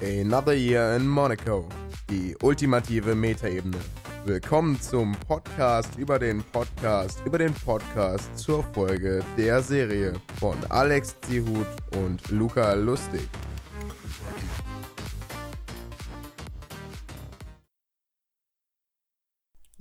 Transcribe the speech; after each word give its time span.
Another 0.00 0.54
Year 0.54 0.96
in 0.96 1.06
Monaco. 1.06 1.68
Die 2.08 2.34
ultimative 2.42 3.14
Metaebene. 3.14 3.78
Willkommen 4.24 4.80
zum 4.80 5.12
Podcast 5.28 5.96
über 5.98 6.18
den 6.18 6.42
Podcast 6.42 7.20
über 7.26 7.36
den 7.36 7.52
Podcast 7.52 8.38
zur 8.38 8.64
Folge 8.72 9.22
der 9.36 9.62
Serie 9.62 10.14
von 10.40 10.56
Alex 10.70 11.16
Zihut 11.20 11.66
und 11.96 12.30
Luca 12.30 12.72
Lustig. 12.72 13.28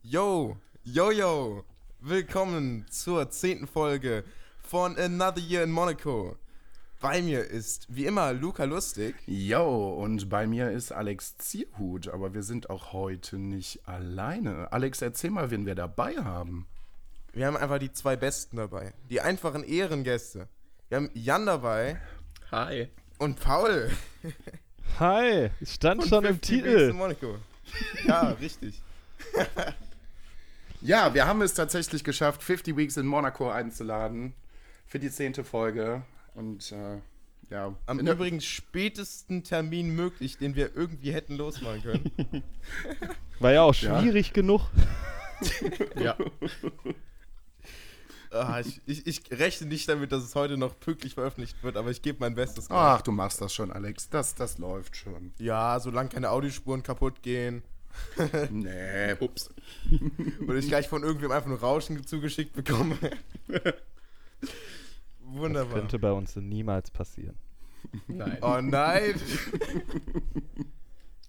Yo, 0.02 0.58
yo, 0.84 1.12
yo. 1.12 1.64
Willkommen 2.02 2.86
zur 2.90 3.30
zehnten 3.30 3.68
Folge 3.68 4.26
von 4.60 4.98
Another 4.98 5.42
Year 5.42 5.64
in 5.64 5.72
Monaco. 5.72 6.36
Bei 7.02 7.22
mir 7.22 7.44
ist 7.46 7.86
wie 7.90 8.06
immer 8.06 8.34
Luca 8.34 8.64
Lustig. 8.64 9.16
Yo, 9.28 9.94
und 9.94 10.30
bei 10.30 10.48
mir 10.48 10.72
ist 10.72 10.92
Alex 10.92 11.38
Zierhut, 11.38 12.08
aber 12.08 12.34
wir 12.34 12.42
sind 12.42 12.70
auch 12.70 12.94
heute 12.94 13.38
nicht 13.38 13.88
alleine. 13.88 14.72
Alex, 14.72 15.02
erzähl 15.02 15.30
mal, 15.30 15.52
wen 15.52 15.66
wir 15.66 15.76
dabei 15.76 16.16
haben. 16.16 16.68
Wir 17.34 17.48
haben 17.48 17.58
einfach 17.58 17.80
die 17.80 17.92
zwei 17.92 18.16
Besten 18.16 18.58
dabei. 18.58 18.94
Die 19.10 19.22
einfachen 19.22 19.64
Ehrengäste. 19.64 20.48
Wir 20.88 20.98
haben 20.98 21.10
Jan 21.14 21.46
dabei 21.46 22.00
Hi. 22.52 22.88
und 23.20 23.40
Paul. 23.40 23.92
Hi, 25.00 25.50
es 25.60 25.74
stand 25.76 26.04
Und 26.04 26.08
schon 26.10 26.24
im 26.26 26.36
50 26.36 26.52
Weeks 26.56 26.64
Titel. 26.66 26.90
in 26.90 26.96
Monaco. 26.96 27.36
Ja, 28.08 28.30
richtig. 28.42 28.82
Ja, 30.82 31.14
wir 31.14 31.26
haben 31.28 31.42
es 31.42 31.54
tatsächlich 31.54 32.04
geschafft, 32.04 32.42
50 32.42 32.78
Weeks 32.78 32.96
in 32.98 33.06
Monaco 33.06 33.50
einzuladen 33.50 34.34
für 34.88 35.00
die 35.00 35.12
zehnte 35.12 35.44
Folge. 35.44 36.04
Und 36.36 36.72
äh, 36.72 37.00
ja, 37.50 37.76
Am 37.86 38.00
übrigens 38.00 38.46
spätesten 38.46 39.44
Termin 39.44 39.90
möglich, 39.96 40.38
den 40.38 40.56
wir 40.56 40.76
irgendwie 40.76 41.14
hätten 41.14 41.36
losmachen 41.38 41.82
können. 41.82 42.44
War 43.40 43.52
ja 43.54 43.64
auch 43.64 43.76
Ja. 43.76 44.00
schwierig 44.02 44.34
genug. 44.34 44.62
Ja. 46.02 46.16
Ah, 48.32 48.62
ich, 48.62 48.82
ich, 48.86 49.06
ich 49.06 49.32
rechne 49.32 49.68
nicht 49.68 49.88
damit, 49.90 50.12
dass 50.14 50.24
es 50.24 50.34
heute 50.34 50.58
noch 50.58 50.80
pünktlich 50.80 51.14
veröffentlicht 51.14 51.62
wird, 51.62 51.76
aber 51.78 51.92
ich 51.92 52.02
gebe 52.02 52.20
mein 52.22 52.36
Bestes. 52.36 52.70
Ach, 52.70 53.02
du 53.02 53.12
machst 53.12 53.42
das 53.42 53.54
schon, 53.54 53.72
Alex. 53.72 54.10
Das, 54.10 54.36
das 54.36 54.58
läuft 54.58 54.96
schon. 54.98 55.34
Ja, 55.38 55.80
solange 55.82 56.10
keine 56.10 56.30
Audiospuren 56.32 56.84
kaputt 56.84 57.22
gehen 57.22 57.64
Nee. 58.50 59.14
Ups. 59.20 59.50
oder 60.48 60.56
ich 60.58 60.68
gleich 60.68 60.88
von 60.88 61.04
irgendwem 61.04 61.32
einfach 61.32 61.48
nur 61.50 61.60
Rauschen 61.60 62.06
zugeschickt 62.08 62.54
bekomme. 62.54 62.98
Das 65.26 65.36
Wunderbar. 65.42 65.74
könnte 65.80 66.00
bei 66.00 66.12
uns 66.12 66.36
niemals 66.36 66.92
passieren. 66.92 67.38
Nein. 68.08 68.38
Oh 68.42 68.60
nein. 68.62 69.16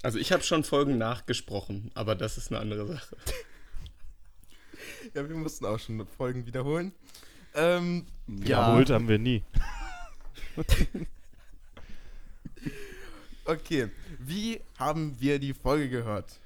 Also 0.02 0.18
ich 0.20 0.30
habe 0.30 0.42
schon 0.44 0.62
Folgen 0.62 0.98
nachgesprochen, 0.98 1.90
aber 1.94 2.14
das 2.14 2.38
ist 2.38 2.52
eine 2.52 2.60
andere 2.60 2.86
Sache. 2.86 3.16
Ja, 5.14 5.28
wir 5.28 5.34
mussten 5.34 5.64
auch 5.66 5.80
schon 5.80 6.06
Folgen 6.06 6.46
wiederholen. 6.46 6.92
Ähm, 7.54 8.06
Wiederholt 8.28 8.90
haben 8.90 9.08
wir 9.08 9.18
nie. 9.18 9.42
okay. 13.46 13.88
Wie 14.20 14.60
haben 14.78 15.16
wir 15.18 15.40
die 15.40 15.54
Folge 15.54 15.88
gehört? 15.88 16.38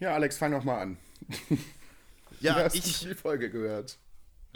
Ja, 0.00 0.14
Alex, 0.14 0.38
fang 0.38 0.52
noch 0.52 0.64
mal 0.64 0.80
an. 0.80 0.96
Wie 1.48 1.58
Ja, 2.40 2.54
hast 2.54 2.76
ich, 2.76 3.00
du 3.00 3.08
die 3.08 3.14
Folge 3.14 3.50
gehört? 3.50 3.98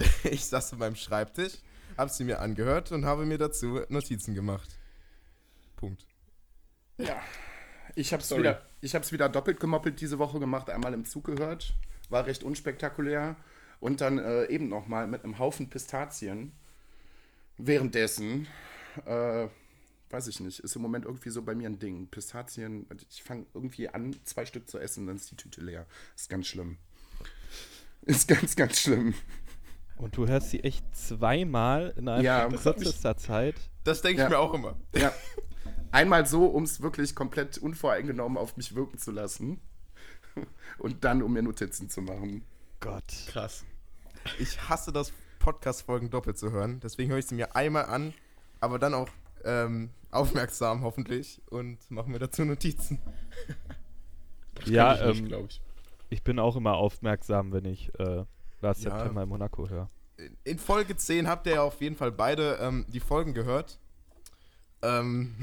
ich 0.24 0.44
saß 0.44 0.72
an 0.72 0.78
meinem 0.78 0.96
Schreibtisch, 0.96 1.54
habe 1.96 2.10
sie 2.10 2.24
mir 2.24 2.40
angehört 2.40 2.92
und 2.92 3.04
habe 3.04 3.26
mir 3.26 3.38
dazu 3.38 3.80
Notizen 3.88 4.34
gemacht. 4.34 4.68
Punkt. 5.76 6.06
Ja. 6.98 7.20
Ich 7.96 8.12
hab's, 8.12 8.28
Sorry. 8.28 8.42
wieder, 8.42 8.62
ich 8.80 8.94
hab's 8.94 9.12
wieder 9.12 9.28
doppelt 9.28 9.58
gemoppelt 9.58 10.00
diese 10.00 10.18
Woche 10.18 10.38
gemacht, 10.38 10.70
einmal 10.70 10.94
im 10.94 11.04
Zug 11.04 11.24
gehört. 11.24 11.74
War 12.08 12.26
recht 12.26 12.42
unspektakulär. 12.42 13.36
Und 13.80 14.00
dann 14.00 14.18
äh, 14.18 14.46
eben 14.46 14.68
noch 14.68 14.86
mal 14.86 15.06
mit 15.06 15.24
einem 15.24 15.38
Haufen 15.38 15.70
Pistazien. 15.70 16.52
Währenddessen, 17.56 18.46
äh, 19.06 19.48
weiß 20.10 20.28
ich 20.28 20.40
nicht, 20.40 20.60
ist 20.60 20.76
im 20.76 20.82
Moment 20.82 21.06
irgendwie 21.06 21.30
so 21.30 21.42
bei 21.42 21.54
mir 21.54 21.68
ein 21.68 21.78
Ding. 21.78 22.08
Pistazien, 22.08 22.86
ich 23.10 23.22
fange 23.22 23.46
irgendwie 23.54 23.88
an, 23.88 24.14
zwei 24.24 24.44
Stück 24.44 24.68
zu 24.68 24.78
essen, 24.78 25.06
dann 25.06 25.16
ist 25.16 25.30
die 25.30 25.36
Tüte 25.36 25.62
leer. 25.62 25.86
Ist 26.14 26.28
ganz 26.28 26.46
schlimm. 26.46 26.76
Ist 28.02 28.28
ganz, 28.28 28.54
ganz 28.54 28.80
schlimm. 28.80 29.14
Und 30.00 30.16
du 30.16 30.26
hörst 30.26 30.50
sie 30.50 30.60
echt 30.64 30.84
zweimal 30.96 31.92
in 31.96 32.06
Ja, 32.06 32.40
einer 32.40 32.50
mich- 32.50 32.62
kürzester 32.62 33.16
Zeit. 33.16 33.54
Das 33.84 34.00
denke 34.02 34.22
ich 34.22 34.24
Ja. 34.24 34.30
mir 34.30 34.38
auch 34.38 34.54
immer. 34.54 34.76
Ja. 34.94 35.12
Einmal 35.92 36.24
so, 36.26 36.46
um 36.46 36.62
es 36.62 36.80
wirklich 36.80 37.14
komplett 37.14 37.58
unvoreingenommen 37.58 38.38
auf 38.38 38.56
mich 38.56 38.74
wirken 38.74 38.96
zu 38.98 39.10
lassen. 39.10 39.60
Und 40.78 41.04
dann, 41.04 41.22
um 41.22 41.32
mir 41.32 41.42
Notizen 41.42 41.90
zu 41.90 42.00
machen. 42.00 42.44
Gott. 42.78 43.04
Krass. 43.28 43.64
Ich 44.38 44.68
hasse 44.68 44.92
das, 44.92 45.12
Podcast-Folgen 45.40 46.10
doppelt 46.10 46.38
zu 46.38 46.50
hören. 46.52 46.80
Deswegen 46.80 47.10
höre 47.10 47.18
ich 47.18 47.26
sie 47.26 47.34
mir 47.34 47.56
einmal 47.56 47.86
an, 47.86 48.14
aber 48.60 48.78
dann 48.78 48.94
auch 48.94 49.08
ähm, 49.44 49.90
aufmerksam 50.10 50.82
hoffentlich 50.82 51.40
und 51.50 51.78
mache 51.90 52.08
mir 52.10 52.18
dazu 52.18 52.44
Notizen. 52.44 53.00
Ja, 54.66 54.94
ich 54.94 55.06
nicht, 55.06 55.18
ähm, 55.20 55.28
glaube 55.28 55.46
ich. 55.50 55.60
Ich 56.10 56.22
bin 56.22 56.38
auch 56.38 56.56
immer 56.56 56.74
aufmerksam, 56.74 57.52
wenn 57.52 57.64
ich 57.64 57.90
äh, 57.98 58.24
Ja. 58.62 58.74
September 58.74 59.22
in 59.22 59.28
Monaco 59.28 59.68
höre. 59.68 59.88
In- 60.44 60.58
Folge 60.58 60.96
10 60.96 61.26
habt 61.28 61.46
ihr 61.46 61.54
ja 61.54 61.62
auf 61.62 61.80
jeden 61.80 61.96
Fall 61.96 62.12
beide 62.12 62.58
ähm, 62.60 62.84
die 62.88 63.00
Folgen 63.00 63.32
gehört. 63.34 63.78
Ähm, 64.82 65.34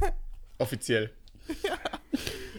Offiziell. 0.58 1.10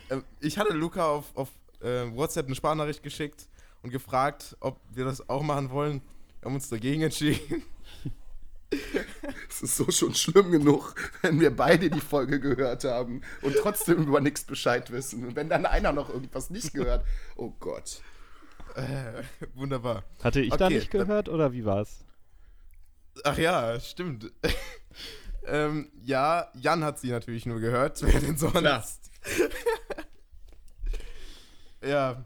ähm, 0.10 0.24
ich 0.40 0.58
hatte 0.58 0.74
Luca 0.74 1.06
auf, 1.08 1.26
auf 1.36 1.50
äh, 1.82 2.06
WhatsApp 2.16 2.48
eine 2.48 2.56
Sprachnachricht 2.56 3.04
geschickt 3.04 3.48
und 3.84 3.92
gefragt, 3.92 4.56
ob 4.60 4.80
wir 4.92 5.06
das 5.06 5.30
auch 5.30 5.44
machen 5.44 5.70
wollen. 5.70 6.02
Wir 6.40 6.48
haben 6.48 6.56
uns 6.56 6.70
dagegen 6.70 7.04
entschieden. 7.04 7.64
Es 9.50 9.62
ist 9.62 9.76
so 9.76 9.92
schon 9.92 10.16
schlimm 10.16 10.50
genug, 10.52 10.96
wenn 11.22 11.40
wir 11.40 11.54
beide 11.56 11.90
die 11.90 12.00
Folge 12.00 12.40
gehört 12.40 12.86
haben 12.86 13.22
und 13.42 13.56
trotzdem 13.58 14.04
über 14.04 14.22
nichts 14.22 14.44
Bescheid 14.46 14.90
wissen. 14.92 15.26
Und 15.28 15.36
wenn 15.36 15.50
dann 15.50 15.66
einer 15.66 15.92
noch 15.92 16.10
irgendwas 16.10 16.50
nicht 16.50 16.74
gehört, 16.74 17.06
oh 17.36 17.52
Gott. 17.60 18.02
Äh, 18.76 19.24
wunderbar. 19.56 20.04
Hatte 20.24 20.42
ich 20.42 20.50
da 20.52 20.66
Okay, 20.66 20.76
nicht 20.76 20.94
dann- 20.94 21.02
gehört 21.02 21.30
oder 21.30 21.54
wie 21.54 21.66
war's? 21.66 22.06
Ach 23.24 23.38
ja, 23.38 23.80
stimmt. 23.80 24.32
ähm, 25.46 25.92
ja, 26.04 26.50
Jan 26.56 26.84
hat 26.84 27.00
sie 27.00 27.10
natürlich 27.12 27.46
nur 27.46 27.60
gehört. 27.60 28.02
Wer 28.04 28.20
denn 28.22 28.38
sonst? 28.38 28.56
Klar. 28.58 28.84
ja. 31.84 32.24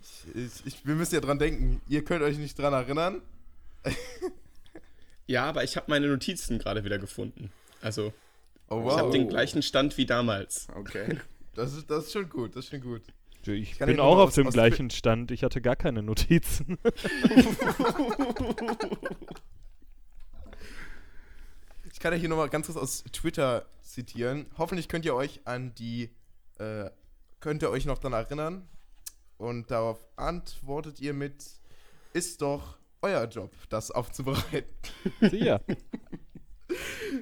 Ich, 0.00 0.34
ich, 0.34 0.66
ich, 0.66 0.86
wir 0.86 0.94
müssen 0.94 1.14
ja 1.14 1.20
dran 1.20 1.38
denken. 1.38 1.80
Ihr 1.88 2.04
könnt 2.04 2.22
euch 2.22 2.38
nicht 2.38 2.58
dran 2.58 2.72
erinnern. 2.72 3.22
Ja, 5.26 5.44
aber 5.46 5.64
ich 5.64 5.76
habe 5.76 5.86
meine 5.88 6.06
Notizen 6.08 6.58
gerade 6.58 6.84
wieder 6.84 6.98
gefunden. 6.98 7.50
Also, 7.80 8.12
Oh 8.68 8.80
ich 8.86 8.92
habe 8.92 9.04
wow. 9.08 9.12
den 9.12 9.28
gleichen 9.28 9.62
Stand 9.62 9.96
wie 9.96 10.06
damals. 10.06 10.68
Okay. 10.74 11.18
Das 11.54 11.72
ist, 11.74 11.90
das 11.90 12.06
ist 12.06 12.12
schon 12.12 12.28
gut, 12.28 12.54
das 12.54 12.64
ist 12.66 12.70
schon 12.70 12.80
gut. 12.80 13.02
Ich 13.54 13.78
kann 13.78 13.88
bin 13.88 14.00
auch 14.00 14.18
auf 14.18 14.28
aus- 14.28 14.34
dem 14.34 14.46
aus 14.46 14.54
gleichen 14.54 14.90
Stand. 14.90 15.30
Ich 15.30 15.42
hatte 15.44 15.60
gar 15.60 15.76
keine 15.76 16.02
Notizen. 16.02 16.78
Ich 21.92 22.00
kann 22.00 22.12
ja 22.12 22.18
hier 22.18 22.28
nochmal 22.28 22.48
ganz 22.50 22.66
kurz 22.66 22.76
aus 22.78 23.04
Twitter 23.12 23.66
zitieren. 23.80 24.46
Hoffentlich 24.58 24.88
könnt 24.88 25.04
ihr 25.04 25.14
euch 25.14 25.40
an 25.46 25.74
die, 25.76 26.10
äh, 26.58 26.90
könnt 27.40 27.62
ihr 27.62 27.70
euch 27.70 27.86
noch 27.86 27.98
dran 27.98 28.12
erinnern. 28.12 28.68
Und 29.38 29.70
darauf 29.70 30.04
antwortet 30.16 31.00
ihr 31.00 31.14
mit, 31.14 31.44
ist 32.12 32.42
doch 32.42 32.78
euer 33.02 33.24
Job, 33.26 33.52
das 33.68 33.90
aufzubereiten. 33.90 34.70
Sicher. 35.20 35.60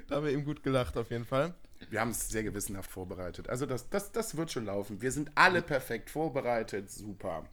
Da 0.08 0.16
haben 0.16 0.24
wir 0.24 0.32
eben 0.32 0.44
gut 0.46 0.62
gelacht, 0.62 0.96
auf 0.96 1.10
jeden 1.10 1.26
Fall. 1.26 1.54
Wir 1.94 2.00
haben 2.00 2.10
es 2.10 2.28
sehr 2.28 2.42
gewissenhaft 2.42 2.90
vorbereitet. 2.90 3.48
Also 3.48 3.66
das, 3.66 3.88
das, 3.88 4.10
das 4.10 4.36
wird 4.36 4.50
schon 4.50 4.64
laufen. 4.64 5.00
Wir 5.00 5.12
sind 5.12 5.30
alle 5.36 5.62
perfekt 5.62 6.10
vorbereitet. 6.10 6.90
Super. 6.90 7.44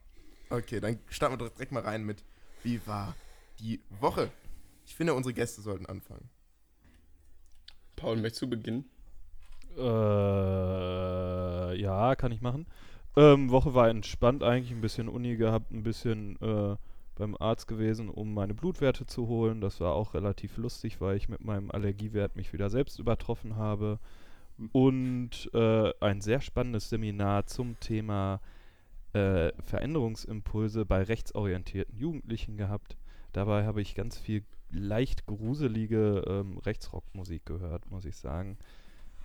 Okay, 0.49 0.79
dann 0.79 0.97
starten 1.09 1.39
wir 1.39 1.47
direkt 1.47 1.71
mal 1.71 1.83
rein 1.83 2.03
mit, 2.03 2.23
wie 2.63 2.81
war 2.87 3.15
die 3.59 3.81
Woche? 3.99 4.31
Ich 4.83 4.95
finde, 4.95 5.13
unsere 5.13 5.35
Gäste 5.35 5.61
sollten 5.61 5.85
anfangen. 5.85 6.27
Paul, 7.95 8.15
möchtest 8.17 8.41
du 8.41 8.49
beginnen? 8.49 8.89
Äh, 9.77 9.81
ja, 11.79 12.15
kann 12.15 12.31
ich 12.31 12.41
machen. 12.41 12.65
Ähm, 13.15 13.51
Woche 13.51 13.75
war 13.75 13.89
entspannt 13.89 14.41
eigentlich, 14.41 14.71
ein 14.71 14.81
bisschen 14.81 15.07
Uni 15.07 15.35
gehabt, 15.35 15.69
ein 15.69 15.83
bisschen 15.83 16.41
äh, 16.41 16.77
beim 17.13 17.37
Arzt 17.37 17.67
gewesen, 17.67 18.09
um 18.09 18.33
meine 18.33 18.55
Blutwerte 18.55 19.05
zu 19.05 19.27
holen. 19.27 19.61
Das 19.61 19.79
war 19.81 19.93
auch 19.93 20.15
relativ 20.15 20.57
lustig, 20.57 20.99
weil 20.99 21.15
ich 21.15 21.29
mit 21.29 21.45
meinem 21.45 21.69
Allergiewert 21.69 22.35
mich 22.35 22.53
wieder 22.53 22.71
selbst 22.71 22.97
übertroffen 22.97 23.55
habe. 23.55 23.99
Und 24.71 25.49
äh, 25.53 25.91
ein 25.99 26.21
sehr 26.21 26.41
spannendes 26.41 26.89
Seminar 26.89 27.47
zum 27.47 27.79
Thema 27.79 28.39
äh, 29.13 29.51
Veränderungsimpulse 29.63 30.85
bei 30.85 31.03
rechtsorientierten 31.03 31.97
Jugendlichen 31.97 32.57
gehabt. 32.57 32.97
Dabei 33.33 33.65
habe 33.65 33.81
ich 33.81 33.95
ganz 33.95 34.17
viel 34.17 34.43
leicht 34.69 35.25
gruselige 35.25 36.23
ähm, 36.27 36.57
Rechtsrockmusik 36.59 37.45
gehört, 37.45 37.89
muss 37.89 38.05
ich 38.05 38.17
sagen. 38.17 38.57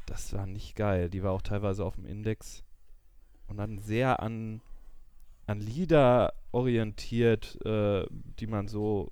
das 0.07 0.33
war 0.33 0.47
nicht 0.47 0.77
geil. 0.77 1.11
Die 1.11 1.23
war 1.23 1.33
auch 1.33 1.43
teilweise 1.43 1.85
auf 1.85 1.97
dem 1.97 2.07
Index 2.07 2.65
und 3.49 3.59
dann 3.59 3.79
sehr 3.79 4.21
an, 4.21 4.61
an 5.47 5.61
Lieder 5.61 6.33
orientiert, 6.53 7.59
äh, 7.65 8.07
die 8.11 8.47
man 8.47 8.69
so 8.69 9.09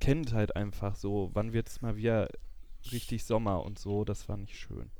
kennt 0.00 0.32
halt 0.32 0.56
einfach 0.56 0.96
so. 0.96 1.30
Wann 1.32 1.52
wird 1.52 1.68
es 1.68 1.80
mal 1.80 1.96
wieder 1.96 2.28
richtig 2.90 3.24
Sommer 3.24 3.64
und 3.64 3.78
so? 3.78 4.04
Das 4.04 4.28
war 4.28 4.36
nicht 4.36 4.56
schön. 4.56 4.90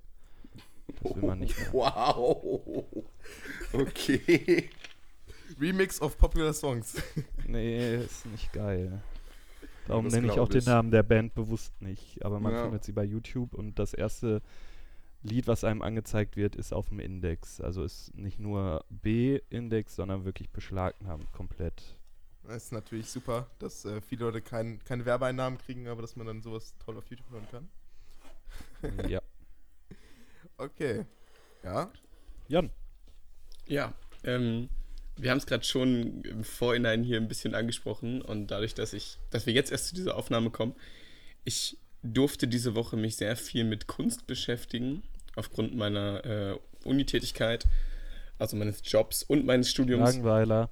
Das 1.03 1.15
will 1.15 1.23
man 1.23 1.39
nicht 1.39 1.59
mehr. 1.59 1.73
Wow. 1.73 2.85
Okay. 3.73 4.71
Remix 5.61 6.01
of 6.01 6.17
Popular 6.19 6.53
Songs. 6.53 7.01
Nee, 7.47 7.97
ist 7.97 8.25
nicht 8.27 8.53
geil. 8.53 9.03
Darum 9.87 10.05
das 10.07 10.15
nenne 10.15 10.29
ich 10.29 10.39
auch 10.39 10.49
den 10.49 10.61
ich. 10.61 10.67
Namen 10.67 10.91
der 10.91 11.03
Band 11.03 11.35
bewusst 11.35 11.81
nicht. 11.83 12.25
Aber 12.25 12.41
man 12.41 12.53
Ja. 12.53 12.63
findet 12.65 12.85
sie 12.85 12.93
bei 12.93 13.05
YouTube 13.05 13.53
und 13.55 13.79
das 13.79 13.93
erste 13.95 14.43
Lied, 15.23 15.47
was 15.49 15.65
einem 15.65 15.83
angezeigt 15.83 16.37
wird, 16.37 16.57
ist 16.57 16.73
auf 16.73 16.89
dem 16.89 17.01
Index. 17.01 17.61
Also 17.61 17.85
ist 17.85 18.15
nicht 18.15 18.39
nur 18.39 18.85
B-Index, 18.91 19.95
sondern 19.97 20.25
wirklich 20.25 20.51
beschlagnahmt 20.51 21.33
komplett. 21.33 21.97
Das 22.45 22.65
ist 22.65 22.73
natürlich 22.73 23.09
super, 23.09 23.51
dass 23.59 23.85
äh, 23.85 24.01
viele 24.01 24.25
Leute 24.25 24.41
kein, 24.43 24.83
keine 24.85 25.05
Werbeeinnahmen 25.05 25.59
kriegen, 25.59 25.87
aber 25.89 26.03
dass 26.03 26.17
man 26.17 26.27
dann 26.27 26.43
sowas 26.43 26.75
toll 26.85 26.97
auf 26.97 27.07
YouTube 27.09 27.31
hören 27.31 27.47
kann. 27.51 29.09
ja. 29.09 29.21
Okay. 30.63 31.05
Ja. 31.65 31.91
Jan, 32.47 32.71
Ja, 33.67 33.95
ähm, 34.23 34.69
wir 35.17 35.31
haben 35.31 35.39
es 35.39 35.47
gerade 35.47 35.65
schon 35.65 36.23
im 36.23 36.45
Vorhinein 36.45 37.03
hier 37.03 37.17
ein 37.17 37.27
bisschen 37.27 37.55
angesprochen 37.55 38.23
und 38.23 38.49
dadurch, 38.49 38.75
dass 38.75 38.93
ich, 38.93 39.19
dass 39.31 39.47
wir 39.47 39.53
jetzt 39.53 39.73
erst 39.73 39.89
zu 39.89 39.95
dieser 39.97 40.17
Aufnahme 40.17 40.51
kommen, 40.51 40.75
ich 41.45 41.79
durfte 42.05 42.47
diese 42.47 42.77
Woche 42.77 42.97
mich 42.97 43.17
sehr 43.17 43.37
viel 43.37 43.65
mit 43.65 43.89
Kunst 43.89 44.27
beschäftigen, 44.29 45.03
aufgrund 45.35 45.75
meiner 45.75 46.25
äh, 46.25 46.59
Unitätigkeit, 46.85 47.67
also 48.39 48.57
meines 48.57 48.83
Jobs 48.85 49.25
und 49.25 49.45
meines 49.45 49.69
Studiums. 49.69 50.15
Langweiler. 50.15 50.71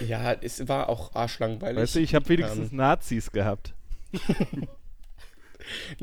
Ja, 0.00 0.32
es 0.32 0.66
war 0.66 0.88
auch 0.88 1.14
arschlangweilig. 1.14 1.82
Weißt 1.82 1.94
du, 1.96 2.00
ich 2.00 2.14
habe 2.14 2.28
wenigstens 2.28 2.70
Ähm, 2.70 2.76
Nazis 2.76 3.30
gehabt. 3.32 3.74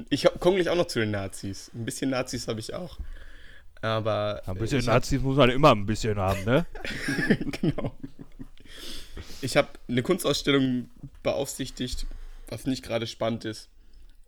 Ich 0.09 0.27
komme 0.39 0.57
gleich 0.57 0.69
auch 0.69 0.75
noch 0.75 0.87
zu 0.87 0.99
den 0.99 1.11
Nazis. 1.11 1.71
Ein 1.73 1.85
bisschen 1.85 2.09
Nazis 2.09 2.47
habe 2.47 2.59
ich 2.59 2.73
auch. 2.73 2.99
Aber. 3.81 4.41
Ein 4.45 4.55
äh, 4.55 4.59
bisschen 4.59 4.79
ich 4.79 4.87
hab- 4.87 4.95
Nazis 4.95 5.21
muss 5.21 5.37
man 5.37 5.49
immer 5.49 5.71
ein 5.71 5.85
bisschen 5.85 6.17
haben, 6.17 6.43
ne? 6.43 6.65
genau. 7.61 7.95
Ich 9.41 9.57
habe 9.57 9.69
eine 9.87 10.01
Kunstausstellung 10.01 10.89
beaufsichtigt, 11.23 12.05
was 12.47 12.65
nicht 12.65 12.83
gerade 12.83 13.07
spannend 13.07 13.45
ist. 13.45 13.69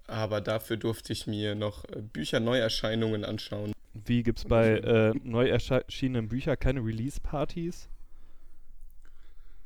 Aber 0.07 0.39
dafür 0.39 0.77
durfte 0.77 1.11
ich 1.11 1.27
mir 1.27 1.55
noch 1.55 1.83
äh, 1.85 2.01
Bücher 2.01 2.39
Neuerscheinungen 2.39 3.25
anschauen. 3.25 3.73
Wie 3.93 4.23
gibt's 4.23 4.45
bei 4.45 4.77
äh, 4.77 5.13
neu 5.23 5.49
erschienenen 5.49 6.29
Büchern 6.29 6.57
keine 6.59 6.81
Release-Partys? 6.81 7.89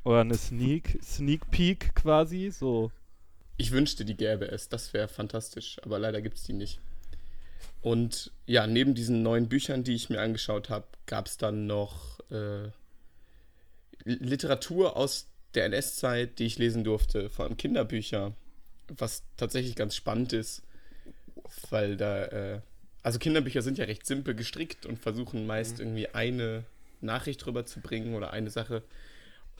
Oder 0.04 0.20
eine 0.22 0.34
Sneak, 0.34 0.98
Sneak 1.02 1.50
Peek 1.50 1.94
quasi? 1.94 2.50
So. 2.50 2.90
Ich 3.62 3.70
wünschte, 3.70 4.04
die 4.04 4.16
gäbe 4.16 4.50
es. 4.50 4.68
Das 4.68 4.92
wäre 4.92 5.06
fantastisch. 5.06 5.76
Aber 5.84 6.00
leider 6.00 6.20
gibt 6.20 6.36
es 6.36 6.42
die 6.42 6.52
nicht. 6.52 6.80
Und 7.80 8.32
ja, 8.44 8.66
neben 8.66 8.96
diesen 8.96 9.22
neuen 9.22 9.48
Büchern, 9.48 9.84
die 9.84 9.94
ich 9.94 10.10
mir 10.10 10.20
angeschaut 10.20 10.68
habe, 10.68 10.88
gab 11.06 11.28
es 11.28 11.36
dann 11.36 11.68
noch 11.68 12.18
äh, 12.32 12.70
Literatur 14.02 14.96
aus 14.96 15.28
der 15.54 15.66
NS-Zeit, 15.66 16.40
die 16.40 16.46
ich 16.46 16.58
lesen 16.58 16.82
durfte, 16.82 17.30
vor 17.30 17.44
allem 17.44 17.56
Kinderbücher, 17.56 18.34
was 18.88 19.22
tatsächlich 19.36 19.76
ganz 19.76 19.94
spannend 19.94 20.32
ist, 20.32 20.62
weil 21.70 21.96
da, 21.96 22.24
äh, 22.24 22.60
also 23.04 23.20
Kinderbücher 23.20 23.62
sind 23.62 23.78
ja 23.78 23.84
recht 23.84 24.06
simpel 24.06 24.34
gestrickt 24.34 24.86
und 24.86 24.98
versuchen 24.98 25.46
meist 25.46 25.78
irgendwie 25.78 26.08
eine 26.08 26.64
Nachricht 27.00 27.46
rüberzubringen 27.46 28.14
oder 28.14 28.32
eine 28.32 28.50
Sache. 28.50 28.82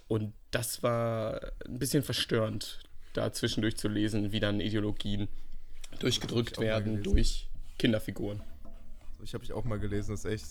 Und 0.09 0.33
das 0.51 0.83
war 0.83 1.53
ein 1.65 1.79
bisschen 1.79 2.03
verstörend, 2.03 2.81
da 3.13 3.33
zwischendurch 3.33 3.77
zu 3.77 3.89
lesen, 3.89 4.33
wie 4.33 4.41
dann 4.41 4.61
Ideologien 4.61 5.29
durchgedrückt 5.99 6.59
werden 6.59 7.03
durch 7.03 7.49
Kinderfiguren. 7.79 8.43
So, 9.19 9.25
ich 9.25 9.35
habe 9.35 9.45
ich 9.45 9.53
auch 9.53 9.65
mal 9.65 9.79
gelesen, 9.79 10.13
das 10.13 10.25
ist 10.25 10.31
echt 10.33 10.47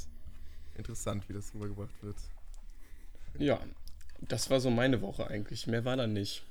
interessant, 0.75 1.27
wie 1.29 1.33
das 1.33 1.53
rübergebracht 1.53 2.01
wird. 2.01 2.17
Ja, 3.37 3.59
das 4.19 4.49
war 4.49 4.59
so 4.59 4.69
meine 4.69 5.01
Woche 5.01 5.27
eigentlich. 5.27 5.67
Mehr 5.67 5.85
war 5.85 5.97
da 5.97 6.07
nicht. 6.07 6.43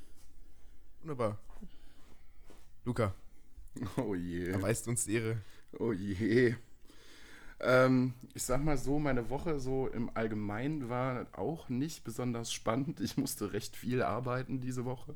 Wunderbar. 1.02 1.38
Luca, 2.84 3.14
Oh 3.96 4.14
je. 4.14 4.48
erweist 4.48 4.88
uns 4.88 5.04
die 5.04 5.14
Ehre. 5.14 5.36
Oh 5.78 5.92
je. 5.92 6.54
Ähm, 7.60 8.14
ich 8.34 8.42
sag 8.42 8.64
mal 8.64 8.78
so, 8.78 8.98
meine 8.98 9.28
Woche 9.28 9.60
so 9.60 9.86
im 9.88 10.10
Allgemeinen 10.14 10.88
war 10.88 11.26
auch 11.32 11.68
nicht 11.68 12.04
besonders 12.04 12.52
spannend. 12.52 13.00
Ich 13.00 13.16
musste 13.16 13.52
recht 13.52 13.76
viel 13.76 14.02
arbeiten 14.02 14.60
diese 14.60 14.84
Woche. 14.84 15.14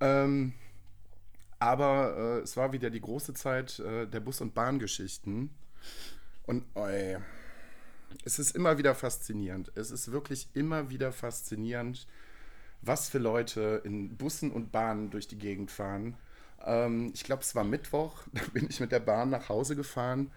Ähm, 0.00 0.54
aber 1.58 2.16
äh, 2.16 2.40
es 2.40 2.56
war 2.56 2.72
wieder 2.72 2.90
die 2.90 3.00
große 3.00 3.34
Zeit 3.34 3.78
äh, 3.78 4.06
der 4.06 4.20
Bus- 4.20 4.40
und 4.40 4.54
Bahngeschichten. 4.54 5.50
Und 6.46 6.64
oi, 6.74 7.18
es 8.24 8.38
ist 8.38 8.54
immer 8.54 8.78
wieder 8.78 8.94
faszinierend. 8.94 9.72
Es 9.74 9.90
ist 9.90 10.12
wirklich 10.12 10.48
immer 10.54 10.90
wieder 10.90 11.12
faszinierend, 11.12 12.06
was 12.82 13.08
für 13.08 13.18
Leute 13.18 13.80
in 13.84 14.16
Bussen 14.16 14.50
und 14.50 14.72
Bahnen 14.72 15.10
durch 15.10 15.26
die 15.26 15.38
Gegend 15.38 15.70
fahren. 15.70 16.16
Ähm, 16.64 17.12
ich 17.14 17.24
glaube, 17.24 17.42
es 17.42 17.54
war 17.54 17.64
Mittwoch, 17.64 18.22
da 18.32 18.42
bin 18.52 18.66
ich 18.68 18.80
mit 18.80 18.92
der 18.92 19.00
Bahn 19.00 19.30
nach 19.30 19.48
Hause 19.48 19.76
gefahren 19.76 20.30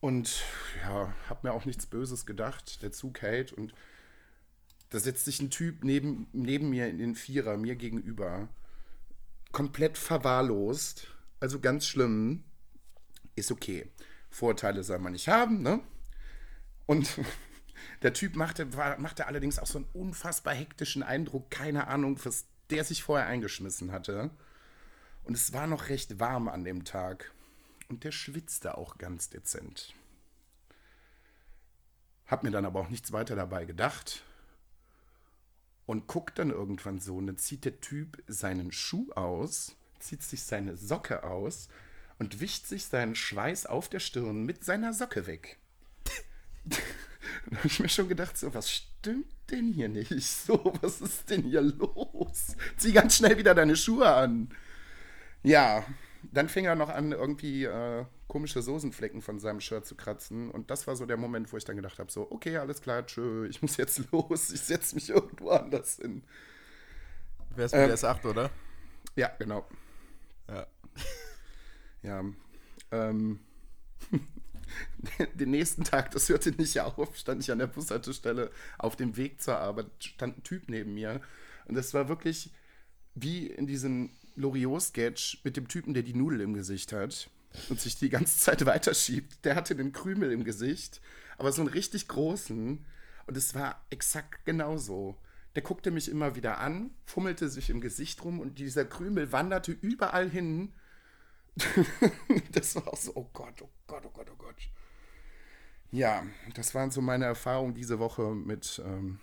und 0.00 0.42
ja, 0.82 1.12
habe 1.28 1.48
mir 1.48 1.52
auch 1.52 1.66
nichts 1.66 1.86
Böses 1.86 2.26
gedacht. 2.26 2.82
Der 2.82 2.92
Zug 2.92 3.20
hält 3.22 3.52
und 3.52 3.74
da 4.90 4.98
setzt 4.98 5.24
sich 5.24 5.40
ein 5.40 5.50
Typ 5.50 5.84
neben, 5.84 6.26
neben 6.32 6.70
mir 6.70 6.88
in 6.88 6.98
den 6.98 7.14
Vierer, 7.14 7.56
mir 7.56 7.76
gegenüber. 7.76 8.48
Komplett 9.52 9.98
verwahrlost. 9.98 11.08
Also 11.40 11.60
ganz 11.60 11.86
schlimm. 11.86 12.44
Ist 13.36 13.50
okay. 13.50 13.90
Vorteile 14.28 14.84
soll 14.84 14.98
man 14.98 15.12
nicht 15.12 15.28
haben, 15.28 15.62
ne? 15.62 15.80
Und 16.86 17.18
der 18.02 18.12
Typ 18.12 18.36
machte, 18.36 18.76
war, 18.76 18.98
machte 18.98 19.26
allerdings 19.26 19.58
auch 19.58 19.66
so 19.66 19.78
einen 19.78 19.88
unfassbar 19.92 20.54
hektischen 20.54 21.02
Eindruck. 21.02 21.50
Keine 21.50 21.88
Ahnung, 21.88 22.18
was 22.24 22.46
der 22.70 22.84
sich 22.84 23.02
vorher 23.02 23.26
eingeschmissen 23.26 23.92
hatte. 23.92 24.30
Und 25.24 25.34
es 25.34 25.52
war 25.52 25.66
noch 25.66 25.88
recht 25.88 26.20
warm 26.20 26.48
an 26.48 26.64
dem 26.64 26.84
Tag. 26.84 27.32
Und 27.88 28.04
der 28.04 28.12
schwitzte 28.12 28.78
auch 28.78 28.98
ganz 28.98 29.30
dezent. 29.30 29.94
Hab 32.26 32.44
mir 32.44 32.52
dann 32.52 32.64
aber 32.64 32.80
auch 32.80 32.88
nichts 32.88 33.10
weiter 33.10 33.34
dabei 33.34 33.64
gedacht. 33.64 34.22
Und 35.90 36.06
guckt 36.06 36.38
dann 36.38 36.50
irgendwann 36.50 37.00
so, 37.00 37.16
und 37.16 37.26
dann 37.26 37.36
zieht 37.36 37.64
der 37.64 37.80
Typ 37.80 38.22
seinen 38.28 38.70
Schuh 38.70 39.10
aus, 39.16 39.74
zieht 39.98 40.22
sich 40.22 40.44
seine 40.44 40.76
Socke 40.76 41.24
aus 41.24 41.68
und 42.20 42.38
wischt 42.38 42.66
sich 42.66 42.84
seinen 42.84 43.16
Schweiß 43.16 43.66
auf 43.66 43.88
der 43.88 43.98
Stirn 43.98 44.44
mit 44.44 44.64
seiner 44.64 44.92
Socke 44.92 45.26
weg. 45.26 45.58
da 46.64 47.56
habe 47.56 47.66
ich 47.66 47.80
mir 47.80 47.88
schon 47.88 48.08
gedacht, 48.08 48.38
so, 48.38 48.54
was 48.54 48.70
stimmt 48.70 49.34
denn 49.50 49.72
hier 49.72 49.88
nicht? 49.88 50.12
So, 50.22 50.72
was 50.80 51.00
ist 51.00 51.28
denn 51.28 51.42
hier 51.42 51.62
los? 51.62 52.54
Zieh 52.76 52.92
ganz 52.92 53.16
schnell 53.16 53.36
wieder 53.36 53.56
deine 53.56 53.74
Schuhe 53.74 54.14
an. 54.14 54.54
Ja, 55.42 55.84
dann 56.22 56.48
fing 56.48 56.64
er 56.66 56.74
noch 56.74 56.88
an, 56.88 57.12
irgendwie 57.12 57.64
äh, 57.64 58.04
komische 58.28 58.62
Soßenflecken 58.62 59.22
von 59.22 59.38
seinem 59.38 59.60
Shirt 59.60 59.86
zu 59.86 59.94
kratzen. 59.96 60.50
Und 60.50 60.70
das 60.70 60.86
war 60.86 60.96
so 60.96 61.06
der 61.06 61.16
Moment, 61.16 61.52
wo 61.52 61.56
ich 61.56 61.64
dann 61.64 61.76
gedacht 61.76 61.98
habe: 61.98 62.10
so, 62.12 62.30
okay, 62.30 62.56
alles 62.58 62.80
klar, 62.82 63.06
tschö, 63.06 63.46
ich 63.48 63.62
muss 63.62 63.76
jetzt 63.76 64.02
los, 64.12 64.50
ich 64.50 64.60
setze 64.60 64.94
mich 64.94 65.10
irgendwo 65.10 65.50
anders 65.50 65.96
hin. 65.96 66.22
Wer 67.54 67.66
ist 67.66 67.76
mit 67.76 67.82
Ähm. 67.82 67.88
der 67.88 67.98
S8, 67.98 68.24
oder? 68.28 68.50
Ja, 69.16 69.28
genau. 69.38 69.66
Ja. 70.48 70.66
Ja. 72.02 72.24
Ähm, 72.92 73.40
den 75.34 75.50
nächsten 75.50 75.84
Tag, 75.84 76.10
das 76.12 76.28
hörte 76.28 76.50
nicht 76.52 76.78
auf, 76.80 77.16
stand 77.16 77.42
ich 77.42 77.50
an 77.50 77.58
der 77.58 77.66
Bushaltestelle 77.66 78.50
auf 78.78 78.96
dem 78.96 79.16
Weg 79.16 79.40
zur 79.40 79.56
Arbeit, 79.58 79.86
stand 80.00 80.38
ein 80.38 80.42
Typ 80.42 80.68
neben 80.68 80.94
mir. 80.94 81.20
Und 81.66 81.74
das 81.74 81.94
war 81.94 82.08
wirklich 82.08 82.50
wie 83.14 83.46
in 83.48 83.66
diesem 83.66 84.10
Loriot-Sketch 84.36 85.40
mit 85.44 85.56
dem 85.56 85.68
Typen, 85.68 85.94
der 85.94 86.02
die 86.02 86.14
Nudel 86.14 86.40
im 86.40 86.54
Gesicht 86.54 86.92
hat 86.92 87.30
und 87.68 87.80
sich 87.80 87.98
die 87.98 88.10
ganze 88.10 88.38
Zeit 88.38 88.64
weiterschiebt. 88.66 89.44
Der 89.44 89.56
hatte 89.56 89.74
den 89.74 89.92
Krümel 89.92 90.32
im 90.32 90.44
Gesicht, 90.44 91.00
aber 91.38 91.52
so 91.52 91.62
einen 91.62 91.70
richtig 91.70 92.08
großen. 92.08 92.84
Und 93.26 93.36
es 93.36 93.54
war 93.54 93.84
exakt 93.90 94.44
genauso. 94.44 95.16
Der 95.54 95.62
guckte 95.62 95.90
mich 95.90 96.08
immer 96.08 96.36
wieder 96.36 96.58
an, 96.58 96.90
fummelte 97.04 97.48
sich 97.48 97.70
im 97.70 97.80
Gesicht 97.80 98.22
rum 98.24 98.40
und 98.40 98.58
dieser 98.58 98.84
Krümel 98.84 99.32
wanderte 99.32 99.72
überall 99.72 100.30
hin. 100.30 100.72
das 102.52 102.76
war 102.76 102.86
auch 102.88 102.96
so, 102.96 103.12
oh 103.16 103.28
Gott, 103.32 103.60
oh 103.62 103.70
Gott, 103.86 104.04
oh 104.06 104.10
Gott, 104.10 104.30
oh 104.32 104.36
Gott. 104.36 104.56
Ja, 105.90 106.24
das 106.54 106.74
waren 106.74 106.92
so 106.92 107.00
meine 107.00 107.24
Erfahrungen 107.24 107.74
diese 107.74 107.98
Woche 107.98 108.34
mit 108.34 108.80
ähm, 108.84 109.18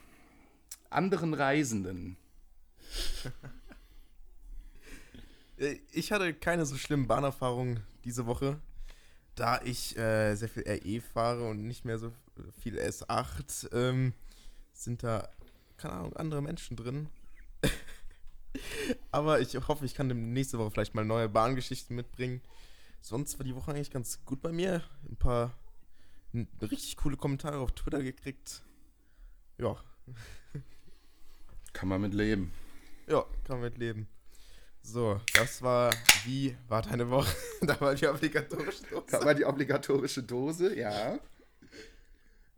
anderen 0.90 1.34
Reisenden. 1.34 2.18
Äh, 5.58 5.80
Ich 5.92 6.12
hatte 6.12 6.34
keine 6.34 6.66
so 6.66 6.76
schlimmen 6.78 7.08
Bahnerfahrungen 7.08 7.82
diese 8.04 8.26
Woche. 8.26 8.60
da 9.36 9.62
ich 9.64 9.96
äh, 9.98 10.34
sehr 10.36 10.50
viel 10.50 10.64
RE 10.68 11.02
fahre 11.02 11.48
und 11.48 11.68
nicht 11.68 11.86
mehr 11.86 12.00
so 12.00 12.12
viel 12.62 12.80
S8, 12.80 13.72
ähm, 13.74 14.14
sind 14.74 15.04
da, 15.04 15.30
keine 15.78 15.94
Ahnung, 15.96 16.16
andere 16.16 16.42
Menschen 16.42 16.76
drin. 16.76 17.08
Aber 19.12 19.40
ich 19.40 19.56
hoffe, 19.68 19.86
ich 19.86 19.94
kann 19.94 20.08
nächste 20.34 20.58
Woche 20.58 20.72
vielleicht 20.72 20.96
mal 20.96 21.06
neue 21.06 21.30
Bahngeschichten 21.30 21.96
mitbringen. 21.96 22.42
Sonst 23.02 23.38
war 23.38 23.44
die 23.46 23.54
Woche 23.56 23.72
eigentlich 23.72 23.92
ganz 23.92 24.24
gut 24.26 24.42
bei 24.42 24.52
mir. 24.52 24.82
Ein 25.08 25.18
paar 25.18 25.54
richtig 26.62 26.98
coole 26.98 27.16
Kommentare 27.18 27.60
auf 27.60 27.72
Twitter 27.74 28.02
gekriegt. 28.02 28.64
Ja, 29.60 29.76
Kann 31.74 31.90
man 31.90 32.02
mit 32.02 32.14
leben. 32.16 32.52
ja, 33.08 33.22
kann 33.44 33.60
man 33.60 33.62
mit 33.70 33.78
leben. 33.78 34.08
So, 34.90 35.20
das 35.34 35.62
war, 35.62 35.94
wie 36.24 36.56
war 36.70 36.82
deine 36.82 37.10
Woche? 37.10 37.36
da 37.62 37.80
war 37.82 37.94
die 37.94 38.08
obligatorische 38.08 38.84
Da 38.84 39.02
Dose. 39.02 39.26
war 39.26 39.34
die 39.36 39.44
obligatorische 39.44 40.24
Dose, 40.24 40.80
ja. 40.80 41.20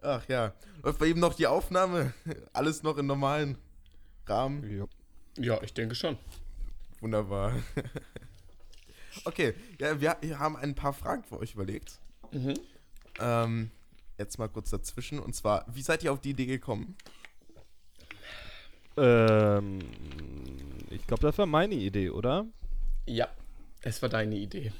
Ach 0.04 0.24
ja, 0.30 0.54
läuft 0.84 1.00
bei 1.00 1.08
ihm 1.08 1.20
noch 1.20 1.34
die 1.34 1.48
Aufnahme? 1.48 2.14
Alles 2.54 2.84
noch 2.84 3.00
in 3.00 3.08
normalen 3.08 3.58
Rahmen? 4.28 4.70
Ja. 4.70 4.86
Ja, 5.44 5.64
ich 5.64 5.74
denke 5.74 5.96
schon. 5.96 6.20
Wunderbar. 7.00 7.54
okay, 9.26 9.56
ja, 9.80 10.00
wir, 10.00 10.18
wir 10.22 10.38
haben 10.38 10.56
ein 10.56 10.76
paar 10.76 10.94
Fragen 10.94 11.24
für 11.24 11.40
euch 11.40 11.56
überlegt. 11.56 12.00
Mhm. 12.32 12.54
Ähm, 13.20 13.72
jetzt 14.20 14.38
mal 14.38 14.50
kurz 14.50 14.70
dazwischen. 14.70 15.18
Und 15.18 15.36
zwar, 15.36 15.66
wie 15.74 15.82
seid 15.82 16.04
ihr 16.04 16.14
auf 16.14 16.22
die 16.22 16.30
Idee 16.30 16.46
gekommen? 16.46 16.96
Ähm, 19.00 19.80
ich 20.90 21.06
glaube, 21.08 21.22
das 21.22 21.38
war 21.38 21.46
meine 21.46 21.76
Idee, 21.76 22.10
oder? 22.10 22.46
Ja, 23.06 23.28
es 23.82 24.02
war 24.02 24.10
deine 24.10 24.36
Idee. 24.36 24.72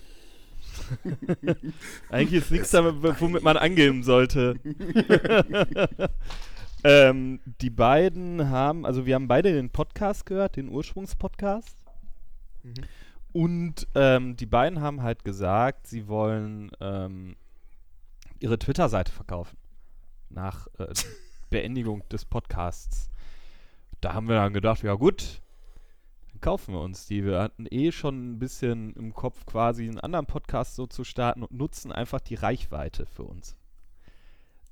Eigentlich 2.10 2.44
ist 2.44 2.52
nichts 2.52 2.72
damit, 2.72 2.96
womit 3.22 3.44
man 3.44 3.58
angeben 3.58 4.04
sollte. 4.04 4.56
ähm, 6.84 7.40
die 7.62 7.70
beiden 7.70 8.50
haben, 8.50 8.86
also 8.86 9.06
wir 9.06 9.16
haben 9.16 9.28
beide 9.28 9.52
den 9.52 9.70
Podcast 9.70 10.26
gehört, 10.26 10.56
den 10.56 10.70
Ursprungspodcast. 10.70 11.78
Mhm. 12.64 12.74
Und 13.32 13.88
ähm, 13.96 14.36
die 14.36 14.46
beiden 14.46 14.82
haben 14.82 15.04
halt 15.04 15.24
gesagt, 15.24 15.88
sie 15.88 16.08
wollen 16.08 16.72
ähm, 16.80 17.36
ihre 18.40 18.58
Twitter-Seite 18.58 19.12
verkaufen. 19.12 19.58
Nach 20.30 20.68
äh, 20.80 20.88
Beendigung 21.50 22.08
des 22.10 22.26
Podcasts. 22.26 23.10
Da 24.02 24.14
haben 24.14 24.28
wir 24.28 24.36
dann 24.36 24.54
gedacht, 24.54 24.84
ja 24.84 24.94
gut, 24.94 25.42
dann 26.32 26.42
kaufen 26.42 26.74
wir 26.74 26.82
uns 26.82 27.06
die. 27.08 27.26
Wir 27.26 27.42
hatten 27.42 27.66
eh 27.70 27.92
schon 27.92 28.32
ein 28.32 28.40
bisschen 28.40 28.94
im 28.94 29.14
Kopf 29.14 29.46
quasi 29.46 29.88
einen 29.88 30.00
anderen 30.00 30.26
Podcast 30.26 30.76
so 30.76 30.88
zu 30.88 31.04
starten 31.04 31.44
und 31.44 31.52
nutzen 31.52 31.92
einfach 31.92 32.22
die 32.22 32.36
Reichweite 32.36 33.06
für 33.06 33.24
uns. 33.24 33.56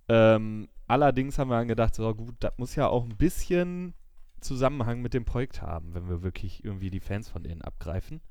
Ähm, 0.10 0.70
allerdings 0.88 1.38
haben 1.38 1.50
wir 1.50 1.58
dann 1.58 1.68
gedacht, 1.68 1.96
so 1.96 2.14
gut, 2.16 2.36
das 2.40 2.54
muss 2.58 2.76
ja 2.76 2.88
auch 2.88 3.04
ein 3.04 3.18
bisschen 3.18 3.94
Zusammenhang 4.40 5.02
mit 5.02 5.14
dem 5.14 5.26
Projekt 5.26 5.62
haben, 5.62 5.94
wenn 5.94 6.08
wir 6.08 6.24
wirklich 6.24 6.64
irgendwie 6.64 6.90
die 6.90 7.00
Fans 7.00 7.28
von 7.28 7.44
denen 7.44 7.62
abgreifen. 7.62 8.22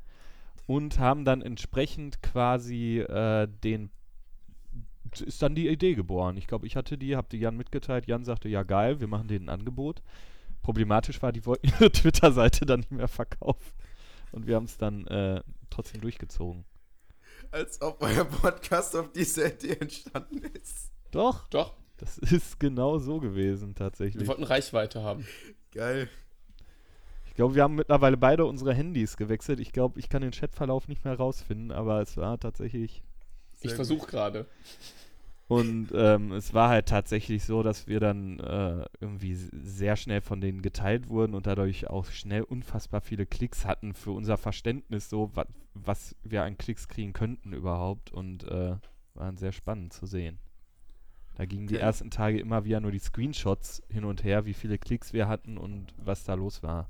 Und 0.67 0.99
haben 0.99 1.25
dann 1.25 1.43
entsprechend 1.43 2.23
quasi 2.23 3.01
äh, 3.01 3.47
den 3.63 3.91
ist 5.21 5.43
dann 5.43 5.55
die 5.55 5.69
Idee 5.69 5.95
geboren. 5.95 6.37
Ich 6.37 6.47
glaube, 6.47 6.67
ich 6.67 6.77
hatte 6.77 6.99
die, 6.99 7.17
habe 7.17 7.29
die 7.31 7.39
Jan 7.39 7.57
mitgeteilt. 7.57 8.07
Jan 8.07 8.25
sagte, 8.25 8.49
ja 8.49 8.63
geil, 8.63 9.01
wir 9.01 9.07
machen 9.07 9.29
denen 9.29 9.49
ein 9.49 9.61
Angebot. 9.61 10.03
Problematisch 10.67 11.23
war, 11.23 11.31
die 11.31 11.47
wollten 11.47 11.69
ihre 11.81 11.93
Twitter-Seite 11.93 12.67
dann 12.67 12.81
nicht 12.81 12.91
mehr 12.91 13.07
verkaufen. 13.07 13.73
Und 14.33 14.49
wir 14.49 14.57
haben 14.57 14.65
es 14.65 14.77
dann 14.77 15.07
äh, 15.07 15.41
trotzdem 15.71 16.01
durchgezogen. 16.01 16.65
Als 17.53 17.81
ob 17.81 18.03
euer 18.03 18.25
Podcast 18.25 18.97
auf 18.97 19.13
diese 19.13 19.47
Idee 19.47 19.77
entstanden 19.79 20.43
ist. 20.61 20.91
Doch, 21.13 21.47
Doch, 21.51 21.75
das 21.99 22.19
ist 22.19 22.59
genau 22.59 22.99
so 22.99 23.21
gewesen 23.21 23.69
wir 23.69 23.75
tatsächlich. 23.77 24.27
wollten 24.27 24.43
Reichweite 24.43 25.03
haben. 25.05 25.25
Geil. 25.71 26.09
Ich 27.27 27.35
glaube, 27.35 27.55
wir 27.55 27.63
haben 27.63 27.77
mittlerweile 27.77 28.17
beide 28.17 28.45
unsere 28.45 28.75
Handys 28.75 29.17
gewechselt. 29.17 29.61
Ich 29.61 29.71
glaube, 29.73 30.01
ich 30.01 30.09
kann 30.09 30.23
den 30.23 30.33
Chatverlauf 30.33 30.89
nicht 30.89 31.05
mehr 31.05 31.15
rausfinden, 31.15 31.71
aber 31.71 32.01
es 32.01 32.17
war 32.17 32.41
tatsächlich 32.41 33.05
Ich 33.61 33.73
versuche 33.75 34.09
gerade. 34.09 34.47
Und 35.49 35.91
ähm, 35.95 36.33
es 36.33 36.55
war 36.55 36.71
halt 36.71 36.87
tatsächlich 36.87 37.45
so, 37.45 37.63
dass 37.63 37.87
wir 37.87 38.01
dann 38.01 38.41
äh, 38.41 38.85
irgendwie 39.01 39.35
sehr 39.35 39.95
schnell 39.95 40.21
von 40.21 40.41
denen 40.41 40.61
geteilt 40.61 41.09
wurden 41.09 41.35
und 41.35 41.47
dadurch 41.47 41.89
auch 41.89 42.07
schnell 42.07 42.43
unfassbar 42.43 43.01
viele 43.01 43.27
Klicks 43.27 43.65
hatten 43.65 43.95
für 43.95 44.11
unser 44.11 44.39
Verständnis, 44.39 45.09
so 45.09 45.31
wa 45.35 45.47
was 45.75 46.17
wir 46.25 46.43
an 46.43 46.57
Klicks 46.57 46.89
kriegen 46.89 47.13
könnten 47.13 47.53
überhaupt. 47.53 48.11
Und 48.11 48.45
äh, 48.45 48.77
waren 49.17 49.37
sehr 49.37 49.53
spannend 49.53 49.93
zu 49.93 50.07
sehen. 50.07 50.39
Da 51.35 51.45
gingen 51.45 51.67
die 51.67 51.77
ersten 51.77 52.11
Tage 52.11 52.41
immer 52.41 52.65
wieder 52.65 52.81
nur 52.81 52.91
die 52.91 52.99
Screenshots 52.99 53.83
hin 53.91 54.05
und 54.05 54.25
her, 54.25 54.47
wie 54.47 54.55
viele 54.55 54.79
Klicks 54.79 55.13
wir 55.13 55.29
hatten 55.29 55.59
und 55.59 55.93
was 55.99 56.25
da 56.25 56.35
los 56.35 56.63
war. 56.63 56.89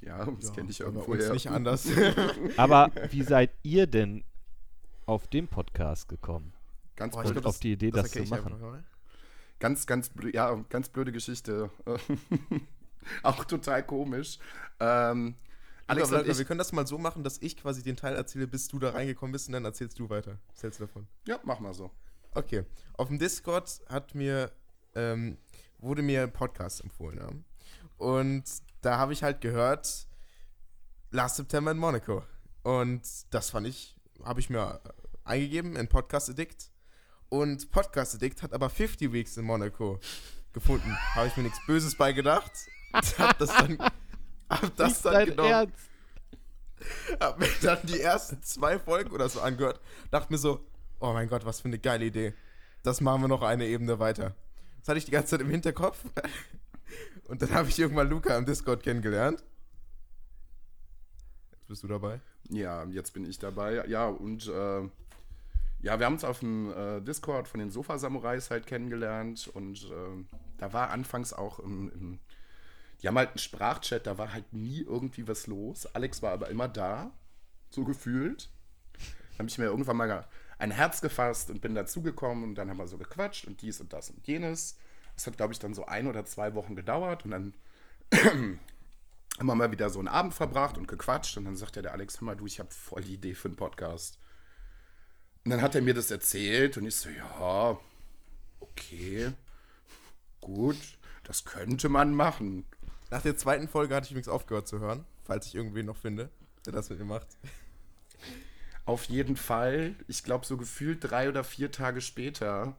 Ja, 0.00 0.24
das 0.24 0.52
kenne 0.52 0.70
ich 0.70 0.80
irgendwo 0.80 1.12
uns 1.12 1.24
her. 1.24 1.32
nicht 1.32 1.50
anders. 1.50 1.88
Aber 2.56 2.90
wie 3.10 3.22
seid 3.22 3.50
ihr 3.62 3.86
denn 3.86 4.22
auf 5.06 5.26
den 5.26 5.48
Podcast 5.48 6.08
gekommen? 6.08 6.52
Ganz, 6.96 7.14
Boah, 7.14 7.22
blöd, 7.22 7.34
glaub, 7.34 7.46
auf 7.46 7.58
die 7.58 7.72
Idee, 7.72 7.90
das, 7.90 8.04
erkläre 8.06 8.26
zu 8.26 8.34
ich 8.34 8.42
machen? 8.42 8.52
einfach 8.54 8.82
ganz, 9.58 9.86
ganz, 9.86 10.08
blö 10.08 10.30
ja, 10.32 10.54
ganz 10.68 10.88
blöde 10.88 11.12
Geschichte. 11.12 11.70
Auch 13.22 13.44
total 13.44 13.84
komisch. 13.84 14.38
Ähm, 14.80 15.34
Alex 15.86 16.12
Alex, 16.12 16.28
ich, 16.30 16.38
wir 16.38 16.44
können 16.44 16.58
das 16.58 16.72
mal 16.72 16.86
so 16.86 16.98
machen, 16.98 17.22
dass 17.22 17.38
ich 17.38 17.56
quasi 17.56 17.82
den 17.82 17.96
Teil 17.96 18.16
erzähle, 18.16 18.48
bis 18.48 18.68
du 18.68 18.78
da 18.78 18.90
reingekommen 18.90 19.32
bist 19.32 19.46
und 19.48 19.52
dann 19.52 19.64
erzählst 19.64 19.98
du 19.98 20.10
weiter. 20.10 20.38
Was 20.52 20.62
hältst 20.62 20.80
du 20.80 20.86
davon? 20.86 21.06
ja, 21.26 21.38
mach 21.44 21.60
mal 21.60 21.74
so. 21.74 21.90
Okay. 22.34 22.64
Auf 22.94 23.08
dem 23.08 23.18
Discord 23.18 23.80
hat 23.88 24.14
mir, 24.14 24.50
ähm, 24.94 25.38
wurde 25.78 26.02
mir 26.02 26.24
ein 26.24 26.32
Podcast 26.32 26.82
empfohlen. 26.82 27.18
Ja? 27.18 27.28
Und 27.98 28.44
da 28.82 28.98
habe 28.98 29.12
ich 29.12 29.22
halt 29.22 29.40
gehört, 29.40 30.08
Last 31.10 31.36
September 31.36 31.70
in 31.70 31.78
Monaco. 31.78 32.24
Und 32.62 33.02
das 33.32 33.50
fand 33.50 33.68
ich, 33.68 33.96
habe 34.24 34.40
ich 34.40 34.50
mir 34.50 34.80
eingegeben 35.24 35.76
in 35.76 35.88
Podcast 35.88 36.28
Addict. 36.28 36.70
Und 37.28 37.70
Podcast 37.70 38.14
Addict 38.14 38.42
hat 38.42 38.52
aber 38.52 38.70
50 38.70 39.12
Weeks 39.12 39.36
in 39.36 39.44
Monaco 39.44 40.00
gefunden. 40.52 40.96
habe 41.14 41.26
ich 41.26 41.36
mir 41.36 41.42
nichts 41.42 41.58
Böses 41.66 41.96
bei 41.96 42.12
gedacht. 42.12 42.52
Hab 43.18 43.38
das 43.38 43.50
dann, 43.50 43.78
hab 44.48 44.76
das 44.76 45.02
dann 45.02 45.12
dein 45.12 45.26
genommen 45.26 45.50
Ernst? 45.50 45.90
hab 47.20 47.38
mir 47.38 47.48
dann 47.60 47.78
die 47.84 48.00
ersten 48.00 48.42
zwei 48.42 48.78
Folgen 48.78 49.10
oder 49.10 49.28
so 49.28 49.40
angehört, 49.40 49.80
dachte 50.10 50.32
mir 50.32 50.38
so, 50.38 50.64
oh 51.00 51.12
mein 51.12 51.28
Gott, 51.28 51.44
was 51.44 51.60
für 51.60 51.68
eine 51.68 51.78
geile 51.78 52.06
Idee. 52.06 52.32
Das 52.82 53.00
machen 53.00 53.22
wir 53.22 53.28
noch 53.28 53.42
eine 53.42 53.66
Ebene 53.66 53.98
weiter. 53.98 54.34
Das 54.78 54.88
hatte 54.88 54.98
ich 54.98 55.04
die 55.04 55.10
ganze 55.10 55.30
Zeit 55.30 55.40
im 55.40 55.50
Hinterkopf. 55.50 55.98
Und 57.28 57.42
dann 57.42 57.52
habe 57.52 57.68
ich 57.68 57.78
irgendwann 57.78 58.08
Luca 58.08 58.36
im 58.38 58.46
Discord 58.46 58.82
kennengelernt. 58.82 59.42
Jetzt 61.50 61.66
bist 61.66 61.82
du 61.82 61.88
dabei. 61.88 62.20
Ja, 62.48 62.84
jetzt 62.84 63.12
bin 63.12 63.28
ich 63.28 63.38
dabei. 63.38 63.84
Ja, 63.88 64.06
und 64.06 64.46
äh, 64.46 64.88
ja, 65.80 65.98
wir 65.98 66.06
haben 66.06 66.14
uns 66.14 66.24
auf 66.24 66.40
dem 66.40 66.72
äh, 66.72 67.00
Discord 67.00 67.48
von 67.48 67.60
den 67.60 67.70
Sofa-Samurais 67.70 68.50
halt 68.50 68.66
kennengelernt 68.66 69.48
und 69.48 69.84
äh, 69.84 70.24
da 70.58 70.72
war 70.72 70.90
anfangs 70.90 71.32
auch 71.32 71.58
im, 71.60 71.90
im, 71.92 72.18
die 73.02 73.08
haben 73.08 73.18
halt 73.18 73.30
einen 73.30 73.38
Sprachchat, 73.38 74.06
da 74.06 74.18
war 74.18 74.32
halt 74.32 74.52
nie 74.52 74.80
irgendwie 74.80 75.28
was 75.28 75.46
los. 75.46 75.86
Alex 75.94 76.22
war 76.22 76.32
aber 76.32 76.48
immer 76.48 76.68
da, 76.68 77.12
so 77.70 77.84
gefühlt. 77.84 78.48
Dann 79.32 79.40
habe 79.40 79.48
ich 79.48 79.58
mir 79.58 79.66
irgendwann 79.66 79.96
mal 79.96 80.26
ein 80.58 80.70
Herz 80.70 81.02
gefasst 81.02 81.50
und 81.50 81.60
bin 81.60 81.74
dazugekommen 81.74 82.44
und 82.44 82.54
dann 82.54 82.70
haben 82.70 82.78
wir 82.78 82.86
so 82.86 82.96
gequatscht 82.96 83.46
und 83.46 83.60
dies 83.60 83.80
und 83.80 83.92
das 83.92 84.10
und 84.10 84.26
jenes. 84.26 84.78
Das 85.14 85.26
hat, 85.26 85.36
glaube 85.36 85.52
ich, 85.52 85.58
dann 85.58 85.74
so 85.74 85.86
ein 85.86 86.06
oder 86.06 86.24
zwei 86.24 86.54
Wochen 86.54 86.74
gedauert 86.74 87.24
und 87.24 87.30
dann 87.32 87.54
haben 88.14 88.58
wir 89.46 89.54
mal 89.54 89.70
wieder 89.70 89.90
so 89.90 89.98
einen 89.98 90.08
Abend 90.08 90.32
verbracht 90.32 90.78
und 90.78 90.88
gequatscht 90.88 91.36
und 91.36 91.44
dann 91.44 91.56
sagt 91.56 91.76
ja 91.76 91.82
der 91.82 91.92
Alex, 91.92 92.20
hör 92.20 92.26
mal 92.26 92.36
du, 92.36 92.46
ich 92.46 92.58
habe 92.58 92.70
voll 92.70 93.02
die 93.02 93.14
Idee 93.14 93.34
für 93.34 93.48
einen 93.48 93.56
Podcast. 93.56 94.18
Und 95.46 95.50
dann 95.50 95.62
hat 95.62 95.76
er 95.76 95.80
mir 95.80 95.94
das 95.94 96.10
erzählt 96.10 96.76
und 96.76 96.86
ich 96.86 96.96
so, 96.96 97.08
ja, 97.08 97.78
okay, 98.58 99.30
gut, 100.40 100.76
das 101.22 101.44
könnte 101.44 101.88
man 101.88 102.16
machen. 102.16 102.64
Nach 103.12 103.22
der 103.22 103.36
zweiten 103.36 103.68
Folge 103.68 103.94
hatte 103.94 104.06
ich 104.06 104.10
übrigens 104.10 104.26
aufgehört 104.26 104.66
zu 104.66 104.80
hören, 104.80 105.04
falls 105.22 105.46
ich 105.46 105.54
irgendwen 105.54 105.86
noch 105.86 105.98
finde, 105.98 106.30
der 106.64 106.72
das 106.72 106.90
mit 106.90 106.98
mir 106.98 107.04
macht. 107.04 107.28
Auf 108.86 109.04
jeden 109.04 109.36
Fall, 109.36 109.94
ich 110.08 110.24
glaube 110.24 110.44
so 110.44 110.56
gefühlt 110.56 110.98
drei 111.08 111.28
oder 111.28 111.44
vier 111.44 111.70
Tage 111.70 112.00
später, 112.00 112.76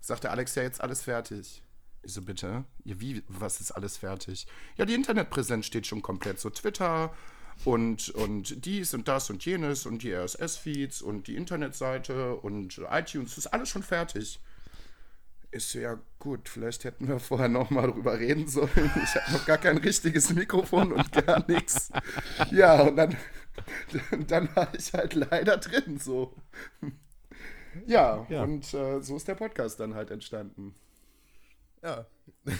sagt 0.00 0.24
der 0.24 0.32
Alex 0.32 0.56
ja 0.56 0.64
jetzt 0.64 0.80
alles 0.80 1.02
fertig. 1.02 1.62
Ich 2.02 2.12
so, 2.14 2.22
bitte? 2.22 2.64
Ja, 2.82 2.98
wie, 2.98 3.22
was 3.28 3.60
ist 3.60 3.70
alles 3.70 3.96
fertig? 3.96 4.48
Ja, 4.76 4.86
die 4.86 4.94
Internetpräsenz 4.94 5.66
steht 5.66 5.86
schon 5.86 6.02
komplett. 6.02 6.40
So 6.40 6.50
Twitter 6.50 7.14
und, 7.64 8.08
und 8.10 8.64
dies 8.64 8.94
und 8.94 9.08
das 9.08 9.30
und 9.30 9.44
jenes 9.44 9.84
und 9.86 10.02
die 10.02 10.12
RSS-Feeds 10.12 11.02
und 11.02 11.26
die 11.26 11.36
Internetseite 11.36 12.36
und 12.36 12.78
iTunes, 12.90 13.30
das 13.34 13.38
ist 13.38 13.46
alles 13.48 13.68
schon 13.68 13.82
fertig. 13.82 14.40
Ist 15.50 15.72
ja 15.72 15.98
gut, 16.18 16.48
vielleicht 16.48 16.84
hätten 16.84 17.08
wir 17.08 17.18
vorher 17.18 17.48
noch 17.48 17.70
mal 17.70 17.90
drüber 17.90 18.18
reden 18.18 18.46
sollen. 18.48 18.68
Ich 19.02 19.14
habe 19.14 19.32
noch 19.32 19.46
gar 19.46 19.56
kein 19.58 19.78
richtiges 19.78 20.32
Mikrofon 20.34 20.92
und 20.92 21.10
gar 21.12 21.44
nichts. 21.50 21.90
Ja, 22.50 22.82
und 22.82 22.96
dann, 22.96 23.16
dann 24.26 24.54
war 24.54 24.72
ich 24.74 24.92
halt 24.92 25.14
leider 25.14 25.56
drin 25.56 25.98
so. 25.98 26.34
Ja, 27.86 28.26
Ja. 28.28 28.42
und 28.42 28.72
äh, 28.74 29.00
so 29.00 29.16
ist 29.16 29.26
der 29.26 29.36
Podcast 29.36 29.80
dann 29.80 29.94
halt 29.94 30.10
entstanden. 30.10 30.74
Ja. 31.82 32.06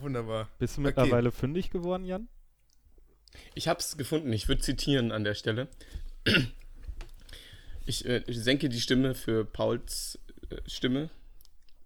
Wunderbar. 0.00 0.48
Bist 0.58 0.76
du 0.76 0.80
Okay. 0.82 0.88
mittlerweile 0.88 1.32
fündig 1.32 1.70
geworden, 1.70 2.04
Jan? 2.04 2.28
Ich 3.54 3.68
habe 3.68 3.80
es 3.80 3.96
gefunden. 3.96 4.32
Ich 4.32 4.48
würde 4.48 4.62
zitieren 4.62 5.12
an 5.12 5.24
der 5.24 5.34
Stelle. 5.34 5.68
Ich, 7.86 8.04
äh, 8.04 8.22
ich 8.26 8.38
senke 8.38 8.68
die 8.68 8.80
Stimme 8.80 9.14
für 9.14 9.44
Pauls 9.44 10.18
äh, 10.50 10.56
Stimme. 10.66 11.10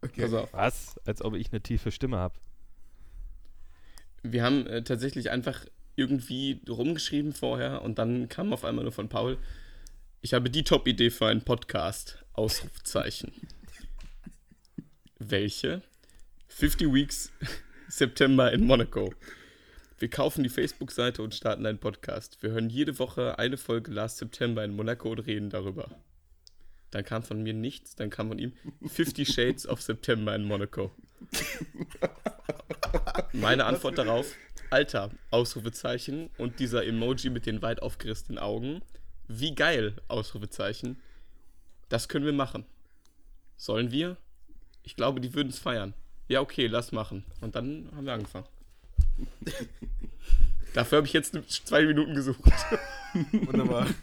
Okay. 0.01 0.23
Pass 0.23 0.35
auf. 0.35 0.53
Was? 0.53 1.01
Als 1.05 1.23
ob 1.23 1.35
ich 1.35 1.53
eine 1.53 1.61
tiefe 1.61 1.93
Stimme 1.93 2.19
habe. 2.19 2.35
Wir 4.23 4.43
haben 4.43 4.67
äh, 4.67 4.83
tatsächlich 4.83 5.31
einfach 5.31 5.65
irgendwie 5.97 6.61
rumgeschrieben 6.69 7.33
vorher 7.33 7.83
und 7.83 7.99
dann 7.99 8.29
kam 8.29 8.53
auf 8.53 8.65
einmal 8.65 8.85
nur 8.85 8.93
von 8.93 9.09
Paul. 9.09 9.39
Ich 10.21 10.35
habe 10.35 10.51
die 10.51 10.65
Top-Idee 10.65 11.11
für 11.11 11.27
einen 11.27 11.43
Podcast. 11.43 12.19
Ausrufzeichen. 12.35 13.33
Welche? 15.19 15.83
50 16.49 16.93
Weeks 16.93 17.33
September 17.89 18.53
in 18.53 18.65
Monaco. 18.65 19.13
Wir 20.03 20.11
kaufen 20.11 20.43
die 20.43 20.49
Facebook-Seite 20.49 21.23
und 21.23 21.33
starten 21.33 21.65
einen 21.65 21.79
Podcast. 21.79 22.43
Wir 22.43 22.51
hören 22.51 22.69
jede 22.69 22.99
Woche 22.99 23.39
eine 23.39 23.57
Folge 23.57 23.93
Last 23.93 24.19
September 24.19 24.65
in 24.65 24.75
Monaco 24.75 25.09
und 25.09 25.21
reden 25.21 25.49
darüber. 25.49 25.89
Dann 26.91 27.05
kam 27.05 27.23
von 27.23 27.41
mir 27.41 27.55
nichts, 27.55 27.95
dann 27.95 28.11
kam 28.11 28.27
von 28.27 28.41
ihm 28.41 28.53
50 28.85 29.29
Shades 29.33 29.65
of 29.65 29.81
September 29.81 30.35
in 30.35 30.43
Monaco. 30.43 30.91
Meine 33.33 33.65
Antwort 33.65 33.97
darauf, 33.97 34.35
Alter, 34.71 35.13
Ausrufezeichen 35.31 36.31
und 36.37 36.59
dieser 36.59 36.85
Emoji 36.85 37.31
mit 37.31 37.47
den 37.47 37.63
weit 37.63 37.81
aufgerissenen 37.81 38.41
Augen. 38.41 38.83
Wie 39.29 39.55
geil, 39.55 39.95
Ausrufezeichen. 40.09 41.01
Das 41.89 42.09
können 42.09 42.25
wir 42.25 42.33
machen. 42.33 42.65
Sollen 43.57 43.93
wir? 43.93 44.17
Ich 44.83 44.97
glaube, 44.97 45.21
die 45.21 45.33
würden 45.33 45.51
es 45.51 45.61
feiern. 45.61 45.95
Ja, 46.27 46.41
okay, 46.41 46.67
lass 46.67 46.91
machen. 46.91 47.25
Und 47.41 47.55
dann 47.55 47.89
haben 47.95 48.05
wir 48.05 48.15
angefangen. 48.15 48.49
Dafür 50.75 50.99
habe 50.99 51.07
ich 51.07 51.13
jetzt 51.13 51.37
zwei 51.49 51.85
Minuten 51.85 52.15
gesucht. 52.15 52.41
Wunderbar. 53.33 53.87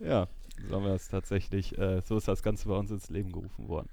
Ja, 0.00 0.28
so 0.68 0.76
haben 0.76 0.84
wir 0.84 0.92
es 0.92 1.08
tatsächlich, 1.08 1.78
äh, 1.78 2.02
so 2.02 2.18
ist 2.18 2.28
das 2.28 2.42
Ganze 2.42 2.68
bei 2.68 2.74
uns 2.74 2.90
ins 2.90 3.08
Leben 3.08 3.32
gerufen 3.32 3.68
worden. 3.68 3.88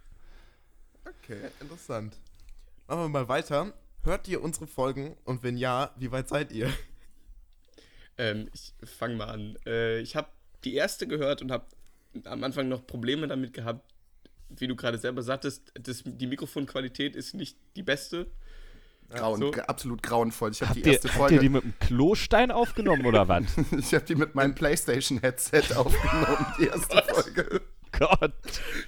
Okay, 1.06 1.40
interessant. 1.62 2.18
Machen 2.88 3.02
wir 3.02 3.08
mal 3.08 3.30
weiter. 3.30 3.74
Hört 4.04 4.28
ihr 4.28 4.44
unsere 4.44 4.68
Folgen 4.68 5.16
und 5.24 5.44
wenn 5.44 5.56
ja, 5.56 5.92
wie 5.98 6.12
weit 6.12 6.28
seid 6.28 6.52
ihr? 6.52 6.70
Ähm, 8.18 8.50
ich 8.54 8.74
fange 8.90 9.16
mal 9.16 9.30
an. 9.30 9.58
Äh, 9.66 10.00
ich 10.00 10.16
habe 10.16 10.28
die 10.64 10.74
erste 10.74 11.08
gehört 11.08 11.42
und 11.42 11.52
habe 11.52 11.66
am 12.26 12.44
Anfang 12.44 12.68
noch 12.68 12.86
Probleme 12.86 13.28
damit 13.28 13.54
gehabt, 13.54 13.94
wie 14.50 14.68
du 14.68 14.76
gerade 14.76 14.98
selber 14.98 15.22
sagtest, 15.22 15.72
das, 15.76 16.04
die 16.06 16.28
Mikrofonqualität 16.28 17.16
ist 17.16 17.36
nicht 17.36 17.58
die 17.76 17.84
beste. 17.84 18.28
Grauen, 19.14 19.40
so. 19.40 19.52
absolut 19.52 20.02
grauenvoll. 20.04 20.52
Ich 20.52 20.62
habe 20.62 20.70
Habt 20.70 20.78
die 20.78 20.90
ihr, 20.90 20.94
erste 20.94 21.10
habt 21.10 21.18
Folge. 21.18 21.36
ihr 21.36 21.42
die 21.42 21.50
mit 21.50 21.64
dem 21.64 21.74
Klostein 21.80 22.52
aufgenommen 22.52 23.06
oder 23.06 23.28
was? 23.28 23.44
ich 23.78 23.94
habe 23.94 24.06
die 24.06 24.16
mit 24.16 24.36
meinem 24.36 24.56
PlayStation-Headset 24.56 25.74
aufgenommen, 25.76 26.46
die 26.60 26.68
erste 26.68 27.04
Folge. 27.04 27.62
Gott. 27.92 28.34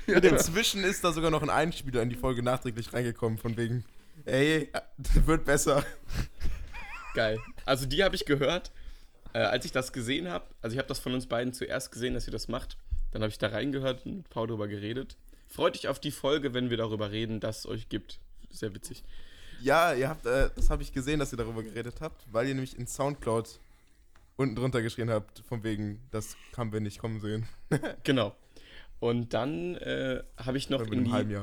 Und 0.07 0.25
inzwischen 0.25 0.83
ist 0.83 1.03
da 1.03 1.11
sogar 1.11 1.29
noch 1.29 1.43
ein 1.43 1.49
Einspieler 1.49 2.01
in 2.01 2.09
die 2.09 2.15
Folge 2.15 2.41
nachträglich 2.41 2.93
reingekommen, 2.93 3.37
von 3.37 3.57
wegen, 3.57 3.83
ey, 4.25 4.69
wird 5.25 5.45
besser. 5.45 5.85
Geil. 7.13 7.39
Also 7.65 7.85
die 7.85 8.03
habe 8.03 8.15
ich 8.15 8.25
gehört, 8.25 8.71
äh, 9.33 9.39
als 9.39 9.65
ich 9.65 9.71
das 9.71 9.93
gesehen 9.93 10.29
habe. 10.29 10.45
Also 10.61 10.73
ich 10.73 10.79
habe 10.79 10.87
das 10.87 10.99
von 10.99 11.13
uns 11.13 11.27
beiden 11.27 11.53
zuerst 11.53 11.91
gesehen, 11.91 12.13
dass 12.13 12.27
ihr 12.27 12.31
das 12.31 12.47
macht. 12.47 12.77
Dann 13.11 13.21
habe 13.21 13.29
ich 13.29 13.37
da 13.37 13.47
reingehört 13.47 14.05
und 14.05 14.17
mit 14.17 14.29
Paul 14.29 14.47
darüber 14.47 14.67
geredet. 14.67 15.17
Freut 15.47 15.75
euch 15.75 15.87
auf 15.87 15.99
die 15.99 16.11
Folge, 16.11 16.53
wenn 16.53 16.69
wir 16.71 16.77
darüber 16.77 17.11
reden, 17.11 17.39
dass 17.39 17.59
es 17.59 17.65
euch 17.67 17.89
gibt. 17.89 18.19
Sehr 18.49 18.73
witzig. 18.73 19.03
Ja, 19.63 19.93
ihr 19.93 20.09
habt, 20.09 20.25
äh, 20.25 20.49
das 20.55 20.69
habe 20.69 20.83
ich 20.83 20.91
gesehen, 20.91 21.19
dass 21.19 21.31
ihr 21.31 21.37
darüber 21.37 21.63
geredet 21.63 22.01
habt, 22.01 22.25
weil 22.31 22.47
ihr 22.47 22.53
nämlich 22.53 22.77
in 22.77 22.85
Soundcloud 22.85 23.59
unten 24.35 24.55
drunter 24.55 24.81
geschrien 24.81 25.09
habt, 25.09 25.39
von 25.39 25.63
wegen, 25.63 26.01
das 26.11 26.35
haben 26.57 26.73
wir 26.73 26.81
nicht 26.81 26.99
kommen 26.99 27.19
sehen. 27.21 27.47
Genau. 28.03 28.35
Und 28.99 29.33
dann 29.33 29.75
äh, 29.75 30.23
habe 30.37 30.57
ich 30.57 30.69
noch 30.69 30.81
in 30.87 31.03
die, 31.05 31.37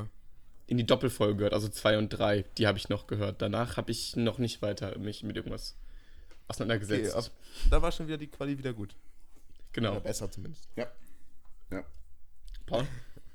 in 0.66 0.76
die 0.78 0.86
Doppelfolge 0.86 1.36
gehört, 1.36 1.52
also 1.54 1.68
zwei 1.68 1.98
und 1.98 2.08
drei. 2.08 2.44
Die 2.56 2.66
habe 2.66 2.78
ich 2.78 2.88
noch 2.88 3.06
gehört. 3.06 3.42
Danach 3.42 3.76
habe 3.76 3.90
ich 3.90 4.16
noch 4.16 4.38
nicht 4.38 4.62
weiter 4.62 4.96
mich 4.98 5.22
mit 5.22 5.36
irgendwas 5.36 5.74
Okay, 5.74 6.36
auseinandergesetzt. 6.48 7.14
ab, 7.16 7.30
da 7.70 7.80
war 7.82 7.92
schon 7.92 8.06
wieder 8.06 8.16
die 8.18 8.26
Quali 8.28 8.56
wieder 8.58 8.72
gut. 8.72 8.94
genau. 9.72 9.92
Oder 9.92 10.00
besser 10.00 10.30
zumindest. 10.30 10.68
Ja. 10.76 10.86
Ja. 11.70 11.84
Paul? 12.66 12.86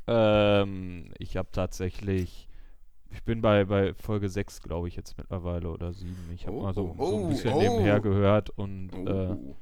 Ähm, 0.08 1.14
ich 1.20 1.38
habe 1.38 1.50
tatsächlich, 1.52 2.48
ich 3.12 3.24
bin 3.24 3.42
bei, 3.42 3.66
bei 3.66 3.94
Folge 3.94 4.30
6, 4.30 4.62
glaube 4.62 4.88
ich, 4.88 4.96
jetzt 4.96 5.18
mittlerweile 5.18 5.70
oder 5.70 5.94
7. 5.94 6.14
Ich 6.34 6.46
habe 6.48 6.58
Oh, 6.58 6.64
mal 6.64 6.74
so, 6.74 6.96
oh, 6.98 7.06
so 7.12 7.24
ein 7.24 7.30
bisschen 7.30 7.54
oh. 7.54 7.60
nebenher 7.62 8.00
gehört 8.00 8.50
und 8.52 8.90
äh, 8.94 9.10
Oh. 9.34 9.56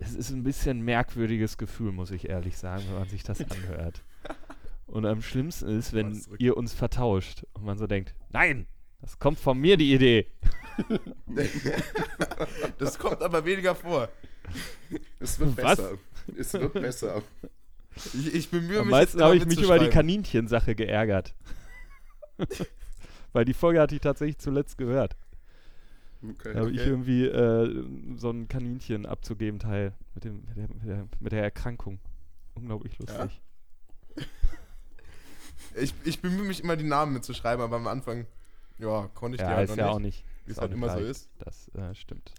es 0.00 0.14
ist 0.14 0.30
ein 0.30 0.42
bisschen 0.42 0.80
merkwürdiges 0.82 1.56
Gefühl, 1.58 1.92
muss 1.92 2.10
ich 2.10 2.28
ehrlich 2.28 2.56
sagen, 2.58 2.84
wenn 2.88 2.98
man 3.00 3.08
sich 3.08 3.22
das 3.22 3.40
anhört. 3.40 4.02
Und 4.86 5.06
am 5.06 5.22
schlimmsten 5.22 5.68
ist, 5.78 5.92
wenn 5.94 6.20
ihr 6.38 6.56
uns 6.58 6.74
vertauscht 6.74 7.44
und 7.54 7.64
man 7.64 7.78
so 7.78 7.86
denkt, 7.86 8.14
nein, 8.30 8.66
das 9.00 9.18
kommt 9.18 9.40
von 9.40 9.58
mir 9.58 9.76
die 9.78 9.92
Idee. 9.94 10.26
Das 12.78 12.98
kommt 12.98 13.22
aber 13.22 13.44
weniger 13.44 13.74
vor. 13.74 14.08
Es 15.20 15.38
wird 15.38 15.56
Was? 15.56 15.76
besser. 15.76 15.92
Es 16.36 16.52
wird 16.54 16.72
besser. 16.74 17.22
Ich, 18.12 18.34
ich 18.34 18.50
bemühe 18.50 18.80
Am 18.80 18.86
mich. 18.86 18.90
meisten 18.92 19.18
jetzt 19.18 19.24
habe 19.24 19.36
ich 19.36 19.46
mich 19.46 19.60
über 19.62 19.78
die. 19.78 19.88
Kaninchensache 19.88 20.74
geärgert. 20.74 21.34
Weil 23.32 23.44
die 23.44 23.54
Folge 23.54 23.80
hatte 23.80 23.94
ich 23.94 24.00
tatsächlich 24.00 24.38
zuletzt 24.38 24.78
gehört. 24.78 25.16
Okay. 26.22 26.52
Da 26.54 26.60
habe 26.60 26.70
ich 26.70 26.80
Okay. 26.80 26.88
irgendwie 26.88 27.26
äh, 27.26 27.84
so 28.16 28.30
ein 28.30 28.48
Kaninchen 28.48 29.06
abzugeben 29.06 29.58
Teil 29.60 29.92
mit, 30.14 30.24
dem, 30.24 30.44
mit, 30.46 30.56
der, 30.56 30.68
mit, 30.68 30.84
der, 30.88 31.08
mit 31.20 31.32
der 31.32 31.42
Erkrankung. 31.42 31.98
Unglaublich 32.54 32.96
lustig. 32.98 33.40
Ich, 35.76 35.92
ich 36.04 36.20
bemühe 36.22 36.44
mich 36.44 36.62
immer, 36.62 36.76
die 36.76 36.84
Namen 36.84 37.12
mitzuschreiben, 37.14 37.62
aber 37.62 37.76
am 37.76 37.86
Anfang, 37.88 38.26
ja, 38.78 39.08
konnte 39.14 39.36
ich 39.36 39.40
Ja, 39.40 39.48
die 39.48 39.54
halt 39.54 39.70
ist 39.70 39.76
noch 39.76 39.84
ja 39.84 39.90
auch 39.90 39.98
nicht. 39.98 40.24
nicht. 40.24 40.46
wie 40.46 40.52
es 40.52 40.58
halt 40.58 40.72
immer 40.72 40.86
nicht 40.86 40.94
so 40.96 41.00
leicht. 41.00 41.10
ist. 41.10 41.30
Das 41.38 41.68
äh, 41.74 41.94
stimmt. 41.94 42.32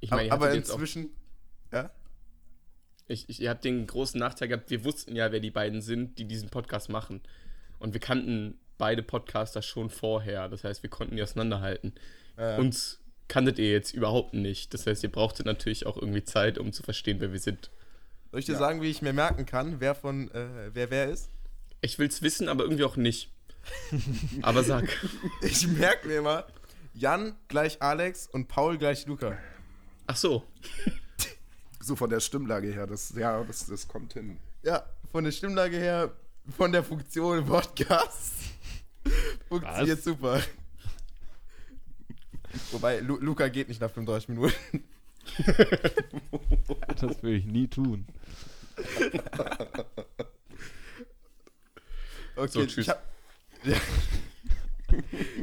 Ich 0.00 0.10
meine, 0.10 0.26
ihr 0.26 0.32
aber 0.32 0.50
auch 0.50 0.54
inzwischen, 0.54 1.10
ja? 1.72 1.90
Ich, 3.06 3.28
ich, 3.30 3.40
ihr 3.40 3.48
habt 3.50 3.64
den 3.64 3.86
großen 3.86 4.20
Nachteil 4.20 4.48
gehabt, 4.48 4.70
wir 4.70 4.84
wussten 4.84 5.16
ja, 5.16 5.32
wer 5.32 5.40
die 5.40 5.50
beiden 5.50 5.80
sind, 5.80 6.18
die 6.18 6.26
diesen 6.26 6.50
Podcast 6.50 6.90
machen. 6.90 7.22
Und 7.78 7.94
wir 7.94 8.00
kannten 8.00 8.58
beide 8.78 9.02
Podcaster 9.02 9.60
schon 9.62 9.90
vorher. 9.90 10.48
Das 10.48 10.64
heißt, 10.64 10.82
wir 10.82 10.90
konnten 10.90 11.16
die 11.16 11.22
auseinanderhalten. 11.22 11.92
Äh, 12.36 12.56
Uns 12.58 13.00
kanntet 13.28 13.58
ihr 13.58 13.70
jetzt 13.70 13.92
überhaupt 13.92 14.32
nicht. 14.34 14.72
Das 14.72 14.86
heißt, 14.86 15.02
ihr 15.02 15.12
brauchtet 15.12 15.44
natürlich 15.46 15.84
auch 15.86 15.96
irgendwie 15.96 16.24
Zeit, 16.24 16.56
um 16.58 16.72
zu 16.72 16.82
verstehen, 16.82 17.20
wer 17.20 17.32
wir 17.32 17.40
sind. 17.40 17.70
soll 18.30 18.40
ich 18.40 18.46
dir 18.46 18.52
Ja. 18.52 18.58
sagen, 18.58 18.80
wie 18.82 18.88
ich 18.90 19.02
mir 19.02 19.12
merken 19.12 19.44
kann, 19.46 19.80
wer 19.80 19.94
von, 19.94 20.30
äh, 20.32 20.70
wer 20.72 20.90
wer 20.90 21.08
ist? 21.10 21.28
Ich 21.80 21.98
will's 21.98 22.22
wissen, 22.22 22.48
aber 22.48 22.64
irgendwie 22.64 22.84
auch 22.84 22.96
nicht. 22.96 23.30
aber 24.42 24.62
sag. 24.64 24.88
Ich 25.42 25.66
merke 25.66 26.08
mir 26.08 26.18
immer, 26.18 26.46
Jan 26.94 27.34
gleich 27.48 27.82
Alex 27.82 28.26
und 28.26 28.48
Paul 28.48 28.78
gleich 28.78 29.06
Luca. 29.06 29.36
Ach 30.06 30.16
so. 30.16 30.42
So 31.80 31.94
von 31.96 32.10
der 32.10 32.20
Stimmlage 32.20 32.68
her, 32.72 32.86
das, 32.86 33.14
ja, 33.16 33.42
das, 33.44 33.66
das 33.66 33.86
kommt 33.88 34.14
hin. 34.14 34.38
Ja, 34.62 34.84
von 35.12 35.24
der 35.24 35.32
Stimmlage 35.32 35.76
her, 35.76 36.12
von 36.56 36.72
der 36.72 36.82
Funktion 36.82 37.44
Podcast. 37.46 38.34
Funktioniert 39.48 39.98
Was? 39.98 40.04
super. 40.04 40.40
Wobei, 42.72 43.00
Lu 43.00 43.18
Luca 43.20 43.48
geht 43.48 43.68
nicht 43.68 43.80
nach 43.80 43.90
35 43.90 44.28
Minuten. 44.30 44.54
Das 47.00 47.22
will 47.22 47.34
ich 47.36 47.44
nie 47.44 47.68
tun. 47.68 48.06
Okay, 52.36 52.48
So, 52.52 52.64
tschüss. 52.66 52.86
Ich 52.86 52.88
hab, 52.88 53.02
ja. 53.64 53.76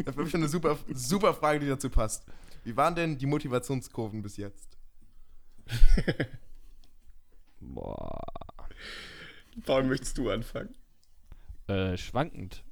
Habe 0.08 0.24
ich 0.24 0.32
schon 0.32 0.40
eine 0.40 0.48
super, 0.48 0.78
super 0.94 1.34
Frage, 1.34 1.60
die 1.60 1.68
dazu 1.68 1.90
passt. 1.90 2.24
Wie 2.64 2.76
waren 2.78 2.96
denn 2.96 3.18
die 3.18 3.26
Motivationskurven 3.26 4.22
bis 4.22 4.38
jetzt? 4.38 4.78
Boah. 7.60 8.18
Paul, 9.66 9.84
möchtest 9.84 10.18
du 10.18 10.30
anfangen? 10.30 10.74
Äh, 11.68 11.98
schwankend. 11.98 12.64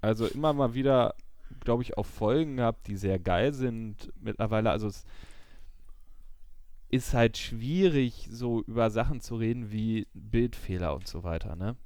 Also 0.00 0.26
immer 0.26 0.52
mal 0.52 0.74
wieder, 0.74 1.14
glaube 1.60 1.82
ich, 1.82 1.96
auch 1.96 2.06
Folgen 2.06 2.56
gehabt, 2.56 2.86
die 2.88 2.96
sehr 2.96 3.18
geil 3.18 3.52
sind. 3.52 4.12
Mittlerweile, 4.20 4.70
also 4.70 4.88
es 4.88 5.04
ist 6.88 7.14
halt 7.14 7.38
schwierig, 7.38 8.28
so 8.30 8.62
über 8.62 8.90
Sachen 8.90 9.20
zu 9.20 9.36
reden 9.36 9.70
wie 9.72 10.06
Bildfehler 10.12 10.94
und 10.94 11.08
so 11.08 11.22
weiter, 11.24 11.56
ne? 11.56 11.76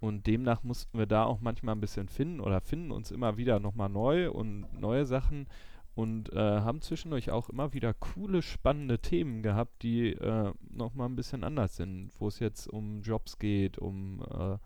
Und 0.00 0.26
demnach 0.26 0.62
mussten 0.64 0.98
wir 0.98 1.06
da 1.06 1.24
auch 1.24 1.40
manchmal 1.40 1.74
ein 1.76 1.80
bisschen 1.80 2.08
finden 2.08 2.40
oder 2.40 2.60
finden 2.60 2.90
uns 2.90 3.10
immer 3.10 3.36
wieder 3.36 3.60
nochmal 3.60 3.90
neu 3.90 4.30
und 4.30 4.66
neue 4.80 5.04
Sachen. 5.04 5.46
und 5.94 6.32
äh, 6.32 6.36
haben 6.38 6.80
zwischendurch 6.80 7.30
auch 7.30 7.48
immer 7.50 7.72
wieder 7.72 7.92
coole, 7.94 8.42
spannende 8.42 8.98
Themen 9.00 9.42
gehabt, 9.42 9.82
die 9.82 10.12
äh, 10.12 10.52
nochmal 10.70 11.08
ein 11.08 11.16
bisschen 11.16 11.44
anders 11.44 11.76
sind, 11.76 12.10
wo 12.18 12.28
es 12.28 12.38
jetzt 12.38 12.68
um 12.68 13.02
Jobs 13.02 13.38
geht, 13.38 13.78
um, 13.78 14.22
äh, 14.30 14.58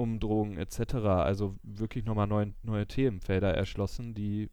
um 0.00 0.18
Drogen 0.18 0.56
etc. 0.56 0.94
Also 0.94 1.56
wirklich 1.62 2.04
nochmal 2.04 2.26
neue, 2.26 2.54
neue 2.62 2.86
Themenfelder 2.86 3.54
erschlossen, 3.54 4.14
die 4.14 4.50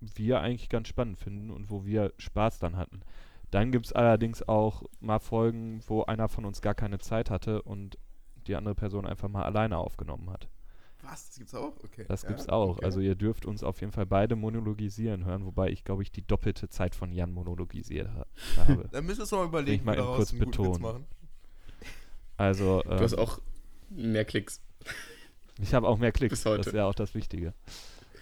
wir 0.00 0.40
eigentlich 0.40 0.68
ganz 0.68 0.88
spannend 0.88 1.18
finden 1.18 1.50
und 1.50 1.70
wo 1.70 1.84
wir 1.84 2.12
Spaß 2.18 2.58
dann 2.58 2.76
hatten. 2.76 3.02
Dann 3.50 3.72
gibt 3.72 3.86
es 3.86 3.92
allerdings 3.92 4.48
auch 4.48 4.84
mal 5.00 5.18
Folgen, 5.18 5.80
wo 5.86 6.04
einer 6.04 6.28
von 6.28 6.44
uns 6.44 6.62
gar 6.62 6.74
keine 6.74 6.98
Zeit 6.98 7.30
hatte 7.30 7.62
und 7.62 7.98
die 8.46 8.54
andere 8.54 8.74
Person 8.74 9.06
einfach 9.06 9.28
mal 9.28 9.42
alleine 9.42 9.76
aufgenommen 9.76 10.30
hat. 10.30 10.48
Was? 11.02 11.28
Das 11.28 11.38
gibt's 11.38 11.54
auch? 11.54 11.72
Okay. 11.82 12.04
Das 12.08 12.22
ja, 12.22 12.28
gibt's 12.28 12.48
auch. 12.48 12.76
okay. 12.76 12.84
Also 12.84 13.00
ihr 13.00 13.14
dürft 13.14 13.46
uns 13.46 13.62
auf 13.62 13.80
jeden 13.80 13.92
Fall 13.92 14.06
beide 14.06 14.36
monologisieren 14.36 15.24
hören, 15.24 15.44
wobei 15.46 15.70
ich 15.70 15.84
glaube 15.84 16.02
ich 16.02 16.12
die 16.12 16.26
doppelte 16.26 16.68
Zeit 16.68 16.94
von 16.94 17.12
Jan 17.12 17.32
monologisiert 17.32 18.08
ha 18.08 18.26
habe. 18.56 18.88
Dann 18.92 19.04
müssen 19.04 19.18
wir 19.18 19.24
es 19.24 19.32
mal 19.32 19.46
überlegen, 19.46 19.80
ich 19.80 19.84
mal 19.84 19.96
kurz 19.96 20.30
einen 20.30 20.44
guten 20.44 20.50
Witz 20.52 20.56
betonen. 20.56 20.82
machen. 20.82 21.06
Also 22.36 22.82
Du 22.82 22.90
hast 22.90 23.12
ähm, 23.12 23.18
auch 23.18 23.40
mehr 23.90 24.24
Klicks. 24.24 24.60
ich 25.60 25.74
habe 25.74 25.86
auch 25.88 25.98
mehr 25.98 26.12
Klicks. 26.12 26.30
bis 26.30 26.46
heute. 26.46 26.58
Das 26.58 26.66
ist 26.68 26.74
ja 26.74 26.86
auch 26.86 26.94
das 26.94 27.14
Wichtige. 27.14 27.52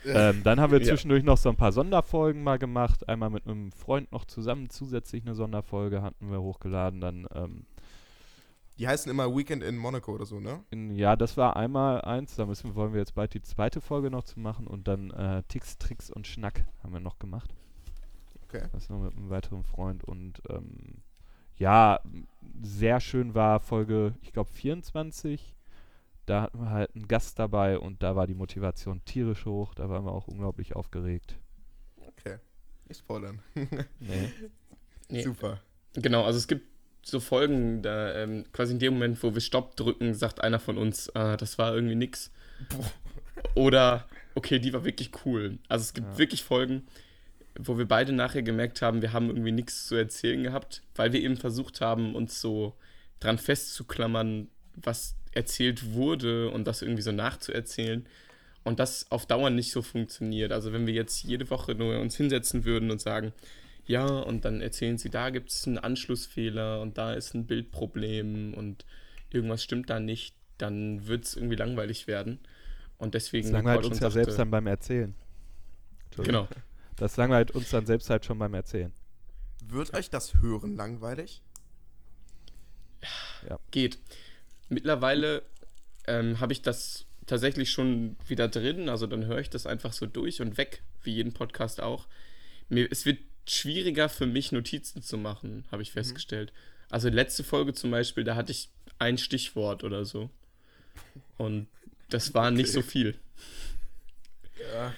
Ähm, 0.07 0.43
dann 0.45 0.61
haben 0.61 0.73
wir 0.73 0.81
Ja. 0.81 0.87
zwischendurch 0.87 1.25
noch 1.25 1.37
so 1.37 1.49
ein 1.49 1.57
paar 1.57 1.73
Sonderfolgen 1.73 2.43
mal 2.43 2.59
gemacht. 2.59 3.09
Einmal 3.09 3.31
mit 3.31 3.47
einem 3.47 3.73
Freund 3.73 4.11
noch 4.13 4.25
zusammen 4.25 4.71
zusätzlich 4.71 5.25
eine 5.25 5.35
Sonderfolge 5.35 6.03
hatten 6.03 6.31
wir 6.31 6.41
hochgeladen. 6.41 7.01
Dann 7.01 7.27
ähm, 7.35 7.67
Die 8.79 8.87
heißen 8.87 9.11
immer 9.11 9.37
Weekend 9.37 9.63
in 9.65 9.77
Monaco 9.77 10.13
oder 10.15 10.25
so, 10.25 10.39
ne? 10.41 10.63
in, 10.71 10.95
ja, 10.95 11.17
das 11.17 11.37
war 11.37 11.57
einmal 11.57 12.01
eins. 12.03 12.37
Da 12.37 12.47
müssen 12.47 12.75
wollen 12.77 12.93
wir 12.93 13.01
jetzt 13.01 13.17
bald 13.17 13.35
die 13.35 13.43
zweite 13.43 13.81
Folge 13.81 14.09
noch 14.11 14.23
zu 14.25 14.39
machen 14.41 14.67
und 14.69 14.87
dann 14.89 15.11
äh, 15.11 15.43
Ticks, 15.49 15.79
Tricks 15.79 16.11
und 16.11 16.27
Schnack 16.29 16.65
haben 16.83 16.93
wir 16.93 17.01
noch 17.01 17.19
gemacht. 17.19 17.53
Okay. 18.45 18.63
Das 18.73 18.89
noch 18.89 19.01
mit 19.03 19.15
einem 19.17 19.29
weiteren 19.31 19.65
Freund 19.65 20.05
und 20.05 20.41
ähm, 20.49 21.03
ja, 21.57 22.01
sehr 22.63 23.01
schön 23.01 23.35
war 23.35 23.59
Folge, 23.61 24.15
ich 24.23 24.33
glaube 24.33 24.51
24. 24.53 25.57
Da 26.29 26.43
hatten 26.43 26.59
wir 26.61 26.71
halt 26.71 26.95
einen 26.95 27.09
Gast 27.09 27.39
dabei 27.39 27.79
und 27.79 28.03
da 28.03 28.15
war 28.17 28.27
die 28.27 28.35
Motivation 28.35 29.03
tierisch 29.05 29.45
hoch. 29.47 29.75
Da 29.75 29.89
waren 29.89 30.05
wir 30.05 30.13
auch 30.13 30.29
unglaublich 30.29 30.77
aufgeregt. 30.77 31.37
Okay. 32.19 32.37
Nicht 32.89 32.99
spoilern. 33.01 33.41
Nee. 34.01 34.33
Nee. 35.11 35.23
Super. 35.23 35.61
Genau, 35.95 36.25
also 36.25 36.37
es 36.39 36.47
gibt 36.49 36.67
so 37.03 37.19
Folgen, 37.21 37.81
da 37.81 38.15
ähm, 38.15 38.45
quasi 38.53 38.75
in 38.75 38.79
dem 38.79 38.95
Moment, 38.95 39.23
wo 39.23 39.33
wir 39.33 39.41
Stopp 39.41 39.75
drücken, 39.77 40.13
sagt 40.13 40.43
einer 40.43 40.59
von 40.59 40.77
uns, 40.77 41.15
ah, 41.17 41.37
das 41.39 41.57
war 41.57 41.75
irgendwie 41.75 41.95
nix. 41.95 42.31
Oder, 43.55 44.07
okay, 44.35 44.59
die 44.59 44.73
war 44.73 44.85
wirklich 44.85 45.11
cool. 45.25 45.59
Also 45.69 45.83
es 45.83 45.95
gibt 45.95 46.09
Ja. 46.09 46.19
wirklich 46.19 46.43
Folgen, 46.45 46.87
wo 47.59 47.79
wir 47.79 47.87
beide 47.89 48.13
nachher 48.13 48.43
gemerkt 48.43 48.83
haben, 48.83 49.01
wir 49.03 49.13
haben 49.13 49.29
irgendwie 49.29 49.53
nichts 49.53 49.87
zu 49.87 49.95
erzählen 49.95 50.43
gehabt, 50.43 50.83
weil 50.95 51.13
wir 51.13 51.21
eben 51.23 51.37
versucht 51.37 51.81
haben, 51.81 52.15
uns 52.15 52.41
so 52.41 52.75
dran 53.21 53.39
festzuklammern, 53.39 54.49
was 54.77 55.17
erzählt 55.39 55.93
wurde 55.95 56.51
und 56.51 56.67
das 56.67 56.83
irgendwie 56.83 57.03
so 57.03 57.13
nachzuerzählen. 57.13 58.05
Und 58.65 58.81
das 58.81 59.11
auf 59.11 59.25
Dauer 59.25 59.51
nicht 59.51 59.73
so 59.73 59.81
funktioniert. 59.83 60.53
Also 60.53 60.73
wenn 60.73 60.87
wir 60.87 60.93
jetzt 60.95 61.23
jede 61.23 61.49
Woche 61.49 61.75
nur 61.75 61.99
uns 62.01 62.17
hinsetzen 62.17 62.65
würden 62.65 62.91
und 62.91 63.01
sagen, 63.01 63.33
ja, 63.87 64.05
und 64.07 64.45
dann 64.45 64.61
erzählen 64.61 64.99
sie, 64.99 65.09
da 65.09 65.31
gibt 65.31 65.51
es 65.51 65.67
einen 65.67 65.79
Anschlussfehler 65.79 66.83
und 66.83 66.99
da 66.99 67.15
ist 67.15 67.35
ein 67.35 67.47
Bildproblem 67.47 68.53
und 68.53 68.85
irgendwas 69.31 69.63
stimmt 69.63 69.89
da 69.89 70.01
nicht, 70.01 70.35
dann 70.59 71.07
wird 71.07 71.25
es 71.25 71.37
irgendwie 71.37 71.57
langweilig 71.57 72.07
werden. 72.07 72.41
Und 72.99 73.15
deswegen, 73.15 73.45
Das 73.45 73.53
langweilt 73.53 73.87
uns 73.87 74.01
ja 74.01 74.11
selbst 74.11 74.33
sagte- 74.33 74.39
dann 74.43 74.51
beim 74.51 74.67
Erzählen. 74.67 75.15
Genau. 76.17 76.49
Das 76.97 77.17
langweilt 77.17 77.53
uns 77.53 77.71
dann 77.71 77.87
selbst 77.87 78.11
halt 78.11 78.25
schon 78.25 78.39
beim 78.39 78.53
Erzählen. 78.55 78.93
Wird 79.65 79.95
euch 79.95 80.11
das 80.11 80.35
Hören 80.35 80.75
langweilig? 80.77 81.43
geht. 83.71 83.99
Mittlerweile 84.69 85.43
ähm, 86.07 86.41
habe 86.41 86.53
ich 86.53 86.63
das 86.63 87.07
tatsächlich 87.27 87.71
schon 87.71 88.17
wieder 88.27 88.49
drin, 88.49 88.89
also 88.89 89.07
dann 89.07 89.27
höre 89.27 89.39
ich 89.39 89.51
das 89.51 89.67
einfach 89.67 89.93
so 89.93 90.07
durch 90.07 90.41
und 90.41 90.57
weg, 90.57 90.83
wie 91.03 91.13
jeden 91.13 91.33
Podcast 91.33 91.81
auch. 91.81 92.07
Mir, 92.69 92.89
es 92.91 93.05
wird 93.07 93.19
schwieriger 93.47 94.09
für 94.09 94.27
mich, 94.27 94.53
Notizen 94.53 95.03
zu 95.03 95.17
machen, 95.17 95.65
habe 95.71 95.83
ich 95.83 95.93
festgestellt. 95.93 96.53
Also 96.91 97.09
letzte 97.09 97.45
Folge 97.45 97.75
zum 97.75 97.91
Beispiel, 97.91 98.25
da 98.25 98.35
hatte 98.35 98.53
ich 98.53 98.71
ein 98.99 99.19
Stichwort 99.19 99.85
oder 99.85 100.05
so. 100.05 100.31
Und 101.37 101.69
das 102.09 102.35
war 102.35 102.51
nicht 102.51 102.73
so 102.73 102.83
viel. 102.83 103.19
Ja. 104.73 104.95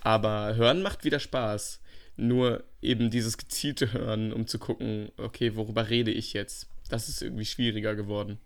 Aber 0.00 0.54
hören 0.56 0.82
macht 0.82 1.04
wieder 1.04 1.20
Spaß. 1.20 1.80
Nur 2.16 2.64
eben 2.80 3.10
dieses 3.10 3.36
gezielte 3.36 3.92
Hören, 3.92 4.32
um 4.32 4.46
zu 4.46 4.58
gucken, 4.58 5.10
okay, 5.16 5.54
worüber 5.54 5.90
rede 5.90 6.10
ich 6.10 6.32
jetzt? 6.32 6.68
Das 6.88 7.08
ist 7.08 7.22
irgendwie 7.22 7.44
schwieriger 7.44 7.94
geworden. 7.94 8.38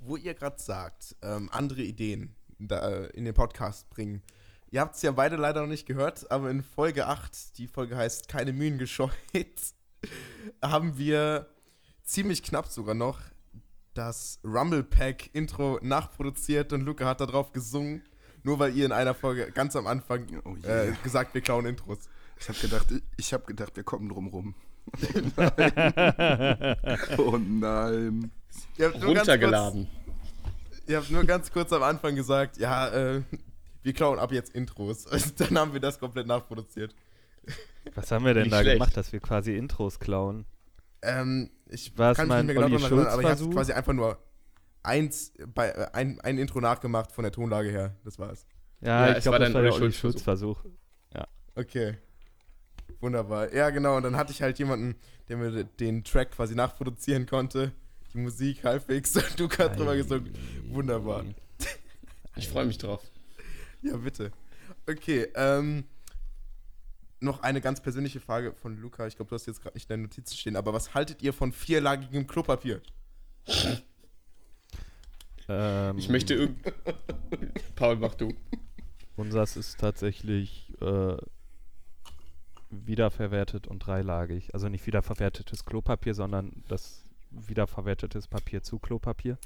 Wo 0.00 0.16
ihr 0.16 0.34
gerade 0.34 0.60
sagt, 0.60 1.14
ähm, 1.22 1.48
andere 1.52 1.82
Ideen 1.82 2.34
da, 2.58 2.88
äh, 2.88 3.06
in 3.10 3.24
den 3.24 3.34
Podcast 3.34 3.88
bringen. 3.90 4.22
Ihr 4.70 4.80
habt 4.80 4.94
es 4.94 5.02
ja 5.02 5.10
beide 5.10 5.36
leider 5.36 5.62
noch 5.62 5.68
nicht 5.68 5.86
gehört, 5.86 6.30
aber 6.30 6.50
in 6.50 6.62
Folge 6.62 7.06
8, 7.06 7.58
die 7.58 7.66
Folge 7.66 7.96
heißt 7.96 8.28
Keine 8.28 8.52
Mühen 8.52 8.78
gescheut, 8.78 9.12
haben 10.62 10.96
wir 10.96 11.48
ziemlich 12.02 12.42
knapp 12.42 12.66
sogar 12.68 12.94
noch 12.94 13.20
das 13.94 14.38
Rumble 14.44 14.84
Pack 14.84 15.30
Intro 15.34 15.78
nachproduziert 15.82 16.72
und 16.72 16.82
Luca 16.82 17.04
hat 17.06 17.20
da 17.20 17.26
drauf 17.26 17.52
gesungen, 17.52 18.02
nur 18.42 18.58
weil 18.58 18.76
ihr 18.76 18.86
in 18.86 18.92
einer 18.92 19.14
Folge 19.14 19.50
ganz 19.52 19.74
am 19.76 19.86
Anfang 19.86 20.26
Oh 20.44 20.56
äh, 20.64 20.86
yeah. 20.86 20.96
gesagt, 21.02 21.34
wir 21.34 21.40
klauen 21.40 21.66
Intros. 21.66 22.08
Ich 22.38 22.48
habe 22.48 22.58
gedacht, 22.58 22.86
ich 23.16 23.32
habe 23.32 23.44
gedacht, 23.44 23.76
wir 23.76 23.82
kommen 23.82 24.08
drum 24.08 24.28
rum. 24.28 24.54
nein. 25.36 26.76
Oh 27.18 27.36
nein. 27.36 28.30
Ihr 28.76 28.86
habt 28.86 29.00
nur 29.00 29.14
ganz 29.14 29.20
Runtergeladen. 29.28 29.88
Kurz, 30.04 30.82
ihr 30.88 30.96
habt 30.96 31.10
nur 31.10 31.24
ganz 31.24 31.52
kurz 31.52 31.72
am 31.72 31.82
Anfang 31.82 32.14
gesagt, 32.14 32.56
ja, 32.58 32.88
äh, 32.88 33.22
wir 33.82 33.92
klauen 33.92 34.18
ab 34.18 34.32
jetzt 34.32 34.54
Intros. 34.54 35.04
Dann 35.38 35.58
haben 35.58 35.72
wir 35.72 35.80
das 35.80 35.98
komplett 35.98 36.26
nachproduziert. 36.26 36.94
Was 37.94 38.10
haben 38.10 38.24
wir 38.24 38.34
denn 38.34 38.44
Nicht 38.44 38.52
da 38.52 38.60
schlecht. 38.60 38.76
gemacht, 38.78 38.96
dass 38.96 39.12
wir 39.12 39.20
quasi 39.20 39.56
Intros 39.56 39.98
klauen? 39.98 40.44
Ähm, 41.02 41.50
ich 41.68 41.96
War 41.96 42.12
es 42.12 42.18
kann 42.18 42.28
mich 42.28 42.36
mein 42.36 42.46
nicht 42.46 42.56
mehr 42.56 42.68
genau 42.68 42.78
daran 42.78 42.92
erinnern, 42.92 43.12
aber 43.12 43.22
ich 43.22 43.28
habe 43.28 43.50
quasi 43.50 43.72
einfach 43.72 43.94
nur 43.94 44.18
eins, 44.82 45.32
bei, 45.54 45.70
äh, 45.70 45.86
ein, 45.92 46.20
ein 46.20 46.38
Intro 46.38 46.60
nachgemacht 46.60 47.12
von 47.12 47.22
der 47.22 47.32
Tonlage 47.32 47.70
her. 47.70 47.96
Das 48.04 48.18
war's. 48.18 48.46
Ja, 48.80 49.08
Ja, 49.08 49.16
ich 49.16 49.22
glaube, 49.22 49.38
war 49.38 49.46
das 49.46 49.54
war 49.54 49.62
der 49.62 49.72
Olli 49.72 49.92
Schulz-Versuch. 49.92 50.60
Schulz-Versuch. 50.62 50.64
Okay. 51.56 51.98
Wunderbar. 53.00 53.52
Ja, 53.52 53.70
genau. 53.70 53.96
Und 53.96 54.04
dann 54.04 54.16
hatte 54.16 54.32
ich 54.32 54.40
halt 54.42 54.58
jemanden, 54.58 54.94
der 55.28 55.36
mir 55.36 55.64
den 55.64 56.04
Track 56.04 56.32
quasi 56.32 56.54
nachproduzieren 56.54 57.26
konnte. 57.26 57.72
Die 58.12 58.18
Musik 58.18 58.64
halbwegs. 58.64 59.16
Und 59.16 59.38
du 59.38 59.48
hast 59.48 59.76
drüber 59.78 59.96
gesungen. 59.96 60.32
Wunderbar. 60.68 61.24
Ich 62.36 62.48
freue 62.48 62.66
mich 62.66 62.78
drauf. 62.78 63.02
Ja, 63.82 63.96
bitte. 63.96 64.32
Okay, 64.88 65.28
ähm, 65.34 65.84
noch 67.20 67.42
eine 67.42 67.60
ganz 67.60 67.80
persönliche 67.82 68.20
Frage 68.20 68.52
von 68.54 68.76
Luca. 68.80 69.06
Ich 69.06 69.16
glaube, 69.16 69.28
du 69.28 69.34
hast 69.34 69.46
jetzt 69.46 69.62
gerade 69.62 69.76
nicht 69.76 69.84
in 69.84 69.88
deinen 69.90 70.02
Notizen 70.02 70.36
stehen, 70.36 70.56
aber 70.56 70.72
was 70.72 70.94
haltet 70.94 71.22
ihr 71.22 71.32
von 71.32 71.52
vierlagigem 71.52 72.26
Klopapier? 72.26 72.80
Ähm, 75.48 75.98
Ich 75.98 76.08
möchte 76.08 76.34
irgend. 76.34 76.58
Paul, 77.76 77.96
mach 77.96 78.14
du. 78.14 78.34
Unseres 79.16 79.56
ist 79.56 79.78
tatsächlich 79.78 80.72
äh, 80.80 81.16
wiederverwertet 82.70 83.66
und 83.66 83.80
dreilagig. 83.80 84.54
Also 84.54 84.68
nicht 84.68 84.86
wiederverwertetes 84.86 85.64
Klopapier, 85.64 86.14
sondern 86.14 86.64
das 86.68 86.99
wiederverwertetes 87.30 88.28
Papier 88.28 88.62
zu 88.62 88.78
Klopapier 88.78 89.38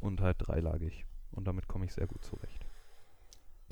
und 0.00 0.20
halt 0.20 0.36
dreilagig. 0.40 1.04
Und 1.32 1.46
damit 1.46 1.66
komme 1.68 1.84
ich 1.84 1.92
sehr 1.92 2.06
gut 2.06 2.24
zurecht. 2.24 2.64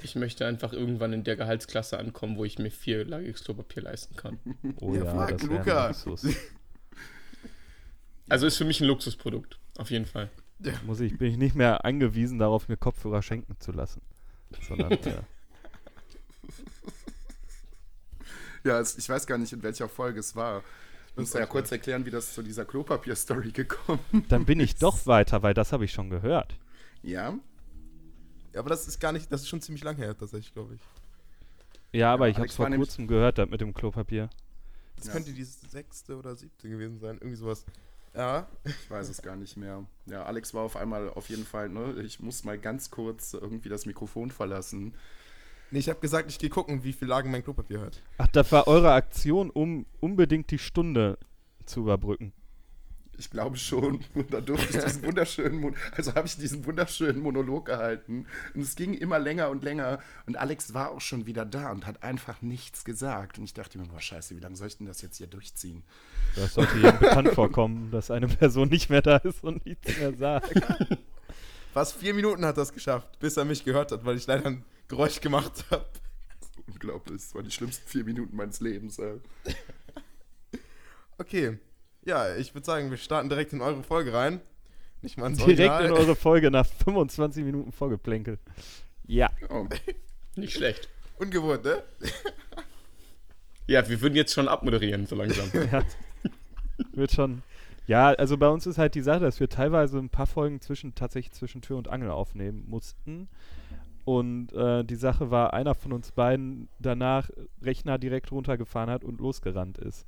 Ich 0.02 0.16
möchte 0.16 0.46
einfach 0.46 0.72
irgendwann 0.72 1.12
in 1.12 1.22
der 1.22 1.36
Gehaltsklasse 1.36 1.98
ankommen, 1.98 2.36
wo 2.36 2.44
ich 2.44 2.58
mir 2.58 2.70
vierlagiges 2.70 3.44
Klopapier 3.44 3.82
leisten 3.82 4.16
kann. 4.16 4.38
Oh 4.80 4.94
Ja, 4.94 5.04
ja, 5.04 5.10
frag 5.10 5.30
das 5.38 5.42
wäre 5.48 5.58
Luca. 5.58 5.86
ein 5.86 5.88
Luxus. 5.92 6.26
Also 8.28 8.46
ist 8.46 8.56
für 8.56 8.64
mich 8.64 8.80
ein 8.80 8.86
Luxusprodukt. 8.86 9.58
Auf 9.76 9.90
jeden 9.90 10.06
Fall. 10.06 10.30
Muss 10.86 11.00
ich, 11.00 11.18
bin 11.18 11.28
ich 11.30 11.36
nicht 11.36 11.54
mehr 11.54 11.84
angewiesen 11.84 12.38
darauf, 12.38 12.68
mir 12.68 12.76
Kopfhörer 12.76 13.22
schenken 13.22 13.56
zu 13.58 13.72
lassen. 13.72 14.00
Sondern, 14.66 14.92
äh, 15.04 15.22
Ja, 18.64 18.78
es, 18.78 18.96
ich 18.96 19.08
weiß 19.08 19.26
gar 19.26 19.38
nicht, 19.38 19.52
in 19.52 19.62
welcher 19.62 19.88
Folge 19.88 20.20
es 20.20 20.36
war. 20.36 20.62
Müsst 21.16 21.34
ihr 21.34 21.40
ja 21.40 21.46
kurz 21.46 21.70
erklären, 21.70 22.06
wie 22.06 22.10
das 22.10 22.32
zu 22.34 22.42
dieser 22.42 22.64
Klopapier-Story 22.64 23.52
gekommen 23.52 24.00
dann 24.28 24.44
bin 24.44 24.60
ich 24.60 24.76
doch 24.76 25.06
weiter, 25.06 25.42
weil 25.42 25.54
das 25.54 25.72
habe 25.72 25.84
ich 25.84 25.92
schon 25.92 26.08
gehört. 26.10 26.56
Ja? 27.02 27.38
Ja, 28.52 28.60
aber 28.60 28.70
das 28.70 28.86
ist 28.88 28.98
gar 29.00 29.12
nicht, 29.12 29.30
das 29.32 29.42
ist 29.42 29.48
schon 29.48 29.60
ziemlich 29.60 29.84
lang 29.84 29.96
her, 29.96 30.16
tatsächlich, 30.16 30.52
glaube 30.52 30.74
ich. 30.74 30.80
Ja, 31.92 32.12
aber 32.12 32.26
Ja, 32.26 32.30
ich 32.30 32.36
habe 32.38 32.48
es 32.48 32.54
vor 32.54 32.70
kurzem 32.70 33.06
gehört, 33.06 33.38
das 33.38 33.48
mit 33.48 33.60
dem 33.60 33.74
Klopapier. 33.74 34.30
Das 34.96 35.06
Ja. 35.06 35.12
könnte 35.12 35.32
die 35.32 35.44
sechste 35.44 36.16
oder 36.16 36.34
siebte 36.36 36.68
gewesen 36.68 36.98
sein, 36.98 37.16
irgendwie 37.16 37.36
sowas. 37.36 37.64
Ja, 38.14 38.46
Ich 38.64 38.90
weiß 38.90 39.08
es 39.08 39.22
gar 39.22 39.36
nicht 39.36 39.56
mehr. 39.56 39.86
Ja, 40.06 40.24
Alex 40.24 40.52
war 40.52 40.62
auf 40.62 40.76
einmal 40.76 41.08
auf 41.10 41.28
jeden 41.30 41.46
Fall, 41.46 41.68
ne, 41.70 41.94
ich 42.02 42.20
muss 42.20 42.44
mal 42.44 42.58
ganz 42.58 42.90
kurz 42.90 43.32
irgendwie 43.32 43.68
das 43.70 43.86
Mikrofon 43.86 44.30
verlassen. 44.30 44.94
Nee, 45.72 45.78
ich 45.78 45.88
habe 45.88 46.00
gesagt, 46.00 46.30
ich 46.30 46.38
gehe 46.38 46.50
gucken, 46.50 46.84
wie 46.84 46.92
viel 46.92 47.08
Lagen 47.08 47.30
mein 47.30 47.42
Klopapier 47.42 47.80
hat. 47.80 48.02
Ach, 48.18 48.28
das 48.28 48.52
war 48.52 48.68
eure 48.68 48.92
Aktion, 48.92 49.48
um 49.48 49.86
unbedingt 50.00 50.50
die 50.50 50.58
Stunde 50.58 51.18
zu 51.64 51.80
überbrücken. 51.80 52.34
Ich 53.16 53.30
glaube 53.30 53.56
schon. 53.56 54.04
Und 54.14 54.34
da 54.34 54.42
durfte 54.42 54.76
ich 54.76 54.84
diesen 54.84 55.02
wunderschönen, 55.06 55.58
Mon 55.58 55.74
also 55.96 56.14
habe 56.14 56.26
ich 56.26 56.36
diesen 56.36 56.66
wunderschönen 56.66 57.22
Monolog 57.22 57.64
gehalten. 57.64 58.26
Und 58.54 58.60
es 58.60 58.76
ging 58.76 58.92
immer 58.92 59.18
länger 59.18 59.48
und 59.48 59.64
länger. 59.64 60.00
Und 60.26 60.36
Alex 60.36 60.74
war 60.74 60.90
auch 60.90 61.00
schon 61.00 61.24
wieder 61.24 61.46
da 61.46 61.70
und 61.70 61.86
hat 61.86 62.02
einfach 62.02 62.42
nichts 62.42 62.84
gesagt. 62.84 63.38
Und 63.38 63.44
ich 63.44 63.54
dachte 63.54 63.78
mir, 63.78 63.86
boah, 63.86 64.00
scheiße, 64.00 64.36
wie 64.36 64.40
lange 64.40 64.56
soll 64.56 64.66
ich 64.66 64.76
denn 64.76 64.86
das 64.86 65.00
jetzt 65.00 65.16
hier 65.16 65.26
durchziehen? 65.26 65.84
Das 66.36 66.52
sollte 66.52 66.76
jedem 66.76 66.98
bekannt 66.98 67.28
vorkommen, 67.34 67.90
dass 67.90 68.10
eine 68.10 68.28
Person 68.28 68.68
nicht 68.68 68.90
mehr 68.90 69.00
da 69.00 69.16
ist 69.16 69.42
und 69.42 69.64
nichts 69.64 69.96
mehr 69.98 70.12
sagt. 70.14 70.52
Fast 71.72 71.96
vier 71.96 72.12
Minuten 72.12 72.44
hat 72.44 72.58
das 72.58 72.74
geschafft, 72.74 73.18
bis 73.20 73.38
er 73.38 73.46
mich 73.46 73.64
gehört 73.64 73.90
hat, 73.90 74.04
weil 74.04 74.18
ich 74.18 74.26
leider 74.26 74.54
Geräusch 74.88 75.20
gemacht 75.20 75.64
habe. 75.70 75.86
Unglaublich. 76.66 77.22
Das 77.22 77.34
waren 77.34 77.44
die 77.44 77.50
schlimmsten 77.50 77.86
vier 77.88 78.04
Minuten 78.04 78.36
meines 78.36 78.60
Lebens. 78.60 78.98
Ey. 78.98 79.20
Okay. 81.18 81.58
Ja, 82.04 82.34
ich 82.36 82.54
würde 82.54 82.64
sagen, 82.64 82.90
wir 82.90 82.96
starten 82.96 83.28
direkt 83.28 83.52
in 83.52 83.60
eure 83.60 83.82
Folge 83.82 84.12
rein. 84.12 84.40
Nicht 85.02 85.18
mal 85.18 85.26
ins 85.28 85.38
Direkt 85.38 85.70
Original. 85.70 85.84
in 85.86 85.92
eure 85.92 86.16
Folge 86.16 86.50
nach 86.50 86.66
25 86.66 87.44
Minuten 87.44 87.72
Vorgeplänkel. 87.72 88.38
Ja. 89.06 89.30
Oh, 89.48 89.66
Nicht 90.36 90.54
schlecht. 90.54 90.88
Ungewohnt, 91.18 91.64
ne? 91.64 91.82
Ja, 93.66 93.88
wir 93.88 94.00
würden 94.00 94.14
jetzt 94.14 94.32
schon 94.32 94.48
abmoderieren, 94.48 95.06
so 95.06 95.14
langsam. 95.16 95.50
ja. 95.72 95.82
Wird 96.92 97.12
schon. 97.12 97.42
Ja, 97.86 98.10
also 98.10 98.36
bei 98.38 98.48
uns 98.48 98.66
ist 98.66 98.78
halt 98.78 98.94
die 98.94 99.00
Sache, 99.02 99.20
dass 99.20 99.40
wir 99.40 99.48
teilweise 99.48 99.98
ein 99.98 100.08
paar 100.08 100.26
Folgen 100.26 100.60
zwischen 100.60 100.94
tatsächlich 100.94 101.32
zwischen 101.32 101.62
Tür 101.62 101.76
und 101.78 101.88
Angel 101.88 102.10
aufnehmen 102.10 102.64
mussten. 102.68 103.28
Und 104.04 104.52
äh, 104.52 104.84
die 104.84 104.96
Sache 104.96 105.30
war, 105.30 105.52
einer 105.54 105.74
von 105.74 105.92
uns 105.92 106.10
beiden 106.12 106.68
danach 106.80 107.30
Rechner 107.62 107.98
direkt 107.98 108.32
runtergefahren 108.32 108.90
hat 108.90 109.04
und 109.04 109.20
losgerannt 109.20 109.78
ist. 109.78 110.06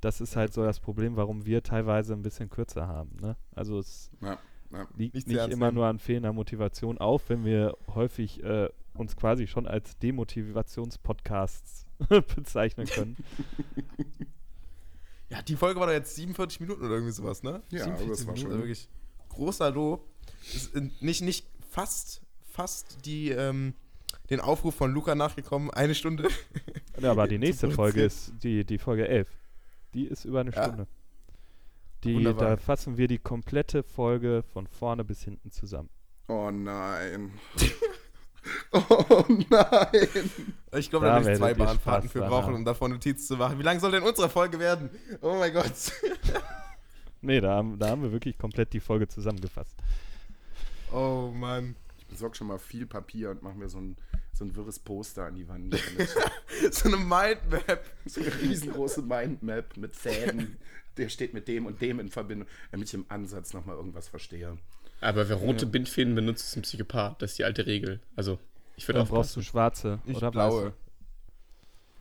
Das 0.00 0.20
ist 0.20 0.36
halt 0.36 0.52
so 0.52 0.62
das 0.64 0.80
Problem, 0.80 1.16
warum 1.16 1.46
wir 1.46 1.62
teilweise 1.62 2.12
ein 2.12 2.22
bisschen 2.22 2.50
kürzer 2.50 2.86
haben. 2.88 3.16
Ne? 3.20 3.36
Also 3.54 3.78
es 3.78 4.10
ja, 4.20 4.38
ja. 4.72 4.86
liegt 4.96 5.14
Nicht 5.14 5.28
immer 5.28 5.66
nehmen. 5.66 5.74
nur 5.74 5.86
an 5.86 5.98
fehlender 5.98 6.32
Motivation 6.32 6.98
auf, 6.98 7.28
wenn 7.30 7.44
wir 7.44 7.76
häufig 7.94 8.42
äh, 8.42 8.68
uns 8.94 9.16
quasi 9.16 9.46
schon 9.46 9.66
als 9.66 9.96
Demotivationspodcasts 9.98 11.86
bezeichnen 12.36 12.86
können. 12.86 13.16
Ja, 15.28 15.42
die 15.42 15.56
Folge 15.56 15.80
war 15.80 15.88
doch 15.88 15.92
jetzt 15.92 16.14
47 16.14 16.60
Minuten 16.60 16.82
oder 16.84 16.94
irgendwie 16.94 17.12
sowas, 17.12 17.42
ne? 17.42 17.60
Ja, 17.70 17.82
47 17.84 18.00
aber 18.04 18.10
das 18.10 18.26
war 18.28 18.36
schon- 18.36 18.46
also 18.46 18.58
wirklich 18.58 18.88
großer 19.30 19.70
Lob. 19.72 20.06
Ist 20.54 20.72
nicht, 21.02 21.20
nicht 21.22 21.46
fast, 21.68 22.22
fast 22.56 23.04
die, 23.04 23.30
ähm, 23.30 23.74
den 24.30 24.40
Aufruf 24.40 24.74
von 24.74 24.90
Luca 24.92 25.14
nachgekommen, 25.14 25.70
eine 25.70 25.94
Stunde. 25.94 26.28
Ja, 26.98 27.10
aber 27.10 27.28
die 27.28 27.36
nächste 27.36 27.70
Folge 27.70 28.02
ist 28.02 28.32
die, 28.42 28.64
die 28.64 28.78
Folge 28.78 29.06
11. 29.06 29.28
Die 29.92 30.06
ist 30.06 30.24
über 30.24 30.40
eine 30.40 30.50
Ja. 30.50 30.64
Stunde. 30.64 30.86
Die, 32.04 32.14
Wunderbar. 32.14 32.50
da 32.50 32.56
fassen 32.56 32.96
wir 32.96 33.06
die 33.06 33.18
komplette 33.18 33.82
Folge 33.82 34.42
von 34.54 34.66
vorne 34.66 35.04
bis 35.04 35.22
hinten 35.22 35.50
zusammen. 35.50 35.90
oh 36.28 36.50
nein. 36.50 37.32
oh 38.72 39.24
nein. 39.50 40.08
Ich 40.74 40.88
glaube, 40.88 41.04
Da 41.06 41.16
werde 41.16 41.32
ich 41.32 41.38
zwei 41.38 41.52
Bahnfahrten 41.52 42.08
für 42.08 42.20
brauchen, 42.20 42.46
haben. 42.46 42.54
um 42.54 42.64
davon 42.64 42.92
Notizen 42.92 43.26
zu 43.26 43.36
machen. 43.36 43.58
Wie 43.58 43.62
lang 43.62 43.78
soll 43.78 43.90
denn 43.90 44.02
unsere 44.02 44.30
Folge 44.30 44.58
werden? 44.58 44.88
Oh 45.20 45.34
mein 45.38 45.52
Gott. 45.52 45.72
Nee, 47.20 47.40
da 47.42 47.56
haben, 47.56 47.78
da 47.78 47.88
haben 47.90 48.02
wir 48.02 48.12
wirklich 48.12 48.38
komplett 48.38 48.72
die 48.72 48.80
Folge 48.80 49.06
zusammengefasst. 49.08 49.76
Oh 50.92 51.30
Mann. 51.34 51.76
Ich 52.06 52.10
besorge 52.12 52.36
schon 52.36 52.46
mal 52.46 52.58
viel 52.58 52.86
Papier 52.86 53.30
und 53.30 53.42
mache 53.42 53.56
mir 53.56 53.68
so 53.68 53.78
ein, 53.78 53.96
so 54.32 54.44
ein 54.44 54.54
wirres 54.54 54.78
Poster 54.78 55.24
an 55.26 55.34
die 55.34 55.48
Wand. 55.48 55.76
So 56.70 56.88
eine 56.88 56.96
Mindmap. 56.96 57.84
so 58.06 58.20
eine 58.20 58.32
riesengroße 58.40 59.02
Mindmap 59.02 59.76
mit 59.76 59.94
Fäden. 59.96 60.56
Der 60.96 61.08
steht 61.08 61.34
mit 61.34 61.48
dem 61.48 61.66
und 61.66 61.80
dem 61.82 62.00
in 62.00 62.08
Verbindung, 62.08 62.48
damit 62.70 62.88
ich 62.88 62.94
im 62.94 63.04
Ansatz 63.08 63.52
nochmal 63.52 63.76
irgendwas 63.76 64.08
verstehe. 64.08 64.56
Aber 65.00 65.28
wer 65.28 65.36
rote 65.36 65.66
Bindfäden 65.66 66.14
benutzt, 66.14 66.46
ist 66.48 66.56
ein 66.56 66.62
Psychopath. 66.62 67.20
Das 67.20 67.32
ist 67.32 67.38
die 67.38 67.44
alte 67.44 67.66
Regel. 67.66 68.00
Also, 68.14 68.38
ich 68.76 68.86
würde 68.88 69.00
Dann 69.00 69.08
brauchst 69.08 69.34
du 69.36 69.42
schwarze 69.42 69.98
Ich 70.06 70.16
oder 70.16 70.30
blaue. 70.30 70.66
weiße. 70.66 70.72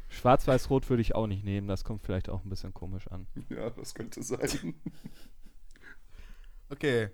Schwarz-Weiß-Rot 0.10 0.90
würde 0.90 1.02
ich 1.02 1.14
auch 1.16 1.28
nicht 1.28 1.44
nehmen, 1.44 1.68
das 1.68 1.84
kommt 1.84 2.04
vielleicht 2.04 2.30
auch 2.30 2.44
ein 2.46 2.50
bisschen 2.50 2.74
komisch 2.74 3.08
an. 3.10 3.28
Ja, 3.50 3.70
das 3.72 3.94
könnte 3.96 4.22
sein. 4.24 4.76
Okay. 6.70 7.10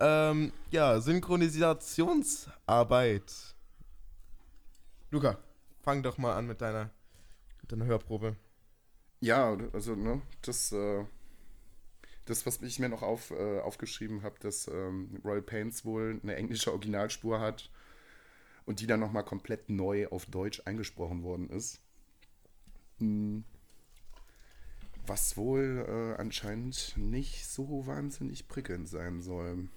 Ähm, 0.00 0.52
ja, 0.70 0.98
Synchronisationsarbeit. 0.98 3.54
Luca, 5.10 5.36
fang 5.82 6.02
doch 6.02 6.16
mal 6.16 6.36
an 6.36 6.46
mit 6.46 6.62
deiner, 6.62 6.88
mit 7.60 7.70
deiner 7.70 7.84
Hörprobe. 7.84 8.36
Ja, 9.20 9.54
also, 9.74 9.94
ne, 9.96 10.22
das, 10.40 10.72
äh, 10.72 11.04
das, 12.24 12.46
was 12.46 12.62
ich 12.62 12.78
mir 12.78 12.88
noch 12.88 13.02
auf, 13.02 13.30
äh, 13.30 13.60
aufgeschrieben 13.60 14.22
habe, 14.22 14.36
dass 14.40 14.68
ähm, 14.68 15.20
Royal 15.22 15.42
Pains 15.42 15.84
wohl 15.84 16.18
eine 16.22 16.36
englische 16.36 16.70
Originalspur 16.70 17.38
hat 17.38 17.68
und 18.64 18.80
die 18.80 18.86
dann 18.86 19.00
nochmal 19.00 19.24
komplett 19.24 19.68
neu 19.68 20.08
auf 20.08 20.24
Deutsch 20.24 20.62
eingesprochen 20.64 21.22
worden 21.22 21.50
ist. 21.50 21.78
Hm. 23.00 23.44
Was 25.06 25.36
wohl 25.36 25.84
äh, 25.86 26.14
anscheinend 26.18 26.94
nicht 26.96 27.46
so 27.46 27.86
wahnsinnig 27.86 28.48
prickelnd 28.48 28.88
sein 28.88 29.20
soll. 29.20 29.68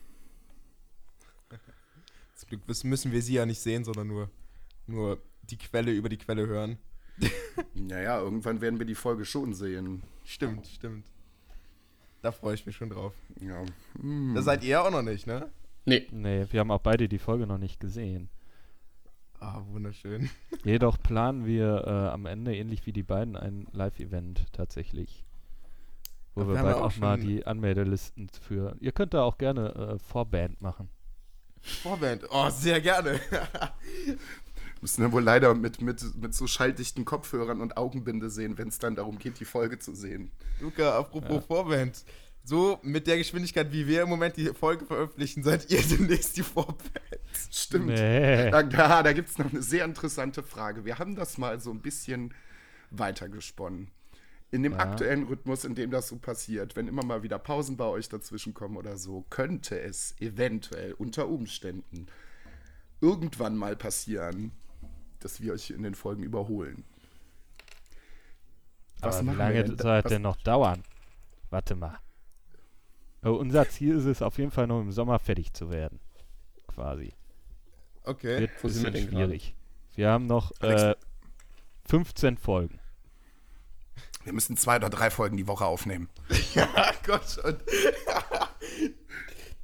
Zum 2.43 2.49
Glück 2.49 2.67
wissen- 2.67 2.89
müssen 2.89 3.11
wir 3.11 3.21
sie 3.21 3.35
ja 3.35 3.45
nicht 3.45 3.59
sehen, 3.61 3.85
sondern 3.85 4.07
nur, 4.07 4.29
nur 4.85 5.21
die 5.43 5.57
Quelle 5.57 5.91
über 5.91 6.09
die 6.09 6.17
Quelle 6.17 6.45
hören. 6.47 6.77
Naja, 7.75 8.19
irgendwann 8.19 8.59
werden 8.61 8.79
wir 8.79 8.85
die 8.87 8.95
Folge 8.95 9.23
schon 9.25 9.53
sehen. 9.53 10.01
Stimmt, 10.25 10.65
stimmt. 10.67 11.05
Da 12.21 12.31
freue 12.31 12.55
ich 12.55 12.65
mich 12.65 12.75
schon 12.75 12.89
drauf. 12.89 13.13
Ja. 13.39 13.63
Hm. 13.99 14.33
Da 14.33 14.41
seid 14.41 14.63
ihr 14.63 14.81
auch 14.81 14.89
noch 14.89 15.03
nicht, 15.03 15.27
ne? 15.27 15.49
Nee, 15.85 16.07
Nee, 16.11 16.47
wir 16.49 16.59
haben 16.59 16.71
auch 16.71 16.81
beide 16.81 17.07
die 17.07 17.19
Folge 17.19 17.45
noch 17.45 17.57
nicht 17.59 17.79
gesehen. 17.79 18.29
Ah, 19.39 19.61
wunderschön. 19.69 20.29
Jedoch 20.63 20.97
planen 20.97 21.45
wir 21.45 21.83
äh, 21.85 21.89
am 22.11 22.25
Ende, 22.25 22.55
ähnlich 22.55 22.85
wie 22.85 22.93
die 22.93 23.03
beiden, 23.03 23.35
ein 23.35 23.67
Live-Event 23.73 24.45
tatsächlich. 24.53 25.23
Wo 26.33 26.41
Ach, 26.41 26.47
wir, 26.47 26.55
wir 26.55 26.63
bald 26.63 26.75
auch 26.77 26.95
auch 26.95 26.97
mal 26.97 27.19
die 27.19 27.45
Anmeldelisten 27.45 28.29
für. 28.29 28.75
Ihr 28.79 28.91
könnt 28.91 29.13
da 29.13 29.21
auch 29.23 29.37
gerne 29.37 29.75
äh, 29.75 29.99
Vorband 29.99 30.61
machen. 30.61 30.89
Vorband. 31.63 32.25
Oh, 32.29 32.49
sehr 32.49 32.81
gerne. 32.81 33.19
Müssen 34.81 35.01
wir 35.01 35.11
wohl 35.13 35.23
leider 35.23 35.53
mit, 35.55 35.81
mit, 35.81 36.03
mit 36.21 36.35
so 36.35 36.45
schalldichten 36.45 37.05
Kopfhörern 37.05 37.61
und 37.61 37.77
Augenbinde 37.77 38.29
sehen, 38.29 38.57
wenn 38.57 38.67
es 38.67 38.79
dann 38.79 38.95
darum 38.95 39.17
geht, 39.17 39.39
die 39.39 39.45
Folge 39.45 39.79
zu 39.79 39.95
sehen. 39.95 40.29
Luca, 40.59 40.97
apropos 40.97 41.45
Vorband. 41.45 42.03
So 42.43 42.79
mit 42.83 43.07
der 43.07 43.17
Geschwindigkeit, 43.17 43.71
wie 43.71 43.87
wir 43.87 44.01
im 44.01 44.09
Moment 44.09 44.35
die 44.35 44.47
Folge 44.47 44.85
veröffentlichen, 44.85 45.43
seid 45.43 45.71
ihr 45.71 45.81
demnächst 45.89 46.35
die 46.35 46.43
Vorband. 46.43 46.79
Stimmt. 47.49 47.85
Nee. 47.87 48.51
Da, 48.51 48.63
da, 48.63 49.01
da 49.03 49.13
gibt 49.13 49.29
es 49.29 49.37
noch 49.37 49.49
eine 49.49 49.61
sehr 49.61 49.85
interessante 49.85 50.43
Frage. 50.43 50.83
Wir 50.83 50.99
haben 50.99 51.15
das 51.15 51.37
mal 51.37 51.61
so 51.61 51.71
ein 51.71 51.79
bisschen 51.79 52.33
weitergesponnen. 52.91 53.89
In 54.53 54.61
dem 54.61 54.73
Ja. 54.73 54.79
aktuellen 54.79 55.23
Rhythmus, 55.23 55.65
in 55.65 55.73
dem 55.73 55.89
das 55.89 56.09
so 56.09 56.17
passiert, 56.17 56.75
wenn 56.75 56.87
immer 56.87 57.03
mal 57.03 57.23
wieder 57.23 57.39
Pausen 57.39 57.75
bei 57.75 57.85
euch 57.85 58.07
dazwischen 58.07 58.53
kommen 58.53 58.77
oder 58.77 58.97
so, 58.97 59.23
könnte 59.31 59.79
es 59.79 60.15
eventuell 60.19 60.93
unter 60.93 61.27
Umständen 61.27 62.05
irgendwann 63.01 63.57
mal 63.57 63.75
passieren, 63.75 64.51
dass 65.19 65.41
wir 65.41 65.53
euch 65.53 65.71
in 65.71 65.81
den 65.81 65.95
Folgen 65.95 66.21
überholen. 66.23 66.85
Was 69.01 69.17
Aber 69.17 69.23
wie 69.23 69.27
wir 69.27 69.37
lange 69.37 69.63
denn 69.63 69.77
soll 69.77 70.01
das 70.01 70.09
denn 70.09 70.21
noch 70.21 70.37
dauern? 70.37 70.83
Warte 71.49 71.75
mal. 71.75 71.99
Äh, 73.23 73.29
unser 73.29 73.67
Ziel 73.69 73.95
ist 73.97 74.05
es 74.05 74.21
auf 74.21 74.37
jeden 74.37 74.51
Fall 74.51 74.67
noch 74.67 74.81
im 74.81 74.91
Sommer 74.91 75.19
fertig 75.19 75.53
zu 75.53 75.71
werden. 75.71 75.99
Quasi. 76.67 77.13
Okay. 78.03 78.37
Wird 78.37 78.51
ein 78.63 78.73
wir 78.83 78.91
bisschen 78.91 79.07
gerade? 79.09 79.27
schwierig. 79.27 79.55
Wir 79.95 80.09
haben 80.11 80.27
noch 80.27 80.51
äh, 80.61 80.95
15 81.85 82.37
Folgen. 82.37 82.79
Wir 84.23 84.33
müssen 84.33 84.57
zwei 84.57 84.77
oder 84.77 84.89
drei 84.89 85.09
Folgen 85.09 85.37
die 85.37 85.47
Woche 85.47 85.65
aufnehmen. 85.65 86.09
Ja, 86.55 86.67
Gott. 87.05 87.37
Und 87.43 87.57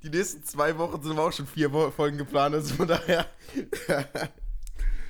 die 0.03 0.09
nächsten 0.09 0.43
zwei 0.43 0.77
Wochen 0.77 1.01
sind 1.01 1.11
aber 1.13 1.27
auch 1.27 1.33
schon 1.33 1.47
vier 1.47 1.69
Folgen 1.91 2.17
geplant, 2.17 2.55
also 2.55 2.73
von 2.75 2.87
daher. 2.87 3.25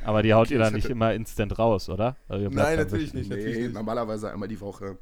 Aber 0.04 0.24
die 0.24 0.34
haut 0.34 0.50
ihr 0.50 0.58
ich 0.58 0.64
dann 0.64 0.74
nicht 0.74 0.90
immer 0.90 1.14
instant 1.14 1.60
raus, 1.60 1.90
oder? 1.90 2.16
Also 2.30 2.46
ihr 2.46 2.50
Nein, 2.52 2.78
natürlich 2.78 3.14
nicht. 3.14 3.30
natürlich 3.30 3.58
Nee, 3.58 3.64
nicht. 3.64 3.74
normalerweise 3.74 4.32
einmal 4.32 4.48
die 4.48 4.60
Woche. 4.62 4.98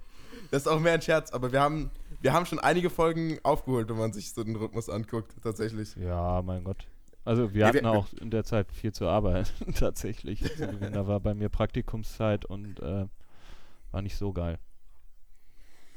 Das 0.49 0.63
ist 0.63 0.67
auch 0.67 0.79
mehr 0.79 0.93
ein 0.93 1.01
Scherz, 1.01 1.31
aber 1.31 1.51
wir 1.51 1.62
haben, 1.62 1.91
wir 2.21 2.33
haben 2.33 2.45
schon 2.47 2.57
einige 2.60 2.89
Folgen 2.89 3.38
aufgeholt, 3.43 3.88
wenn 3.89 3.97
man 3.97 4.12
sich 4.12 4.33
so 4.33 4.43
den 4.43 4.55
Rhythmus 4.55 4.89
anguckt, 4.89 5.33
tatsächlich. 5.43 5.95
Ja, 5.97 6.41
mein 6.43 6.63
Gott. 6.63 6.88
Also 7.25 7.53
wir 7.53 7.67
hatten 7.67 7.83
wir- 7.83 7.91
auch 7.91 8.07
in 8.19 8.31
der 8.31 8.43
Zeit 8.43 8.71
viel 8.71 8.91
zu 8.91 9.07
arbeiten, 9.07 9.73
tatsächlich. 9.75 10.41
Also, 10.60 10.77
da 10.91 11.07
war 11.07 11.19
bei 11.19 11.36
mir 11.36 11.49
Praktikumszeit 11.49 12.45
und 12.45 12.79
äh, 12.79 13.05
war 13.97 14.03
nicht 14.03 14.17
so 14.17 14.31
geil. 14.31 14.60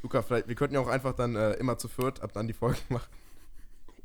Luca, 0.02 0.22
vielleicht, 0.22 0.48
wir 0.48 0.54
könnten 0.54 0.74
ja 0.74 0.80
auch 0.80 0.88
einfach 0.88 1.14
dann 1.14 1.36
äh, 1.36 1.52
immer 1.54 1.76
zu 1.76 1.86
viert 1.86 2.22
ab 2.22 2.32
dann 2.32 2.46
die 2.46 2.54
Folge 2.54 2.78
machen. 2.88 3.10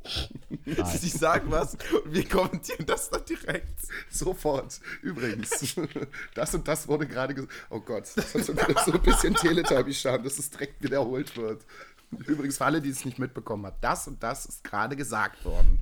Nein. 0.65 0.85
Sie 0.85 1.07
sagen 1.07 1.49
was 1.49 1.75
und 1.75 2.13
wir 2.13 2.27
kommentieren 2.27 2.85
das 2.85 3.09
dann 3.09 3.23
direkt. 3.23 3.79
Sofort. 4.09 4.81
Übrigens, 5.01 5.77
das 6.35 6.53
und 6.53 6.67
das 6.67 6.89
wurde 6.89 7.07
gerade 7.07 7.33
gesagt. 7.33 7.53
Oh 7.69 7.79
Gott, 7.79 8.03
das 8.15 8.35
hat 8.35 8.43
so, 8.43 8.53
so 8.85 8.91
ein 8.91 9.01
bisschen 9.01 9.33
Teletubby-Charme, 9.33 10.23
dass 10.25 10.39
es 10.39 10.49
direkt 10.49 10.83
wiederholt 10.83 11.37
wird. 11.37 11.65
Übrigens, 12.11 12.57
für 12.57 12.65
alle, 12.65 12.81
die 12.81 12.89
es 12.89 13.05
nicht 13.05 13.17
mitbekommen 13.17 13.65
haben, 13.65 13.77
das 13.79 14.09
und 14.09 14.21
das 14.21 14.45
ist 14.45 14.65
gerade 14.65 14.97
gesagt 14.97 15.45
worden. 15.45 15.79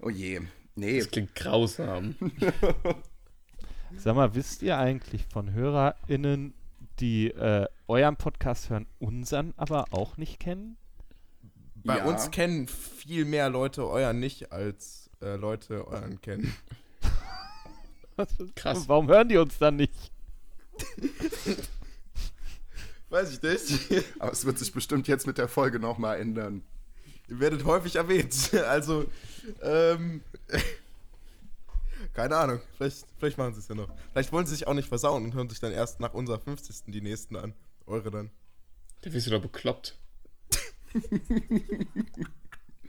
Oh 0.00 0.10
je. 0.10 0.42
Nee, 0.74 0.98
Das 0.98 1.10
klingt 1.10 1.34
grausam. 1.34 2.16
Sag 3.96 4.14
mal, 4.14 4.34
wisst 4.34 4.60
ihr 4.62 4.76
eigentlich 4.78 5.24
von 5.24 5.52
HörerInnen, 5.52 6.54
die 7.00 7.28
äh, 7.30 7.66
euren 7.88 8.16
Podcast 8.16 8.70
hören, 8.70 8.86
unseren 8.98 9.54
aber 9.56 9.86
auch 9.92 10.16
nicht 10.16 10.38
kennen? 10.40 10.76
Bei 11.74 11.98
Ja. 11.98 12.04
uns 12.04 12.30
kennen 12.30 12.68
viel 12.68 13.24
mehr 13.24 13.48
Leute 13.48 13.86
euren 13.88 14.20
nicht, 14.20 14.52
als 14.52 15.10
äh, 15.22 15.36
Leute 15.36 15.86
euren 15.88 16.20
kennen. 16.20 16.54
Krass. 18.54 18.86
Warum 18.88 19.08
hören 19.08 19.28
die 19.30 19.38
uns 19.38 19.56
dann 19.58 19.76
nicht? 19.76 20.12
Weiß 23.08 23.32
ich 23.32 23.42
nicht. 23.42 24.04
aber 24.18 24.32
es 24.32 24.44
wird 24.44 24.58
sich 24.58 24.72
bestimmt 24.72 25.08
jetzt 25.08 25.26
mit 25.26 25.38
der 25.38 25.48
Folge 25.48 25.80
nochmal 25.80 26.20
ändern. 26.20 26.62
Ihr 27.28 27.40
werdet 27.40 27.64
häufig 27.64 27.96
erwähnt. 27.96 28.50
Also, 28.68 29.06
ähm. 29.62 30.22
Keine 32.12 32.36
Ahnung. 32.36 32.60
Vielleicht, 32.76 33.06
vielleicht 33.18 33.38
machen 33.38 33.54
sie 33.54 33.60
es 33.60 33.68
ja 33.68 33.74
noch. 33.74 33.88
Vielleicht 34.12 34.32
wollen 34.32 34.44
sie 34.46 34.54
sich 34.54 34.66
auch 34.66 34.74
nicht 34.74 34.88
versauen 34.88 35.24
und 35.24 35.34
hören 35.34 35.48
sich 35.48 35.60
dann 35.60 35.72
erst 35.72 36.00
nach 36.00 36.12
unserer 36.14 36.38
50. 36.40 36.84
die 36.92 37.00
nächsten 37.00 37.36
an. 37.36 37.54
Eure 37.86 38.10
dann. 38.10 38.30
Da 39.02 39.12
wirst 39.12 39.26
du 39.26 39.30
doch 39.30 39.40
bekloppt. 39.42 39.96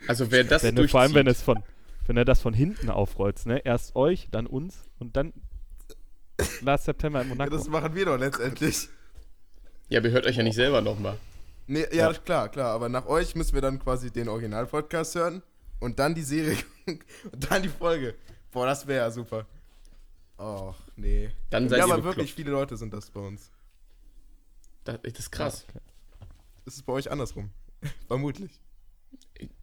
Also 0.08 0.32
wer 0.32 0.44
das 0.44 0.64
Wenn 0.64 0.76
du, 0.76 0.88
vor 0.88 1.02
allem, 1.02 1.14
wenn 1.14 1.28
durchzieht- 1.28 1.38
es 1.38 1.44
von, 1.44 1.64
wenn 2.08 2.18
er 2.18 2.26
das 2.26 2.42
von 2.42 2.54
hinten 2.56 2.90
aufrollt, 2.90 3.46
ne? 3.46 3.60
Erst 3.64 3.96
euch, 3.96 4.30
dann 4.32 4.48
uns 4.48 4.90
und 5.00 5.16
dann 5.16 5.32
Last 6.62 6.86
September 6.86 7.22
in 7.22 7.28
Ja, 7.30 7.36
Monaco. 7.36 7.56
das 7.56 7.68
machen 7.70 7.94
wir 7.94 8.06
doch 8.06 8.18
letztendlich. 8.18 8.90
Ja, 9.90 10.00
aber 10.00 10.08
ihr 10.08 10.14
hört 10.14 10.26
euch 10.26 10.36
ja 10.38 10.42
nicht 10.44 10.56
selber 10.56 10.82
nochmal. 10.82 11.18
Nee, 11.68 11.86
ja, 11.92 12.12
klar, 12.14 12.50
klar. 12.50 12.72
Aber 12.74 12.90
nach 12.90 13.06
euch 13.06 13.36
müssen 13.36 13.54
wir 13.54 13.62
dann 13.62 13.78
quasi 13.78 14.10
den 14.10 14.28
Original-Podcast 14.28 15.14
hören 15.16 15.44
und 15.80 16.00
dann 16.00 16.16
die 16.16 16.24
Serie 16.24 16.58
und 16.88 17.52
dann 17.52 17.62
die 17.62 17.70
Folge. 17.70 18.16
Boah, 18.52 18.66
das 18.66 18.86
wäre 18.88 19.06
ja 19.06 19.12
super. 19.12 19.46
Och, 20.38 20.76
nee. 20.96 21.30
Dann 21.50 21.70
seid 21.70 21.80
ja, 21.80 21.84
aber 21.86 21.96
bekloppt. 21.98 22.18
wirklich 22.18 22.34
viele 22.34 22.52
Leute 22.52 22.76
sind 22.78 22.94
das 22.94 23.10
bei 23.12 23.20
uns. 23.22 23.52
Das, 24.84 25.00
das 25.04 25.14
ist 25.20 25.32
krass. 25.32 25.66
Ist 26.66 26.78
es 26.78 26.84
bei 26.84 26.94
euch 26.94 27.12
andersrum? 27.12 27.52
Vermutlich. 28.08 28.60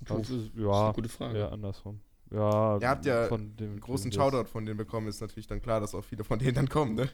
Puh, 0.05 0.18
Das 0.18 0.31
ist, 0.31 0.55
eine 0.55 0.64
ja, 0.66 0.92
gute 0.92 1.09
Frage. 1.09 1.38
ja, 1.40 1.48
andersrum. 1.48 2.01
Ja, 2.31 2.79
Ihr 2.79 2.88
habt 2.88 3.07
ja 3.07 3.27
von 3.27 3.57
dem 3.57 3.70
Einen 3.72 3.81
großen 3.81 4.12
Shoutout 4.12 4.48
von 4.48 4.66
denen 4.66 4.77
bekommen, 4.77 5.09
ist 5.09 5.20
natürlich 5.20 5.46
dann 5.46 5.62
klar, 5.62 5.81
dass 5.81 5.94
auch 5.94 6.05
viele 6.05 6.24
von 6.24 6.38
denen 6.38 6.55
dann 6.55 6.68
kommen, 6.68 6.94
ne? 6.94 7.09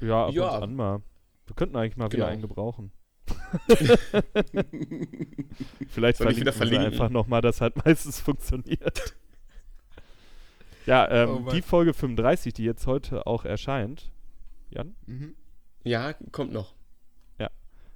Ja, 0.00 0.26
ab 0.28 0.32
Ja. 0.32 0.56
und 0.56 0.62
an 0.62 0.74
mal. 0.76 1.02
Wir 1.46 1.56
könnten 1.56 1.76
eigentlich 1.76 1.96
mal 1.96 2.06
wieder 2.06 2.18
Genau. 2.18 2.26
einen 2.32 2.42
gebrauchen. 2.42 2.92
Vielleicht 5.88 6.18
Soll 6.18 6.32
ich 6.32 6.40
wieder 6.40 6.52
verlinken? 6.52 6.86
einfach 6.92 7.10
nochmal, 7.10 7.40
das 7.42 7.60
hat 7.60 7.84
meistens 7.84 8.20
funktioniert. 8.20 9.14
Ja, 10.90 11.08
ähm, 11.10 11.46
Oh 11.46 11.50
die 11.50 11.62
Folge 11.62 11.94
35, 11.94 12.52
die 12.52 12.64
jetzt 12.64 12.86
heute 12.86 13.26
auch 13.26 13.44
erscheint, 13.44 14.10
Jan, 14.70 14.94
Mhm. 15.06 15.34
Ja, 15.84 16.12
kommt 16.32 16.52
noch. 16.52 16.74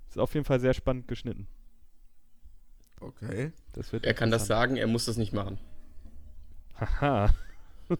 ist 0.08 0.20
auf 0.20 0.32
jeden 0.34 0.46
Fall 0.46 0.60
sehr 0.60 0.74
spannend 0.74 1.08
geschnitten. 1.08 1.48
Okay. 3.00 3.50
Das 3.72 3.92
wird 3.92 4.06
Er 4.06 4.14
kann 4.14 4.30
das 4.30 4.46
sagen, 4.46 4.76
er 4.76 4.86
muss 4.86 5.06
das 5.06 5.16
nicht 5.16 5.32
machen. 5.32 5.58
Haha. 6.78 7.30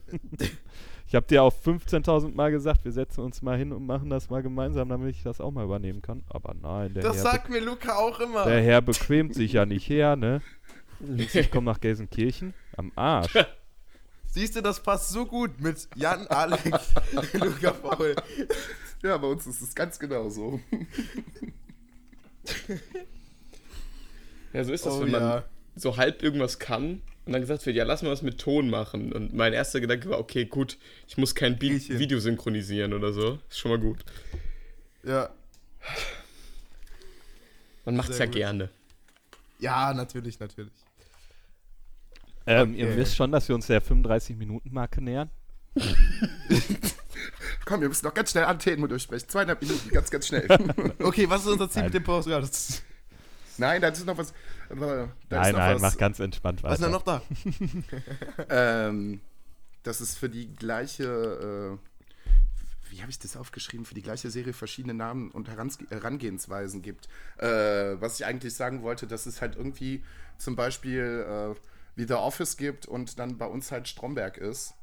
ich 1.08 1.14
habe 1.16 1.26
dir 1.26 1.42
auch 1.42 1.52
15.000 1.52 2.32
Mal 2.34 2.52
gesagt, 2.52 2.84
wir 2.84 2.92
setzen 2.92 3.20
uns 3.20 3.42
mal 3.42 3.58
hin 3.58 3.72
und 3.72 3.84
machen 3.84 4.10
das 4.10 4.30
mal 4.30 4.42
gemeinsam, 4.44 4.88
damit 4.90 5.10
ich 5.10 5.24
das 5.24 5.40
auch 5.40 5.50
mal 5.50 5.64
übernehmen 5.64 6.02
kann. 6.02 6.22
Aber 6.28 6.54
nein, 6.54 6.94
der, 6.94 7.02
Das 7.02 7.16
Herr, 7.16 7.22
sagt 7.32 7.50
mir 7.50 7.60
Luca 7.60 7.96
auch 7.96 8.20
immer. 8.20 8.44
der 8.44 8.62
Herr 8.62 8.80
bequemt 8.80 9.34
sich 9.34 9.54
ja 9.54 9.66
nicht 9.66 9.88
her, 9.88 10.14
ne? 10.14 10.40
Ich 11.34 11.50
komme 11.50 11.66
nach 11.66 11.80
Gelsenkirchen? 11.80 12.54
Am 12.76 12.92
Arsch. 12.94 13.34
Siehst 14.34 14.56
du, 14.56 14.62
das 14.62 14.80
passt 14.80 15.10
so 15.10 15.26
gut 15.26 15.60
mit 15.60 15.86
Jan, 15.94 16.26
Alex, 16.28 16.64
Luca 17.34 17.70
Paul. 17.70 18.16
Ja, 19.00 19.16
bei 19.16 19.28
uns 19.28 19.46
ist 19.46 19.60
es 19.60 19.72
ganz 19.72 19.96
genau 19.96 20.28
so. 20.28 20.60
Ja, 24.52 24.64
so 24.64 24.72
ist 24.72 24.86
das, 24.86 24.94
Oh 24.94 25.02
wenn 25.02 25.12
man 25.12 25.22
ja. 25.22 25.44
so 25.76 25.96
halb 25.96 26.24
irgendwas 26.24 26.58
kann 26.58 27.00
und 27.26 27.32
dann 27.32 27.42
gesagt 27.42 27.64
wird, 27.64 27.76
ja, 27.76 27.84
lass 27.84 28.02
mal 28.02 28.10
was 28.10 28.22
mit 28.22 28.38
Ton 28.40 28.68
machen. 28.70 29.12
Und 29.12 29.34
mein 29.34 29.52
erster 29.52 29.80
Gedanke 29.80 30.10
war, 30.10 30.18
okay, 30.18 30.46
gut, 30.46 30.78
ich 31.06 31.16
muss 31.16 31.36
kein 31.36 31.56
Bi 31.56 31.68
Bierchen. 31.68 32.00
Video 32.00 32.18
synchronisieren 32.18 32.92
oder 32.92 33.12
so. 33.12 33.38
Ist 33.48 33.60
schon 33.60 33.70
mal 33.70 33.78
gut. 33.78 34.04
Ja. 35.04 35.30
Man 37.84 37.94
macht's 37.94 38.16
Sehr 38.16 38.26
ja 38.26 38.32
gut. 38.32 38.34
gerne. 38.34 38.68
Ja, 39.60 39.94
natürlich, 39.94 40.40
natürlich. 40.40 40.72
Ähm, 42.46 42.74
Ihr 42.74 42.86
Okay. 42.88 42.96
wisst 42.98 43.16
schon, 43.16 43.32
dass 43.32 43.48
wir 43.48 43.54
uns 43.54 43.66
der 43.66 43.82
35-Minuten-Marke 43.82 45.02
nähern? 45.02 45.30
Komm, 47.64 47.80
wir 47.80 47.88
müssen 47.88 48.04
noch 48.04 48.14
ganz 48.14 48.30
schnell 48.32 48.44
Anthemen 48.44 48.88
durchsprechen. 48.88 49.28
Zweieinhalb 49.28 49.60
Minuten, 49.62 49.88
ganz, 49.90 50.10
ganz 50.10 50.26
schnell. 50.26 50.46
Okay, 50.98 51.28
was 51.28 51.42
ist 51.42 51.48
unser 51.48 51.70
Ziel 51.70 51.82
Nein. 51.82 51.86
mit 51.86 51.94
dem 51.94 52.04
Podcast? 52.04 52.82
Nein, 53.56 53.80
da 53.80 53.88
ist 53.88 54.04
noch 54.04 54.18
was. 54.18 54.32
Da 54.68 54.74
ist 54.74 54.78
nein, 55.30 55.52
noch 55.52 55.58
nein, 55.58 55.74
was, 55.76 55.82
mach 55.82 55.96
ganz 55.96 56.18
entspannt 56.18 56.62
Was 56.62 56.74
ist 56.80 56.84
denn 56.84 56.92
weiter. 56.92 57.22
noch 57.22 57.22
da? 58.46 58.46
Ähm, 58.88 59.20
das 59.82 60.00
ist 60.00 60.18
für 60.18 60.28
die 60.28 60.52
gleiche. 60.54 61.78
Äh, 61.80 62.90
wie 62.90 63.00
habe 63.00 63.10
ich 63.10 63.18
das 63.18 63.36
aufgeschrieben? 63.36 63.86
Für 63.86 63.94
die 63.94 64.02
gleiche 64.02 64.30
Serie 64.30 64.52
verschiedene 64.52 64.94
Namen 64.94 65.30
und 65.30 65.48
Herangehensweisen 65.48 66.82
gibt. 66.82 67.08
Äh, 67.38 67.46
was 68.00 68.18
ich 68.20 68.26
eigentlich 68.26 68.54
sagen 68.54 68.82
wollte, 68.82 69.06
dass 69.06 69.26
es 69.26 69.40
halt 69.40 69.56
irgendwie 69.56 70.04
zum 70.38 70.54
Beispiel 70.56 71.24
äh, 71.54 71.54
wie 71.96 72.04
The 72.06 72.14
Office 72.14 72.56
gibt 72.56 72.86
und 72.86 73.18
dann 73.18 73.38
bei 73.38 73.46
uns 73.46 73.70
halt 73.72 73.88
Stromberg 73.88 74.36
ist. 74.38 74.74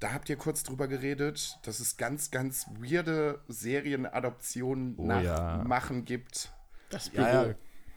Da 0.00 0.12
habt 0.12 0.28
ihr 0.28 0.36
kurz 0.36 0.62
drüber 0.62 0.86
geredet, 0.86 1.58
dass 1.64 1.80
es 1.80 1.96
ganz, 1.96 2.30
ganz 2.30 2.66
weirde 2.78 3.40
Serienadoptionen 3.48 4.94
Oh 4.96 5.06
nach 5.06 5.22
ja. 5.22 5.64
Machen 5.66 6.04
gibt. 6.04 6.52
Das 6.90 7.10
Büro. 7.10 7.22
Ja, 7.26 7.46
ja. 7.48 7.54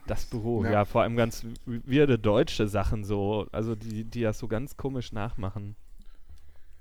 Das 0.07 0.25
Büro, 0.25 0.63
Ja. 0.65 0.71
ja. 0.71 0.85
vor 0.85 1.03
allem 1.03 1.15
ganz 1.15 1.45
weirde 1.65 2.17
deutsche 2.17 2.67
Sachen 2.67 3.03
so, 3.03 3.47
also 3.51 3.75
die, 3.75 4.03
die 4.03 4.21
das 4.21 4.39
so 4.39 4.47
ganz 4.47 4.75
komisch 4.77 5.11
nachmachen. 5.11 5.75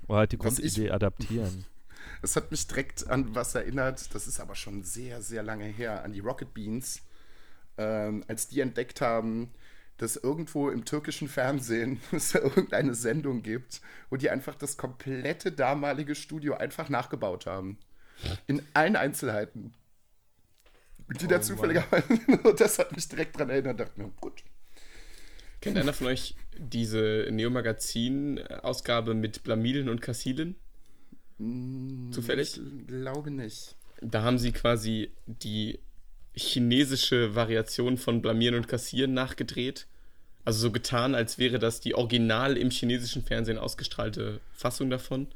Oder 0.09 0.19
halt 0.21 0.33
die 0.33 0.39
Was 0.41 0.59
ich- 0.59 0.75
Grundidee 0.75 0.91
adaptieren. 0.91 1.67
Es 2.23 2.35
hat 2.35 2.51
mich 2.51 2.67
direkt 2.67 3.09
an 3.09 3.35
was 3.35 3.55
erinnert, 3.55 4.15
das 4.15 4.27
ist 4.27 4.41
aber 4.41 4.55
schon 4.55 4.83
sehr, 4.83 5.21
sehr 5.21 5.43
lange 5.43 5.65
her, 5.67 6.03
an 6.03 6.13
die 6.13 6.21
Rocket 6.21 6.53
Beans, 6.55 7.03
ähm, 7.77 8.25
als 8.27 8.49
die 8.49 8.61
entdeckt 8.61 9.01
haben, 9.03 9.51
dass 10.01 10.17
irgendwo 10.17 10.71
im 10.71 10.87
türkischen 10.87 11.29
Fernsehen 11.29 12.01
es 12.13 12.35
irgendeine 12.35 12.95
Sendung 12.95 13.43
gibt, 13.43 13.83
wo 14.09 14.17
die 14.17 14.31
einfach 14.31 14.55
das 14.55 14.79
komplette 14.79 15.53
damalige 15.53 16.15
Studio 16.15 16.55
einfach 16.55 16.89
nachgebaut 16.89 17.45
haben. 17.47 17.79
In 18.47 18.63
allen 18.73 18.97
Einzelheiten. 18.97 19.75
Und 21.07 21.21
die 21.21 21.27
Oh 21.27 21.29
da 21.29 21.43
zufälligerweise, 21.43 22.07
das 22.59 22.79
hat 22.79 22.95
mich 22.95 23.09
direkt 23.09 23.39
dran 23.39 23.51
erinnert, 23.51 23.81
dachte 23.81 24.01
mir, 24.01 24.11
gut. 24.21 24.43
Kennt 25.61 25.77
einer 25.77 25.93
von 25.93 26.07
euch 26.07 26.35
diese 26.57 27.29
Neo-Magazin-Ausgabe 27.31 29.13
mit 29.15 29.43
Blamilen 29.43 29.91
und 29.91 30.01
Kassilen? 30.01 30.57
Zufällig? 32.11 32.59
Ich 32.59 32.87
glaube 32.87 33.31
nicht. 33.31 33.77
Da 34.01 34.23
haben 34.23 34.39
sie 34.39 34.53
quasi 34.53 35.13
die 35.27 35.81
chinesische 36.35 37.35
Variation 37.35 37.99
von 37.99 38.23
Blamieren 38.23 38.55
und 38.55 38.69
Kassieren 38.69 39.13
nachgedreht. 39.13 39.87
Also 40.45 40.61
so 40.61 40.71
getan, 40.71 41.15
als 41.15 41.39
wäre 41.39 41.59
das 41.59 41.81
die 41.81 41.95
original 41.95 42.57
im 42.57 42.71
chinesischen 42.71 43.23
Fernsehen 43.23 43.59
ausgestrahlte 43.59 44.41
Fassung 44.53 44.91
davon. 44.91 45.29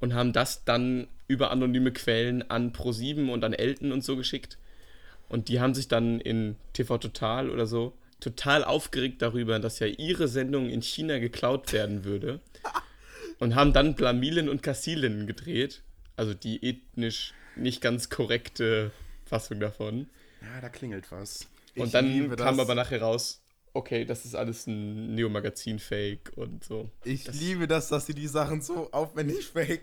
Und 0.00 0.14
haben 0.14 0.32
das 0.32 0.64
dann 0.64 1.06
über 1.28 1.50
anonyme 1.50 1.92
Quellen 1.92 2.48
an 2.50 2.72
Pro7 2.72 3.30
und 3.30 3.44
an 3.44 3.52
Elton 3.52 3.92
und 3.92 4.04
so 4.04 4.16
geschickt. 4.16 4.58
Und 5.28 5.48
die 5.48 5.60
haben 5.60 5.74
sich 5.74 5.88
dann 5.88 6.20
in 6.20 6.56
TV 6.74 6.98
Total 6.98 7.48
oder 7.48 7.66
so 7.66 7.96
total 8.20 8.64
aufgeregt 8.64 9.22
darüber, 9.22 9.58
dass 9.58 9.78
ja 9.78 9.86
ihre 9.86 10.28
Sendung 10.28 10.68
in 10.68 10.82
China 10.82 11.18
geklaut 11.18 11.72
werden 11.72 12.04
würde. 12.04 12.40
Und 13.40 13.56
haben 13.56 13.72
dann 13.72 13.96
Blamilen 13.96 14.48
und 14.48 14.62
Kassilen 14.62 15.26
gedreht. 15.26 15.82
Also 16.16 16.34
die 16.34 16.64
ethnisch 16.64 17.34
nicht 17.56 17.80
ganz 17.80 18.08
korrekte 18.08 18.92
Fassung 19.26 19.58
davon. 19.58 20.06
Ja, 20.40 20.60
da 20.60 20.68
klingelt 20.68 21.10
was. 21.10 21.48
Und 21.74 21.86
Ich 21.86 21.92
dann 21.92 22.06
liebe 22.06 22.36
kam 22.36 22.56
das. 22.56 22.64
aber 22.64 22.76
nachher 22.76 23.02
raus, 23.02 23.42
okay, 23.74 24.04
das 24.04 24.24
ist 24.24 24.34
alles 24.34 24.66
ein 24.66 25.14
Neo-Magazin-Fake 25.14 26.32
und 26.36 26.64
so. 26.64 26.90
Ich 27.04 27.24
Das- 27.24 27.34
liebe 27.38 27.66
das, 27.68 27.88
dass 27.88 28.06
sie 28.06 28.14
die 28.14 28.28
Sachen 28.28 28.62
so 28.62 28.90
aufwendig 28.92 29.46
faken. 29.48 29.80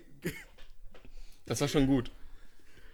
Das 1.46 1.62
war 1.62 1.68
schon 1.68 1.86
gut. 1.88 2.12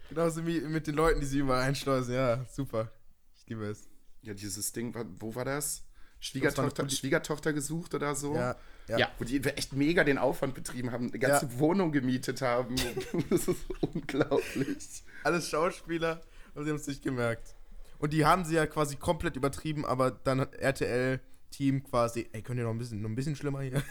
Genauso 0.08 0.46
wie 0.46 0.60
mit 0.60 0.86
den 0.86 0.94
Leuten, 0.94 1.20
die 1.20 1.26
sie 1.26 1.38
überall 1.38 1.62
einschleusen. 1.62 2.14
Ja, 2.14 2.44
super. 2.50 2.90
Ich 3.36 3.46
liebe 3.48 3.64
es. 3.66 3.88
Ja, 4.22 4.34
dieses 4.34 4.72
Ding, 4.72 4.94
wo 5.20 5.34
war 5.34 5.44
das? 5.44 5.84
Schwiegertochter, 6.20 6.82
Das 6.82 6.98
Schwiegertochter 6.98 7.52
gesucht 7.52 7.94
oder 7.94 8.14
so. 8.16 8.34
Ja, 8.34 8.56
ja. 8.88 8.98
Ja. 8.98 9.12
Wo 9.18 9.24
die 9.24 9.40
echt 9.44 9.72
mega 9.74 10.02
den 10.02 10.18
Aufwand 10.18 10.54
betrieben 10.54 10.90
haben, 10.90 11.08
eine 11.10 11.18
ganze 11.18 11.58
Wohnung 11.58 11.92
gemietet 11.92 12.42
haben. 12.42 12.74
das 13.30 13.46
ist 13.46 13.60
unglaublich. 13.80 15.04
Alles 15.22 15.48
Schauspieler 15.48 16.20
und 16.54 16.64
sie 16.64 16.70
haben 16.70 16.76
es 16.76 16.86
nicht 16.88 17.02
gemerkt. 17.02 17.54
Und 17.98 18.12
die 18.12 18.24
haben 18.24 18.44
sie 18.44 18.54
ja 18.54 18.66
quasi 18.66 18.96
komplett 18.96 19.36
übertrieben, 19.36 19.84
aber 19.84 20.10
dann 20.10 20.40
hat 20.40 20.54
RTL-Team 20.54 21.82
quasi, 21.84 22.28
ey, 22.32 22.42
könnt 22.42 22.58
ihr 22.58 22.64
noch 22.64 22.70
ein 22.72 22.78
bisschen, 22.78 23.02
noch 23.02 23.08
ein 23.08 23.14
bisschen 23.16 23.34
schlimmer 23.36 23.60
hier? 23.62 23.82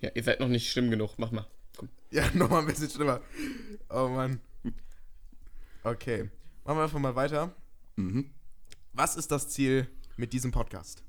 Ja, 0.00 0.10
ihr 0.14 0.22
seid 0.24 0.40
noch 0.40 0.48
nicht 0.48 0.70
schlimm 0.70 0.90
genug, 0.90 1.14
mach 1.18 1.30
mal. 1.30 1.46
Komm. 1.76 1.88
Ja, 2.10 2.28
nochmal 2.34 2.60
ein 2.62 2.66
bisschen 2.66 2.90
schlimmer. 2.90 3.20
Oh 3.90 4.08
Mann. 4.08 4.40
Okay. 5.84 6.30
Machen 6.64 6.78
wir 6.78 6.82
einfach 6.84 6.98
mal 6.98 7.14
weiter. 7.14 7.54
Mhm. 7.96 8.30
Was 8.92 9.16
ist 9.16 9.30
das 9.30 9.48
Ziel 9.50 9.88
mit 10.16 10.32
diesem 10.32 10.50
Podcast? 10.50 11.02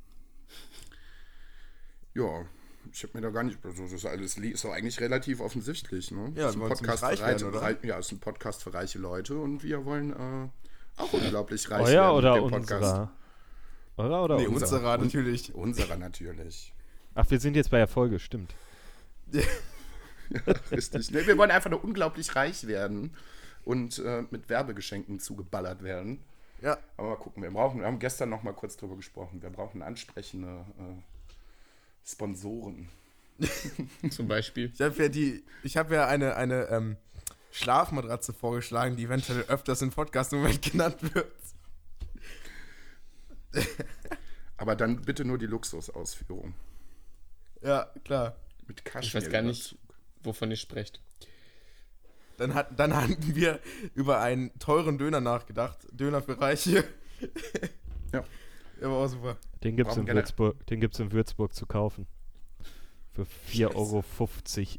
Ja, 2.14 2.46
ich 2.92 3.04
habe 3.04 3.14
mir 3.16 3.22
da 3.22 3.30
gar 3.30 3.44
nicht. 3.44 3.64
Also 3.66 3.84
das 3.84 3.94
ist 3.94 4.06
alles 4.06 4.38
ist 4.38 4.64
doch 4.66 4.72
eigentlich 4.72 5.00
relativ 5.00 5.40
offensichtlich, 5.40 6.12
ne? 6.12 6.32
Ja, 6.36 6.50
ist 6.50 6.56
ein 6.56 6.60
Podcast 6.62 7.04
reich 7.04 7.20
für 7.20 7.26
reiche, 7.26 7.46
werden, 7.46 7.56
oder? 7.56 7.62
rei- 7.62 7.78
Ja, 7.84 7.98
ist 8.00 8.12
ein 8.12 8.20
Podcast 8.20 8.64
für 8.64 8.74
reiche 8.74 9.00
Leute 9.00 9.38
und 9.38 9.64
wir 9.64 9.86
wollen 9.86 10.12
äh, 10.12 10.50
auch 10.98 11.14
unglaublich 11.14 11.70
reich 11.70 11.82
Euer 11.82 11.92
werden 11.92 12.16
oder 12.18 12.36
mit 12.36 12.44
dem 12.44 12.50
Podcast. 12.52 12.72
unserer? 12.84 13.12
Eurer 13.98 14.24
oder 14.24 14.38
Nee, 14.38 14.48
unserer? 14.48 14.78
unserer 14.78 14.98
natürlich. 14.98 15.54
Unserer 15.54 15.98
natürlich. 15.98 16.74
Ach, 17.14 17.30
wir 17.30 17.40
sind 17.40 17.56
jetzt 17.56 17.70
bei 17.70 17.78
der 17.78 17.88
Folge, 17.88 18.20
stimmt. 18.20 18.54
Richtig. 20.72 21.12
Nee, 21.12 21.26
wir 21.28 21.38
wollen 21.38 21.52
einfach 21.52 21.70
nur 21.70 21.84
unglaublich 21.84 22.36
reich 22.36 22.68
werden 22.68 23.16
und 23.66 24.00
äh, 24.00 24.24
mit 24.32 24.50
Werbegeschenken 24.50 25.20
zugeballert 25.20 25.84
werden. 25.84 26.24
Ja, 26.62 26.78
Aber 26.98 27.10
mal 27.10 27.16
gucken, 27.16 27.42
wir 27.44 27.52
brauchen, 27.52 27.80
wir 27.80 27.88
haben 27.88 28.00
gestern 28.00 28.30
noch 28.30 28.44
mal 28.44 28.54
kurz 28.54 28.78
drüber 28.78 28.96
gesprochen, 28.96 29.42
wir 29.42 29.50
brauchen 29.50 29.82
ansprechende 29.82 30.66
äh, 30.78 32.10
Sponsoren. 32.10 32.90
Zum 34.12 34.28
Beispiel. 34.28 34.72
ich 34.74 34.82
habe 34.82 34.96
ja 35.02 35.10
die, 35.10 35.44
ich 35.64 35.76
habe 35.76 35.96
ja 35.96 36.08
eine, 36.08 36.36
eine 36.36 36.68
ähm, 36.68 36.98
Schlafmatratze 37.52 38.34
vorgeschlagen, 38.34 38.96
die 38.96 39.04
eventuell 39.04 39.42
öfters 39.48 39.82
im 39.82 39.92
Podcast 39.92 40.34
im 40.34 40.40
Moment 40.40 40.62
genannt 40.62 40.98
wird. 41.14 41.32
Aber 44.58 44.76
dann 44.76 45.02
bitte 45.02 45.26
nur 45.26 45.38
die 45.38 45.48
Luxusausführung. 45.48 46.54
Ja, 47.62 47.92
klar. 48.04 48.36
Mit 48.68 48.80
Ich 48.80 48.84
Kaschmir. 48.86 49.22
weiß 49.22 49.30
gar 49.30 49.42
nicht, 49.42 49.78
wovon 50.24 50.52
ihr 50.52 50.58
sprecht. 50.58 51.02
Dann, 52.38 52.54
hat, 52.54 52.80
dann 52.80 52.96
hatten 52.96 53.36
wir 53.36 53.60
über 53.94 54.20
einen 54.22 54.58
teuren 54.60 54.98
Döner 54.98 55.20
nachgedacht. 55.22 55.80
Döner 55.92 56.22
für 56.22 56.40
Reiche. 56.40 56.84
Ja. 58.14 58.24
Der 58.80 58.90
war 58.90 58.98
auch 58.98 59.08
super. 59.08 59.38
Den 59.64 59.78
gibt's 59.78 59.94
Brauchen 59.94 60.08
in 60.08 60.16
Würzburg, 60.16 60.66
den 60.68 60.82
gibt's 60.82 61.00
in 61.00 61.12
Würzburg 61.12 61.54
zu 61.54 61.68
kaufen. 61.68 62.08
Für 63.14 63.24
4,50 63.24 63.76
Euro 63.76 64.04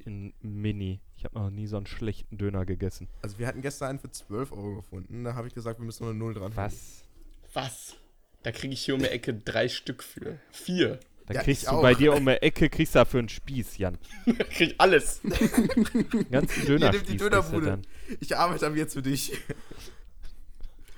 in 0.07 0.35
Mini. 0.41 1.01
Ich 1.23 1.25
habe 1.25 1.39
noch 1.39 1.51
nie 1.51 1.69
so 1.69 1.77
einen 1.77 1.87
schlechten 1.87 2.37
Döner 2.37 2.67
gegessen. 2.67 3.07
Also 3.23 3.39
wir 3.39 3.47
hatten 3.47 3.63
gestern 3.63 3.91
einen 3.91 3.99
für 4.01 4.11
12 4.11 4.51
Euro 4.51 4.75
gefunden. 4.75 5.23
Da 5.23 5.35
habe 5.37 5.47
ich 5.47 5.55
gesagt, 5.55 5.79
wir 5.79 5.87
müssen 5.87 6.03
nur 6.03 6.11
eine 6.11 6.19
Null 6.19 6.35
dran. 6.35 6.51
Was? 6.57 7.05
Was? 7.53 7.95
Da 8.43 8.51
kriege 8.51 8.75
ich 8.75 8.85
hier 8.85 8.95
um 8.95 9.01
die 9.01 9.07
Ecke 9.07 9.33
drei 9.33 9.69
Stück 9.69 10.03
für. 10.03 10.41
Vier. 10.51 10.99
Da 11.27 11.35
Ja, 11.35 11.43
kriegst 11.45 11.63
ich 11.63 11.69
du 11.69 11.77
auch. 11.77 11.83
bei 11.83 11.95
dir 11.95 12.13
um 12.15 12.27
die 12.27 12.33
Ecke, 12.43 12.69
kriegst 12.69 12.97
du 12.97 12.99
dafür 12.99 13.21
einen 13.21 13.29
Spieß, 13.29 13.79
Jan. 13.79 13.99
Da 14.27 14.33
krieg 14.51 14.73
ich 14.73 14.81
alles. 14.81 15.21
Hier 15.23 16.43
Döner 16.67 16.91
nimmt 16.91 17.09
die 17.09 17.17
Dönerbude. 17.19 17.67
dann. 17.67 17.83
Ich 18.19 18.37
arbeite 18.37 18.67
aber 18.67 18.75
jetzt 18.75 18.95
für 18.95 19.03
dich. 19.03 19.31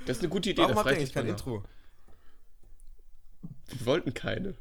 Das 0.07 0.17
ist 0.17 0.23
eine 0.23 0.31
gute 0.31 0.49
Idee. 0.53 0.63
Warum 0.63 0.77
habt 0.77 0.87
ihr 0.89 0.93
eigentlich 0.97 1.09
ich 1.11 1.15
kein. 1.15 1.27
Intro? 1.27 1.63
Wir 3.77 3.85
wollten 3.85 4.15
keine. 4.15 4.55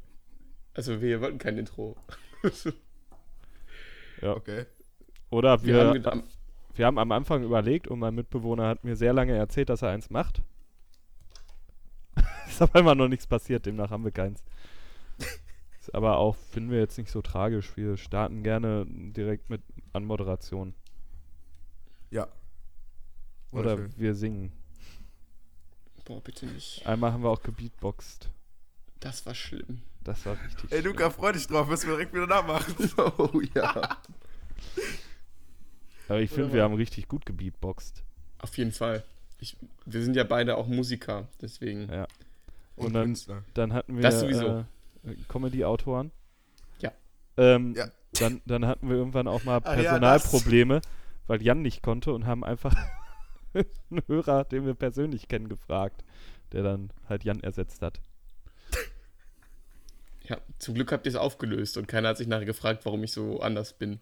Also 0.74 1.00
wir 1.02 1.22
wollten 1.22 1.38
kein 1.38 1.58
Intro. 1.58 1.96
Ja. 4.22 4.34
Okay. 4.36 4.66
Oder 5.34 5.64
Wir 5.64 5.74
wir, 5.74 5.84
haben 5.86 5.94
gedacht, 5.94 6.24
wir 6.76 6.86
haben 6.86 7.00
am 7.00 7.12
Anfang 7.12 7.44
überlegt 7.44 7.88
und 7.88 7.98
mein 7.98 8.14
Mitbewohner 8.14 8.68
hat 8.68 8.84
mir 8.84 8.96
sehr 8.96 9.14
lange 9.14 9.34
erzählt, 9.36 9.70
dass 9.70 9.82
er 9.82 9.90
eins 9.90 10.12
macht. 10.12 10.44
ist 12.48 12.62
aber 12.62 12.80
immer 12.80 12.94
noch 12.94 13.08
nichts 13.08 13.26
passiert, 13.26 13.66
demnach 13.66 13.90
haben 13.90 14.04
wir 14.04 14.12
keins. 14.12 14.44
Ist 15.80 15.94
aber 15.96 16.18
auch, 16.18 16.36
finden 16.36 16.70
wir 16.70 16.80
jetzt 16.80 17.00
nicht 17.00 17.10
so 17.10 17.24
tragisch. 17.24 17.76
Wir 17.76 17.98
starten 17.98 18.44
gerne 18.44 18.86
direkt 18.88 19.50
mit 19.50 19.62
Anmoderation. 19.92 20.76
Ja. 22.12 22.28
Oder 23.52 23.72
Wunderschön. 23.72 23.94
wir 23.98 24.16
singen. 24.16 24.52
boah, 26.06 26.22
bitte 26.22 26.46
nicht. 26.46 26.86
Einmal 26.86 27.12
haben 27.12 27.24
wir 27.24 27.30
auch 27.32 27.42
gebeatboxt. 27.42 28.30
Das 29.00 29.26
war 29.26 29.34
schlimm. 29.34 29.82
Das 30.04 30.26
war 30.28 30.34
richtig 30.44 30.72
Ey, 30.72 30.82
schlimm. 30.82 30.94
Luca, 30.94 31.10
freu 31.10 31.32
dich 31.32 31.48
drauf. 31.48 31.68
Müssen 31.68 31.88
wir 31.88 31.96
direkt 31.96 32.14
wieder 32.14 32.28
nachmachen. 32.28 32.76
Oh 33.18 33.42
ja. 33.56 33.98
Aber 36.14 36.22
ich 36.22 36.30
finde, 36.30 36.54
wir 36.54 36.64
haben 36.64 36.76
richtig 36.76 37.08
gut 37.08 37.26
gebeatboxt. 37.26 38.04
Auf 38.40 38.58
jeden 38.58 38.72
Fall. 38.72 39.04
Ich, 39.40 39.58
wir 39.86 40.04
sind 40.04 40.16
ja 40.16 40.24
beide 40.24 40.58
auch 40.58 40.68
Musiker, 40.68 41.28
deswegen. 41.42 41.92
Ja. 41.92 42.08
Und, 42.76 42.88
Und 42.88 42.94
dann- 42.94 43.04
Künstler. 43.06 43.44
Dann 43.54 43.74
hatten 43.74 43.96
wir 43.96 44.02
Das 44.04 44.20
sowieso. 44.20 44.60
Äh, 45.06 45.16
Comedy-Autoren. 45.28 46.12
Ja. 46.80 46.92
Ähm, 47.38 47.74
Ja. 47.76 47.88
Dann, 48.20 48.42
dann 48.46 48.68
hatten 48.68 48.90
wir 48.90 48.96
irgendwann 48.96 49.28
auch 49.28 49.44
mal 49.44 49.60
Ah, 49.64 49.74
ja, 49.76 49.82
Personalprobleme, 49.82 50.82
weil 51.26 51.42
Jan 51.42 51.64
nicht 51.64 51.82
konnte 51.82 52.14
und 52.14 52.28
haben 52.28 52.44
einfach 52.44 52.76
einen 53.56 54.02
Hörer, 54.08 54.44
den 54.44 54.68
wir 54.68 54.76
persönlich 54.76 55.28
kennen, 55.28 55.50
gefragt, 55.50 56.04
der 56.52 56.62
dann 56.62 56.92
halt 57.10 57.24
Jan 57.24 57.40
ersetzt 57.42 57.82
hat. 57.82 58.00
Ja, 60.30 60.38
zum 60.60 60.76
Glück 60.76 60.92
habt 60.92 61.06
ihr 61.06 61.10
es 61.10 61.16
aufgelöst 61.16 61.76
und 61.78 61.88
keiner 61.88 62.10
hat 62.10 62.18
sich 62.18 62.28
nachher 62.28 62.46
gefragt, 62.46 62.86
warum 62.86 63.04
ich 63.04 63.12
so 63.12 63.42
anders 63.42 63.74
bin. 63.74 64.00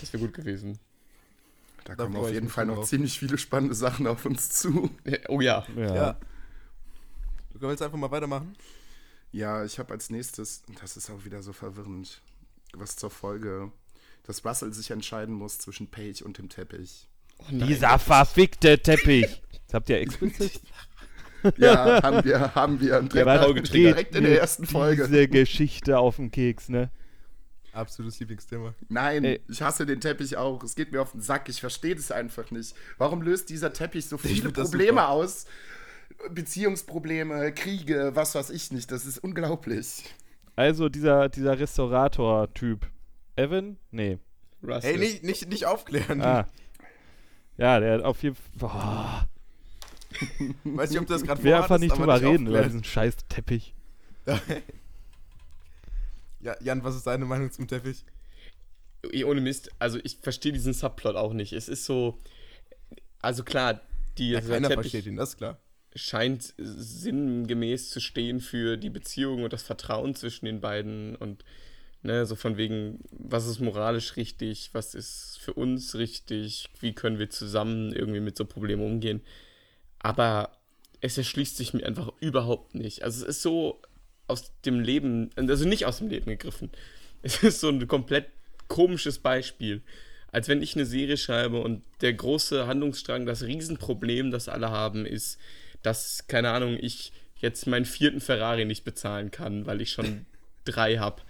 Das 0.00 0.12
wäre 0.12 0.22
gut 0.24 0.32
gewesen. 0.34 0.78
Da 1.88 1.94
Da 1.94 2.04
kommen 2.04 2.16
auf 2.16 2.30
jeden 2.30 2.50
Fall 2.50 2.66
noch 2.66 2.74
drauf. 2.76 2.88
ziemlich 2.88 3.18
viele 3.18 3.38
spannende 3.38 3.74
Sachen 3.74 4.06
auf 4.06 4.26
uns 4.26 4.50
zu. 4.50 4.90
Oh 5.28 5.40
ja. 5.40 5.64
Ja. 5.74 5.94
Ja. 5.94 6.16
Du 7.54 7.66
einfach 7.66 7.94
mal 7.94 8.10
weitermachen? 8.10 8.54
Ja, 9.32 9.64
ich 9.64 9.78
habe 9.78 9.94
als 9.94 10.10
nächstes, 10.10 10.62
das 10.80 10.98
ist 10.98 11.08
auch 11.10 11.24
wieder 11.24 11.42
so 11.42 11.54
verwirrend, 11.54 12.20
was 12.74 12.96
zur 12.96 13.10
Folge, 13.10 13.72
dass 14.22 14.44
Russell 14.44 14.72
sich 14.74 14.90
entscheiden 14.90 15.34
muss 15.34 15.56
zwischen 15.56 15.90
Paige 15.90 16.24
und 16.24 16.36
dem 16.36 16.50
Teppich. 16.50 17.08
Oh 17.38 17.44
nein. 17.50 17.66
Dieser 17.68 17.98
verfickte 17.98 18.78
Teppich. 18.80 19.42
Das 19.66 19.74
habt 19.74 19.88
ihr 19.88 19.98
explizit? 20.00 20.60
Ja, 21.56 22.02
haben 22.02 22.24
wir, 22.24 22.52
haben 22.56 22.80
wir. 22.80 22.98
Und 22.98 23.14
Ja, 23.14 23.24
direkt, 23.38 23.54
geht 23.66 23.74
direkt 23.74 24.14
in 24.16 24.24
der 24.24 24.40
ersten 24.40 24.66
Folge. 24.66 25.06
Diese 25.06 25.28
Geschichte 25.28 25.96
auf 25.96 26.16
den 26.16 26.32
Keks, 26.32 26.68
ne? 26.68 26.90
Absolutes 27.78 28.18
Lieblingsthema. 28.18 28.74
Nein, 28.88 29.24
Ey. 29.24 29.40
ich 29.48 29.62
hasse 29.62 29.86
den 29.86 30.00
Teppich 30.00 30.36
auch. 30.36 30.62
Es 30.64 30.74
geht 30.74 30.90
mir 30.90 31.00
auf 31.00 31.12
den 31.12 31.20
Sack. 31.20 31.48
Ich 31.48 31.60
verstehe 31.60 31.94
das 31.94 32.10
einfach 32.10 32.50
nicht. 32.50 32.74
Warum 32.98 33.22
löst 33.22 33.50
dieser 33.50 33.72
Teppich 33.72 34.06
so 34.06 34.18
viele 34.18 34.50
Probleme 34.50 35.06
aus? 35.06 35.46
Beziehungsprobleme, 36.30 37.52
Kriege, 37.52 38.10
was 38.14 38.34
weiß 38.34 38.50
ich 38.50 38.72
nicht. 38.72 38.90
Das 38.90 39.06
ist 39.06 39.18
unglaublich. 39.18 40.04
Also 40.56 40.88
dieser, 40.88 41.28
dieser 41.28 41.56
Restaurator-Typ. 41.56 42.88
Evan? 43.36 43.76
Nee. 43.92 44.18
Russell. 44.60 44.94
Ey, 44.94 44.98
nicht, 44.98 45.22
nicht, 45.22 45.48
nicht 45.48 45.66
aufklären. 45.66 46.20
Ah. 46.20 46.48
Ja, 47.58 47.78
der 47.78 47.94
hat 47.94 48.02
auf 48.02 48.20
jeden 48.24 48.36
Fall. 48.58 49.28
Weiß 50.64 50.90
nicht, 50.90 50.98
ob 50.98 51.06
du 51.06 51.12
das 51.12 51.22
gerade 51.22 51.38
Ich 51.38 51.44
will 51.44 51.54
einfach 51.54 51.78
nicht 51.78 51.96
drüber 51.96 52.20
reden, 52.20 52.48
über 52.48 52.62
diesen 52.62 52.82
scheiß 52.82 53.14
Teppich. 53.28 53.72
Ja, 56.40 56.56
Jan, 56.60 56.82
was 56.84 56.96
ist 56.96 57.06
deine 57.06 57.24
Meinung 57.24 57.50
zum 57.52 57.66
Teppich? 57.68 58.04
Eh, 59.12 59.24
Ohne 59.24 59.40
Mist, 59.40 59.70
also 59.78 59.98
ich 60.02 60.18
verstehe 60.22 60.52
diesen 60.52 60.72
Subplot 60.74 61.16
auch 61.16 61.32
nicht. 61.32 61.52
Es 61.52 61.68
ist 61.68 61.84
so, 61.84 62.18
also 63.20 63.44
klar, 63.44 63.80
die, 64.18 64.32
Ja, 64.32 64.40
keiner 64.40 64.68
Teppich 64.68 64.74
versteht 64.74 65.06
ihn, 65.06 65.16
das 65.16 65.30
ist 65.30 65.36
klar. 65.38 65.60
scheint 65.94 66.54
sinngemäß 66.58 67.90
zu 67.90 68.00
stehen 68.00 68.40
für 68.40 68.76
die 68.76 68.90
Beziehung 68.90 69.42
und 69.44 69.52
das 69.52 69.62
Vertrauen 69.62 70.14
zwischen 70.14 70.46
den 70.46 70.60
beiden 70.60 71.16
und 71.16 71.44
ne, 72.02 72.26
so 72.26 72.36
von 72.36 72.56
wegen, 72.58 73.00
was 73.12 73.46
ist 73.46 73.60
moralisch 73.60 74.16
richtig, 74.16 74.70
was 74.74 74.94
ist 74.94 75.38
für 75.40 75.54
uns 75.54 75.96
richtig, 75.96 76.70
wie 76.80 76.94
können 76.94 77.18
wir 77.18 77.30
zusammen 77.30 77.92
irgendwie 77.92 78.20
mit 78.20 78.36
so 78.36 78.44
Problemen 78.46 78.84
umgehen. 78.84 79.22
Aber 80.00 80.52
es 81.00 81.18
erschließt 81.18 81.56
sich 81.56 81.74
mir 81.74 81.86
einfach 81.86 82.12
überhaupt 82.20 82.74
nicht. 82.74 83.02
Also 83.04 83.22
es 83.24 83.36
ist 83.38 83.42
so 83.42 83.80
aus 84.28 84.52
dem 84.64 84.80
Leben, 84.80 85.30
also 85.36 85.66
nicht 85.66 85.86
aus 85.86 85.98
dem 85.98 86.08
Leben 86.08 86.26
gegriffen. 86.26 86.70
Es 87.20 87.42
ist 87.42 87.58
so 87.58 87.68
ein 87.68 87.88
komplett 87.88 88.26
komisches 88.68 89.18
Beispiel. 89.18 89.82
Als 90.30 90.46
wenn 90.46 90.62
ich 90.62 90.76
eine 90.76 90.86
Serie 90.86 91.16
schreibe 91.16 91.60
und 91.60 91.82
der 92.00 92.12
große 92.12 92.68
Handlungsstrang, 92.68 93.26
das 93.26 93.42
Riesenproblem, 93.42 94.30
das 94.30 94.48
alle 94.48 94.70
haben, 94.70 95.04
ist, 95.04 95.36
dass, 95.82 96.28
keine 96.28 96.50
Ahnung, 96.50 96.78
ich 96.80 97.12
jetzt 97.40 97.66
meinen 97.66 97.86
vierten 97.86 98.20
Ferrari 98.20 98.64
nicht 98.64 98.84
bezahlen 98.84 99.32
kann, 99.32 99.66
weil 99.66 99.80
ich 99.80 99.90
schon 99.90 100.26
drei 100.64 100.98
habe 100.98 101.22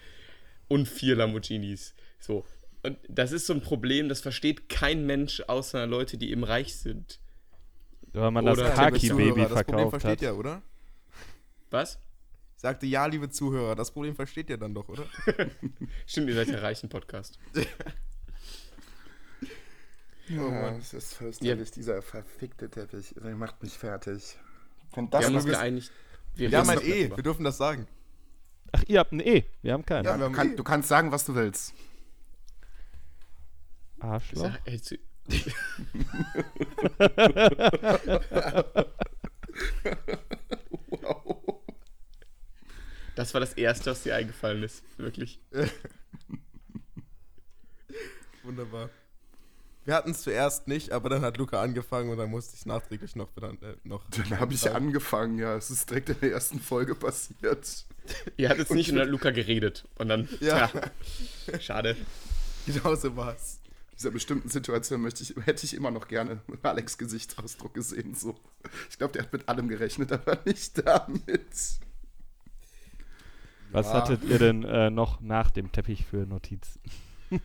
und 0.68 0.86
vier 0.86 1.16
Lamborghinis. 1.16 1.94
So. 2.20 2.44
Und 2.82 2.98
das 3.08 3.32
ist 3.32 3.46
so 3.46 3.54
ein 3.54 3.62
Problem, 3.62 4.10
das 4.10 4.20
versteht 4.20 4.68
kein 4.68 5.06
Mensch 5.06 5.42
außer 5.46 5.86
Leute, 5.86 6.18
die 6.18 6.30
eben 6.30 6.44
reich 6.44 6.76
sind. 6.76 7.18
Weil 8.12 8.30
man 8.30 8.48
Oder 8.48 8.64
das 8.64 8.74
Kaki-Baby 8.74 9.08
Zuhörer, 9.08 9.48
das 9.48 9.64
Problem 9.64 9.64
verkauft 9.64 9.90
versteht 9.90 10.10
hat. 10.10 10.22
ja, 10.22 10.32
oder? 10.32 10.62
Was? 11.70 11.98
Sagte, 12.60 12.86
ja, 12.86 13.06
liebe 13.06 13.30
Zuhörer, 13.30 13.74
das 13.74 13.90
Problem 13.92 14.14
versteht 14.14 14.50
ihr 14.50 14.58
dann 14.58 14.74
doch, 14.74 14.88
oder? 14.88 15.06
Stimmt, 16.06 16.28
ihr 16.28 16.34
seid 16.34 16.48
ja 16.48 16.58
reichen 16.58 16.88
Podcast. 16.88 17.38
Ja, 20.30 20.42
Oh 20.42 20.50
Mann. 20.50 20.76
es 20.76 20.92
ist 20.92 21.14
fürchterlich, 21.14 21.70
dieser 21.70 22.02
verfickte 22.02 22.68
Teppich. 22.68 23.14
Der 23.14 23.34
macht 23.34 23.62
mich 23.62 23.72
fertig. 23.72 24.36
Wenn 24.94 25.08
das 25.08 25.22
Wir 25.22 25.26
haben 25.28 25.36
uns 25.36 25.44
geeinigt. 25.46 25.90
Wir 26.34 26.58
haben 26.58 26.68
ein 26.68 26.82
E, 26.82 26.98
darüber. 27.04 27.16
wir 27.16 27.22
dürfen 27.22 27.44
das 27.44 27.56
sagen. 27.56 27.86
Ach, 28.72 28.84
ihr 28.86 28.98
habt 28.98 29.12
ein 29.12 29.20
E. 29.20 29.44
Wir 29.62 29.72
haben 29.72 29.86
keinen. 29.86 30.04
Ja, 30.04 30.18
wir 30.18 30.26
haben 30.26 30.34
kann, 30.34 30.52
eh. 30.52 30.56
du 30.56 30.62
kannst 30.62 30.90
sagen, 30.90 31.12
was 31.12 31.24
du 31.24 31.34
willst. 31.34 31.72
Arschloch. 34.00 34.50
Sag, 34.52 34.60
ey. 34.66 34.78
Das 43.18 43.34
war 43.34 43.40
das 43.40 43.54
Erste, 43.54 43.90
was 43.90 44.04
dir 44.04 44.14
eingefallen 44.14 44.62
ist. 44.62 44.84
Wirklich. 44.96 45.40
Wunderbar. 48.44 48.90
Wir 49.84 49.94
hatten 49.94 50.12
es 50.12 50.22
zuerst 50.22 50.68
nicht, 50.68 50.92
aber 50.92 51.08
dann 51.08 51.22
hat 51.22 51.36
Luca 51.36 51.60
angefangen 51.60 52.10
und 52.10 52.18
dann 52.18 52.30
musste 52.30 52.54
ich 52.56 52.64
nachträglich 52.64 53.16
noch 53.16 53.28
bedan- 53.34 53.60
äh, 53.62 53.74
noch. 53.82 54.04
Dann 54.10 54.38
habe 54.38 54.54
ich 54.54 54.70
angefangen, 54.70 55.36
ja. 55.38 55.56
Es 55.56 55.68
ist 55.70 55.90
direkt 55.90 56.10
in 56.10 56.20
der 56.20 56.30
ersten 56.30 56.60
Folge 56.60 56.94
passiert. 56.94 57.86
Ihr 58.36 58.50
hattet 58.50 58.70
nicht 58.70 58.90
und 58.90 58.96
dann 58.98 59.06
hat 59.06 59.10
Luca 59.12 59.30
geredet. 59.32 59.84
Und 59.96 60.08
dann, 60.10 60.28
Ja. 60.38 60.70
ja, 61.50 61.60
schade. 61.60 61.96
Genau 62.66 62.94
so 62.94 63.16
war's. 63.16 63.58
In 63.64 63.96
dieser 63.96 64.10
bestimmten 64.12 64.48
Situation 64.48 65.00
möchte 65.00 65.24
ich, 65.24 65.34
hätte 65.44 65.64
ich 65.66 65.74
immer 65.74 65.90
noch 65.90 66.06
gerne 66.06 66.40
Alex 66.62 66.98
Gesichtsausdruck 66.98 67.74
gesehen. 67.74 68.14
So. 68.14 68.38
Ich 68.90 68.98
glaube, 68.98 69.14
der 69.14 69.22
hat 69.24 69.32
mit 69.32 69.48
allem 69.48 69.66
gerechnet, 69.66 70.12
aber 70.12 70.38
nicht 70.44 70.86
damit. 70.86 71.46
Was 73.70 73.86
Ja. 73.86 73.94
hattet 73.94 74.24
ihr 74.24 74.38
denn 74.38 74.64
äh, 74.64 74.90
noch 74.90 75.20
nach 75.20 75.50
dem 75.50 75.72
Teppich 75.72 76.04
für 76.04 76.26
Notizen? 76.26 76.80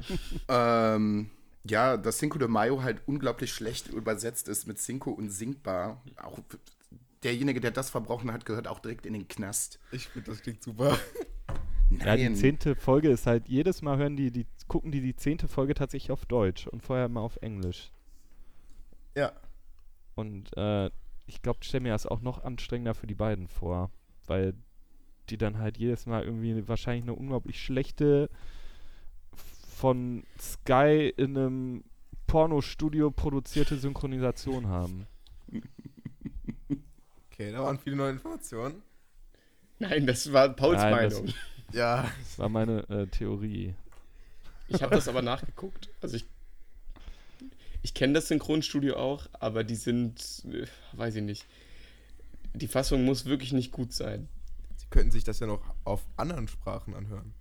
Ähm, 0.48 1.30
ja, 1.66 1.98
dass 1.98 2.18
Cinco 2.20 2.38
de 2.40 2.48
Mayo 2.48 2.84
halt 2.84 3.02
unglaublich 3.06 3.52
schlecht 3.52 3.90
übersetzt 3.90 4.48
ist 4.48 4.66
mit 4.66 4.78
Cinco 4.78 5.12
und 5.12 5.30
Sinkbar. 5.30 6.02
Auch 6.22 6.40
derjenige, 7.22 7.60
der 7.60 7.72
das 7.72 7.90
verbrochen 7.90 8.32
hat, 8.32 8.46
gehört 8.46 8.68
auch 8.70 8.80
direkt 8.80 9.06
in 9.06 9.12
den 9.12 9.28
Knast. 9.28 9.80
Ich 9.92 10.08
finde, 10.08 10.32
das 10.32 10.42
klingt 10.42 10.64
super. 10.64 10.98
Ja, 12.00 12.16
die 12.16 12.24
Nein. 12.24 12.36
zehnte 12.36 12.76
Folge 12.76 13.10
ist 13.12 13.28
halt, 13.28 13.48
jedes 13.48 13.82
Mal 13.84 13.98
hören 13.98 14.16
die, 14.16 14.32
die 14.32 14.48
gucken 14.68 14.92
die 14.92 15.02
die 15.02 15.16
zehnte 15.16 15.48
Folge 15.48 15.76
tatsächlich 15.76 16.12
auf 16.12 16.26
Deutsch 16.26 16.66
und 16.66 16.82
vorher 16.82 17.06
immer 17.06 17.22
auf 17.22 17.38
Englisch. 17.42 17.92
Ja. 19.16 19.32
Und 20.16 20.56
äh, 20.58 20.90
ich 21.28 21.42
glaube, 21.44 21.60
stell 21.62 21.82
mir 21.82 21.92
das 21.92 22.08
auch 22.08 22.22
noch 22.22 22.44
anstrengender 22.44 22.96
für 22.96 23.06
die 23.06 23.14
beiden 23.14 23.48
vor, 23.48 23.92
weil 24.26 24.56
die 25.34 25.38
dann 25.38 25.58
halt 25.58 25.80
jedes 25.80 26.06
Mal 26.06 26.24
irgendwie 26.24 26.68
wahrscheinlich 26.68 27.06
eine 27.06 27.16
unglaublich 27.16 27.60
schlechte 27.60 28.30
von 29.76 30.24
Sky 30.40 31.12
in 31.18 31.36
einem 31.36 31.84
Pornostudio 32.28 33.10
produzierte 33.10 33.78
Synchronisation 33.78 34.68
haben. 34.68 35.08
Okay, 37.32 37.52
da 37.52 37.64
waren 37.64 37.80
viele 37.80 37.96
neue 37.96 38.12
Informationen. 38.12 38.84
Nein, 39.80 40.06
das 40.06 40.32
war 40.32 40.50
Pauls 40.50 40.78
Nein, 40.78 41.04
das- 41.10 41.14
Meinung. 41.20 41.34
Ja. 41.74 42.08
Das 42.20 42.38
war 42.38 42.50
meine 42.50 42.88
äh, 42.90 43.08
Theorie. 43.08 43.74
Ich 44.68 44.84
habe 44.84 44.94
das 44.94 45.08
aber 45.08 45.24
nachgeguckt. 45.24 45.90
Also 46.02 46.18
ich, 46.18 46.26
ich 47.82 47.96
kenne 47.96 48.14
das 48.14 48.28
Synchronstudio 48.28 48.96
auch, 48.96 49.26
aber 49.40 49.64
die 49.64 49.74
sind, 49.74 50.44
äh, 50.46 50.68
weiß 50.92 51.16
ich 51.16 51.24
nicht. 51.24 51.48
Die 52.54 52.68
Fassung 52.68 53.06
muss 53.06 53.26
wirklich 53.26 53.54
nicht 53.54 53.72
gut 53.72 53.92
sein. 53.92 54.30
Könnten 54.94 55.12
sich 55.12 55.24
das 55.24 55.40
ja 55.40 55.48
noch 55.48 55.64
auf 55.86 56.02
anderen 56.18 56.48
Sprachen 56.48 56.94
anhören. 56.94 57.34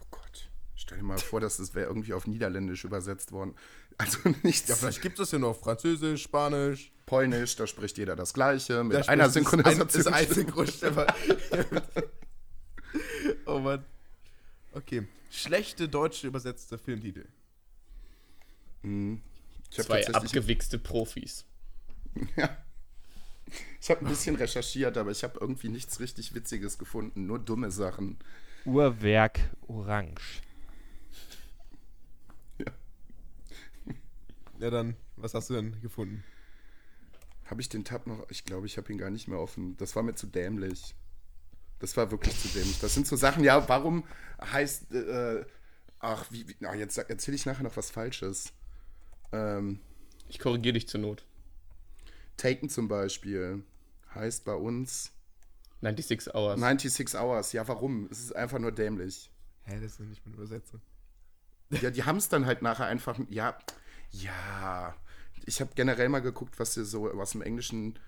Oh 0.00 0.06
Gott. 0.10 0.48
Stell 0.74 0.96
dir 0.96 1.04
mal 1.04 1.18
vor, 1.18 1.38
dass 1.38 1.58
das 1.58 1.74
wäre 1.74 1.88
irgendwie 1.88 2.14
auf 2.14 2.26
Niederländisch 2.26 2.84
übersetzt 2.84 3.32
worden. 3.32 3.54
Also 3.96 4.18
nichts. 4.42 4.66
Ja, 4.66 4.74
vielleicht 4.74 5.02
gibt 5.02 5.20
es 5.20 5.30
ja 5.30 5.38
noch 5.38 5.56
Französisch, 5.56 6.24
Spanisch. 6.24 6.90
Polnisch, 7.06 7.54
da 7.54 7.64
spricht 7.64 7.96
jeder 7.96 8.16
das 8.16 8.34
Gleiche. 8.34 8.82
Mit 8.82 8.96
Da 8.96 9.02
einer 9.02 9.30
Synchronisation. 9.30 10.00
Ist 10.00 10.08
ein, 10.08 10.64
ist 10.64 10.84
ein 10.84 11.82
oh 13.46 13.60
Mann. 13.60 13.84
Okay. 14.72 15.06
Schlechte 15.30 15.88
deutsche 15.88 16.26
übersetzte 16.26 16.76
Filmtitel. 16.76 17.28
Mhm. 18.82 19.22
Ich 19.70 19.78
habe 19.78 19.86
Zwei 19.86 20.12
abgewichste 20.12 20.80
Profis. 20.80 21.44
Ja. 22.34 22.63
Ich 23.84 23.90
habe 23.90 24.00
ein 24.00 24.08
bisschen 24.08 24.34
recherchiert, 24.36 24.96
aber 24.96 25.10
ich 25.10 25.22
habe 25.24 25.38
irgendwie 25.38 25.68
nichts 25.68 26.00
richtig 26.00 26.34
Witziges 26.34 26.78
gefunden. 26.78 27.26
Nur 27.26 27.38
dumme 27.38 27.70
Sachen. 27.70 28.16
Uhrwerk 28.64 29.40
Orange. 29.68 30.40
Ja, 34.58 34.70
dann, 34.70 34.96
was 35.16 35.34
hast 35.34 35.50
du 35.50 35.54
denn 35.54 35.78
gefunden? 35.82 36.24
Habe 37.44 37.60
ich 37.60 37.68
den 37.68 37.84
Tab 37.84 38.06
noch? 38.06 38.24
Ich 38.30 38.46
glaube, 38.46 38.64
ich 38.64 38.78
habe 38.78 38.90
ihn 38.90 38.96
gar 38.96 39.10
nicht 39.10 39.28
mehr 39.28 39.38
offen. 39.38 39.76
Das 39.76 39.94
war 39.94 40.02
mir 40.02 40.14
zu 40.14 40.28
dämlich. 40.28 40.94
Das 41.78 41.94
war 41.98 42.10
wirklich 42.10 42.40
zu 42.40 42.48
dämlich. 42.48 42.80
Das 42.80 42.94
sind 42.94 43.06
so 43.06 43.16
Sachen, 43.16 43.44
ja, 43.44 43.68
warum 43.68 44.04
heißt, 44.40 44.94
äh, 44.94 45.44
ach, 45.98 46.24
wie, 46.30 46.48
wie 46.48 46.56
ach, 46.64 46.74
jetzt 46.74 46.96
erzähle 46.96 47.34
ich 47.34 47.44
nachher 47.44 47.64
noch 47.64 47.76
was 47.76 47.90
Falsches. 47.90 48.54
Ähm, 49.30 49.80
Ich 50.30 50.38
korrigiere 50.38 50.72
dich 50.72 50.88
zur 50.88 51.00
Not. 51.00 51.26
Taken 52.38 52.70
zum 52.70 52.88
Beispiel 52.88 53.62
heißt 54.14 54.44
bei 54.44 54.54
uns 54.54 55.12
96 55.80 56.34
Hours. 56.34 56.60
96 56.60 57.20
Hours. 57.20 57.52
Ja, 57.52 57.66
warum? 57.68 58.08
Es 58.10 58.20
ist 58.20 58.34
einfach 58.34 58.58
nur 58.58 58.72
dämlich. 58.72 59.30
Hä, 59.64 59.80
das 59.80 59.92
ist 59.92 60.00
nicht 60.00 60.24
meine 60.24 60.36
Übersetzung. 60.36 60.80
Ja, 61.70 61.90
die 61.90 62.04
haben 62.04 62.18
es 62.18 62.28
dann 62.28 62.46
halt 62.46 62.62
nachher 62.62 62.86
einfach. 62.86 63.18
Ja, 63.28 63.58
ja. 64.10 64.94
Ich 65.46 65.60
habe 65.60 65.72
generell 65.74 66.08
mal 66.08 66.20
geguckt, 66.20 66.58
was 66.58 66.74
sie 66.74 66.84
so 66.84 67.10
aus 67.10 67.32
dem 67.32 67.42
Englischen 67.42 67.98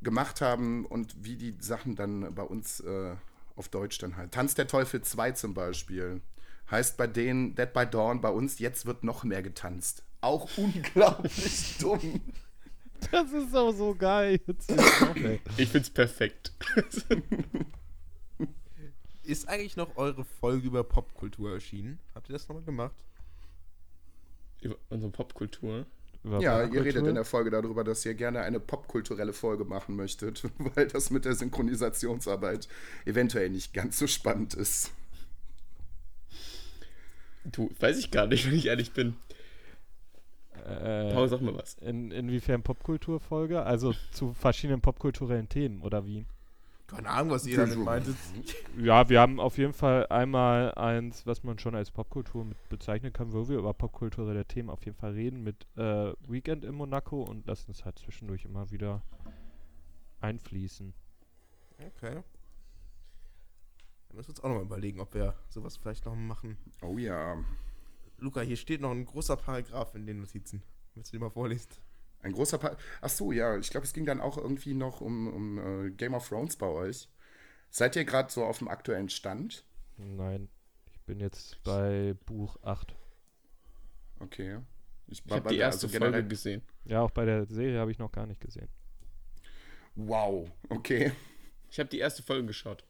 gemacht 0.00 0.40
haben 0.40 0.86
und 0.86 1.24
wie 1.24 1.36
die 1.36 1.56
Sachen 1.60 1.96
dann 1.96 2.34
bei 2.34 2.42
uns 2.42 2.80
äh, 2.80 3.14
auf 3.56 3.68
Deutsch 3.68 3.98
dann 3.98 4.16
halt. 4.16 4.32
Tanz 4.32 4.54
der 4.54 4.66
Teufel 4.66 5.02
2 5.02 5.32
zum 5.32 5.54
Beispiel. 5.54 6.22
Heißt 6.70 6.96
bei 6.96 7.06
denen 7.06 7.54
Dead 7.54 7.72
by 7.72 7.86
Dawn, 7.86 8.20
bei 8.20 8.30
uns 8.30 8.58
jetzt 8.58 8.86
wird 8.86 9.04
noch 9.04 9.24
mehr 9.24 9.42
getanzt. 9.42 10.02
Auch 10.20 10.48
unglaublich 10.56 11.76
dumm. 11.78 12.20
Das 13.10 13.32
ist 13.32 13.54
auch 13.54 13.72
so 13.72 13.94
geil. 13.94 14.40
Ich 15.56 15.68
find's 15.70 15.90
perfekt. 15.90 16.52
Ist 19.24 19.48
eigentlich 19.48 19.76
noch 19.76 19.96
eure 19.96 20.24
Folge 20.24 20.66
über 20.66 20.82
Popkultur 20.84 21.52
erschienen? 21.52 21.98
Habt 22.14 22.28
ihr 22.30 22.32
das 22.32 22.48
nochmal 22.48 22.64
gemacht? 22.64 22.94
Über 24.62 24.76
unsere 24.88 25.12
Popkultur. 25.12 25.84
Über 26.24 26.40
Ja, 26.40 26.60
ihr 26.60 26.64
Popkultur. 26.68 26.84
redet 26.86 27.06
in 27.06 27.14
der 27.14 27.24
Folge 27.26 27.50
darüber, 27.50 27.84
dass 27.84 28.04
ihr 28.06 28.14
gerne 28.14 28.40
eine 28.40 28.58
popkulturelle 28.58 29.34
Folge 29.34 29.64
machen 29.66 29.96
möchtet, 29.96 30.44
weil 30.58 30.86
das 30.88 31.10
mit 31.10 31.24
der 31.26 31.34
Synchronisationsarbeit 31.34 32.68
eventuell 33.04 33.50
nicht 33.50 33.74
ganz 33.74 33.98
so 33.98 34.06
spannend 34.06 34.54
ist. 34.54 34.92
Du, 37.44 37.70
weiß 37.80 37.98
ich 37.98 38.10
gar 38.10 38.26
nicht, 38.26 38.46
wenn 38.46 38.54
ich 38.54 38.66
ehrlich 38.66 38.92
bin. 38.92 39.16
Äh, 40.64 41.12
Paul, 41.12 41.28
sag 41.28 41.40
mal 41.40 41.54
was. 41.56 41.74
in, 41.74 42.10
inwiefern 42.10 42.62
Popkulturfolge? 42.62 43.62
Also 43.62 43.94
zu 44.12 44.32
verschiedenen 44.34 44.80
popkulturellen 44.80 45.48
Themen 45.48 45.82
oder 45.82 46.06
wie? 46.06 46.26
Keine 46.88 47.10
Ahnung, 47.10 47.32
was 47.32 47.46
ihr 47.46 47.58
damit 47.58 47.78
meintet. 47.78 48.16
Ja, 48.78 49.10
wir 49.10 49.20
haben 49.20 49.40
auf 49.40 49.58
jeden 49.58 49.74
Fall 49.74 50.06
einmal 50.06 50.74
eins, 50.74 51.26
was 51.26 51.44
man 51.44 51.58
schon 51.58 51.74
als 51.74 51.90
Popkultur 51.90 52.46
mit 52.46 52.56
bezeichnen 52.70 53.12
kann, 53.12 53.34
wo 53.34 53.46
wir 53.46 53.58
über 53.58 53.74
popkulturelle 53.74 54.46
Themen 54.46 54.70
auf 54.70 54.86
jeden 54.86 54.96
Fall 54.96 55.12
reden, 55.12 55.44
mit 55.44 55.66
äh, 55.76 56.14
Weekend 56.26 56.64
in 56.64 56.74
Monaco 56.74 57.22
und 57.22 57.46
lassen 57.46 57.72
es 57.72 57.84
halt 57.84 57.98
zwischendurch 57.98 58.46
immer 58.46 58.70
wieder 58.70 59.02
einfließen. 60.20 60.94
Okay. 61.78 62.22
Dann 64.08 64.16
müssen 64.16 64.28
wir 64.28 64.30
uns 64.30 64.40
auch 64.40 64.48
nochmal 64.48 64.64
überlegen, 64.64 65.00
ob 65.00 65.12
wir 65.12 65.34
sowas 65.50 65.76
vielleicht 65.76 66.06
noch 66.06 66.14
machen. 66.14 66.56
Oh 66.80 66.96
ja. 66.96 67.36
Luca, 68.18 68.40
hier 68.40 68.56
steht 68.56 68.80
noch 68.80 68.90
ein 68.90 69.04
großer 69.04 69.36
Paragraph 69.36 69.94
in 69.94 70.06
den 70.06 70.18
Notizen. 70.20 70.62
Willst 70.94 71.12
du 71.12 71.16
den 71.16 71.22
mal 71.22 71.30
vorlesen? 71.30 71.68
Ein 72.20 72.32
großer 72.32 72.58
Part. 72.58 72.80
Ach 73.00 73.08
so, 73.08 73.30
ja. 73.30 73.56
Ich 73.58 73.70
glaube, 73.70 73.86
es 73.86 73.92
ging 73.92 74.04
dann 74.04 74.20
auch 74.20 74.36
irgendwie 74.36 74.74
noch 74.74 75.00
um, 75.00 75.28
um 75.28 75.86
äh, 75.86 75.90
Game 75.90 76.14
of 76.14 76.28
Thrones 76.28 76.56
bei 76.56 76.66
euch. 76.66 77.08
Seid 77.70 77.94
ihr 77.94 78.04
gerade 78.04 78.30
so 78.32 78.44
auf 78.44 78.58
dem 78.58 78.68
aktuellen 78.68 79.08
Stand? 79.08 79.64
Nein, 79.96 80.48
ich 80.92 81.00
bin 81.02 81.20
jetzt 81.20 81.62
bei 81.62 82.14
Buch 82.26 82.56
8. 82.62 82.94
Okay. 84.18 84.58
Ich 85.06 85.24
war 85.28 85.36
habe 85.36 85.44
bei 85.44 85.50
die 85.54 85.58
erste 85.58 85.86
also 85.86 85.92
generell- 85.92 86.12
Folge 86.14 86.28
gesehen. 86.28 86.62
Ja, 86.86 87.02
auch 87.02 87.10
bei 87.12 87.24
der 87.24 87.46
Serie 87.46 87.78
habe 87.78 87.92
ich 87.92 87.98
noch 87.98 88.10
gar 88.10 88.26
nicht 88.26 88.40
gesehen. 88.40 88.68
Wow. 89.94 90.50
Okay. 90.68 91.12
Ich 91.70 91.78
habe 91.78 91.88
die 91.88 91.98
erste 91.98 92.22
Folge 92.22 92.46
geschaut. 92.46 92.84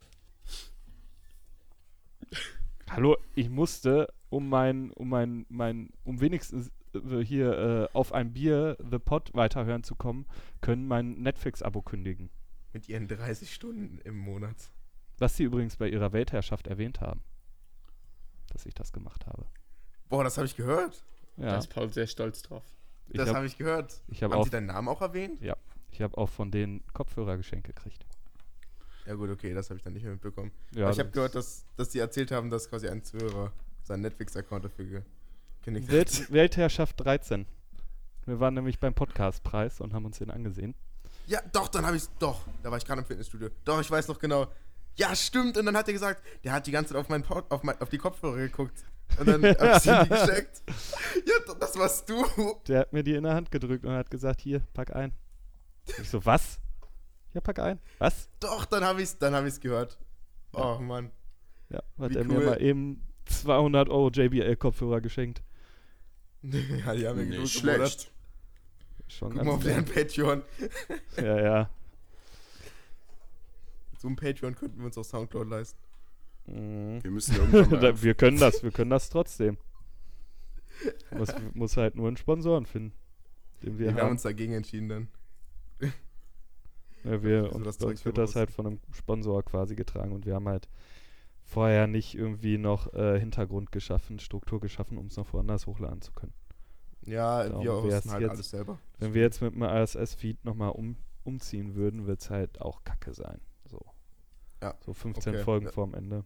Hallo, 2.88 3.16
ich 3.34 3.48
musste, 3.50 4.12
um 4.30 4.48
mein, 4.48 4.90
um 4.92 5.08
mein, 5.08 5.46
mein, 5.48 5.90
um 6.04 6.20
wenigstens 6.20 6.70
äh, 6.94 7.18
hier 7.24 7.88
äh, 7.92 7.96
auf 7.96 8.12
ein 8.12 8.32
Bier 8.32 8.76
The 8.90 8.98
Pod 8.98 9.30
weiterhören 9.34 9.82
zu 9.84 9.94
kommen, 9.94 10.26
können 10.60 10.86
mein 10.86 11.14
Netflix-Abo 11.22 11.82
kündigen. 11.82 12.30
Mit 12.72 12.88
ihren 12.88 13.08
30 13.08 13.52
Stunden 13.54 13.98
im 14.04 14.16
Monat. 14.16 14.56
Was 15.18 15.36
sie 15.36 15.44
übrigens 15.44 15.76
bei 15.76 15.88
ihrer 15.88 16.12
Weltherrschaft 16.12 16.66
erwähnt 16.66 17.00
haben. 17.00 17.22
Dass 18.52 18.66
ich 18.66 18.74
das 18.74 18.92
gemacht 18.92 19.26
habe. 19.26 19.46
Boah, 20.08 20.24
das 20.24 20.36
habe 20.36 20.46
ich 20.46 20.56
gehört. 20.56 21.04
Da 21.36 21.46
Ja, 21.46 21.58
ist 21.58 21.68
Paul 21.68 21.92
sehr 21.92 22.06
stolz 22.06 22.42
drauf. 22.42 22.64
ich 23.08 23.16
Das 23.16 23.28
habe 23.28 23.38
habe 23.38 23.46
ich 23.46 23.58
gehört. 23.58 24.00
ich 24.08 24.22
hab 24.22 24.32
Haben 24.32 24.40
auch, 24.40 24.44
sie 24.44 24.50
deinen 24.50 24.66
Namen 24.66 24.88
auch 24.88 25.00
erwähnt? 25.02 25.40
ich 25.90 26.02
hab 26.02 26.16
auch 26.16 26.28
von 26.28 26.50
denen 26.50 26.84
Kopfhörergeschenke 26.92 27.72
gekriegt. 27.72 28.06
Ja 29.06 29.14
gut, 29.14 29.30
okay, 29.30 29.54
das 29.54 29.70
habe 29.70 29.78
ich 29.78 29.82
dann 29.82 29.94
nicht 29.94 30.02
mehr 30.02 30.12
mitbekommen. 30.12 30.52
Ja, 30.72 30.84
Aber 30.84 30.92
ich 30.92 30.98
habe 31.00 31.10
gehört, 31.10 31.34
dass, 31.34 31.64
dass 31.76 31.88
die 31.88 31.98
erzählt 31.98 32.30
haben, 32.30 32.50
dass 32.50 32.68
quasi 32.68 32.88
ein 32.88 33.02
Zuhörer 33.02 33.52
seinen 33.88 34.02
Netflix-Account 34.02 34.64
dafür 34.66 34.84
gekündigt 35.60 35.88
hat. 35.88 35.92
Welt, 35.94 36.32
Weltherrschaft 36.32 37.00
13. 37.00 37.46
Wir 38.26 38.38
waren 38.40 38.54
nämlich 38.54 38.78
beim 38.78 38.94
Podcastpreis 38.94 39.80
und 39.80 39.94
haben 39.94 40.04
uns 40.04 40.18
den 40.18 40.30
angesehen. 40.30 40.74
Ja, 41.26 41.40
doch, 41.52 41.68
dann 41.68 41.84
habe 41.84 41.96
ich 41.96 42.04
Doch, 42.18 42.42
da 42.62 42.70
war 42.70 42.78
ich 42.78 42.84
gerade 42.84 43.00
im 43.00 43.06
Fitnessstudio. 43.06 43.48
Doch, 43.64 43.80
ich 43.80 43.90
weiß 43.90 44.08
noch 44.08 44.18
genau. 44.18 44.46
Ja, 44.96 45.14
stimmt. 45.14 45.56
Und 45.56 45.66
dann 45.66 45.76
hat 45.76 45.86
er 45.88 45.94
gesagt, 45.94 46.22
der 46.44 46.52
hat 46.52 46.66
die 46.66 46.70
ganze 46.70 46.92
Zeit 46.92 47.00
auf, 47.00 47.08
meinen 47.08 47.22
Pod, 47.22 47.50
auf, 47.50 47.62
mein, 47.62 47.80
auf 47.80 47.88
die 47.88 47.98
Kopfhörer 47.98 48.36
geguckt. 48.36 48.84
Und 49.18 49.26
dann 49.26 49.42
habe 49.58 49.76
ich 49.76 49.82
sie 49.82 50.02
die 50.02 50.08
gescheckt. 50.08 50.62
Ja, 51.26 51.54
das 51.54 51.78
warst 51.78 52.08
du. 52.08 52.24
Der 52.66 52.80
hat 52.80 52.92
mir 52.92 53.02
die 53.02 53.14
in 53.14 53.24
der 53.24 53.34
Hand 53.34 53.50
gedrückt 53.50 53.84
und 53.84 53.92
hat 53.92 54.10
gesagt, 54.10 54.40
hier, 54.40 54.60
pack 54.74 54.94
ein. 54.94 55.12
Ich 56.00 56.10
so, 56.10 56.24
was? 56.24 56.60
Ja, 57.32 57.40
pack 57.40 57.60
ein. 57.60 57.78
Was? 57.98 58.28
Doch, 58.40 58.64
dann 58.66 58.84
habe 58.84 59.00
ich 59.00 59.10
es 59.10 59.18
dann 59.18 59.34
hab 59.34 59.46
ich's 59.46 59.60
gehört. 59.60 59.98
Oh, 60.52 60.78
Mann. 60.80 61.10
Ja, 61.70 61.82
hat 61.98 62.10
Wie 62.10 62.16
er 62.16 62.24
mir 62.24 62.38
cool. 62.38 62.46
mal 62.46 62.62
eben 62.62 63.07
200 63.28 63.88
Euro 63.88 64.10
JBL-Kopfhörer 64.10 65.00
geschenkt. 65.00 65.42
ja, 66.42 66.94
die 66.94 67.06
haben 67.06 67.18
mir 67.18 67.26
genug 67.26 67.48
schlecht. 67.48 68.12
Schon 69.08 69.32
Guck 69.32 69.44
mal 69.44 69.52
auf 69.52 69.62
deren 69.62 69.84
Patreon. 69.84 70.42
Ja, 71.16 71.40
ja. 71.40 71.70
So 73.98 74.08
ein 74.08 74.16
Patreon 74.16 74.54
könnten 74.54 74.78
wir 74.78 74.86
uns 74.86 74.96
auf 74.96 75.06
Soundcloud 75.06 75.48
leisten. 75.48 75.78
Mhm. 76.46 77.02
Wir 77.02 77.10
müssen 77.10 77.34
irgendwann 77.34 78.02
wir 78.02 78.14
können 78.14 78.38
das, 78.38 78.62
wir 78.62 78.70
können 78.70 78.90
das 78.90 79.10
trotzdem. 79.10 79.58
Muss, 81.10 81.34
muss 81.54 81.76
halt 81.76 81.96
nur 81.96 82.06
einen 82.06 82.16
Sponsoren 82.16 82.66
finden. 82.66 82.92
Den 83.62 83.78
wir 83.78 83.86
Wir, 83.86 83.92
haben 83.94 84.02
haben. 84.02 84.10
uns 84.12 84.22
dagegen 84.22 84.52
entschieden 84.52 84.88
dann. 84.88 85.08
Ja, 87.04 87.22
wir, 87.22 87.52
und 87.52 87.66
uns 87.66 88.04
wird 88.04 88.18
das 88.18 88.36
halt 88.36 88.50
von 88.50 88.66
einem 88.66 88.80
Sponsor 88.92 89.42
quasi 89.42 89.74
getragen 89.74 90.12
und 90.12 90.26
wir 90.26 90.34
haben 90.34 90.48
halt 90.48 90.68
vorher 91.48 91.86
nicht 91.86 92.14
irgendwie 92.14 92.58
noch 92.58 92.92
äh, 92.92 93.18
Hintergrund 93.18 93.72
geschaffen, 93.72 94.18
Struktur 94.18 94.60
geschaffen, 94.60 94.98
um 94.98 95.06
es 95.06 95.16
noch 95.16 95.32
woanders 95.32 95.66
hochladen 95.66 96.02
zu 96.02 96.12
können. 96.12 96.34
Ja, 97.06 97.48
Darum 97.48 97.64
wir 97.64 97.72
hosten 97.72 98.10
halt 98.10 98.20
jetzt- 98.22 98.30
alles 98.30 98.50
selber. 98.50 98.78
Wenn 98.98 99.14
wir 99.14 99.22
jetzt 99.22 99.40
mit 99.40 99.54
einem 99.54 99.62
RSS-Feed 99.62 100.44
nochmal 100.44 100.70
um, 100.72 100.96
umziehen 101.24 101.74
würden, 101.74 102.06
wird 102.06 102.20
es 102.20 102.28
halt 102.30 102.60
auch 102.60 102.84
kacke 102.84 103.14
sein. 103.14 103.40
So, 103.64 103.80
Ja, 104.62 104.74
so 104.84 104.92
15 104.92 105.34
okay, 105.36 105.44
Folgen 105.44 105.66
ja. 105.66 105.72
vorm 105.72 105.94
Ende. 105.94 106.24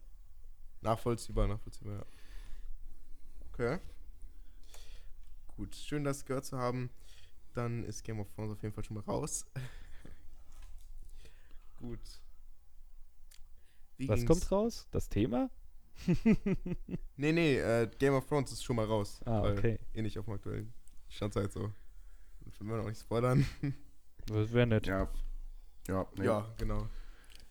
Nachvollziehbar, 0.81 1.47
nachvollziehbar, 1.47 1.99
ja. 1.99 2.05
Okay. 3.53 3.79
Gut, 5.55 5.73
schön 5.75 6.03
das 6.03 6.25
gehört 6.25 6.43
zu 6.45 6.57
haben. 6.57 6.89
Dann 7.53 7.83
ist 7.85 8.03
Game 8.03 8.19
of 8.19 8.29
Thrones 8.31 8.51
auf 8.51 8.61
jeden 8.63 8.73
Fall 8.73 8.83
schon 8.83 8.95
mal 8.95 9.03
raus. 9.03 9.45
Gut. 11.77 11.99
Wie 14.03 14.09
Was 14.09 14.19
ging's- 14.19 14.27
kommt 14.27 14.51
raus? 14.51 14.87
Das 14.91 15.09
Thema? 15.09 15.49
Nee, 17.15 17.31
nee, 17.31 17.57
äh, 17.59 17.87
Game 17.99 18.13
of 18.15 18.25
Thrones 18.25 18.51
ist 18.51 18.63
schon 18.63 18.75
mal 18.75 18.85
raus. 18.85 19.19
Ah, 19.25 19.43
weil 19.43 19.57
okay. 19.57 19.79
Eh 19.93 20.01
nicht 20.01 20.17
auf 20.17 20.25
dem 20.25 20.33
aktuellen 20.33 20.73
Stand 21.07 21.35
halt 21.35 21.51
so. 21.53 21.71
Das 22.45 22.59
will 22.59 22.67
man 22.67 22.81
auch 22.81 22.87
nicht 22.87 22.99
spoilern. 22.99 23.45
Das 24.25 24.53
wäre 24.53 24.65
nett. 24.65 24.87
Ja. 24.87 25.09
Ja, 25.87 26.07
nee. 26.17 26.23
Ja, 26.25 26.47
genau. 26.57 26.87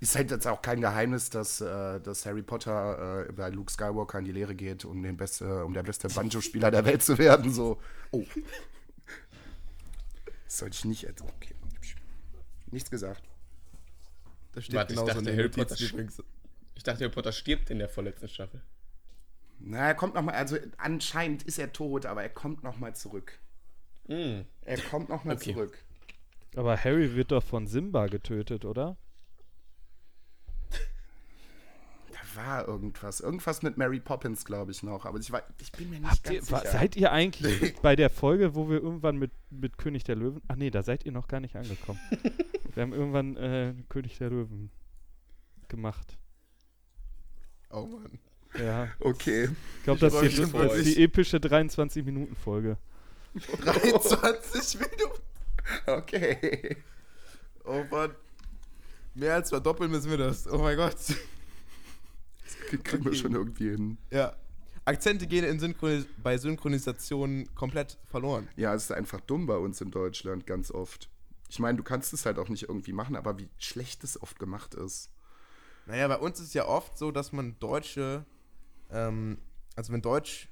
Ist 0.00 0.16
halt 0.16 0.30
jetzt 0.30 0.46
auch 0.46 0.62
kein 0.62 0.80
Geheimnis, 0.80 1.28
dass, 1.28 1.60
äh, 1.60 2.00
dass 2.00 2.24
Harry 2.24 2.42
Potter 2.42 3.28
äh, 3.28 3.32
bei 3.32 3.50
Luke 3.50 3.70
Skywalker 3.70 4.18
in 4.20 4.24
die 4.24 4.32
Lehre 4.32 4.54
geht, 4.54 4.86
um, 4.86 5.02
den 5.02 5.18
beste, 5.18 5.64
um 5.66 5.74
der 5.74 5.82
beste 5.82 6.08
Banjo-Spieler 6.08 6.70
der 6.70 6.86
Welt 6.86 7.02
zu 7.02 7.18
werden. 7.18 7.52
So. 7.52 7.78
Oh. 8.10 8.24
Das 10.44 10.58
sollte 10.58 10.74
ich 10.76 10.84
nicht 10.86 11.02
jetzt. 11.02 11.20
Okay. 11.20 11.54
Nichts 12.70 12.90
gesagt. 12.90 13.22
Das 14.52 14.64
steht 14.64 14.76
Warte, 14.76 14.94
ich 14.94 14.98
genauso 14.98 15.08
dachte, 15.14 15.18
in 15.30 15.36
den 15.36 15.38
Harry 15.38 15.48
Potter 15.50 15.76
übrigens. 15.78 16.22
Ich 16.74 16.82
dachte, 16.82 17.00
Harry 17.04 17.12
Potter 17.12 17.32
stirbt 17.32 17.70
in 17.70 17.78
der 17.78 17.88
vorletzten 17.88 18.28
Staffel. 18.28 18.62
Na, 19.58 19.86
er 19.88 19.94
kommt 19.94 20.14
nochmal, 20.14 20.34
also 20.34 20.56
anscheinend 20.78 21.44
ist 21.44 21.58
er 21.58 21.72
tot, 21.72 22.06
aber 22.06 22.22
er 22.22 22.30
kommt 22.30 22.62
nochmal 22.64 22.96
zurück. 22.96 23.38
Mm. 24.08 24.40
Er 24.62 24.78
kommt 24.90 25.08
nochmal 25.08 25.36
Okay. 25.36 25.52
zurück. 25.52 25.78
Aber 26.56 26.76
Harry 26.76 27.14
wird 27.14 27.30
doch 27.30 27.42
von 27.42 27.66
Simba 27.66 28.06
getötet, 28.06 28.64
oder? 28.64 28.96
Da 32.10 32.18
war 32.42 32.66
irgendwas. 32.68 33.20
Irgendwas 33.20 33.62
mit 33.62 33.76
Mary 33.76 34.00
Poppins, 34.00 34.44
glaube 34.44 34.72
ich, 34.72 34.82
noch. 34.82 35.04
Aber 35.06 35.18
ich, 35.18 35.30
war, 35.32 35.42
ich 35.60 35.72
bin 35.72 35.90
mir 35.90 36.00
nicht 36.00 36.10
Habt 36.10 36.24
ganz 36.24 36.34
ihr, 36.36 36.42
sicher. 36.58 36.70
seid 36.70 36.96
ihr 36.96 37.12
eigentlich 37.12 37.74
bei 37.82 37.94
der 37.96 38.10
Folge, 38.10 38.54
wo 38.54 38.68
wir 38.68 38.82
irgendwann 38.82 39.16
mit, 39.16 39.30
mit 39.50 39.78
König 39.78 40.04
der 40.04 40.16
Löwen. 40.16 40.42
Ach 40.48 40.56
nee, 40.56 40.70
da 40.70 40.82
seid 40.82 41.04
ihr 41.06 41.12
noch 41.12 41.28
gar 41.28 41.40
nicht 41.40 41.56
angekommen. 41.56 42.00
wir 42.74 42.82
haben 42.82 42.92
irgendwann 42.92 43.36
äh, 43.36 43.74
König 43.88 44.18
der 44.18 44.30
Löwen 44.30 44.70
gemacht. 45.68 46.18
Oh 47.72 47.86
Mann. 47.86 48.18
Ja. 48.62 48.88
okay. 49.00 49.48
Ich 49.78 49.84
glaube, 49.84 50.00
das, 50.00 50.12
ist 50.14 50.36
die- 50.38 50.52
das 50.52 50.82
die 50.84 51.02
epische 51.02 51.38
23-Minuten-Folge. 51.38 52.76
23 53.64 54.80
Minuten. 54.80 55.22
Okay. 55.86 56.76
Oh 57.64 57.82
Mann. 57.90 58.10
Mehr 59.14 59.34
als 59.34 59.48
verdoppeln 59.50 59.90
müssen 59.90 60.10
wir 60.10 60.18
das. 60.18 60.46
Oh 60.50 60.58
mein 60.58 60.76
Gott. 60.76 60.96
Kriegen 62.84 63.04
wir 63.04 63.10
Okay. 63.12 63.14
schon 63.14 63.32
irgendwie 63.34 63.70
hin. 63.70 63.98
Ja. 64.10 64.34
Akzente 64.84 65.26
gehen 65.26 65.44
in 65.44 65.60
Synchronis 65.60 66.06
bei 66.22 66.36
Synchronisationen 66.36 67.54
komplett 67.54 67.98
verloren. 68.10 68.48
Ja, 68.56 68.74
es 68.74 68.84
ist 68.84 68.92
einfach 68.92 69.20
dumm 69.20 69.46
bei 69.46 69.56
uns 69.56 69.80
in 69.80 69.90
Deutschland 69.90 70.46
ganz 70.46 70.70
oft. 70.72 71.08
Ich 71.48 71.58
meine, 71.60 71.76
du 71.78 71.84
kannst 71.84 72.12
es 72.12 72.26
halt 72.26 72.38
auch 72.38 72.48
nicht 72.48 72.64
irgendwie 72.64 72.92
machen, 72.92 73.14
aber 73.14 73.38
wie 73.38 73.48
schlecht 73.58 74.02
es 74.04 74.20
oft 74.20 74.38
gemacht 74.38 74.74
ist. 74.74 75.10
Naja, 75.86 76.08
bei 76.08 76.16
uns 76.18 76.38
ist 76.40 76.48
es 76.48 76.54
ja 76.54 76.66
oft 76.66 76.96
so, 76.96 77.10
dass 77.10 77.32
man 77.32 77.56
deutsche, 77.58 78.24
ähm, 78.90 79.38
also 79.76 79.92
wenn 79.92 80.02
Deutsch, 80.02 80.48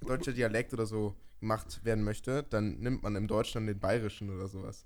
deutscher 0.00 0.32
Dialekt 0.32 0.72
oder 0.72 0.86
so 0.86 1.14
gemacht 1.40 1.84
werden 1.84 2.02
möchte, 2.04 2.42
dann 2.44 2.78
nimmt 2.80 3.02
man 3.02 3.14
im 3.16 3.26
Deutschen 3.28 3.66
den 3.66 3.78
bayerischen 3.78 4.30
oder 4.34 4.48
sowas. 4.48 4.84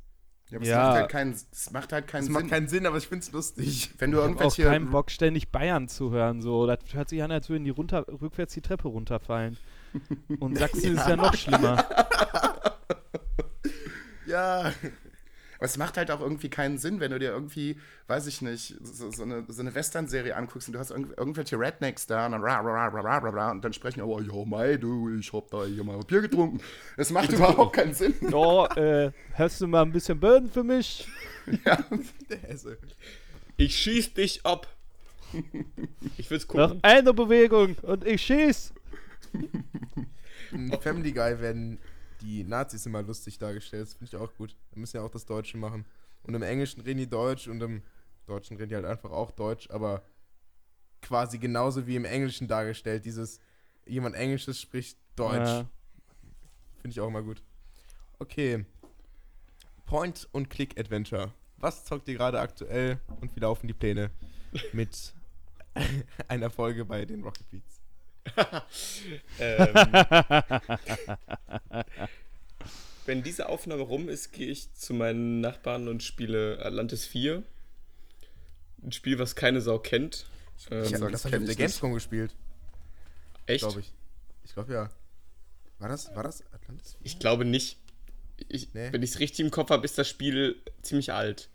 Ja, 0.50 0.58
aber 0.58 0.66
Ja. 0.66 0.72
es 0.72 0.86
macht 0.86 0.96
halt 1.00 1.10
keinen, 1.10 1.32
es 1.32 1.70
macht 1.72 1.92
halt 1.92 2.06
keinen 2.06 2.20
Das 2.20 2.26
Sinn. 2.26 2.32
macht 2.34 2.48
keinen 2.48 2.68
Sinn, 2.68 2.86
aber 2.86 2.96
ich 2.98 3.08
find's 3.08 3.32
lustig. 3.32 3.90
Wenn 3.98 4.10
du 4.12 4.18
Ich 4.18 4.24
habe 4.24 4.44
auch 4.44 4.56
keinen 4.56 4.90
Bock, 4.90 5.10
ständig 5.10 5.50
Bayern 5.50 5.88
zu 5.88 6.12
hören. 6.12 6.40
So. 6.40 6.66
Das 6.66 6.78
hört 6.92 7.08
sich 7.08 7.22
an, 7.22 7.32
als 7.32 7.48
würden 7.48 7.64
die 7.64 7.70
runter, 7.70 8.06
rückwärts 8.08 8.54
die 8.54 8.60
Treppe 8.60 8.88
runterfallen. 8.88 9.56
Und 10.38 10.56
Sachsen 10.58 10.94
ist 10.96 11.08
ja 11.08 11.16
noch 11.16 11.34
schlimmer. 11.34 11.84
Ja. 14.26 14.72
Aber 15.56 15.64
es 15.66 15.76
macht 15.76 15.96
halt 15.96 16.10
auch 16.10 16.20
irgendwie 16.20 16.48
keinen 16.48 16.78
Sinn, 16.78 17.00
wenn 17.00 17.10
du 17.10 17.18
dir 17.18 17.30
irgendwie, 17.30 17.78
weiß 18.08 18.26
ich 18.26 18.42
nicht, 18.42 18.76
so, 18.82 19.10
so 19.10 19.22
eine, 19.22 19.44
so 19.48 19.60
eine 19.62 19.74
Western-Serie 19.74 20.36
anguckst 20.36 20.68
und 20.68 20.74
du 20.74 20.78
hast 20.78 20.90
irgendw 20.90 21.14
irgendwelche 21.16 21.58
Rednecks 21.58 22.06
da 22.06 22.26
und 22.26 22.32
dann, 22.32 22.42
ra, 22.42 22.60
ra, 22.60 22.88
ra, 22.88 23.18
ra, 23.18 23.50
und 23.50 23.64
dann 23.64 23.72
sprechen, 23.72 24.02
oh 24.02 24.20
ja, 24.20 24.44
mei, 24.44 24.76
du, 24.76 25.16
ich 25.18 25.32
hab 25.32 25.50
da 25.50 25.64
hier 25.64 25.84
mal 25.84 25.98
Bier 26.00 26.20
getrunken. 26.22 26.60
Es 26.96 27.10
macht 27.10 27.32
überhaupt 27.32 27.74
keinen 27.74 27.94
Sinn. 27.94 28.14
Oh, 28.32 28.66
äh, 28.76 29.10
hast 29.34 29.60
du 29.60 29.66
mal 29.66 29.82
ein 29.82 29.92
bisschen 29.92 30.18
Böden 30.20 30.50
für 30.50 30.62
mich? 30.64 31.08
Der 31.46 32.38
Hesse. 32.42 32.78
Ich 33.58 33.74
schieß 33.78 34.12
dich 34.12 34.44
ab. 34.44 34.66
Ich 36.18 36.30
will's 36.30 36.46
Noch 36.48 36.68
gucken. 36.68 36.78
eine 36.82 37.14
Bewegung 37.14 37.76
und 37.80 38.06
ich 38.06 38.20
schieß. 38.20 38.74
Family 40.80 41.12
Guy 41.12 41.40
werden 41.40 41.78
die 42.20 42.44
Nazis 42.44 42.86
immer 42.86 43.02
lustig 43.02 43.38
dargestellt. 43.38 43.82
Das 43.82 43.94
finde 43.94 44.06
ich 44.06 44.16
auch 44.16 44.34
gut. 44.34 44.56
Wir 44.70 44.80
müssen 44.80 44.96
ja 44.96 45.02
auch 45.02 45.10
das 45.10 45.26
Deutsche 45.26 45.56
machen. 45.56 45.84
Und 46.22 46.34
im 46.34 46.42
Englischen 46.42 46.80
reden 46.80 46.98
die 46.98 47.08
Deutsch 47.08 47.48
und 47.48 47.62
im 47.62 47.82
Deutschen 48.26 48.56
reden 48.56 48.70
die 48.70 48.74
halt 48.74 48.84
einfach 48.84 49.10
auch 49.10 49.30
Deutsch, 49.30 49.70
aber 49.70 50.02
quasi 51.00 51.38
genauso 51.38 51.86
wie 51.86 51.96
im 51.96 52.04
Englischen 52.04 52.48
dargestellt. 52.48 53.04
Dieses, 53.04 53.40
jemand 53.86 54.16
Englisches 54.16 54.60
spricht 54.60 54.98
Deutsch. 55.14 55.46
Ja. 55.46 55.70
Finde 56.78 56.90
ich 56.90 57.00
auch 57.00 57.08
immer 57.08 57.22
gut. 57.22 57.42
Okay. 58.18 58.64
Point 59.84 60.28
und 60.32 60.50
Click 60.50 60.78
Adventure. 60.78 61.32
Was 61.58 61.84
zockt 61.84 62.08
ihr 62.08 62.14
gerade 62.14 62.40
aktuell 62.40 63.00
und 63.20 63.34
wie 63.34 63.40
laufen 63.40 63.66
die 63.68 63.74
Pläne 63.74 64.10
mit 64.72 65.14
einer 66.28 66.50
Folge 66.50 66.84
bei 66.84 67.04
den 67.04 67.22
Rocket 67.22 67.48
Beats? 67.50 67.75
Ähm, 69.38 69.74
wenn 73.06 73.22
diese 73.22 73.48
Aufnahme 73.48 73.82
rum 73.82 74.08
ist, 74.08 74.32
gehe 74.32 74.48
ich 74.48 74.72
zu 74.74 74.94
meinen 74.94 75.40
Nachbarn 75.40 75.88
und 75.88 76.02
spiele 76.02 76.58
Atlantis 76.64 77.06
4. 77.06 77.42
Ein 78.82 78.92
Spiel, 78.92 79.18
was 79.18 79.36
keine 79.36 79.60
Sau 79.60 79.78
kennt. 79.78 80.26
Ähm, 80.70 80.84
Ich, 80.84 80.90
das 80.92 81.00
das 81.00 81.24
habe 81.24 81.36
ich 81.36 81.40
kenn 81.40 81.42
auf 81.42 81.46
der 81.46 81.52
ich. 81.52 81.58
Gamescom 81.58 81.94
gespielt, 81.94 82.34
echt? 83.46 83.60
glaube 83.62 83.80
ich. 83.80 83.92
Ich 84.44 84.54
glaube 84.54 84.72
ja. 84.72 84.90
War 85.78 85.88
das, 85.88 86.14
war 86.16 86.22
das 86.22 86.42
Atlantis? 86.52 86.96
Ich 87.02 87.18
glaube 87.18 87.44
nicht. 87.44 87.78
Ich, 88.48 88.72
Nee. 88.74 88.92
Wenn 88.92 89.02
ich 89.02 89.10
es 89.10 89.18
richtig 89.20 89.40
im 89.44 89.50
Kopf 89.50 89.70
habe, 89.70 89.84
ist 89.84 89.98
das 89.98 90.08
Spiel 90.08 90.56
ziemlich 90.82 91.12
alt. 91.12 91.48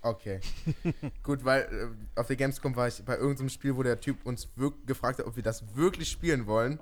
Okay. 0.00 0.40
Gut, 1.22 1.44
weil 1.44 1.62
äh, 1.62 2.20
auf 2.20 2.26
der 2.28 2.36
Gamescom 2.36 2.76
war 2.76 2.88
ich 2.88 3.02
bei 3.04 3.16
irgendeinem 3.16 3.48
Spiel, 3.48 3.76
wo 3.76 3.82
der 3.82 4.00
Typ 4.00 4.24
uns 4.24 4.48
gefragt 4.86 5.18
hat, 5.18 5.26
ob 5.26 5.36
wir 5.36 5.42
das 5.42 5.74
wirklich 5.74 6.08
spielen 6.08 6.46
wollen. 6.46 6.78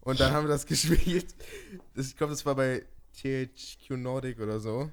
Und 0.00 0.20
dann 0.20 0.32
haben 0.32 0.44
wir 0.44 0.48
das 0.48 0.66
gespielt. 0.66 1.34
Das, 1.94 2.06
ich 2.08 2.16
glaube, 2.16 2.32
das 2.32 2.46
war 2.46 2.54
bei 2.54 2.84
THQ 3.14 3.90
Nordic 3.90 4.40
oder 4.40 4.60
so. 4.60 4.90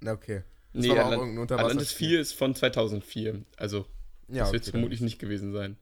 Na, 0.00 0.12
okay. 0.12 0.42
Das 0.72 0.82
Nee, 0.82 0.90
war 0.90 0.98
aber 0.98 1.16
auch 1.16 1.20
irgendein 1.20 1.42
Atlantis 1.44 1.62
Unterwasserspiel. 1.62 2.08
4 2.08 2.20
ist 2.20 2.32
von 2.34 2.54
2004. 2.54 3.44
Also, 3.56 3.86
Ja, 4.28 4.44
das 4.44 4.52
wird 4.52 4.62
es 4.62 4.68
okay, 4.68 4.72
vermutlich 4.72 5.00
nicht 5.00 5.18
gewesen 5.18 5.52
sein. 5.52 5.76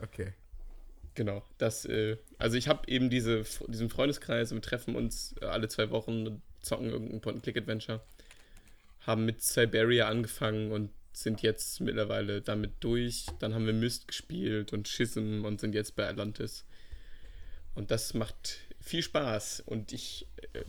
Okay. 0.00 0.32
Genau. 1.14 1.42
Das, 1.58 1.84
äh, 1.84 2.16
also 2.38 2.56
ich 2.56 2.68
habe 2.68 2.88
eben 2.88 3.10
diese, 3.10 3.42
diesen 3.66 3.90
Freundeskreis, 3.90 4.52
wir 4.52 4.62
treffen 4.62 4.94
uns 4.94 5.34
äh, 5.40 5.46
alle 5.46 5.66
zwei 5.68 5.90
Wochen 5.90 6.28
und 6.28 6.42
zocken 6.60 6.88
irgendein 6.88 7.20
Point-and-Click-Adventure. 7.20 8.00
Haben 9.08 9.24
mit 9.24 9.42
Siberia 9.42 10.08
angefangen 10.08 10.70
und 10.70 10.90
sind 11.12 11.42
jetzt 11.42 11.80
mittlerweile 11.80 12.42
damit 12.42 12.72
durch. 12.80 13.26
Dann 13.40 13.54
haben 13.54 13.66
wir 13.66 13.72
Myst 13.72 14.06
gespielt 14.06 14.72
und 14.72 14.86
Schism 14.86 15.44
und 15.44 15.60
sind 15.60 15.74
jetzt 15.74 15.96
bei 15.96 16.08
Atlantis. 16.08 16.64
Und 17.74 17.90
das 17.90 18.14
macht 18.14 18.58
viel 18.80 19.02
Spaß. 19.02 19.60
Und 19.66 19.92
ich 19.92 20.26
äh, 20.52 20.62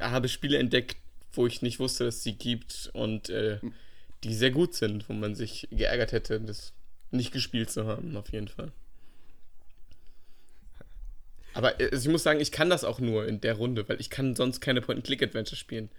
habe 0.00 0.28
Spiele 0.28 0.58
entdeckt, 0.58 0.98
wo 1.32 1.46
ich 1.46 1.62
nicht 1.62 1.80
wusste, 1.80 2.04
dass 2.04 2.16
es 2.16 2.22
sie 2.22 2.34
gibt 2.34 2.90
und 2.92 3.30
äh, 3.30 3.58
die 4.24 4.34
sehr 4.34 4.50
gut 4.50 4.74
sind, 4.74 5.08
wo 5.08 5.12
man 5.12 5.34
sich 5.34 5.68
geärgert 5.70 6.12
hätte, 6.12 6.40
das 6.40 6.72
nicht 7.10 7.32
gespielt 7.32 7.70
zu 7.70 7.86
haben, 7.86 8.16
auf 8.16 8.30
jeden 8.32 8.48
Fall. 8.48 8.72
Aber 11.54 11.80
äh, 11.80 11.94
ich 11.94 12.08
muss 12.08 12.22
sagen, 12.22 12.40
ich 12.40 12.52
kann 12.52 12.70
das 12.70 12.84
auch 12.84 13.00
nur 13.00 13.26
in 13.26 13.40
der 13.40 13.54
Runde, 13.54 13.88
weil 13.88 14.00
ich 14.00 14.10
kann 14.10 14.36
sonst 14.36 14.60
keine 14.60 14.80
Point-and-Click-Adventure 14.80 15.56
spielen. 15.56 15.90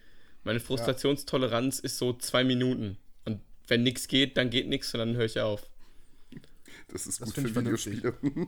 Meine 0.44 0.60
Frustrationstoleranz 0.60 1.80
ist 1.80 1.98
so 1.98 2.14
zwei 2.14 2.44
Minuten. 2.44 2.98
Und 3.26 3.42
wenn 3.68 3.84
nichts 3.84 4.08
geht, 4.08 4.38
dann 4.38 4.50
geht 4.50 4.68
nichts 4.68 4.94
und 4.94 5.00
dann 5.00 5.16
höre 5.16 5.26
ich 5.26 5.40
auf. 5.40 5.70
Das 6.88 7.06
ist 7.08 7.22
Das 7.22 7.34
gut 7.34 7.36
für. 7.48 7.56
Videospiele. 7.56 8.16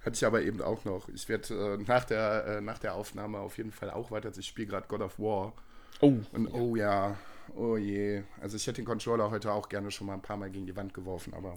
Hatte 0.00 0.16
ich 0.16 0.24
aber 0.24 0.42
eben 0.42 0.62
auch 0.62 0.84
noch. 0.84 1.08
Ich 1.10 1.28
werde 1.28 1.76
äh, 1.78 1.82
nach, 1.86 2.04
der, 2.04 2.46
äh, 2.46 2.60
nach 2.60 2.78
der 2.78 2.94
Aufnahme 2.94 3.38
auf 3.38 3.58
jeden 3.58 3.70
Fall 3.70 3.90
auch 3.90 4.10
weiter. 4.10 4.32
Ich 4.36 4.46
spiele 4.46 4.66
gerade 4.66 4.88
God 4.88 5.02
of 5.02 5.18
War. 5.18 5.52
Oh, 6.00 6.20
Und 6.32 6.46
oh 6.48 6.74
ja, 6.74 7.18
oh 7.54 7.76
je. 7.76 8.22
Also 8.40 8.56
ich 8.56 8.66
hätte 8.66 8.76
den 8.80 8.86
Controller 8.86 9.30
heute 9.30 9.52
auch 9.52 9.68
gerne 9.68 9.90
schon 9.90 10.06
mal 10.06 10.14
ein 10.14 10.22
paar 10.22 10.38
Mal 10.38 10.50
gegen 10.50 10.66
die 10.66 10.74
Wand 10.74 10.94
geworfen, 10.94 11.34
aber 11.34 11.54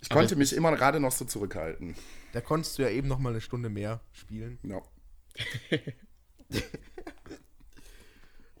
ich 0.00 0.10
Aber 0.10 0.20
konnte 0.20 0.34
mich 0.36 0.52
immer 0.52 0.74
gerade 0.74 0.98
noch 0.98 1.12
so 1.12 1.24
zurückhalten. 1.24 1.94
Da 2.32 2.40
konntest 2.40 2.76
du 2.78 2.82
ja 2.82 2.88
eben 2.88 3.06
noch 3.06 3.20
mal 3.20 3.30
eine 3.30 3.40
Stunde 3.40 3.68
mehr 3.70 4.00
spielen. 4.12 4.58
Ja. 4.64 4.82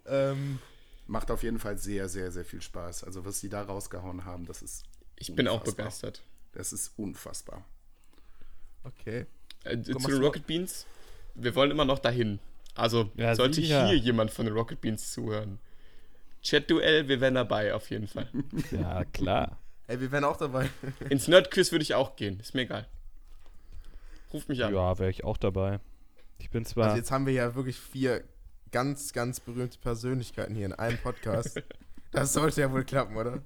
Ähm, 0.06 0.58
Macht 1.06 1.30
auf 1.30 1.42
jeden 1.42 1.58
Fall 1.58 1.76
sehr, 1.76 2.08
sehr, 2.08 2.30
sehr 2.32 2.44
viel 2.44 2.62
Spaß. 2.62 3.04
Also 3.04 3.24
was 3.26 3.38
sie 3.40 3.48
da 3.50 3.62
rausgehauen 3.62 4.24
haben, 4.24 4.46
das 4.46 4.62
ist, 4.62 4.84
ich 5.16 5.34
bin 5.34 5.46
auch 5.48 5.60
Unfassbar. 5.60 5.84
begeistert. 5.86 6.22
das 6.52 6.72
ist 6.72 6.92
unfassbar. 6.98 7.64
okay. 8.84 9.26
Äh, 9.64 9.80
zu 9.82 9.92
machst 9.92 10.08
den 10.08 10.22
Rocket 10.22 10.46
Beans, 10.46 10.86
wir 11.34 11.54
wollen 11.54 11.70
immer 11.70 11.84
noch 11.84 11.98
dahin. 11.98 12.38
Also 12.74 13.10
Ja, 13.16 13.34
sollte 13.34 13.56
sicher. 13.56 13.86
hier 13.86 13.96
jemand 13.96 14.30
von 14.30 14.44
den 14.46 14.54
Rocket 14.54 14.80
Beans 14.80 15.12
zuhören. 15.12 15.58
Chat-Duell, 16.42 17.08
wir 17.08 17.20
wären 17.20 17.34
dabei, 17.34 17.72
auf 17.74 17.88
jeden 17.90 18.08
Fall. 18.08 18.28
Ja, 18.70 19.04
klar. 19.06 19.58
Ey, 19.86 20.00
wir 20.00 20.10
wären 20.12 20.24
auch 20.24 20.36
dabei. 20.38 20.68
Ins 21.10 21.28
Nerd-Quiz 21.28 21.70
würde 21.72 21.82
ich 21.82 21.94
auch 21.94 22.16
gehen, 22.16 22.40
ist 22.40 22.54
mir 22.54 22.62
egal. 22.62 22.86
Ruf 24.32 24.48
mich 24.48 24.62
an. 24.64 24.72
Ja, 24.74 24.98
wäre 24.98 25.10
ich 25.10 25.24
auch 25.24 25.36
dabei. 25.36 25.80
Ich 26.38 26.50
bin 26.50 26.64
zwar. 26.64 26.86
Also 26.86 26.96
jetzt 26.96 27.10
haben 27.10 27.26
wir 27.26 27.32
ja 27.32 27.54
wirklich 27.54 27.78
vier 27.78 28.24
ganz, 28.70 29.12
ganz 29.12 29.40
berühmte 29.40 29.78
Persönlichkeiten 29.78 30.54
hier 30.54 30.66
in 30.66 30.72
einem 30.72 30.98
Podcast. 30.98 31.62
Das 32.14 32.32
sollte 32.32 32.60
ja 32.60 32.70
wohl 32.70 32.84
klappen, 32.84 33.16
oder? 33.16 33.42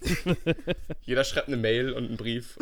Jeder 1.02 1.24
schreibt 1.24 1.48
eine 1.48 1.58
Mail 1.58 1.92
und 1.92 2.06
einen 2.06 2.16
Brief. 2.16 2.56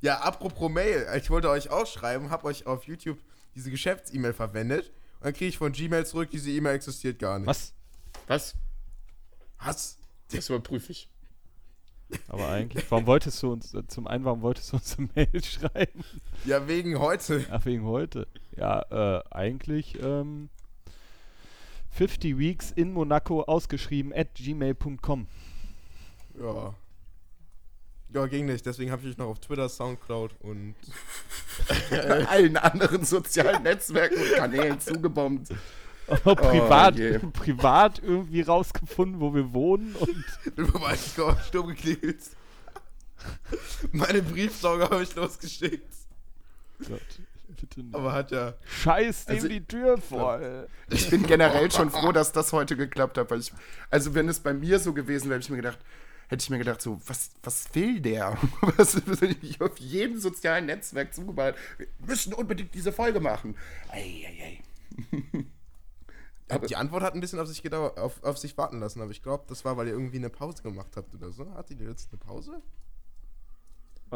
Ja, 0.00 0.20
apropos 0.20 0.70
Mail. 0.70 1.06
Ich 1.18 1.28
wollte 1.28 1.50
euch 1.50 1.68
auch 1.68 1.86
schreiben, 1.86 2.30
hab 2.30 2.44
euch 2.44 2.66
auf 2.66 2.84
YouTube 2.84 3.18
diese 3.54 3.70
Geschäfts-E-Mail 3.70 4.32
verwendet. 4.32 4.90
Und 5.18 5.26
dann 5.26 5.34
kriege 5.34 5.50
ich 5.50 5.58
von 5.58 5.72
Gmail 5.72 6.06
zurück, 6.06 6.30
diese 6.30 6.50
E-Mail 6.50 6.76
existiert 6.76 7.18
gar 7.18 7.38
nicht. 7.38 7.46
was? 7.46 7.74
Was? 8.26 8.54
Was? 9.58 9.98
Das 10.32 10.48
überprüfe 10.48 10.92
ich. 10.92 11.10
Aber 12.28 12.48
eigentlich, 12.48 12.90
warum 12.90 13.06
wolltest 13.06 13.42
du 13.42 13.52
uns, 13.52 13.74
zum 13.88 14.06
einen, 14.06 14.24
warum 14.24 14.42
wolltest 14.42 14.72
du 14.72 14.76
uns 14.76 14.96
eine 14.98 15.08
Mail 15.14 15.44
schreiben? 15.44 16.04
Ja, 16.44 16.66
wegen 16.68 16.98
heute. 16.98 17.44
Ach, 17.50 17.64
wegen 17.64 17.84
heute. 17.84 18.26
Ja, 18.56 18.82
äh, 18.90 19.22
eigentlich, 19.30 19.98
ähm, 20.00 20.48
50 21.90 22.38
Weeks 22.38 22.70
in 22.72 22.92
Monaco 22.92 23.42
ausgeschrieben 23.42 24.12
at 24.12 24.34
gmail.com. 24.34 25.26
Ja. 26.40 26.74
Ja, 28.12 28.26
ging 28.26 28.46
nicht. 28.46 28.64
Deswegen 28.64 28.92
habe 28.92 29.02
ich 29.02 29.08
euch 29.08 29.18
noch 29.18 29.26
auf 29.26 29.40
Twitter, 29.40 29.68
Soundcloud 29.68 30.36
und 30.40 30.76
Allen 32.28 32.56
anderen 32.56 33.04
sozialen 33.04 33.64
Netzwerken 33.64 34.16
und 34.16 34.32
Kanälen 34.36 34.80
zugebombt. 34.80 35.48
Aber 36.06 36.36
privat, 36.36 36.96
je. 36.96 37.18
privat 37.18 38.00
irgendwie 38.02 38.42
rausgefunden, 38.42 39.20
wo 39.20 39.34
wir 39.34 39.52
wohnen 39.52 39.96
und 39.96 40.24
über 40.56 40.78
meinen 40.78 40.98
Sturm 40.98 41.68
geklingelt. 41.68 42.22
Meine 43.92 44.22
Briefsauger 44.22 44.90
habe 44.90 45.02
ich 45.02 45.14
losgeschickt. 45.14 45.92
Gott, 46.86 47.00
bitte 47.66 47.82
nicht. 47.82 47.94
Aber 47.94 48.12
hat 48.12 48.30
ja. 48.30 48.54
Scheiß 48.66 49.26
dem 49.26 49.36
Also- 49.36 49.48
die 49.48 49.64
Tür 49.64 49.98
voll. 49.98 50.68
Ich 50.90 51.08
bin 51.10 51.26
generell 51.26 51.70
schon 51.70 51.90
froh, 51.90 52.12
dass 52.12 52.32
das 52.32 52.52
heute 52.52 52.76
geklappt 52.76 53.18
hat, 53.18 53.30
weil 53.30 53.40
ich, 53.40 53.52
also 53.90 54.14
wenn 54.14 54.28
es 54.28 54.40
bei 54.40 54.52
mir 54.52 54.78
so 54.78 54.92
gewesen 54.92 55.28
wäre, 55.30 55.36
hätte 55.36 55.44
ich 55.46 55.50
mir 55.50 55.56
gedacht, 55.56 55.78
hätte 56.28 56.42
ich 56.42 56.50
mir 56.50 56.58
gedacht, 56.58 56.80
so, 56.82 57.00
was, 57.06 57.30
was 57.42 57.74
will 57.74 58.00
der? 58.00 58.36
Was 58.76 58.94
ich 58.94 59.60
auf 59.60 59.78
jedem 59.78 60.18
sozialen 60.18 60.66
Netzwerk 60.66 61.14
zugeballt. 61.14 61.56
Wir 61.78 61.86
müssen 62.06 62.32
unbedingt 62.34 62.74
diese 62.74 62.92
Folge 62.92 63.20
machen. 63.20 63.56
Eieiei. 63.90 64.60
Die 66.68 66.76
Antwort 66.76 67.02
hat 67.02 67.14
ein 67.14 67.20
bisschen 67.20 67.40
auf 67.40 67.48
sich, 67.48 67.62
gedauert, 67.62 67.98
auf, 67.98 68.22
auf 68.22 68.36
sich 68.38 68.56
warten 68.58 68.78
lassen, 68.78 69.00
aber 69.00 69.10
ich 69.10 69.22
glaube, 69.22 69.44
das 69.48 69.64
war, 69.64 69.76
weil 69.76 69.86
ihr 69.86 69.94
irgendwie 69.94 70.18
eine 70.18 70.28
Pause 70.30 70.62
gemacht 70.62 70.90
habt 70.94 71.14
oder 71.14 71.32
so. 71.32 71.50
Hattet 71.54 71.80
ihr 71.80 71.88
jetzt 71.88 72.10
eine 72.12 72.18
Pause? 72.18 72.62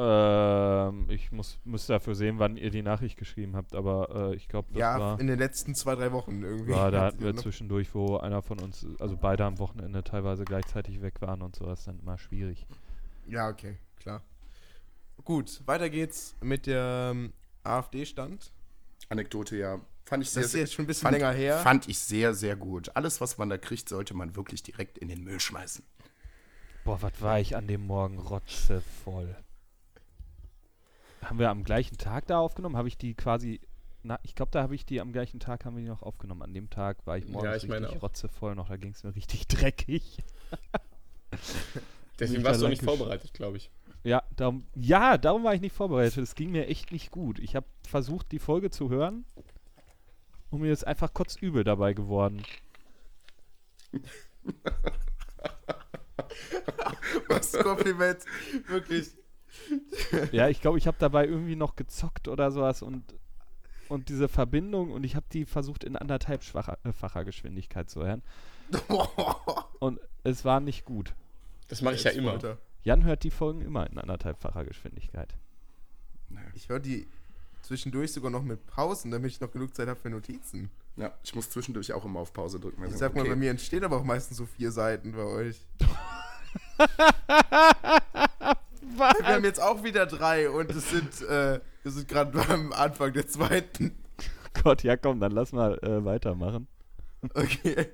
Ähm, 0.01 1.07
ich 1.11 1.33
muss, 1.33 1.59
muss 1.65 1.87
dafür 1.87 2.15
sehen, 2.15 2.39
wann 2.39 2.57
ihr 2.57 2.71
die 2.71 2.83
Nachricht 2.83 3.19
geschrieben 3.19 3.57
habt, 3.57 3.75
aber 3.75 4.31
äh, 4.31 4.37
ich 4.37 4.49
glaube, 4.49 4.69
das 4.71 4.79
ja, 4.79 4.99
war, 5.01 5.21
in 5.21 5.27
den 5.27 5.39
letzten 5.39 5.75
zwei, 5.75 5.97
drei 5.97 6.13
Wochen 6.13 6.43
irgendwie. 6.43 6.73
war, 6.73 6.91
da 6.93 7.03
hatten 7.07 7.21
wir 7.21 7.33
noch- 7.33 7.43
zwischendurch, 7.43 7.93
wo 7.95 8.17
einer 8.19 8.43
von 8.43 8.61
uns, 8.61 8.87
also 9.01 9.17
beide 9.17 9.45
am 9.45 9.59
Wochenende 9.59 10.05
teilweise 10.05 10.45
gleichzeitig 10.45 11.03
weg 11.03 11.21
waren 11.21 11.43
und 11.43 11.57
so, 11.57 11.67
das 11.67 11.81
ist 11.81 11.89
dann 11.89 11.99
immer 11.99 12.17
schwierig. 12.17 12.67
Ja, 13.27 13.49
okay, 13.49 13.77
klar. 13.99 14.23
Gut, 15.25 15.63
weiter 15.67 15.91
geht's 15.91 16.37
mit 16.41 16.67
der 16.67 17.11
ähm, 17.13 17.33
AfD-Stand. 17.65 18.53
Anekdote, 19.09 19.57
ja. 19.57 19.81
Fand 20.05 20.23
ich 20.23 20.31
sehr, 20.31 20.43
Das 20.43 20.55
ist 20.55 20.61
jetzt 20.61 20.75
schon 20.75 20.85
ein 20.85 20.87
bisschen 20.87 21.03
fand, 21.03 21.19
länger 21.19 21.33
her. 21.33 21.59
fand 21.59 21.89
ich 21.89 21.99
sehr, 21.99 22.35
sehr 22.35 22.57
gut. 22.57 22.95
Alles, 22.97 23.21
was 23.21 23.37
man 23.37 23.51
da 23.51 23.59
kriegt, 23.59 23.89
sollte 23.89 24.15
man 24.15 24.37
wirklich 24.37 24.63
direkt 24.63 24.97
in 24.97 25.09
den 25.09 25.25
Müll 25.25 25.41
schmeißen. 25.41 25.85
Boah, 26.85 27.03
was 27.03 27.21
war 27.21 27.41
ich 27.41 27.57
an 27.57 27.67
dem 27.67 27.87
Morgen 27.87 28.19
rotzevoll. 28.19 29.37
Haben 31.29 31.39
wir 31.39 31.51
am 31.51 31.63
gleichen 31.63 31.99
Tag 31.99 32.27
da 32.27 32.39
aufgenommen? 32.39 32.79
Habe 32.79 32.89
ich 32.89 32.97
die 32.97 33.13
quasi, 33.15 33.61
na, 34.03 34.19
ich 34.23 34.35
glaube, 34.35 34.51
da 34.51 34.63
habe 34.63 34.75
ich 34.75 34.87
die 34.87 34.99
am 35.03 35.13
gleichen 35.13 35.41
Tag, 35.41 35.67
haben 35.67 35.77
wir 35.77 35.83
die 35.83 35.89
noch 35.91 36.03
aufgenommen. 36.03 36.41
An 36.41 36.55
dem 36.55 36.71
Tag 36.71 37.07
war 37.07 37.19
ich 37.19 37.27
Ja, 37.27 37.33
morgens 37.33 37.65
ich 37.65 37.69
meine 37.69 37.87
richtig 37.87 38.03
rotzevoll 38.03 38.55
noch, 38.55 38.69
da 38.69 38.79
ging 38.79 38.93
es 38.93 39.05
mir 39.05 39.15
richtig 39.15 39.47
dreckig. 39.49 40.25
Deswegen 42.19 42.43
warst 42.45 42.63
du 42.63 42.65
auch 42.65 42.71
nicht 42.71 42.83
vorbereitet, 42.83 43.35
glaube 43.35 43.59
ich. 43.59 43.71
Ja, 44.05 44.23
darum, 44.37 44.67
ja, 44.75 45.19
darum 45.19 45.45
war 45.45 45.53
ich 45.55 45.61
nicht 45.61 45.77
vorbereitet. 45.77 46.17
Es 46.17 46.35
ging 46.35 46.51
mir 46.51 46.67
echt 46.67 46.93
nicht 46.93 47.11
gut. 47.11 47.39
Ich 47.41 47.55
habe 47.55 47.67
versucht, 47.87 48.33
die 48.33 48.39
Folge 48.39 48.71
zu 48.71 48.89
hören 48.89 49.27
und 50.49 50.63
mir 50.63 50.73
ist 50.73 50.87
einfach 50.87 51.13
kotzübel 51.13 51.63
dabei 51.63 51.93
geworden. 51.93 52.43
Was 57.29 57.53
Kompliment. 57.53 58.25
Wirklich. 58.67 59.18
Ja, 60.33 60.49
ich 60.49 60.61
glaube, 60.61 60.79
ich 60.79 60.87
habe 60.87 60.97
dabei 60.99 61.27
irgendwie 61.27 61.57
noch 61.57 61.77
gezockt 61.77 62.29
oder 62.29 62.51
sowas 62.51 62.83
und, 62.83 63.03
und 63.89 64.09
diese 64.09 64.29
Verbindung 64.29 64.93
und 64.93 65.05
ich 65.05 65.17
habe 65.17 65.27
die 65.33 65.45
versucht 65.45 65.85
in 65.85 65.97
anderthalb 65.97 66.43
schwacher, 66.43 66.79
äh, 66.85 66.93
facher 66.93 67.25
Geschwindigkeit 67.25 67.91
zu 67.91 68.05
hören 68.05 68.23
und 69.79 70.01
es 70.25 70.45
war 70.45 70.61
nicht 70.61 70.85
gut. 70.85 71.15
Das 71.69 71.83
mache 71.83 71.95
ich 71.95 72.05
ja 72.05 72.11
immer. 72.11 72.39
Jan 72.85 73.05
hört 73.05 73.25
die 73.25 73.31
Folgen 73.31 73.61
immer 73.61 73.89
in 73.89 73.99
anderthalbfacher 73.99 74.65
Geschwindigkeit. 74.65 75.35
Ich 76.55 76.69
höre 76.69 76.81
die 76.81 77.09
zwischendurch 77.63 78.13
sogar 78.13 78.31
noch 78.31 78.43
mit 78.43 78.67
Pausen, 78.67 79.11
damit 79.11 79.31
ich 79.31 79.41
noch 79.41 79.51
genug 79.51 79.75
Zeit 79.75 79.89
habe 79.89 80.01
für 80.01 80.11
Notizen. 80.11 80.71
Ja, 80.97 81.13
ich 81.23 81.35
muss 81.35 81.51
zwischendurch 81.51 81.93
auch 81.93 82.05
immer 82.05 82.21
auf 82.21 82.33
Pause 82.33 82.59
drücken. 82.59 82.83
Ich 82.85 82.97
sag 82.97 83.15
mal, 83.15 83.25
bei 83.25 83.37
mir 83.37 83.51
entstehen 83.51 83.85
aber 83.85 83.99
auch 83.99 84.05
meistens 84.05 84.39
so 84.39 84.47
vier 84.47 84.73
Seiten 84.73 85.13
bei 85.13 85.23
euch. 85.23 85.61
Wir 88.97 89.27
haben 89.27 89.45
jetzt 89.45 89.61
auch 89.61 89.83
wieder 89.83 90.07
drei 90.07 90.51
und 90.51 90.71
es 90.71 90.91
sind, 90.91 91.23
äh, 91.23 91.61
wir 91.83 91.93
sind 91.93 92.09
gerade 92.09 92.33
beim 92.33 92.73
Anfang 92.73 93.13
der 93.13 93.27
zweiten. 93.27 93.99
Gott, 94.63 94.83
ja 94.83 94.97
komm, 94.97 95.21
dann 95.21 95.33
lass 95.33 95.53
mal 95.53 95.79
äh, 95.83 96.05
weitermachen. 96.05 96.67
Okay. 97.35 97.89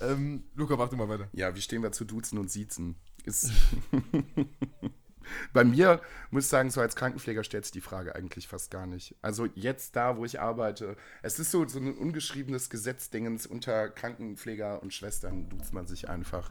ähm, 0.00 0.44
Luca, 0.54 0.76
mach 0.76 0.88
du 0.88 0.96
mal 0.96 1.08
weiter. 1.08 1.28
Ja, 1.32 1.54
wie 1.54 1.60
stehen 1.60 1.82
wir 1.82 1.92
zu 1.92 2.04
Duzen 2.04 2.38
und 2.38 2.50
Siezen? 2.50 2.96
Ist 3.24 3.52
Bei 5.52 5.64
mir, 5.64 6.00
muss 6.30 6.44
ich 6.44 6.48
sagen, 6.48 6.70
so 6.70 6.80
als 6.80 6.96
Krankenpfleger 6.96 7.44
stellt 7.44 7.64
sich 7.64 7.72
die 7.72 7.80
Frage 7.80 8.14
eigentlich 8.14 8.48
fast 8.48 8.70
gar 8.70 8.86
nicht. 8.86 9.14
Also 9.22 9.46
jetzt 9.54 9.96
da, 9.96 10.16
wo 10.16 10.24
ich 10.24 10.40
arbeite, 10.40 10.96
es 11.22 11.38
ist 11.38 11.50
so, 11.50 11.66
so 11.66 11.78
ein 11.78 11.94
ungeschriebenes 11.94 12.70
Gesetzdingens 12.70 13.46
unter 13.46 13.88
Krankenpfleger 13.88 14.82
und 14.82 14.94
Schwestern 14.94 15.48
duzt 15.48 15.72
man 15.72 15.86
sich 15.86 16.08
einfach. 16.08 16.50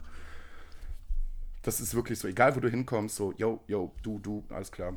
Das 1.62 1.80
ist 1.80 1.94
wirklich 1.94 2.18
so, 2.18 2.28
egal 2.28 2.54
wo 2.56 2.60
du 2.60 2.70
hinkommst, 2.70 3.16
so, 3.16 3.32
yo, 3.36 3.62
yo, 3.66 3.94
du, 4.02 4.18
du, 4.18 4.44
alles 4.48 4.70
klar. 4.70 4.96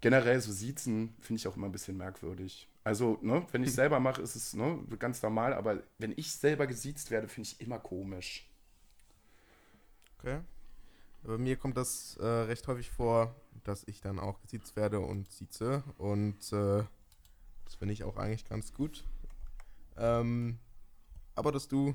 Generell 0.00 0.40
so 0.40 0.52
Siezen 0.52 1.14
finde 1.20 1.40
ich 1.40 1.48
auch 1.48 1.56
immer 1.56 1.66
ein 1.66 1.72
bisschen 1.72 1.96
merkwürdig. 1.96 2.68
Also, 2.84 3.18
ne, 3.22 3.46
wenn 3.52 3.62
ich 3.62 3.72
selber 3.74 4.00
mache, 4.00 4.22
ist 4.22 4.36
es 4.36 4.54
ne, 4.54 4.80
ganz 4.98 5.22
normal, 5.22 5.54
aber 5.54 5.82
wenn 5.98 6.12
ich 6.16 6.32
selber 6.32 6.66
gesiezt 6.66 7.10
werde, 7.10 7.28
finde 7.28 7.48
ich 7.48 7.60
immer 7.60 7.78
komisch. 7.78 8.48
Okay. 10.18 10.40
Bei 11.24 11.38
mir 11.38 11.56
kommt 11.56 11.76
das 11.76 12.16
äh, 12.16 12.26
recht 12.26 12.66
häufig 12.66 12.90
vor, 12.90 13.34
dass 13.62 13.84
ich 13.86 14.00
dann 14.00 14.18
auch 14.18 14.40
gesiezt 14.40 14.74
werde 14.74 14.98
und 14.98 15.30
sieze. 15.30 15.84
Und 15.96 16.52
äh, 16.52 16.82
das 17.64 17.76
finde 17.78 17.94
ich 17.94 18.02
auch 18.02 18.16
eigentlich 18.16 18.44
ganz 18.44 18.74
gut. 18.74 19.04
Ähm, 19.96 20.58
aber 21.34 21.52
das 21.52 21.68
Du 21.68 21.94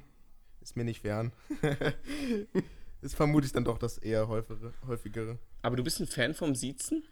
ist 0.62 0.78
mir 0.78 0.86
nicht 0.86 1.02
fern. 1.02 1.32
ist 3.02 3.16
vermutlich 3.16 3.52
dann 3.52 3.64
doch 3.64 3.78
das 3.78 3.98
eher 3.98 4.28
häufigere, 4.28 4.74
häufigere. 4.86 5.40
Aber 5.62 5.76
du 5.76 5.84
bist 5.84 6.00
ein 6.00 6.08
Fan 6.08 6.34
vom 6.34 6.56
Siezen? 6.56 7.04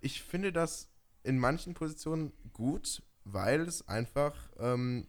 Ich 0.00 0.22
finde 0.22 0.52
das 0.52 0.88
in 1.22 1.38
manchen 1.38 1.74
Positionen 1.74 2.32
gut, 2.52 3.02
weil 3.24 3.62
es 3.62 3.86
einfach 3.88 4.34
ähm, 4.58 5.06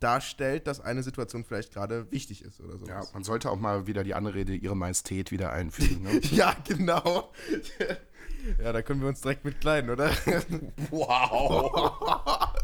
darstellt, 0.00 0.66
dass 0.66 0.80
eine 0.80 1.02
Situation 1.02 1.44
vielleicht 1.44 1.72
gerade 1.72 2.10
wichtig 2.12 2.42
ist 2.42 2.60
oder 2.60 2.78
so. 2.78 2.86
Ja, 2.86 3.02
man 3.12 3.24
sollte 3.24 3.50
auch 3.50 3.58
mal 3.58 3.86
wieder 3.86 4.04
die 4.04 4.14
Anrede 4.14 4.54
Ihre 4.54 4.76
Majestät 4.76 5.30
wieder 5.30 5.52
einfügen. 5.52 6.02
Ne? 6.02 6.20
ja, 6.30 6.54
genau. 6.64 7.32
ja, 8.62 8.72
da 8.72 8.82
können 8.82 9.00
wir 9.00 9.08
uns 9.08 9.22
direkt 9.22 9.44
mit 9.44 9.60
kleiden, 9.60 9.90
oder? 9.90 10.10
wow. 10.90 12.54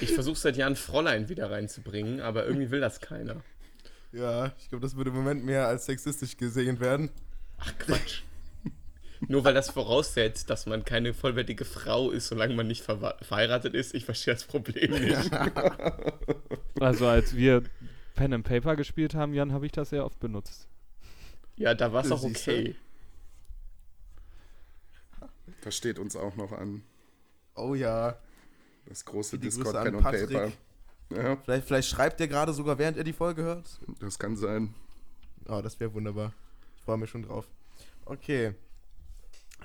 Ich 0.00 0.12
versuche 0.12 0.36
seit 0.36 0.56
Jahren 0.56 0.76
Fräulein 0.76 1.28
wieder 1.28 1.50
reinzubringen, 1.50 2.20
aber 2.20 2.46
irgendwie 2.46 2.70
will 2.70 2.80
das 2.80 3.00
keiner. 3.00 3.42
Ja, 4.14 4.52
ich 4.58 4.68
glaube, 4.68 4.82
das 4.82 4.96
würde 4.96 5.10
im 5.10 5.16
Moment 5.16 5.44
mehr 5.44 5.66
als 5.66 5.86
sexistisch 5.86 6.36
gesehen 6.36 6.78
werden. 6.78 7.10
Ach 7.58 7.76
Quatsch. 7.78 8.22
Nur 9.28 9.42
weil 9.42 9.54
das 9.54 9.70
voraussetzt, 9.70 10.50
dass 10.50 10.66
man 10.66 10.84
keine 10.84 11.14
vollwertige 11.14 11.64
Frau 11.64 12.10
ist, 12.10 12.28
solange 12.28 12.54
man 12.54 12.68
nicht 12.68 12.82
ver 12.82 13.16
verheiratet 13.22 13.74
ist. 13.74 13.92
Ich 13.92 14.04
verstehe 14.04 14.34
das 14.34 14.44
Problem 14.44 14.90
nicht. 14.92 15.30
Also 16.80 17.06
als 17.06 17.36
wir 17.36 17.62
Pen 18.14 18.32
and 18.32 18.44
Paper 18.44 18.74
gespielt 18.74 19.14
haben, 19.14 19.32
Jan, 19.32 19.52
habe 19.52 19.64
ich 19.64 19.70
das 19.70 19.90
sehr 19.90 20.04
oft 20.04 20.18
benutzt. 20.18 20.68
Ja, 21.56 21.72
da 21.72 21.92
war 21.92 22.04
es 22.04 22.10
auch 22.10 22.24
okay. 22.24 22.74
Das 25.62 25.76
steht 25.76 26.00
uns 26.00 26.16
auch 26.16 26.34
noch 26.34 26.50
an. 26.50 26.82
Oh 27.54 27.76
ja. 27.76 28.18
Das 28.86 29.04
große 29.04 29.38
Discord 29.38 29.84
Pen 29.84 29.94
und 29.94 30.02
Patrick. 30.02 30.30
Paper. 30.30 30.52
Ja, 31.16 31.36
Vielleicht, 31.36 31.66
vielleicht 31.66 31.88
schreibt 31.88 32.20
er 32.20 32.28
gerade 32.28 32.52
sogar, 32.52 32.78
während 32.78 32.96
er 32.96 33.04
die 33.04 33.12
Folge 33.12 33.42
hört. 33.42 33.80
das 34.00 34.18
kann 34.18 34.36
sein. 34.36 34.74
Oh, 35.46 35.60
das 35.62 35.78
wäre 35.80 35.92
wunderbar. 35.94 36.32
Ich 36.76 36.82
freue 36.82 36.96
mich 36.98 37.10
schon 37.10 37.22
drauf. 37.22 37.46
Okay. 38.04 38.54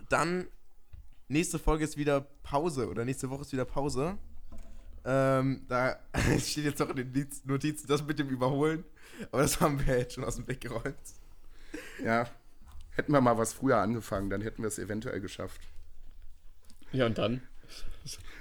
Dann, 0.10 0.48
nächste 1.28 1.60
Folge 1.60 1.84
ist 1.84 1.98
wieder 1.98 2.22
Pause 2.44 2.90
oder 2.90 3.06
nächste 3.06 3.30
Woche 3.30 3.42
ist 3.42 3.52
wieder 3.52 3.66
Pause. 3.66 4.18
Ähm, 5.06 5.66
da 5.68 5.98
steht 6.40 6.66
jetzt 6.66 6.80
noch 6.80 6.90
in 6.90 6.98
den 6.98 7.08
Notiz- 7.12 7.46
Notizen 7.46 7.88
das 7.88 8.06
mit 8.06 8.20
dem 8.20 8.30
Überholen. 8.30 8.84
Aber 9.32 9.42
das 9.42 9.60
haben 9.60 9.86
wir 9.86 9.98
jetzt 9.98 10.14
schon 10.16 10.24
aus 10.24 10.36
dem 10.36 10.48
Weg 10.48 10.62
geräumt. 10.62 10.96
Ja. 12.04 12.28
Hätten 12.92 13.12
wir 13.14 13.22
mal 13.22 13.38
was 13.38 13.54
früher 13.54 13.78
angefangen, 13.78 14.30
dann 14.30 14.42
hätten 14.42 14.62
wir 14.62 14.68
es 14.68 14.78
eventuell 14.80 15.22
geschafft. 15.22 15.62
Ja, 16.92 17.06
und 17.06 17.18
dann? 17.18 17.42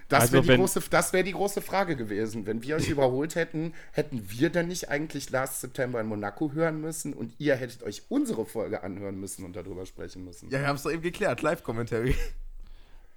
Das 0.08 0.22
Also 0.22 0.32
wäre 0.34 0.56
die, 0.56 0.62
große- 0.62 0.88
das 0.88 1.12
wär 1.12 1.22
die 1.22 1.32
große 1.32 1.60
Frage 1.60 1.94
gewesen. 1.94 2.46
Wenn 2.46 2.62
wir 2.62 2.76
euch 2.76 2.88
überholt 2.88 3.34
hätten, 3.34 3.74
hätten 3.92 4.30
wir 4.30 4.48
dann 4.50 4.68
nicht 4.68 4.88
eigentlich 4.88 5.28
Last 5.30 5.60
September 5.60 6.00
in 6.00 6.06
Monaco 6.06 6.52
hören 6.52 6.80
müssen 6.80 7.12
und 7.12 7.34
ihr 7.38 7.56
hättet 7.56 7.82
euch 7.82 8.02
unsere 8.08 8.46
Folge 8.46 8.82
anhören 8.82 9.20
müssen 9.20 9.44
und 9.44 9.54
darüber 9.54 9.84
sprechen 9.84 10.24
müssen. 10.24 10.48
Ja, 10.50 10.60
wir 10.60 10.66
haben 10.68 10.76
es 10.76 10.82
doch 10.82 10.90
eben 10.90 11.02
geklärt. 11.02 11.42
Live-Commentary. 11.42 12.14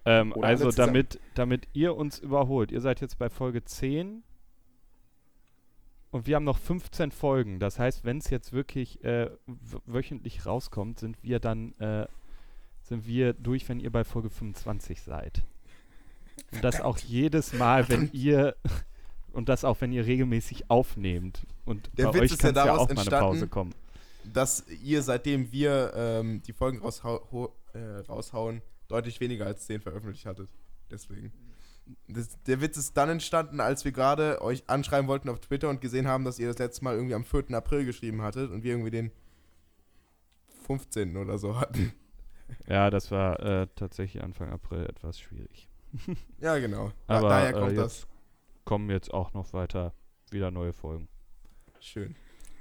Ähm, 0.03 0.34
also 0.43 0.72
damit, 0.72 1.20
damit 1.36 1.68
ihr 1.74 1.95
uns 1.95 2.20
überholt, 2.20 2.72
ihr 2.72 2.82
seid 2.82 2.99
jetzt 3.01 3.18
bei 3.20 3.30
Folge 3.30 3.64
10 3.64 4.24
und 6.12 6.28
wir 6.28 6.36
haben 6.36 6.43
noch 6.43 6.57
15 6.57 7.12
Folgen. 7.12 7.59
Das 7.59 7.80
heißt, 7.80 8.03
wenn 8.03 8.18
es 8.18 8.30
jetzt 8.30 8.51
wirklich 8.51 9.03
äh, 9.03 9.30
wöchentlich 9.86 10.45
rauskommt, 10.45 10.99
sind 10.99 11.18
wir 11.24 11.39
dann 11.39 11.74
äh, 11.80 12.07
sind 12.82 13.05
wir 13.05 13.34
durch, 13.34 13.70
wenn 13.70 13.80
ihr 13.80 13.91
bei 13.91 14.03
Folge 14.03 14.30
25 14.30 15.01
seid. 15.03 15.43
Und 16.51 16.63
das 16.63 16.81
auch 16.81 16.97
jedes 16.97 17.53
Mal, 17.53 17.87
wenn 17.89 18.09
ihr 18.13 18.55
und 19.33 19.49
das 19.49 19.63
auch, 19.63 19.79
wenn 19.81 19.91
ihr 19.91 20.05
regelmäßig 20.05 20.69
aufnehmt. 20.69 21.45
Und 21.65 21.89
Der 21.97 22.07
bei 22.07 22.15
Witz 22.15 22.21
euch 22.21 22.31
ist 22.33 22.41
ja 22.43 22.51
kann 22.51 22.55
ja 22.55 22.65
daraus 22.65 22.79
auch 22.79 22.87
mal 22.87 22.91
eine 22.91 22.99
entstanden, 22.99 23.25
Pause 23.27 23.47
kommen. 23.47 23.75
Dass 24.23 24.65
ihr, 24.83 25.01
seitdem 25.01 25.51
wir 25.51 25.93
ähm, 25.95 26.41
die 26.43 26.53
Folgen 26.53 26.79
raushau 26.79 27.53
äh, 27.73 27.99
raushauen, 28.07 28.61
deutlich 28.87 29.19
weniger 29.19 29.45
als 29.45 29.65
10 29.65 29.81
veröffentlicht 29.81 30.25
hattet. 30.25 30.49
Deswegen. 30.89 31.31
Das, 32.07 32.41
der 32.43 32.61
Witz 32.61 32.77
ist 32.77 32.95
dann 32.95 33.09
entstanden, 33.09 33.59
als 33.59 33.85
wir 33.85 33.91
gerade 33.91 34.41
euch 34.41 34.63
anschreiben 34.67 35.07
wollten 35.07 35.29
auf 35.29 35.39
Twitter 35.39 35.69
und 35.69 35.81
gesehen 35.81 36.07
haben, 36.07 36.23
dass 36.23 36.39
ihr 36.39 36.47
das 36.47 36.59
letzte 36.59 36.83
Mal 36.83 36.95
irgendwie 36.95 37.15
am 37.15 37.23
4. 37.23 37.51
April 37.51 37.85
geschrieben 37.85 38.21
hattet 38.21 38.51
und 38.51 38.63
wir 38.63 38.71
irgendwie 38.71 38.91
den 38.91 39.11
15. 40.67 41.17
oder 41.17 41.37
so 41.37 41.59
hatten. 41.59 41.93
Ja, 42.67 42.89
das 42.89 43.11
war 43.11 43.39
äh, 43.39 43.67
tatsächlich 43.75 44.23
Anfang 44.23 44.51
April 44.51 44.85
etwas 44.85 45.19
schwierig. 45.19 45.70
Ja, 46.39 46.57
genau. 46.57 46.91
Aber 47.07 47.29
daher 47.29 47.49
äh, 47.49 47.53
kommt 47.53 47.71
jetzt 47.71 47.79
das. 47.79 48.07
kommen 48.65 48.89
jetzt 48.89 49.13
auch 49.13 49.33
noch 49.33 49.53
weiter 49.53 49.93
wieder 50.29 50.51
neue 50.51 50.73
Folgen. 50.73 51.07
Schön. 51.79 52.15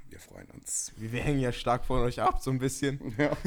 Wir 0.09 0.19
freuen 0.19 0.49
uns. 0.51 0.91
Wir, 0.97 1.11
wir 1.13 1.21
hängen 1.21 1.39
ja 1.39 1.51
stark 1.51 1.85
von 1.85 2.01
euch 2.01 2.21
ab, 2.21 2.41
so 2.41 2.51
ein 2.51 2.59
bisschen. 2.59 3.15
Ja. 3.17 3.35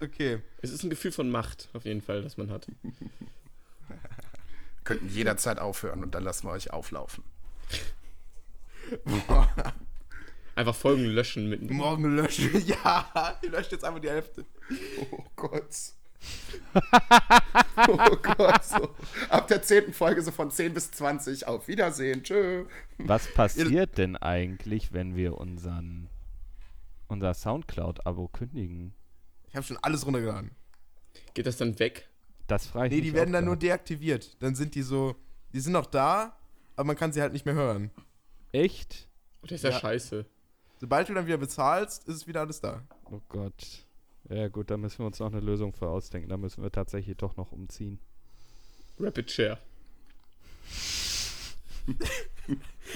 Okay. 0.00 0.40
Es 0.62 0.70
ist 0.70 0.84
ein 0.84 0.90
Gefühl 0.90 1.10
von 1.10 1.28
Macht, 1.28 1.68
auf 1.72 1.84
jeden 1.86 2.02
Fall, 2.02 2.22
das 2.22 2.36
man 2.36 2.52
hat. 2.52 2.68
Könnten 4.84 5.08
jederzeit 5.08 5.58
aufhören 5.58 6.04
und 6.04 6.14
dann 6.14 6.22
lassen 6.22 6.46
wir 6.46 6.52
euch 6.52 6.72
auflaufen. 6.72 7.24
Einfach 10.54 10.74
Folgen 10.74 11.04
löschen 11.06 11.48
mit. 11.48 11.68
Morgen 11.68 12.14
löschen. 12.14 12.64
Ja, 12.64 13.38
ihr 13.42 13.50
löscht 13.50 13.72
jetzt 13.72 13.84
einfach 13.84 14.00
die 14.00 14.10
Hälfte. 14.10 14.44
Oh 15.10 15.24
Gott. 15.34 15.74
oh 17.88 18.16
Gott. 18.22 18.64
So. 18.64 18.90
Ab 19.28 19.48
der 19.48 19.62
zehnten 19.62 19.92
Folge 19.92 20.22
so 20.22 20.30
von 20.30 20.50
10 20.50 20.74
bis 20.74 20.90
20. 20.92 21.46
Auf 21.46 21.68
Wiedersehen. 21.68 22.22
Tschö. 22.22 22.64
Was 22.98 23.32
passiert 23.32 23.98
denn 23.98 24.16
eigentlich, 24.16 24.92
wenn 24.92 25.16
wir 25.16 25.38
unseren 25.38 26.08
unser 27.08 27.34
Soundcloud-Abo 27.34 28.28
kündigen? 28.28 28.94
Ich 29.48 29.54
habe 29.56 29.64
schon 29.64 29.78
alles 29.82 30.04
runtergeladen. 30.06 30.50
Geht 31.34 31.46
das 31.46 31.56
dann 31.56 31.78
weg? 31.78 32.08
Das 32.46 32.66
frage 32.66 32.86
ich 32.86 32.90
Nee, 32.92 32.96
mich 33.02 33.10
die 33.10 33.14
werden 33.14 33.30
auch 33.30 33.38
dann 33.38 33.44
nur 33.44 33.56
deaktiviert. 33.56 34.42
Dann 34.42 34.54
sind 34.54 34.74
die 34.74 34.82
so, 34.82 35.14
die 35.52 35.60
sind 35.60 35.72
noch 35.72 35.86
da, 35.86 36.36
aber 36.76 36.86
man 36.88 36.96
kann 36.96 37.12
sie 37.12 37.20
halt 37.22 37.32
nicht 37.32 37.46
mehr 37.46 37.54
hören. 37.54 37.90
Echt? 38.52 39.08
Das 39.42 39.52
ist 39.52 39.64
ja, 39.64 39.70
Ja. 39.70 39.78
scheiße. 39.78 40.26
Sobald 40.80 41.08
du 41.08 41.14
dann 41.14 41.26
wieder 41.26 41.38
bezahlst, 41.38 42.08
ist 42.08 42.16
es 42.16 42.26
wieder 42.26 42.40
alles 42.40 42.60
da. 42.60 42.82
Oh 43.10 43.20
Gott. 43.28 43.86
Ja 44.28 44.48
gut, 44.48 44.70
da 44.70 44.76
müssen 44.76 45.00
wir 45.00 45.06
uns 45.06 45.18
noch 45.18 45.32
eine 45.32 45.40
Lösung 45.40 45.72
für 45.72 45.88
ausdenken. 45.88 46.28
Da 46.28 46.36
müssen 46.36 46.62
wir 46.62 46.72
tatsächlich 46.72 47.16
doch 47.16 47.36
noch 47.36 47.52
umziehen. 47.52 47.98
Rapid 48.98 49.30
Share. 49.30 49.58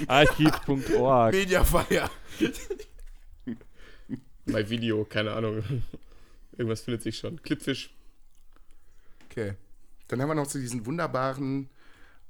Archiv.org. 0.07 1.35
Mediafire. 1.35 2.11
Bei 4.47 4.69
Video, 4.71 5.05
keine 5.05 5.33
Ahnung. 5.33 5.63
Irgendwas 6.53 6.81
findet 6.81 7.03
sich 7.03 7.19
schon. 7.19 7.43
Clipfish. 7.43 7.95
Okay. 9.27 9.55
Dann 10.09 10.23
haben 10.23 10.29
wir 10.29 10.35
noch 10.35 10.49
so 10.49 10.59
diesen 10.59 10.87
wunderbaren 10.87 11.69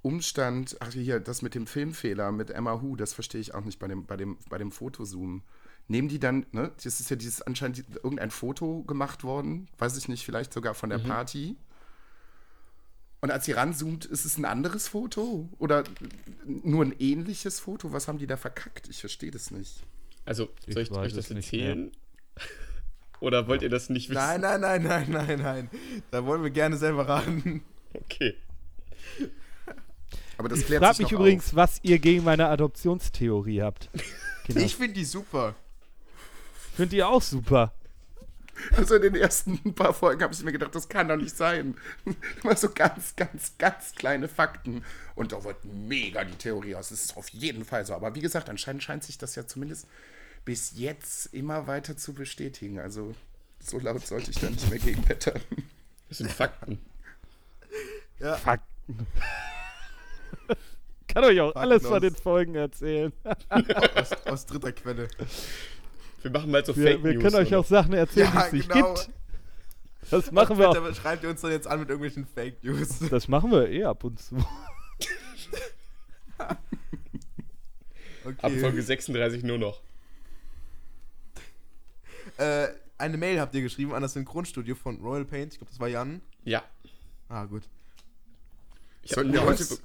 Umstand, 0.03 0.77
ach 0.81 0.93
hier, 0.93 1.21
das 1.21 1.43
mit 1.43 1.55
dem 1.55 1.67
Filmfehler 1.67 2.33
mit 2.33 2.51
Emma 2.51 2.81
Hu, 2.81 2.97
das 2.97 3.13
verstehe 3.13 3.41
ich 3.41 3.55
auch 3.55 3.65
nicht 3.65 3.79
bei 3.79 3.89
dem, 3.89 4.07
bei 4.07 4.17
dem, 4.17 4.39
bei 4.49 4.59
dem 4.59 4.73
Fotozoom. 4.73 5.43
Nehmen 5.91 6.09
die 6.09 6.19
dann, 6.19 6.45
ne, 6.53 6.71
das 6.83 7.01
ist 7.01 7.09
ja 7.11 7.17
dieses 7.17 7.41
anscheinend 7.43 7.83
irgendein 8.03 8.31
Foto 8.31 8.83
gemacht 8.83 9.25
worden, 9.25 9.69
weiß 9.79 9.97
ich 9.97 10.07
nicht, 10.09 10.25
vielleicht 10.25 10.53
sogar 10.53 10.75
von 10.75 10.91
der 10.91 10.99
Party. 10.99 11.57
Und 13.21 13.31
als 13.31 13.47
sie 13.47 13.53
ranzoomt, 13.53 14.05
ist 14.05 14.25
es 14.25 14.37
ein 14.39 14.45
anderes 14.45 14.87
Foto? 14.89 15.49
Oder 15.59 15.85
nur 16.45 16.85
ein 16.85 16.95
ähnliches 16.99 17.59
Foto? 17.59 17.93
Was 17.93 18.07
haben 18.07 18.19
die 18.19 18.27
da 18.27 18.37
verkackt? 18.37 18.89
Ich 18.89 19.01
verstehe 19.01 19.31
das 19.31 19.51
nicht. 19.51 19.83
Also, 20.25 20.51
Ich 20.67 20.75
soll 20.75 20.83
ich 20.83 20.91
euch 20.93 21.15
das 21.15 21.31
erzählen? 21.31 21.91
Oder 23.21 23.49
wollt 23.49 23.63
ihr 23.63 23.71
das 23.71 23.89
nicht 23.89 24.11
wissen? 24.11 24.19
Nein, 24.21 24.41
nein, 24.43 24.61
nein, 24.61 24.83
nein, 24.83 25.11
nein, 25.11 25.41
nein. 25.41 25.71
Da 26.13 26.25
wollen 26.25 26.43
wir 26.45 26.51
gerne 26.51 26.77
selber 26.77 27.09
raten. 27.09 27.65
Okay. 27.95 28.35
Aber 30.37 30.49
das 30.49 30.61
Ich 30.61 30.67
klärt 30.67 30.85
frage 30.85 30.97
sich 30.99 31.07
mich 31.07 31.13
noch 31.13 31.21
übrigens, 31.21 31.49
auf. 31.49 31.57
was 31.57 31.81
ihr 31.83 31.99
gegen 31.99 32.23
meine 32.23 32.47
Adoptionstheorie 32.49 33.63
habt. 33.63 33.91
Kinder. 34.45 34.61
Ich 34.61 34.77
finde 34.77 34.95
die 34.95 35.05
super. 35.05 35.57
Finde 36.79 36.95
die 36.95 37.03
auch 37.03 37.21
super. 37.21 37.73
Also 38.77 38.95
in 38.95 39.03
den 39.03 39.17
ersten 39.17 39.75
paar 39.75 39.93
Folgen 39.93 40.23
habe 40.23 40.33
ich 40.33 40.45
mir 40.45 40.53
gedacht, 40.53 40.75
das 40.77 40.89
kann 40.89 41.09
doch 41.09 41.17
nicht 41.17 41.37
sein. 41.37 41.77
Immer 42.43 42.55
so 42.57 42.71
ganz, 42.71 43.17
ganz, 43.17 43.53
ganz 43.59 43.97
kleine 43.97 44.29
Fakten. 44.29 44.85
Und 45.17 45.33
da 45.33 45.43
wird 45.43 45.65
mega 45.65 46.23
die 46.23 46.37
Theorie 46.37 46.77
aus. 46.77 46.91
Das 46.91 47.03
ist 47.05 47.17
auf 47.17 47.31
jeden 47.31 47.65
Fall 47.65 47.85
so. 47.85 47.95
Aber 47.95 48.15
wie 48.15 48.21
gesagt, 48.21 48.49
anscheinend 48.49 48.85
scheint 48.85 49.03
sich 49.03 49.19
das 49.19 49.35
ja 49.35 49.45
zumindest 49.45 49.89
bis 50.45 50.73
jetzt 50.77 51.35
immer 51.35 51.67
weiter 51.67 51.97
zu 51.97 52.15
bestätigen. 52.15 52.79
Also 52.79 53.13
so 53.59 53.81
laut 53.81 54.07
sollte 54.07 54.31
ich 54.31 54.39
da 54.39 54.49
nicht 54.49 54.71
mehr 54.71 54.79
gegen 54.79 55.09
wettern. 55.09 55.41
Das 56.09 56.19
sind 56.19 56.31
Fakten. 56.31 56.79
Fakten. 58.21 59.07
Kann 61.09 61.25
euch 61.25 61.41
auch 61.41 61.57
alles 61.57 61.85
von 61.85 62.01
den 62.01 62.15
Folgen 62.15 62.55
erzählen. 62.55 63.13
Aus, 63.95 64.13
aus 64.27 64.47
dritter 64.47 64.73
Quelle. 64.73 65.09
Wir 66.23 66.31
machen 66.31 66.51
mal 66.51 66.65
so 66.65 66.77
Wir, 66.77 66.83
Fake 66.93 67.05
wir 67.05 67.13
News. 67.15 67.23
können 67.23 67.37
euch 67.37 67.49
oder? 67.49 67.59
auch 67.61 67.65
Sachen 67.65 67.93
erzählen, 67.95 68.31
Ja, 68.35 68.49
die 68.51 68.59
es 68.59 68.69
genau. 68.69 68.93
nicht 68.93 69.07
gibt. 69.07 69.19
Das 70.11 70.33
machen 70.33 70.59
wir 70.59 70.71
auch. 70.71 70.95
Schreibt 70.95 71.23
ihr 71.23 71.31
uns 71.31 71.41
dann 71.41 71.51
jetzt 71.51 71.67
an 71.67 71.81
mit 71.81 71.89
irgendwelchen 71.91 72.27
Fake 72.27 72.63
News. 72.65 72.99
Das 73.11 73.29
machen 73.29 73.51
wir 73.51 73.69
eh 73.69 73.85
ab 73.85 74.03
und 74.05 74.19
zu. 74.21 74.37
Ab 76.39 76.59
Okay. 78.25 78.59
Folge 78.59 78.83
36 78.83 79.43
nur 79.43 79.57
noch. 79.59 79.81
Äh, 82.37 82.69
eine 82.99 83.17
Mail 83.17 83.41
habt 83.41 83.55
ihr 83.55 83.63
geschrieben 83.63 83.95
an 83.95 84.03
das 84.03 84.13
Synchronstudio 84.13 84.75
von 84.75 85.01
Royal 85.01 85.25
Paint. 85.25 85.55
Ich 85.55 85.59
glaube, 85.61 85.71
das 85.71 85.81
war 85.81 85.89
Jan. 85.89 86.21
Ja. 86.45 86.63
Ah, 87.31 87.45
gut. 87.47 87.63
Ich 89.03 89.13
hab 89.13 89.17
Sollten 89.17 89.33
wir 89.33 89.41
eine 89.41 89.51
heute. 89.51 89.79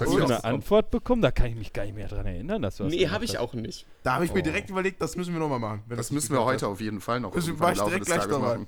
Hast 0.00 0.12
du 0.12 0.22
eine 0.24 0.44
Antwort 0.44 0.90
bekommen? 0.90 1.22
Da 1.22 1.30
kann 1.30 1.46
ich 1.46 1.54
mich 1.56 1.72
gar 1.72 1.84
nicht 1.84 1.94
mehr 1.94 2.08
dran 2.08 2.26
erinnern, 2.26 2.62
dass 2.62 2.76
du 2.78 2.84
was 2.84 2.92
Nee, 2.92 3.08
habe 3.08 3.24
ich 3.24 3.38
auch 3.38 3.54
nicht. 3.54 3.86
Da 4.02 4.14
habe 4.14 4.24
ich 4.24 4.32
mir 4.34 4.40
Oh. 4.40 4.42
direkt 4.42 4.70
überlegt, 4.70 5.00
das 5.00 5.16
müssen 5.16 5.32
wir 5.32 5.40
nochmal 5.40 5.58
machen. 5.60 5.82
wenn 5.86 5.96
das 5.96 6.10
müssen 6.10 6.32
wir 6.32 6.44
heute 6.44 6.66
hat. 6.66 6.72
auf 6.72 6.80
jeden 6.80 7.00
Fall 7.00 7.20
noch 7.20 7.32
Das 7.32 7.46
irgendwann 7.46 7.76
mach 7.76 7.82
ich 7.84 7.88
direkt 7.88 8.06
gleich 8.06 8.26
nochmal. 8.28 8.58
machen. 8.58 8.66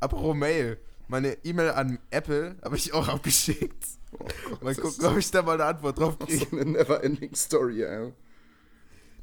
Apropos 0.00 0.34
Mail. 0.36 0.78
Meine 1.08 1.36
E-Mail 1.44 1.70
an 1.70 1.98
Apple 2.10 2.56
habe 2.64 2.76
ich 2.76 2.92
auch 2.92 3.06
abgeschickt. 3.08 3.86
Oh 4.12 4.18
Gott, 4.50 4.62
Mal 4.62 4.74
gucken, 4.74 5.04
ob 5.06 5.16
ich 5.18 5.30
da 5.30 5.42
mal 5.42 5.52
eine 5.54 5.64
Antwort 5.64 5.98
drauf 5.98 6.16
so 6.20 6.26
kriege. 6.26 6.46
eine 6.52 6.64
never-ending 6.72 7.34
Story, 7.34 7.82
ey. 7.82 8.12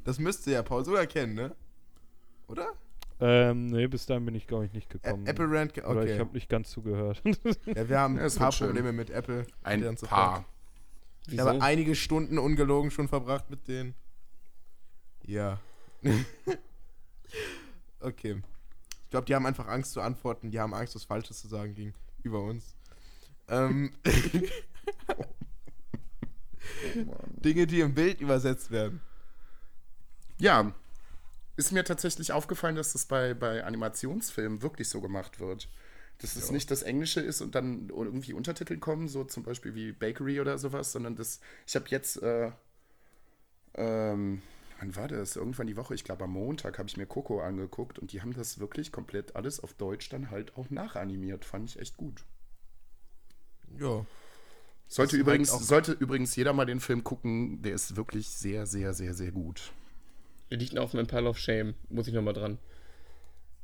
Das 0.04 0.18
müsste 0.18 0.50
ja 0.50 0.62
Paul 0.62 0.84
sogar 0.84 1.06
kennen, 1.06 1.34
ne? 1.34 1.54
Oder? 2.48 2.72
Ähm, 3.20 3.66
nee, 3.66 3.86
bis 3.86 4.06
dahin 4.06 4.24
bin 4.24 4.34
ich, 4.34 4.46
glaube 4.46 4.64
ich, 4.66 4.72
nicht 4.72 4.90
Ä 4.94 4.98
gekommen. 4.98 5.26
Apple 5.26 5.46
Rant, 5.50 5.72
Oder 5.78 6.04
ich 6.04 6.10
okay. 6.12 6.18
habe 6.18 6.32
nicht 6.32 6.48
ganz 6.48 6.70
zugehört. 6.70 7.22
Ja, 7.66 7.88
wir 7.88 7.98
haben 7.98 8.16
Ja, 8.16 8.20
ein 8.22 8.26
es 8.26 8.36
paar. 8.36 8.50
Probleme 8.52 8.92
mit 8.92 9.10
Apple. 9.10 9.46
Ein 9.62 9.96
so 9.96 10.06
paar. 10.06 10.44
Ich 11.26 11.32
Wieso? 11.32 11.46
habe 11.46 11.62
einige 11.62 11.94
Stunden 11.94 12.38
ungelogen 12.38 12.90
schon 12.90 13.08
verbracht 13.08 13.48
mit 13.50 13.66
denen. 13.66 13.94
Ja. 15.22 15.58
okay. 18.00 18.42
Ich 19.04 19.10
glaube, 19.10 19.26
die 19.26 19.34
haben 19.34 19.46
einfach 19.46 19.66
Angst 19.68 19.92
zu 19.92 20.00
antworten. 20.00 20.50
Die 20.50 20.60
haben 20.60 20.74
Angst, 20.74 20.94
was 20.94 21.04
Falsches 21.04 21.40
zu 21.40 21.48
sagen 21.48 21.74
gegenüber 21.74 22.42
uns. 22.42 22.74
Ähm, 23.48 23.94
Dinge, 27.44 27.66
die 27.66 27.80
im 27.80 27.94
Bild 27.94 28.20
übersetzt 28.20 28.70
werden. 28.70 29.00
Ja, 30.38 30.74
ist 31.56 31.72
mir 31.72 31.84
tatsächlich 31.84 32.32
aufgefallen, 32.32 32.74
dass 32.74 32.92
das 32.92 33.06
bei, 33.06 33.34
bei 33.34 33.64
Animationsfilmen 33.64 34.62
wirklich 34.62 34.88
so 34.88 35.00
gemacht 35.00 35.40
wird. 35.40 35.68
Dass 36.18 36.36
es 36.36 36.50
nicht 36.50 36.70
das 36.70 36.82
Englische 36.82 37.20
ist 37.20 37.40
und 37.40 37.54
dann 37.54 37.88
irgendwie 37.88 38.32
Untertitel 38.32 38.78
kommen, 38.78 39.08
so 39.08 39.24
zum 39.24 39.42
Beispiel 39.42 39.74
wie 39.74 39.92
Bakery 39.92 40.40
oder 40.40 40.58
sowas, 40.58 40.92
sondern 40.92 41.16
das. 41.16 41.40
Ich 41.66 41.74
habe 41.74 41.86
jetzt, 41.88 42.22
äh, 42.22 42.52
ähm, 43.74 44.40
wann 44.78 44.96
war 44.96 45.08
das? 45.08 45.36
Irgendwann 45.36 45.66
die 45.66 45.76
Woche, 45.76 45.94
ich 45.94 46.04
glaube 46.04 46.24
am 46.24 46.32
Montag, 46.32 46.78
habe 46.78 46.88
ich 46.88 46.96
mir 46.96 47.06
Coco 47.06 47.40
angeguckt 47.40 47.98
und 47.98 48.12
die 48.12 48.22
haben 48.22 48.32
das 48.32 48.58
wirklich 48.58 48.92
komplett 48.92 49.36
alles 49.36 49.60
auf 49.60 49.74
Deutsch 49.74 50.08
dann 50.08 50.30
halt 50.30 50.56
auch 50.56 50.70
nachanimiert. 50.70 51.44
Fand 51.44 51.68
ich 51.68 51.78
echt 51.78 51.96
gut. 51.96 52.24
Ja. 53.78 54.06
Sollte 54.86 55.16
übrigens, 55.16 55.52
halt 55.52 55.62
sollte 55.62 55.92
übrigens 55.92 56.36
jeder 56.36 56.52
mal 56.52 56.66
den 56.66 56.80
Film 56.80 57.02
gucken, 57.02 57.62
der 57.62 57.74
ist 57.74 57.96
wirklich 57.96 58.28
sehr, 58.28 58.66
sehr, 58.66 58.94
sehr, 58.94 59.14
sehr 59.14 59.32
gut. 59.32 59.72
Der 60.50 60.58
liegt 60.58 60.74
noch 60.74 60.84
auf 60.84 60.94
meinem 60.94 61.06
Pile 61.06 61.28
of 61.28 61.38
Shame. 61.38 61.74
Muss 61.88 62.06
ich 62.06 62.14
nochmal 62.14 62.34
dran. 62.34 62.58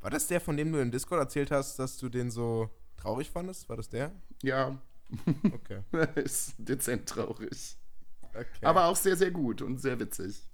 War 0.01 0.09
das 0.09 0.27
der, 0.27 0.41
von 0.41 0.57
dem 0.57 0.71
du 0.71 0.79
in 0.81 0.91
Discord 0.91 1.19
erzählt 1.21 1.51
hast, 1.51 1.77
dass 1.77 1.97
du 1.97 2.09
den 2.09 2.31
so 2.31 2.69
traurig 2.97 3.29
fandest? 3.29 3.69
War 3.69 3.77
das 3.77 3.89
der? 3.89 4.11
Ja, 4.43 4.77
Okay. 5.53 5.81
ist 6.15 6.55
dezent 6.57 7.07
traurig. 7.07 7.77
okay. 8.29 8.45
Aber 8.65 8.85
auch 8.85 8.95
sehr, 8.95 9.15
sehr 9.17 9.31
gut 9.31 9.61
und 9.61 9.79
sehr 9.79 9.99
witzig. 9.99 10.47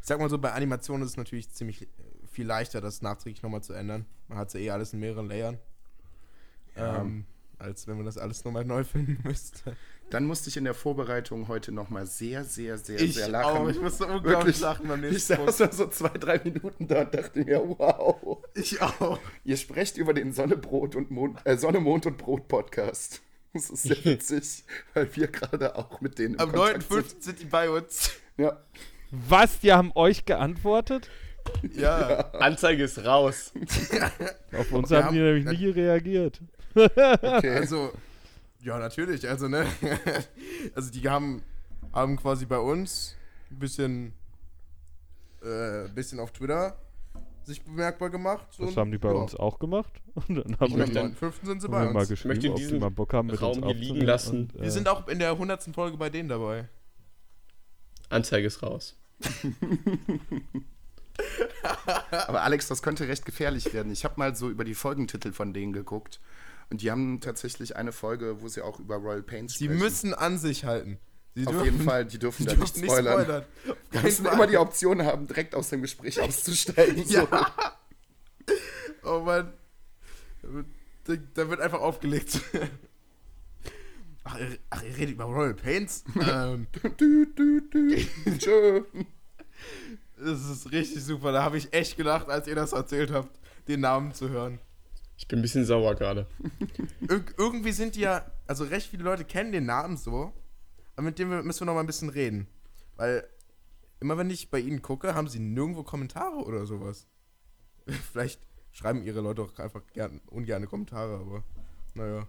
Ich 0.00 0.06
sag 0.06 0.18
mal 0.18 0.28
so, 0.30 0.38
bei 0.38 0.52
Animationen 0.52 1.02
ist 1.04 1.12
es 1.12 1.16
natürlich 1.16 1.50
ziemlich 1.50 1.82
äh, 1.82 1.86
viel 2.26 2.46
leichter, 2.46 2.80
das 2.80 3.02
nachträglich 3.02 3.42
nochmal 3.42 3.62
zu 3.62 3.72
ändern. 3.72 4.06
Man 4.28 4.38
hat 4.38 4.52
ja 4.54 4.60
eh 4.60 4.70
alles 4.70 4.92
in 4.92 5.00
mehreren 5.00 5.28
Layern. 5.28 5.58
Ja. 6.76 7.00
Ähm, 7.00 7.26
als 7.58 7.86
wenn 7.86 7.96
man 7.96 8.04
das 8.06 8.18
alles 8.18 8.44
nochmal 8.44 8.64
neu 8.64 8.84
finden 8.84 9.18
müsste. 9.24 9.76
Dann 10.10 10.26
musste 10.26 10.48
ich 10.48 10.56
in 10.56 10.64
der 10.64 10.74
Vorbereitung 10.74 11.48
heute 11.48 11.72
nochmal 11.72 12.06
sehr, 12.06 12.44
sehr, 12.44 12.78
sehr, 12.78 13.00
Ich 13.00 13.14
sehr 13.14 13.28
lachen. 13.28 13.56
auch. 13.62 13.68
Ich 13.68 13.80
musste 13.80 14.04
unglaublich 14.06 14.32
Wirklich. 14.46 14.60
lachen 14.60 14.88
beim 14.88 15.02
Ich 15.04 15.10
nächsten 15.12 15.36
saß 15.46 15.56
da 15.56 15.72
so 15.72 15.86
zwei, 15.88 16.08
drei 16.10 16.40
Minuten 16.44 16.86
da 16.86 17.02
und 17.02 17.14
dachte 17.14 17.40
mir, 17.44 17.60
wow. 17.78 18.38
Ich 18.54 18.80
auch. 18.80 19.18
Ihr 19.44 19.56
sprecht 19.56 19.96
über 19.96 20.14
den 20.14 20.32
Sonne, 20.32 20.56
Brot 20.56 20.94
und 20.94 21.10
Mond, 21.10 21.40
äh, 21.44 21.56
Sonne, 21.56 21.80
Mond 21.80 22.06
und 22.06 22.18
Brot 22.18 22.46
Podcast. 22.48 23.22
Das 23.52 23.70
ist 23.70 23.84
sehr 23.84 24.04
witzig, 24.04 24.64
weil 24.94 25.08
wir 25.16 25.28
gerade 25.28 25.76
auch 25.76 26.00
mit 26.00 26.18
denen 26.18 26.38
Am 26.38 26.52
Kontakt 26.52 26.90
9.5. 26.90 27.04
sind 27.20 27.40
die 27.40 27.44
bei 27.46 27.70
uns. 27.70 28.10
Ja. 28.36 28.58
Was? 29.10 29.60
Die 29.60 29.72
haben 29.72 29.92
euch 29.94 30.24
geantwortet? 30.24 31.08
Ja. 31.74 32.30
Anzeige 32.34 32.84
ist 32.84 33.04
raus. 33.04 33.52
Auf 34.52 34.72
uns 34.72 34.90
Wir 34.90 35.04
haben 35.04 35.14
die 35.14 35.20
nämlich 35.20 35.58
nie 35.58 35.68
reagiert. 35.70 36.40
Okay. 36.74 37.48
Also, 37.50 37.92
ja, 38.64 38.78
natürlich. 38.78 39.28
Also, 39.28 39.48
ne? 39.48 39.66
Also, 40.74 40.90
die 40.90 41.08
haben, 41.08 41.42
haben 41.92 42.16
quasi 42.16 42.46
bei 42.46 42.58
uns 42.58 43.16
ein 43.50 43.58
bisschen, 43.58 44.12
äh, 45.42 45.88
bisschen 45.94 46.18
auf 46.20 46.32
Twitter 46.32 46.76
sich 47.46 47.62
bemerkbar 47.62 48.10
gemacht. 48.10 48.46
Das 48.58 48.70
und, 48.70 48.76
haben 48.76 48.90
die 48.90 48.98
bei 48.98 49.10
ja. 49.10 49.14
uns 49.14 49.34
auch 49.34 49.58
gemacht. 49.58 49.92
Und 50.14 50.36
dann 50.36 50.58
haben 50.58 50.76
wir, 50.76 50.84
am 50.84 50.92
möchte- 50.92 51.26
9.5. 51.26 51.32
sind 51.44 51.60
sie 51.62 51.68
bei 51.68 51.82
wir 51.84 51.92
mal 51.92 52.00
uns. 52.00 52.08
geschrieben, 52.08 52.34
möchte 52.34 52.46
in 52.46 52.52
ob 52.52 52.58
die 52.58 52.78
Bock 52.94 53.12
haben, 53.12 53.26
mit 53.26 53.42
Raum 53.42 53.62
uns 53.62 53.66
hier 53.66 53.74
liegen 53.74 54.00
lassen. 54.00 54.50
Und, 54.52 54.54
Wir 54.54 54.62
äh, 54.62 54.70
sind 54.70 54.88
auch 54.88 55.06
in 55.08 55.18
der 55.18 55.32
100. 55.32 55.64
Folge 55.74 55.96
bei 55.96 56.08
denen 56.10 56.28
dabei. 56.28 56.68
Anzeige 58.08 58.46
ist 58.46 58.62
raus. 58.62 58.96
Aber 62.10 62.42
Alex, 62.42 62.68
das 62.68 62.82
könnte 62.82 63.08
recht 63.08 63.24
gefährlich 63.24 63.72
werden. 63.72 63.92
Ich 63.92 64.04
habe 64.04 64.14
mal 64.18 64.34
so 64.34 64.50
über 64.50 64.64
die 64.64 64.74
Folgentitel 64.74 65.32
von 65.32 65.52
denen 65.52 65.72
geguckt. 65.72 66.20
Und 66.70 66.80
die 66.82 66.90
haben 66.90 67.20
tatsächlich 67.20 67.76
eine 67.76 67.92
Folge, 67.92 68.40
wo 68.42 68.48
sie 68.48 68.62
auch 68.62 68.80
über 68.80 68.96
Royal 68.96 69.22
Pains 69.22 69.54
Sie 69.58 69.64
sprechen. 69.66 69.78
müssen 69.80 70.14
an 70.14 70.38
sich 70.38 70.64
halten. 70.64 70.98
Sie 71.36 71.46
Auf 71.46 71.64
jeden 71.64 71.80
Fall, 71.82 72.04
die 72.06 72.18
dürfen 72.18 72.44
Sie 72.44 72.48
da 72.48 72.54
dürfen 72.54 72.80
nicht 72.80 72.90
spoilern. 72.90 73.20
Auf 73.30 73.44
Wir 73.66 73.76
keinen 73.90 74.02
müssen 74.04 74.26
immer 74.26 74.46
die 74.46 74.56
Option 74.56 75.02
haben, 75.04 75.26
direkt 75.26 75.54
aus 75.54 75.68
dem 75.68 75.82
Gespräch 75.82 76.20
auszusteigen. 76.20 77.04
So. 77.06 77.18
Ja. 77.18 77.52
Oh 79.06 79.20
Mann. 79.20 79.52
Da, 81.04 81.50
wird 81.50 81.60
einfach 81.60 81.80
aufgelegt. 81.80 82.40
Ach 84.22 84.38
ihr, 84.38 84.58
ach, 84.70 84.82
ihr 84.82 84.96
redet 84.96 85.10
über 85.16 85.24
Royal 85.24 85.52
Paints? 85.54 86.04
ähm. 86.26 86.66
Tschö. 88.38 88.82
das 90.16 90.48
ist 90.48 90.72
richtig 90.72 91.04
super. 91.04 91.32
Da 91.32 91.42
habe 91.42 91.58
ich 91.58 91.74
echt 91.74 91.98
gedacht, 91.98 92.30
als 92.30 92.46
ihr 92.46 92.54
das 92.54 92.72
erzählt 92.72 93.10
habt, 93.10 93.38
den 93.68 93.80
Namen 93.80 94.14
zu 94.14 94.30
hören. 94.30 94.58
Ich 95.16 95.28
bin 95.28 95.38
ein 95.38 95.42
bisschen 95.42 95.64
sauer 95.64 95.94
gerade. 95.94 96.26
Ir 97.00 97.24
irgendwie 97.38 97.72
sind 97.72 97.94
die 97.94 98.00
ja, 98.00 98.24
also 98.46 98.64
recht 98.64 98.88
viele 98.90 99.04
Leute 99.04 99.24
kennen 99.24 99.52
den 99.52 99.64
Namen 99.66 99.96
so, 99.96 100.32
aber 100.96 101.04
mit 101.06 101.18
dem 101.18 101.30
wir- 101.30 101.42
müssen 101.42 101.60
wir 101.60 101.66
noch 101.66 101.74
mal 101.74 101.80
ein 101.80 101.86
bisschen 101.86 102.08
reden. 102.08 102.46
Weil 102.96 103.26
immer 104.00 104.18
wenn 104.18 104.28
ich 104.30 104.50
bei 104.50 104.58
ihnen 104.58 104.82
gucke, 104.82 105.14
haben 105.14 105.28
sie 105.28 105.38
nirgendwo 105.38 105.82
Kommentare 105.84 106.36
oder 106.44 106.66
sowas. 106.66 107.06
Vielleicht 108.12 108.40
schreiben 108.72 109.04
ihre 109.04 109.20
Leute 109.20 109.42
auch 109.42 109.58
einfach 109.58 109.82
gern, 109.92 110.20
ungerne 110.26 110.66
Kommentare, 110.66 111.14
aber 111.20 111.44
naja. 111.94 112.26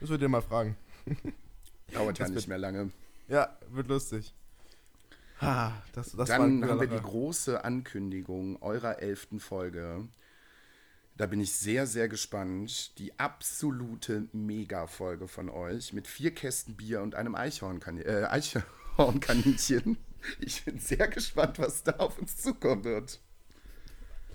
Müssen 0.00 0.12
wir 0.12 0.18
den 0.18 0.30
mal 0.32 0.42
fragen. 0.42 0.76
Dauert 1.92 2.18
ja 2.18 2.24
Das 2.24 2.30
nicht 2.30 2.34
wird- 2.34 2.48
mehr 2.48 2.58
lange. 2.58 2.90
Ja, 3.28 3.56
wird 3.70 3.86
lustig. 3.88 4.34
Ha, 5.40 5.72
das, 5.92 6.12
das 6.12 6.28
war 6.28 6.38
Dann 6.38 6.64
haben 6.68 6.80
wir 6.80 6.86
die 6.88 7.00
große 7.02 7.64
Ankündigung 7.64 8.60
eurer 8.62 9.00
elften 9.00 9.40
Folge. 9.40 10.08
Da 11.22 11.28
bin 11.28 11.40
ich 11.40 11.52
sehr, 11.52 11.86
sehr 11.86 12.08
gespannt. 12.08 12.98
Die 12.98 13.16
absolute 13.16 14.26
Mega-Folge 14.32 15.28
von 15.28 15.50
euch 15.50 15.92
mit 15.92 16.08
vier 16.08 16.34
Kästen 16.34 16.74
Bier 16.74 17.00
und 17.00 17.14
einem 17.14 17.36
Eichhornkan 17.36 17.98
äh, 17.98 18.26
Eichhornkaninchen. 18.28 19.98
Ich 20.40 20.64
bin 20.64 20.80
sehr 20.80 21.06
gespannt, 21.06 21.60
was 21.60 21.84
da 21.84 21.92
auf 21.92 22.18
uns 22.18 22.38
zukommen 22.38 22.82
wird. 22.82 23.20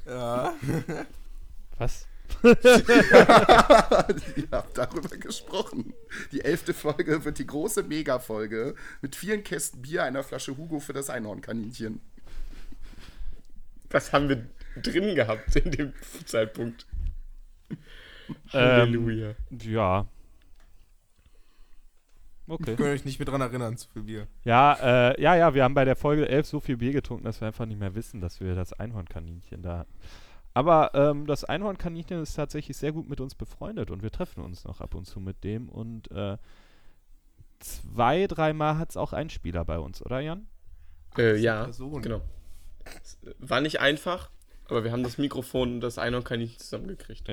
Ja. 0.06 0.56
Was? 1.78 2.08
Ihr 2.44 2.56
habt 4.52 4.78
darüber 4.78 5.18
gesprochen. 5.18 5.94
Die 6.32 6.40
elfte 6.40 6.74
Folge 6.74 7.26
wird 7.26 7.38
die 7.38 7.48
große 7.48 7.84
Mega-Folge 7.84 8.76
mit 9.02 9.18
vielen 9.18 9.44
Kästen 9.44 9.82
Bier, 9.82 10.06
einer 10.06 10.24
Flasche 10.24 10.56
Hugo 10.56 10.80
für 10.80 10.94
das 10.94 11.10
Einhornkaninchen. 11.10 12.00
Was 13.90 14.14
haben 14.14 14.30
wir 14.30 14.48
drin 14.82 15.15
gehabt 15.15 15.55
in 15.55 15.71
dem 15.71 15.93
Zeitpunkt? 16.25 16.86
Ähm, 18.30 18.36
Halleluja. 18.53 19.36
Ja. 19.61 20.07
Okay. 22.49 22.71
Ich 22.71 22.78
kann 22.78 22.88
euch 22.88 23.05
nicht 23.05 23.19
mehr 23.19 23.25
dran 23.25 23.41
erinnern, 23.41 23.78
zu 23.78 23.89
viel 23.89 24.03
Bier. 24.03 24.28
Ja, 24.45 25.11
äh, 25.11 25.21
ja, 25.21 25.36
ja, 25.36 25.53
wir 25.53 25.63
haben 25.63 25.73
bei 25.73 25.84
der 25.84 25.97
Folge 25.97 26.30
11 26.30 26.47
so 26.47 26.59
viel 26.61 26.78
Bier 26.78 26.93
getrunken, 26.93 27.25
dass 27.25 27.41
wir 27.41 27.47
einfach 27.47 27.65
nicht 27.65 27.80
mehr 27.80 27.93
wissen, 27.93 28.21
dass 28.21 28.39
wir 28.39 28.55
das 28.55 28.71
Einhornkaninchen 28.73 29.61
da 29.61 29.80
hatten. 29.80 29.93
Aber 30.53 30.91
ähm, 30.95 31.28
das 31.28 31.43
Einhornkaninchen 31.43 32.21
ist 32.21 32.36
tatsächlich 32.36 32.78
sehr 32.78 32.91
gut 32.91 33.09
mit 33.09 33.19
uns 33.19 33.36
befreundet 33.36 33.91
und 33.91 34.01
wir 34.01 34.11
treffen 34.11 34.43
uns 34.43 34.63
noch 34.63 34.82
ab 34.82 34.95
und 34.95 35.05
zu 35.05 35.19
mit 35.19 35.43
dem 35.43 35.69
und 35.69 36.09
äh, 36.11 36.38
zwei, 37.59 38.28
dreimal 38.28 38.78
hat 38.78 38.91
es 38.91 38.97
auch 38.97 39.13
einen 39.13 39.30
Spieler 39.30 39.65
bei 39.65 39.78
uns, 39.78 40.01
oder 40.01 40.19
Jan? 40.19 40.47
Äh, 41.17 41.38
ja, 41.38 41.57
eine 41.57 41.63
Person. 41.65 42.01
genau. 42.01 42.21
Es 43.03 43.19
War 43.39 43.61
nicht 43.61 43.82
einfach, 43.82 44.32
aber 44.70 44.84
wir 44.84 44.91
haben 44.91 45.03
das 45.03 45.18
Mikrofon 45.18 45.76
und 45.76 45.82
das 45.82 45.97
Einhornkaninchen 45.97 46.59
zusammengekriegt. 46.59 47.30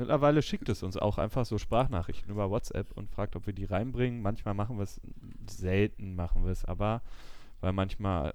Mittlerweile 0.00 0.40
schickt 0.40 0.68
es 0.70 0.82
uns 0.82 0.96
auch 0.96 1.18
einfach 1.18 1.44
so 1.44 1.58
Sprachnachrichten 1.58 2.30
über 2.30 2.48
WhatsApp 2.48 2.90
und 2.92 3.10
fragt, 3.10 3.36
ob 3.36 3.46
wir 3.46 3.52
die 3.52 3.66
reinbringen. 3.66 4.22
Manchmal 4.22 4.54
machen 4.54 4.78
wir 4.78 4.84
es, 4.84 4.98
selten 5.46 6.14
machen 6.14 6.44
wir 6.44 6.52
es, 6.52 6.64
aber 6.64 7.02
weil 7.60 7.72
manchmal 7.72 8.32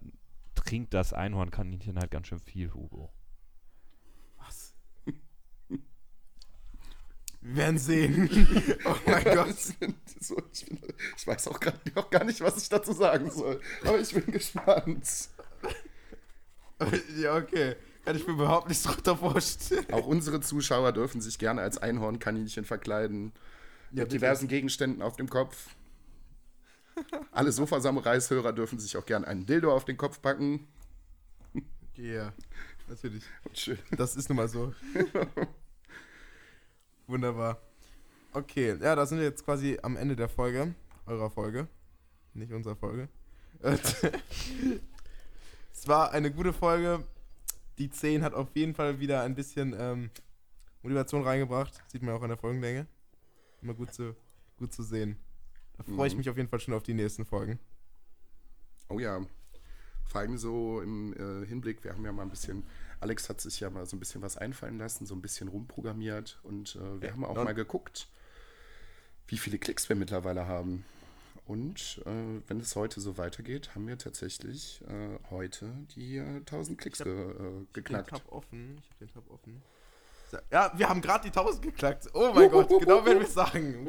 trinkt 0.54 0.94
das 0.94 1.12
Einhornkaninchen 1.14 1.98
halt 1.98 2.12
ganz 2.12 2.28
schön 2.28 2.40
viel, 2.40 2.72
Hugo. 2.72 3.12
Was? 4.38 4.76
Wir 7.42 7.56
werden 7.56 7.78
sehen. 7.78 8.30
oh 8.86 8.96
mein 9.08 9.24
Gott. 9.24 9.58
So, 10.20 10.42
ich, 10.54 10.66
bin, 10.66 10.80
ich 11.18 11.28
weiß 11.28 11.48
auch 11.48 11.60
gerade 11.60 11.80
noch 11.96 12.10
gar 12.10 12.24
nicht, 12.24 12.42
was 12.42 12.62
ich 12.62 12.70
dazu 12.70 12.94
sagen 12.94 13.30
soll. 13.30 13.60
Aber 13.84 14.00
ich 14.00 14.14
bin 14.14 14.26
gespannt. 14.32 15.30
ja, 17.18 17.36
okay. 17.36 17.76
Kann 18.04 18.16
ich 18.16 18.28
mir 18.28 18.34
überhaupt 18.34 18.70
nichts 18.70 18.84
drunter 18.84 19.18
vorstellen. 19.18 19.92
Auch 19.92 20.06
unsere 20.06 20.40
Zuschauer 20.40 20.92
dürfen 20.92 21.22
sich 21.22 21.40
gerne 21.40 21.62
als 21.62 21.78
Einhornkaninchen 21.78 22.64
verkleiden. 22.64 23.32
mit 23.92 24.12
diversen 24.12 24.48
Gegenständen 24.48 25.02
auf 25.02 25.16
dem 25.16 25.30
Kopf. 25.30 25.70
Alle 27.32 27.52
Sofa-Samurais-Hörer 27.52 28.54
dürfen 28.54 28.80
sich 28.80 28.96
auch 28.96 29.06
gerne 29.06 29.28
einen 29.28 29.46
Dildo 29.46 29.74
auf 29.74 29.86
den 29.86 29.98
Kopf 29.98 30.22
packen. 30.22 30.68
Ja, 31.96 32.32
natürlich. 32.88 33.24
Und 33.44 33.58
schön. 33.58 33.80
Das 33.92 34.16
ist 34.16 34.30
nun 34.30 34.38
mal 34.38 34.48
so. 34.48 34.74
Wunderbar. 37.08 37.60
Okay, 38.34 38.78
ja, 38.82 38.96
da 38.96 39.06
sind 39.06 39.18
wir 39.18 39.26
jetzt 39.26 39.46
quasi 39.46 39.80
am 39.82 39.98
Ende 39.98 40.16
der 40.16 40.30
Folge. 40.30 40.74
Eurer 41.06 41.30
Folge. 41.30 41.68
Nicht 42.34 42.52
unserer 42.52 42.76
Folge. 42.76 43.10
es 45.76 45.88
war 45.88 46.12
eine 46.12 46.32
gute 46.32 46.54
Folge. 46.54 47.04
Die 47.78 47.90
10 47.90 48.24
hat 48.24 48.34
auf 48.34 48.56
jeden 48.56 48.74
Fall 48.74 49.00
wieder 49.00 49.22
ein 49.22 49.36
bisschen 49.36 49.76
ähm, 49.78 50.10
Motivation 50.82 51.24
reingebracht. 51.24 51.84
Sieht 51.88 52.02
man 52.04 52.16
auch 52.16 52.22
an 52.22 52.30
der 52.30 52.38
Folgenlänge. 52.38 52.88
Immer 53.62 53.74
gut 53.74 53.94
zu, 53.94 54.16
gut 54.58 54.74
zu 54.74 54.84
sehen. 54.84 55.18
Da 55.78 55.84
freue 55.84 56.08
ich 56.08 56.14
Mhm. 56.14 56.20
mich 56.20 56.30
auf 56.30 56.38
jeden 56.38 56.50
Fall 56.50 56.60
schon 56.62 56.74
auf 56.74 56.84
die 56.84 56.94
nächsten 56.94 57.26
Folgen. 57.26 57.60
Oh 58.90 59.00
ja. 59.00 59.26
Vor 60.06 60.22
allem 60.22 60.38
so 60.38 60.82
im 60.82 61.14
äh, 61.14 61.46
Hinblick, 61.46 61.84
wir 61.84 61.92
haben 61.94 62.06
ja 62.06 62.12
mal 62.14 62.22
ein 62.22 62.30
bisschen, 62.30 62.64
Alex 63.02 63.28
hat 63.28 63.42
sich 63.42 63.60
ja 63.60 63.70
mal 63.70 63.86
so 63.86 63.98
ein 63.98 64.00
bisschen 64.00 64.22
was 64.22 64.38
einfallen 64.38 64.78
lassen, 64.78 65.06
so 65.06 65.16
ein 65.16 65.22
bisschen 65.22 65.48
rumprogrammiert 65.50 66.40
und 66.44 66.76
äh, 66.76 67.02
wir 67.02 67.08
Ja, 67.10 67.14
haben 67.14 67.26
auch 67.26 67.36
mal 67.36 67.54
geguckt, 67.56 68.08
wie 69.28 69.38
viele 69.38 69.58
Klicks 69.58 69.90
wir 69.90 69.96
mittlerweile 69.96 70.48
haben. 70.48 70.86
Und 71.46 72.02
äh, 72.06 72.42
wenn 72.48 72.60
es 72.60 72.76
heute 72.76 73.00
so 73.00 73.18
weitergeht, 73.18 73.76
haben 73.76 73.88
wir 73.88 73.98
tatsächlich 74.00 74.82
äh, 74.88 75.20
heute 75.30 75.72
die 75.96 76.18
äh, 76.18 76.38
1000 76.38 76.78
Klicks 76.80 77.00
Ich 77.02 77.06
hab- 77.06 77.14
ge, 77.14 77.30
äh, 77.32 77.36
Den 77.38 77.68
geknackt. 77.74 78.10
Tab 78.10 78.32
offen. 78.32 78.78
Ich 78.82 78.90
hab 78.90 78.98
den 79.00 79.08
Tab 79.14 79.30
offen. 79.30 79.62
Ja, 80.52 80.72
wir 80.76 80.90
haben 80.90 81.02
gerade 81.02 81.22
die 81.30 81.38
1000 81.38 81.62
geknackt. 81.62 82.08
Oh 82.14 82.32
mein 82.34 82.50
Gott, 82.50 82.68
genau 82.68 83.06
werden 83.06 83.20
wir 83.20 83.28
es 83.28 83.34
sagen. 83.36 83.88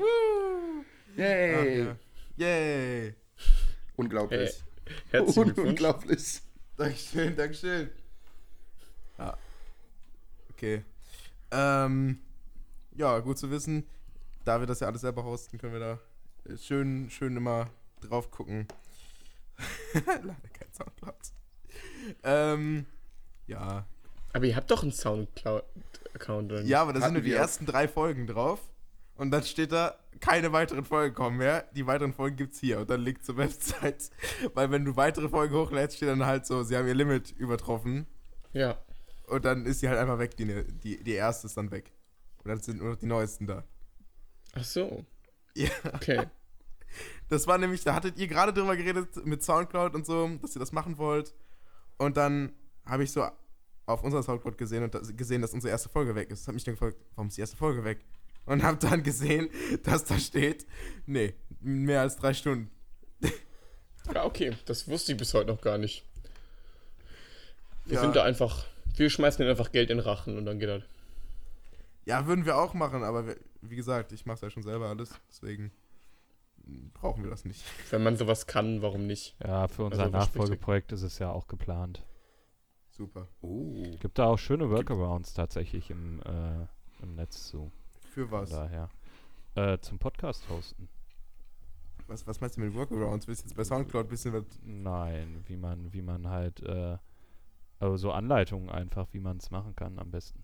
Yay! 1.17 1.83
Ach, 1.83 1.97
ja. 2.39 2.47
Yay! 2.47 3.15
Unglaublich. 3.97 4.63
Herzlichen 5.11 5.45
Glückwunsch. 5.45 5.69
Unglaublich. 5.71 6.43
Dankeschön, 6.77 7.35
Dankeschön. 7.35 7.91
Ja. 9.19 9.37
Okay. 10.51 10.85
Ähm, 11.51 12.21
ja, 12.95 13.19
gut 13.21 13.39
zu 13.39 13.51
wissen. 13.51 13.87
Da 14.45 14.61
wir 14.61 14.67
das 14.67 14.81
ja 14.81 14.89
alles 14.89 15.01
selber 15.01 15.25
hosten, 15.25 15.57
können 15.59 15.73
wir 15.73 15.81
da 15.81 15.99
schön, 16.59 17.11
schön 17.11 17.37
immer 17.37 17.71
drauf 18.01 18.31
gucken. 18.31 18.67
Leider 19.95 20.37
kein 20.53 20.73
Soundcloud. 20.73 21.15
Ähm, 22.23 22.87
ja. 23.47 23.87
Aber 24.33 24.45
ihr 24.45 24.57
habt 24.57 24.71
doch 24.71 24.83
einen 24.83 24.93
Soundcloud-Account? 24.93 26.67
Ja, 26.67 26.83
aber 26.83 26.93
da 26.93 27.01
sind 27.01 27.15
nur 27.15 27.23
die 27.23 27.33
ersten 27.33 27.67
drei 27.67 27.89
Folgen 27.89 28.27
drauf. 28.27 28.61
Und 29.15 29.31
dann 29.31 29.43
steht 29.45 29.73
da, 29.73 29.99
keine 30.21 30.53
weiteren 30.53 30.85
Folgen 30.85 31.15
kommen 31.15 31.39
mehr. 31.39 31.65
Die 31.75 31.87
weiteren 31.87 32.13
Folgen 32.13 32.37
gibt's 32.37 32.61
hier. 32.61 32.81
Und 32.81 32.91
dann 32.91 33.01
Link 33.01 33.25
zur 33.25 33.37
Website. 33.39 34.11
Weil 34.55 34.71
wenn 34.71 34.85
du 34.85 34.97
weitere 34.97 35.29
Folgen 35.29 35.55
hochlädst, 35.55 35.97
steht 35.97 36.09
dann 36.09 36.27
halt 36.27 36.47
so, 36.47 36.63
sie 36.63 36.77
haben 36.77 36.87
ihr 36.87 36.95
Limit 36.95 37.33
übertroffen. 37.33 38.07
Ja. 38.53 38.79
Und 39.27 39.45
dann 39.45 39.65
ist 39.67 39.83
die 39.83 39.89
halt 39.89 39.99
einfach 39.99 40.19
weg, 40.19 40.37
die, 40.37 40.65
die, 40.83 41.03
die 41.03 41.13
erste 41.13 41.47
ist 41.47 41.57
dann 41.57 41.71
weg. 41.71 41.93
Und 42.45 42.51
dann 42.51 42.61
sind 42.61 42.79
nur 42.79 42.91
noch 42.91 42.97
die 42.97 43.07
neuesten 43.07 43.47
da. 43.47 43.65
Ach 44.55 44.65
so. 44.65 45.05
Ja. 45.57 45.71
Okay. 45.95 46.27
Das 47.29 47.47
war 47.47 47.59
nämlich, 47.59 47.83
da 47.83 47.95
hattet 47.95 48.19
ihr 48.19 48.29
gerade 48.29 48.53
drüber 48.53 48.77
geredet 48.77 49.25
mit 49.27 49.43
Soundcloud 49.43 49.95
und 49.95 50.07
so, 50.07 50.29
dass 50.41 50.55
ihr 50.55 50.61
das 50.61 50.73
machen 50.73 50.99
wollt. 50.99 51.35
Und 51.99 52.17
dann 52.17 52.53
habe 52.85 53.05
ich 53.05 53.11
so 53.13 53.27
auf 53.87 54.03
unserer 54.05 54.23
Soundcloud 54.23 54.59
gesehen 54.59 54.83
und 54.85 54.95
das, 54.95 55.17
gesehen, 55.17 55.43
dass 55.43 55.53
unsere 55.55 55.71
erste 55.71 55.89
Folge 55.89 56.15
weg 56.15 56.31
ist. 56.31 56.43
Das 56.43 56.49
hat 56.49 56.55
mich 56.55 56.65
dann 56.65 56.75
gefragt, 56.75 56.97
warum 57.15 57.29
ist 57.29 57.37
die 57.37 57.41
erste 57.41 57.57
Folge 57.57 57.85
weg? 57.85 58.05
Und 58.45 58.63
habe 58.63 58.79
dann 58.79 59.03
gesehen, 59.03 59.49
dass 59.83 60.05
da 60.05 60.19
steht, 60.19 60.67
nee, 61.07 61.35
mehr 61.61 62.03
als 62.03 62.17
drei 62.17 62.33
Stunden. 62.35 62.71
Ja, 64.15 64.25
okay. 64.25 64.57
Das 64.67 64.87
wusste 64.89 65.13
ich 65.13 65.19
bis 65.19 65.35
heute 65.35 65.51
noch 65.51 65.61
gar 65.61 65.79
nicht. 65.79 66.05
Wir 67.87 67.95
Ja. 67.97 68.01
sind 68.03 68.15
da 68.15 68.23
einfach. 68.23 68.67
Wir 68.97 69.11
schmeißen 69.11 69.43
ihnen 69.43 69.51
einfach 69.51 69.73
Geld 69.73 69.91
in 69.91 69.99
Rachen 69.99 70.37
und 70.39 70.47
dann 70.47 70.59
geht 70.59 70.69
das. 70.69 70.83
Ja, 72.05 72.27
würden 72.27 72.47
wir 72.47 72.57
auch 72.57 72.73
machen, 72.73 73.03
aber 73.03 73.27
wir, 73.27 73.37
wie 73.71 73.77
gesagt, 73.77 74.13
ich 74.13 74.27
mache 74.27 74.43
ja 74.47 74.51
schon 74.51 74.63
selber 74.63 74.89
alles, 74.89 75.19
deswegen 75.29 75.73
brauchen 76.95 77.23
wir 77.23 77.31
das 77.31 77.45
nicht. 77.45 77.65
Wenn 77.91 78.03
man 78.03 78.17
sowas 78.17 78.47
kann, 78.47 78.83
warum 78.83 79.07
nicht? 79.07 79.37
Ja, 79.43 79.69
für 79.69 79.85
unser 79.85 80.05
Also, 80.05 80.17
Nachfolgeprojekt 80.17 80.93
ist 80.93 81.03
es 81.03 81.19
ja 81.19 81.31
auch 81.31 81.47
geplant. 81.47 82.05
Super. 82.91 83.29
Oh. 83.43 83.83
Gibt 84.01 84.19
da 84.19 84.27
auch 84.27 84.39
schöne 84.39 84.71
Workarounds 84.71 85.35
tatsächlich 85.35 85.91
im, 85.91 86.21
äh, 86.23 86.67
im 87.03 87.15
Netz 87.15 87.47
zu. 87.49 87.71
Für 88.11 88.27
Von 88.29 88.41
was? 88.41 88.51
daher. 88.51 88.89
Äh, 89.55 89.79
zum 89.81 89.99
Podcast 89.99 90.49
hosten. 90.49 90.89
was? 92.07 92.27
Was 92.27 92.41
meinst 92.41 92.57
du 92.57 92.63
mit 92.63 92.75
Workarounds? 92.75 93.27
Willst 93.29 93.45
du 93.45 93.49
jetzt 93.49 93.57
bei 93.57 93.65
Soundcloud 93.65 94.07
ein 94.07 94.09
bisschen 94.09 94.33
was 94.33 94.45
Nein, 94.63 95.45
wie 95.47 95.57
man, 95.57 95.93
wie 95.93 96.03
man 96.03 96.29
halt, 96.29 96.61
äh, 96.63 96.97
also 97.79 97.97
so 97.97 98.13
Anleitungen 98.13 98.71
einfach, 98.71 99.09
wie 99.13 99.21
man 99.21 99.37
es 99.37 99.51
machen 99.51 99.77
kann 99.77 99.99
am 99.99 100.11
besten. 100.11 100.43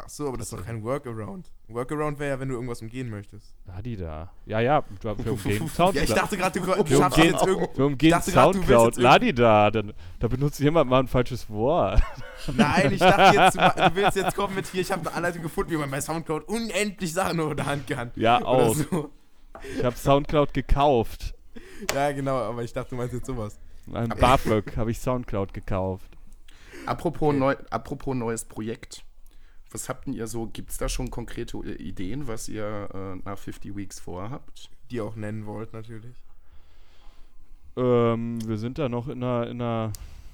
Ach 0.00 0.08
so, 0.08 0.28
aber 0.28 0.36
das 0.38 0.52
ist 0.52 0.58
doch 0.58 0.64
kein 0.64 0.82
Workaround. 0.84 1.50
Ein 1.68 1.74
Workaround 1.74 2.18
wäre 2.20 2.30
ja, 2.30 2.40
wenn 2.40 2.48
du 2.48 2.54
irgendwas 2.54 2.80
umgehen 2.80 3.10
möchtest. 3.10 3.54
Hadi 3.70 3.96
da. 3.96 4.30
Ja, 4.46 4.60
ja, 4.60 4.82
du, 5.00 5.18
wir 5.18 5.32
umgehen 5.32 5.68
Soundcloud. 5.68 5.94
Ja, 5.96 6.02
ich 6.02 6.12
dachte 6.14 6.36
gerade, 6.36 6.60
du, 6.60 6.66
du 6.66 6.96
schaffst 6.96 7.18
umgehen- 7.18 7.32
jetzt 7.34 7.46
irgendwie. 7.46 7.76
wir 7.78 7.86
umgehen 7.86 8.22
Soundcloud. 8.22 8.96
Ladi 8.96 9.34
da. 9.34 9.70
Dann, 9.72 9.92
da 10.20 10.28
benutzt 10.28 10.60
jemand 10.60 10.88
mal 10.88 11.00
ein 11.00 11.08
falsches 11.08 11.50
Wort. 11.50 12.00
Nein, 12.56 12.92
ich 12.92 13.00
dachte 13.00 13.36
jetzt, 13.36 13.56
du, 13.56 13.90
willst 13.96 14.16
jetzt 14.16 14.36
kommen 14.36 14.54
mit 14.54 14.66
hier, 14.68 14.82
ich 14.82 14.92
habe 14.92 15.00
eine 15.08 15.12
Anleitung 15.16 15.42
gefunden, 15.42 15.72
wie 15.72 15.76
man 15.76 15.90
bei 15.90 16.00
Soundcloud 16.00 16.44
unendlich 16.48 17.12
Sachen 17.12 17.40
unter 17.40 17.66
Hand 17.66 17.86
kann. 17.88 18.12
Ja, 18.14 18.42
auch. 18.44 18.74
so. 18.74 19.10
Ich 19.76 19.84
habe 19.84 19.96
Soundcloud 19.96 20.54
gekauft. 20.54 21.34
Ja, 21.92 22.12
genau, 22.12 22.36
aber 22.36 22.62
ich 22.62 22.72
dachte, 22.72 22.90
du 22.90 22.96
meinst 22.96 23.12
jetzt 23.14 23.26
sowas. 23.26 23.58
Ein 23.92 24.10
BAföG 24.10 24.76
habe 24.76 24.92
ich 24.92 25.00
Soundcloud 25.00 25.52
gekauft. 25.52 26.06
Apropos, 26.86 27.34
neu, 27.34 27.56
apropos 27.70 28.14
neues 28.14 28.44
Projekt. 28.44 29.04
Was 29.70 29.88
habt 29.88 30.06
denn 30.06 30.14
ihr 30.14 30.26
so? 30.26 30.46
Gibt 30.46 30.70
es 30.70 30.78
da 30.78 30.88
schon 30.88 31.10
konkrete 31.10 31.58
Ideen, 31.58 32.26
was 32.26 32.48
ihr 32.48 32.88
äh, 32.94 33.16
nach 33.24 33.38
50 33.38 33.76
Weeks 33.76 34.00
vorhabt? 34.00 34.70
Die 34.90 34.96
ihr 34.96 35.04
auch 35.04 35.16
nennen 35.16 35.46
wollt, 35.46 35.72
natürlich. 35.72 36.16
Ähm, 37.76 38.38
wir 38.46 38.56
sind 38.58 38.78
da 38.78 38.88
noch 38.88 39.08
in 39.08 39.22
einer, 39.22 39.46
in 39.46 39.60
einer 39.60 39.92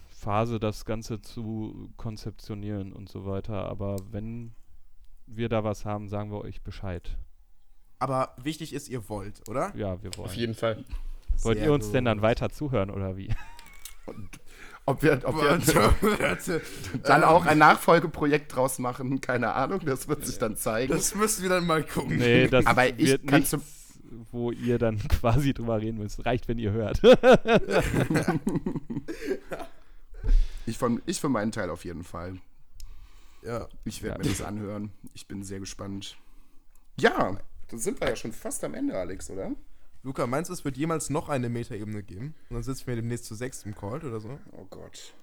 Phase, 0.09 0.61
das 0.61 0.85
Ganze 0.85 1.21
zu 1.21 1.91
konzeptionieren 1.97 2.93
und 2.93 3.09
so 3.09 3.27
weiter. 3.27 3.69
Aber 3.69 3.97
wenn 4.11 4.53
wir 5.27 5.49
da 5.49 5.65
was 5.65 5.85
haben, 5.85 6.09
sagen 6.09 6.31
wir 6.31 6.41
euch 6.41 6.63
Bescheid. 6.63 7.17
Aber 7.99 8.35
wichtig 8.37 8.73
ist, 8.73 8.89
ihr 8.89 9.09
wollt, 9.09 9.49
oder? 9.49 9.75
Ja, 9.77 10.03
wir 10.03 10.17
wollen. 10.17 10.27
Auf 10.29 10.35
jeden 10.35 10.55
Fall. 10.55 10.85
Wollt 11.43 11.59
Sehr 11.59 11.67
ihr 11.67 11.73
uns 11.73 11.91
denn 11.91 12.05
dann 12.05 12.19
gut. 12.19 12.23
weiter 12.23 12.51
zuhören 12.51 12.91
oder 12.91 13.17
wie? 13.17 13.35
Ob 14.87 15.03
wir, 15.03 15.21
ob 15.25 15.37
wir 15.37 16.61
dann 17.05 17.25
auch 17.25 17.47
ein 17.47 17.57
Nachfolgeprojekt 17.59 18.55
draus 18.55 18.79
machen, 18.79 19.21
keine 19.23 19.55
Ahnung, 19.55 19.81
das 19.87 20.09
wird 20.09 20.27
sich 20.27 20.39
dann 20.39 20.57
zeigen. 20.57 20.93
Das 20.93 21.15
müssen 21.15 21.43
wir 21.43 21.49
dann 21.49 21.67
mal 21.67 21.83
gucken. 21.83 22.19
Nee, 22.19 22.49
das 22.49 22.67
Aber 22.67 22.87
ich 22.89 22.99
wird 23.13 23.27
kann 23.27 23.37
nichts, 23.41 23.51
zum- 23.51 23.63
wo 24.31 24.51
ihr 24.51 24.79
dann 24.79 24.99
quasi 25.09 25.55
drüber 25.55 25.81
reden 25.81 25.99
müsst. 25.99 26.25
Reicht, 26.27 26.49
wenn 26.49 26.59
ihr 26.59 26.73
hört. 26.73 27.01
Ich, 30.67 30.79
von, 30.79 31.03
ich 31.05 31.21
für 31.21 31.29
meinen 31.29 31.53
Teil 31.53 31.69
auf 31.69 31.85
jeden 31.85 32.05
Fall. 32.05 32.39
Ja. 33.43 33.69
Ich 33.85 34.03
werde 34.03 34.23
Ja. 34.23 34.25
mir 34.25 34.31
das 34.31 34.41
anhören. 34.47 34.93
Ich 35.13 35.29
bin 35.29 35.43
sehr 35.43 35.61
gespannt. 35.61 36.17
Ja, 36.99 37.37
dann 37.69 37.79
sind 37.79 38.01
wir 38.01 38.09
ja 38.09 38.17
schon 38.17 38.33
fast 38.33 38.65
am 38.65 38.73
Ende, 38.73 38.97
Alex, 38.99 39.29
oder? 39.29 39.51
Luca, 40.05 40.27
meinst 40.27 40.51
du, 40.51 40.53
es 40.53 40.67
wird 40.67 40.77
jemals 40.77 41.09
noch 41.09 41.31
eine 41.31 41.49
Metaebene 41.49 42.03
geben? 42.03 42.35
Und 42.51 42.55
dann 42.57 42.63
sitzen 42.63 42.87
wir 42.87 42.95
demnächst 42.95 43.25
zu 43.25 43.35
sechs 43.35 43.63
im 43.65 43.75
Call 43.75 44.05
oder 44.05 44.21
so? 44.21 44.39
Oh 44.53 44.67
Gott. 44.69 45.15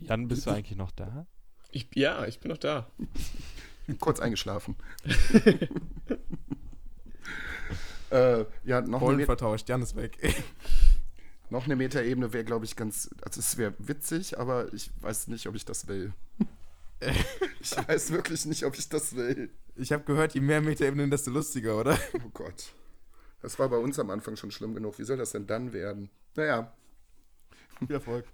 Jan, 0.00 0.28
bist 0.28 0.46
du 0.46 0.50
eigentlich 0.50 0.78
noch 0.78 0.92
da? 0.92 1.26
Ich, 1.70 1.88
ja, 1.94 2.24
ich 2.24 2.40
bin 2.40 2.50
noch 2.50 2.56
da. 2.56 2.90
Kurz 4.00 4.20
eingeschlafen. 4.20 4.76
äh, 8.10 8.46
ja, 8.64 8.80
noch 8.80 9.02
Me 9.12 9.26
vertauscht, 9.26 9.68
Jan 9.68 9.82
ist 9.82 9.94
weg. 9.94 10.16
noch 11.50 11.66
eine 11.66 11.76
Metaebene 11.76 12.32
wäre, 12.32 12.44
glaube 12.44 12.64
ich, 12.64 12.76
ganz. 12.76 13.10
Also, 13.20 13.40
es 13.40 13.58
wäre 13.58 13.74
witzig, 13.76 14.38
aber 14.38 14.72
ich 14.72 14.90
weiß 15.02 15.28
nicht, 15.28 15.46
ob 15.48 15.54
ich 15.54 15.66
das 15.66 15.86
will. 15.86 16.14
ich 17.60 17.76
weiß 17.76 18.12
wirklich 18.12 18.46
nicht, 18.46 18.64
ob 18.64 18.74
ich 18.78 18.88
das 18.88 19.14
will. 19.16 19.50
Ich 19.76 19.92
habe 19.92 20.04
gehört, 20.04 20.32
je 20.32 20.40
mehr 20.40 20.62
Metaebenen, 20.62 21.10
desto 21.10 21.30
lustiger, 21.30 21.78
oder? 21.78 21.98
Oh 22.14 22.30
Gott. 22.32 22.72
Das 23.44 23.58
war 23.58 23.68
bei 23.68 23.76
uns 23.76 23.98
am 23.98 24.08
Anfang 24.08 24.36
schon 24.36 24.50
schlimm 24.50 24.74
genug. 24.74 24.98
Wie 24.98 25.04
soll 25.04 25.18
das 25.18 25.32
denn 25.32 25.46
dann 25.46 25.74
werden? 25.74 26.08
Naja, 26.34 26.72
Viel 27.78 27.94
Erfolg. 27.94 28.24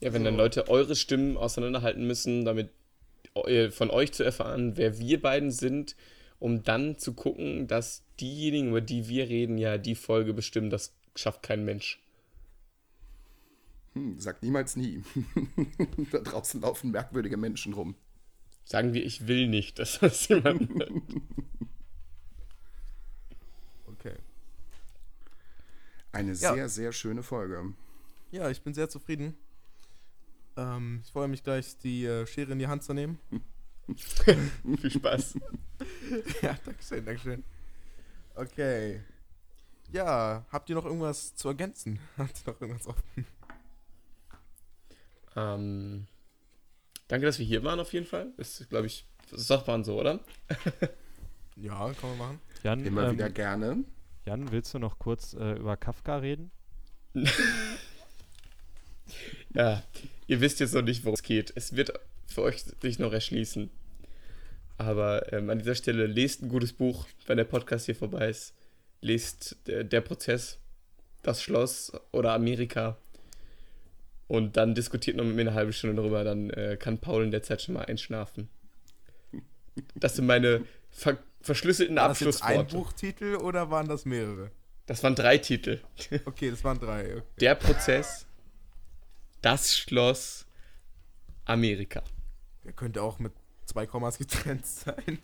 Ja, 0.00 0.14
wenn 0.14 0.24
dann 0.24 0.38
Leute 0.38 0.68
eure 0.68 0.96
Stimmen 0.96 1.36
auseinanderhalten 1.36 2.06
müssen, 2.06 2.46
damit 2.46 2.70
von 3.70 3.90
euch 3.90 4.12
zu 4.14 4.22
erfahren, 4.22 4.78
wer 4.78 4.98
wir 4.98 5.20
beiden 5.20 5.50
sind, 5.50 5.94
um 6.38 6.62
dann 6.62 6.96
zu 6.96 7.12
gucken, 7.12 7.66
dass 7.66 8.02
diejenigen, 8.18 8.70
über 8.70 8.80
die 8.80 9.08
wir 9.08 9.28
reden, 9.28 9.58
ja 9.58 9.76
die 9.76 9.94
Folge 9.94 10.32
bestimmen, 10.32 10.70
das 10.70 10.94
schafft 11.14 11.42
kein 11.42 11.66
Mensch. 11.66 12.00
hm, 13.92 14.18
sagt 14.18 14.42
niemals 14.42 14.74
nie. 14.74 15.02
da 16.12 16.20
draußen 16.20 16.62
laufen 16.62 16.92
merkwürdige 16.92 17.36
Menschen 17.36 17.74
rum. 17.74 17.94
Sagen 18.64 18.94
wir, 18.94 19.04
ich 19.04 19.28
will 19.28 19.48
nicht, 19.48 19.78
dass 19.78 19.98
das 19.98 20.28
jemand 20.28 20.70
hört. 20.70 20.92
Okay. 24.04 24.16
Eine 26.14 26.32
Ja. 26.32 26.54
sehr, 26.54 26.68
sehr 26.68 26.92
schöne 26.92 27.22
Folge. 27.22 27.72
Ja, 28.30 28.48
ich 28.50 28.62
bin 28.62 28.74
sehr 28.74 28.88
zufrieden. 28.88 29.36
Ähm, 30.56 31.00
ich 31.04 31.10
freue 31.10 31.28
mich 31.28 31.42
gleich, 31.42 31.76
die 31.78 32.04
äh, 32.04 32.26
Schere 32.26 32.52
in 32.52 32.58
die 32.58 32.66
Hand 32.68 32.84
zu 32.84 32.94
nehmen. 32.94 33.18
Viel 34.80 34.90
Spaß. 34.90 35.34
ja, 36.42 36.56
dankeschön, 36.64 37.04
dankeschön. 37.04 37.44
Okay. 38.34 39.00
Ja, 39.92 40.44
habt 40.50 40.68
ihr 40.70 40.76
noch 40.76 40.84
irgendwas 40.84 41.34
zu 41.36 41.48
ergänzen? 41.48 41.98
Habt 42.18 42.42
ihr 42.46 42.52
noch 42.52 42.60
irgendwas 42.60 42.86
offen? 42.86 43.26
Ähm, 45.36 46.06
danke, 47.08 47.26
dass 47.26 47.38
wir 47.38 47.46
hier 47.46 47.62
waren 47.64 47.80
auf 47.80 47.92
jeden 47.92 48.06
Fall. 48.06 48.32
Ist, 48.36 48.68
glaube 48.70 48.86
ich, 48.86 49.06
das 49.30 49.46
sagt 49.46 49.66
man 49.66 49.84
so, 49.84 50.00
oder? 50.00 50.20
Ja, 51.56 51.92
kann 51.92 52.10
man 52.10 52.18
machen. 52.18 52.40
Jan, 52.62 52.84
Immer 52.84 53.08
ähm, 53.08 53.12
wieder 53.14 53.30
gerne. 53.30 53.84
Jan, 54.24 54.50
willst 54.52 54.72
du 54.74 54.78
noch 54.78 54.98
kurz 54.98 55.34
äh, 55.34 55.52
über 55.52 55.76
Kafka 55.76 56.18
reden? 56.18 56.50
Ja, 59.54 59.82
ihr 60.26 60.40
wisst 60.40 60.60
jetzt 60.60 60.74
noch 60.74 60.82
nicht, 60.82 61.04
worum 61.04 61.14
es 61.14 61.22
geht. 61.22 61.52
Es 61.54 61.76
wird 61.76 61.92
für 62.26 62.42
euch 62.42 62.64
sich 62.82 62.98
noch 62.98 63.12
erschließen. 63.12 63.70
Aber 64.76 65.32
ähm, 65.32 65.50
an 65.50 65.58
dieser 65.58 65.76
Stelle 65.76 66.06
lest 66.06 66.42
ein 66.42 66.48
gutes 66.48 66.72
Buch, 66.72 67.06
wenn 67.26 67.36
der 67.36 67.44
Podcast 67.44 67.86
hier 67.86 67.94
vorbei 67.94 68.28
ist. 68.28 68.54
Lest 69.00 69.56
der, 69.66 69.84
der 69.84 70.00
Prozess, 70.00 70.58
das 71.22 71.42
Schloss 71.42 71.92
oder 72.10 72.32
Amerika. 72.32 72.96
Und 74.26 74.56
dann 74.56 74.74
diskutiert 74.74 75.16
noch 75.16 75.24
mit 75.24 75.36
mir 75.36 75.42
eine 75.42 75.54
halbe 75.54 75.72
Stunde 75.72 75.96
darüber. 75.96 76.24
Dann 76.24 76.50
äh, 76.50 76.76
kann 76.76 76.98
Paul 76.98 77.22
in 77.24 77.30
der 77.30 77.42
Zeit 77.42 77.62
schon 77.62 77.74
mal 77.74 77.84
einschlafen. 77.84 78.48
Das 79.94 80.16
sind 80.16 80.26
meine 80.26 80.64
ver 80.90 81.18
verschlüsselten 81.44 81.96
War 81.96 82.08
das 82.08 82.20
jetzt 82.20 82.42
ein. 82.42 82.66
Buchtitel 82.66 83.36
oder 83.36 83.70
waren 83.70 83.86
das 83.88 84.04
mehrere? 84.04 84.50
Das 84.86 85.02
waren 85.02 85.14
drei 85.14 85.38
Titel. 85.38 85.80
Okay, 86.26 86.50
das 86.50 86.62
waren 86.64 86.78
drei. 86.78 87.16
Okay. 87.16 87.22
Der 87.40 87.54
Prozess, 87.54 88.26
das 89.40 89.76
Schloss, 89.76 90.46
Amerika. 91.44 92.02
Der 92.64 92.72
könnte 92.72 93.02
auch 93.02 93.18
mit 93.18 93.32
zwei 93.66 93.86
Kommas 93.86 94.18
getrennt 94.18 94.66
sein. 94.66 95.18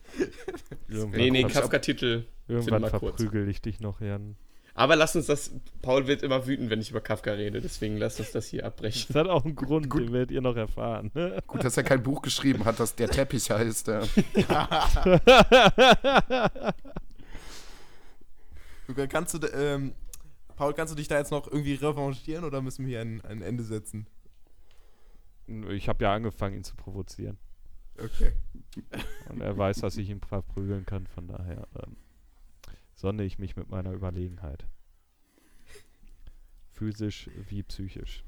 Irgendwann, 0.89 1.11
Nee, 1.21 1.31
nee, 1.31 1.45
Kafka-Titel. 1.45 2.25
irgendwann 2.49 2.89
verprügel 2.89 3.49
ich 3.49 3.61
dich 3.63 3.81
noch, 3.81 4.01
Jan. 4.01 4.37
Aber 4.81 4.97
lass 4.97 5.15
uns 5.15 5.27
das. 5.27 5.51
Paul 5.83 6.07
wird 6.07 6.23
immer 6.23 6.47
wütend, 6.47 6.71
wenn 6.71 6.81
ich 6.81 6.91
über 6.91 7.03
Kafka 7.03 7.33
rede, 7.33 7.61
deswegen 7.61 7.99
lass 7.99 8.19
uns 8.19 8.33
das 8.33 8.47
hier 8.47 8.65
abbrechen. 8.65 9.05
Das 9.09 9.15
hat 9.15 9.29
auch 9.29 9.45
einen 9.45 9.55
Grund, 9.55 9.93
den 9.93 10.11
werdet 10.11 10.31
ihr 10.31 10.41
noch 10.41 10.57
erfahren. 10.57 11.11
Gut, 11.47 11.63
dass 11.63 11.77
er 11.77 11.83
kein 11.83 12.03
Buch 12.03 12.23
geschrieben 12.23 12.65
hat, 12.65 12.81
das 12.81 12.95
der 12.95 13.11
Teppich 13.11 13.51
heißt. 13.51 13.89
Luca, 18.89 19.07
kannst 19.11 19.35
du, 19.35 19.47
ähm, 19.49 19.93
Paul, 20.57 20.73
kannst 20.73 20.95
du 20.95 20.97
dich 20.97 21.09
da 21.09 21.19
jetzt 21.19 21.31
noch 21.31 21.47
irgendwie 21.47 21.75
revanchieren 21.75 22.47
oder 22.47 22.63
müssen 22.63 22.87
wir 22.87 22.93
hier 22.93 23.01
ein, 23.03 23.21
ein 23.27 23.43
Ende 23.43 23.65
setzen? 23.65 24.07
ich 25.69 25.91
habe 25.91 26.05
ja 26.05 26.15
angefangen, 26.15 26.57
ihn 26.57 26.65
zu 26.65 26.75
provozieren. 26.75 27.37
Okay. 28.03 28.33
Und 29.29 29.43
er 29.43 29.59
weiß, 29.59 29.81
dass 29.81 29.99
ich 29.99 30.09
ihn 30.09 30.23
verprügeln 30.23 30.87
kann, 30.87 31.07
von 31.07 31.29
daher 31.29 31.69
ähm, 31.83 31.97
sonne 33.01 33.25
ich 33.25 33.39
mich 33.39 33.57
mit 33.57 33.71
meiner 33.71 33.93
Überlegenheit. 33.93 34.67
Physisch 36.71 37.31
wie 37.49 37.63
psychisch. 37.63 38.25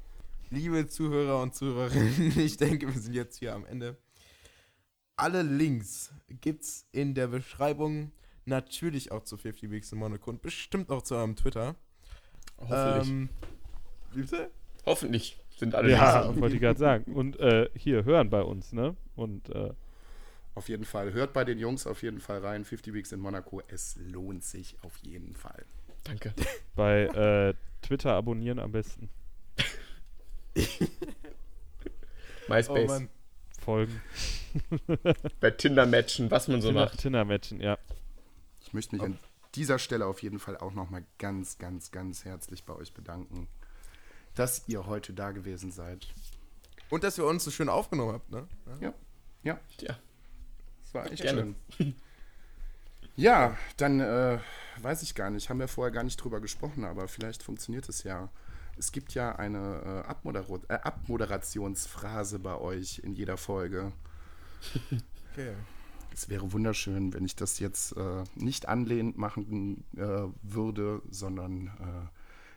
Liebe 0.49 0.87
Zuhörer 0.87 1.41
und 1.41 1.53
Zuhörerinnen, 1.53 2.39
ich 2.39 2.57
denke, 2.57 2.91
wir 2.91 2.99
sind 2.99 3.13
jetzt 3.13 3.37
hier 3.37 3.53
am 3.53 3.65
Ende. 3.65 3.97
Alle 5.15 5.43
Links 5.43 6.11
gibt's 6.41 6.87
in 6.91 7.13
der 7.13 7.27
Beschreibung. 7.27 8.11
Natürlich 8.45 9.11
auch 9.11 9.23
zu 9.23 9.37
50 9.37 9.69
Weeks 9.69 9.91
in 9.91 9.99
Monaco 9.99 10.29
und 10.31 10.41
bestimmt 10.41 10.89
auch 10.89 11.03
zu 11.03 11.15
eurem 11.15 11.35
Twitter. 11.35 11.75
Hoffentlich. 12.57 13.09
Ähm, 13.09 13.29
bitte? 14.13 14.51
Hoffentlich 14.85 15.39
sind 15.55 15.75
alle 15.75 15.91
Ja, 15.91 16.23
Links. 16.23 16.41
wollte 16.41 16.55
ich 16.55 16.61
gerade 16.61 16.79
sagen. 16.79 17.13
Und 17.13 17.39
äh, 17.39 17.69
hier, 17.75 18.05
hören 18.05 18.29
bei 18.31 18.41
uns, 18.41 18.73
ne? 18.73 18.97
Und 19.15 19.49
äh, 19.49 19.73
Auf 20.55 20.69
jeden 20.69 20.85
Fall. 20.85 21.13
Hört 21.13 21.33
bei 21.33 21.43
den 21.45 21.57
Jungs 21.57 21.87
auf 21.87 22.03
jeden 22.03 22.19
Fall 22.19 22.39
rein. 22.39 22.63
50 22.63 22.93
Weeks 22.93 23.11
in 23.11 23.19
Monaco. 23.19 23.61
Es 23.67 23.95
lohnt 23.97 24.43
sich 24.43 24.77
auf 24.83 24.97
jeden 24.97 25.35
Fall. 25.35 25.65
Danke. 26.03 26.33
bei 26.75 27.05
äh, 27.05 27.53
Twitter 27.81 28.13
abonnieren 28.13 28.59
am 28.59 28.71
besten. 28.71 29.09
Oh 32.49 32.53
MySpace. 32.53 32.87
Mann. 32.89 33.09
Folgen. 33.63 34.01
Bei 35.39 35.49
Tinder 35.51 35.85
matchen, 35.85 36.29
was 36.29 36.49
man 36.49 36.61
so 36.61 36.67
Tinder, 36.67 36.85
macht. 36.85 36.99
Tinder-Matchen, 36.99 37.61
ja. 37.61 37.77
Ich 38.61 38.73
möchte 38.73 38.95
mich 38.95 39.03
an 39.03 39.17
dieser 39.55 39.79
Stelle 39.79 40.05
auf 40.05 40.21
jeden 40.21 40.39
Fall 40.39 40.57
auch 40.57 40.73
nochmal 40.73 41.05
ganz, 41.19 41.57
ganz, 41.57 41.91
ganz 41.91 42.25
herzlich 42.25 42.65
bei 42.65 42.73
euch 42.73 42.93
bedanken, 42.93 43.47
dass 44.35 44.67
ihr 44.67 44.85
heute 44.85 45.13
da 45.13 45.31
gewesen 45.31 45.71
seid. 45.71 46.07
Und 46.89 47.03
dass 47.03 47.17
ihr 47.17 47.25
uns 47.25 47.45
so 47.45 47.51
schön 47.51 47.69
aufgenommen 47.69 48.13
habt, 48.13 48.29
ne? 48.29 48.47
Ja, 48.81 48.93
ja, 49.43 49.59
Ja. 49.79 49.97
War 50.93 51.11
echt 51.11 51.23
Gerne. 51.23 51.55
schön. 51.69 51.95
Ja, 53.15 53.57
dann 53.77 53.99
äh, 53.99 54.39
weiß 54.81 55.03
ich 55.03 55.13
gar 55.13 55.29
nicht, 55.29 55.49
haben 55.49 55.59
wir 55.59 55.67
vorher 55.67 55.91
gar 55.91 56.03
nicht 56.03 56.17
drüber 56.17 56.39
gesprochen, 56.39 56.83
aber 56.83 57.07
vielleicht 57.07 57.43
funktioniert 57.43 57.87
es 57.87 58.03
ja. 58.03 58.29
Es 58.75 58.91
gibt 58.91 59.13
ja 59.13 59.35
eine 59.35 60.03
äh, 60.03 60.09
Abmodera 60.09 60.59
äh, 60.67 60.73
Abmoderationsphrase 60.73 62.39
bei 62.39 62.55
euch 62.57 62.99
in 63.03 63.13
jeder 63.13 63.37
Folge. 63.37 63.91
Okay. 65.33 65.53
Es 66.13 66.29
wäre 66.29 66.53
wunderschön, 66.53 67.11
wenn 67.11 67.25
ich 67.25 67.35
das 67.35 67.57
jetzt 67.57 67.97
äh, 67.97 68.23
nicht 68.35 68.67
anlehnend 68.67 69.17
machen 69.17 69.83
äh, 69.97 70.27
würde, 70.43 71.01
sondern 71.09 71.67
äh, 71.67 72.09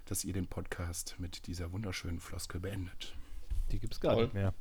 dass 0.04 0.24
ihr 0.24 0.34
den 0.34 0.46
Podcast 0.46 1.16
mit 1.18 1.46
dieser 1.46 1.72
wunderschönen 1.72 2.20
Floskel 2.20 2.60
beendet. 2.60 3.16
Die 3.72 3.78
gibt's 3.78 3.98
gar 3.98 4.12
Toll. 4.12 4.24
nicht 4.24 4.34
mehr. 4.34 4.52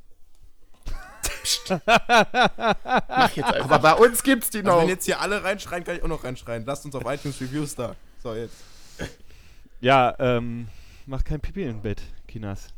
Mach 1.86 3.36
jetzt 3.36 3.44
einfach. 3.52 3.70
Aber 3.70 3.78
bei 3.78 3.94
uns 3.94 4.22
gibt's 4.22 4.50
die 4.50 4.58
Also 4.58 4.70
noch. 4.70 4.80
wenn 4.80 4.88
jetzt 4.88 5.04
hier 5.04 5.20
alle 5.20 5.42
reinschreien, 5.42 5.84
kann 5.84 5.96
ich 5.96 6.02
auch 6.02 6.08
noch 6.08 6.24
reinschreien. 6.24 6.64
Lasst 6.66 6.84
uns 6.84 6.94
auf 6.94 7.04
iTunes 7.06 7.40
Reviews 7.40 7.74
da. 7.74 7.94
So, 8.22 8.34
jetzt. 8.34 8.56
Ja, 9.80 10.14
ähm, 10.18 10.68
macht 11.06 11.26
kein 11.26 11.40
Pipi 11.40 11.64
im 11.64 11.82
Bett, 11.82 12.02
Kinas. 12.26 12.68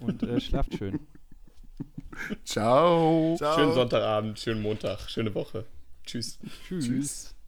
Und 0.00 0.22
äh, 0.22 0.40
schlaft 0.40 0.76
schön. 0.76 1.00
Ciao. 2.44 3.34
Ciao. 3.38 3.54
Schönen 3.54 3.74
Sonntagabend, 3.74 4.38
schönen 4.38 4.62
Montag, 4.62 5.00
schöne 5.08 5.34
Woche. 5.34 5.64
Tschüss. 6.04 6.38
Tschüss. 6.66 6.86
Tschüss. 6.86 7.35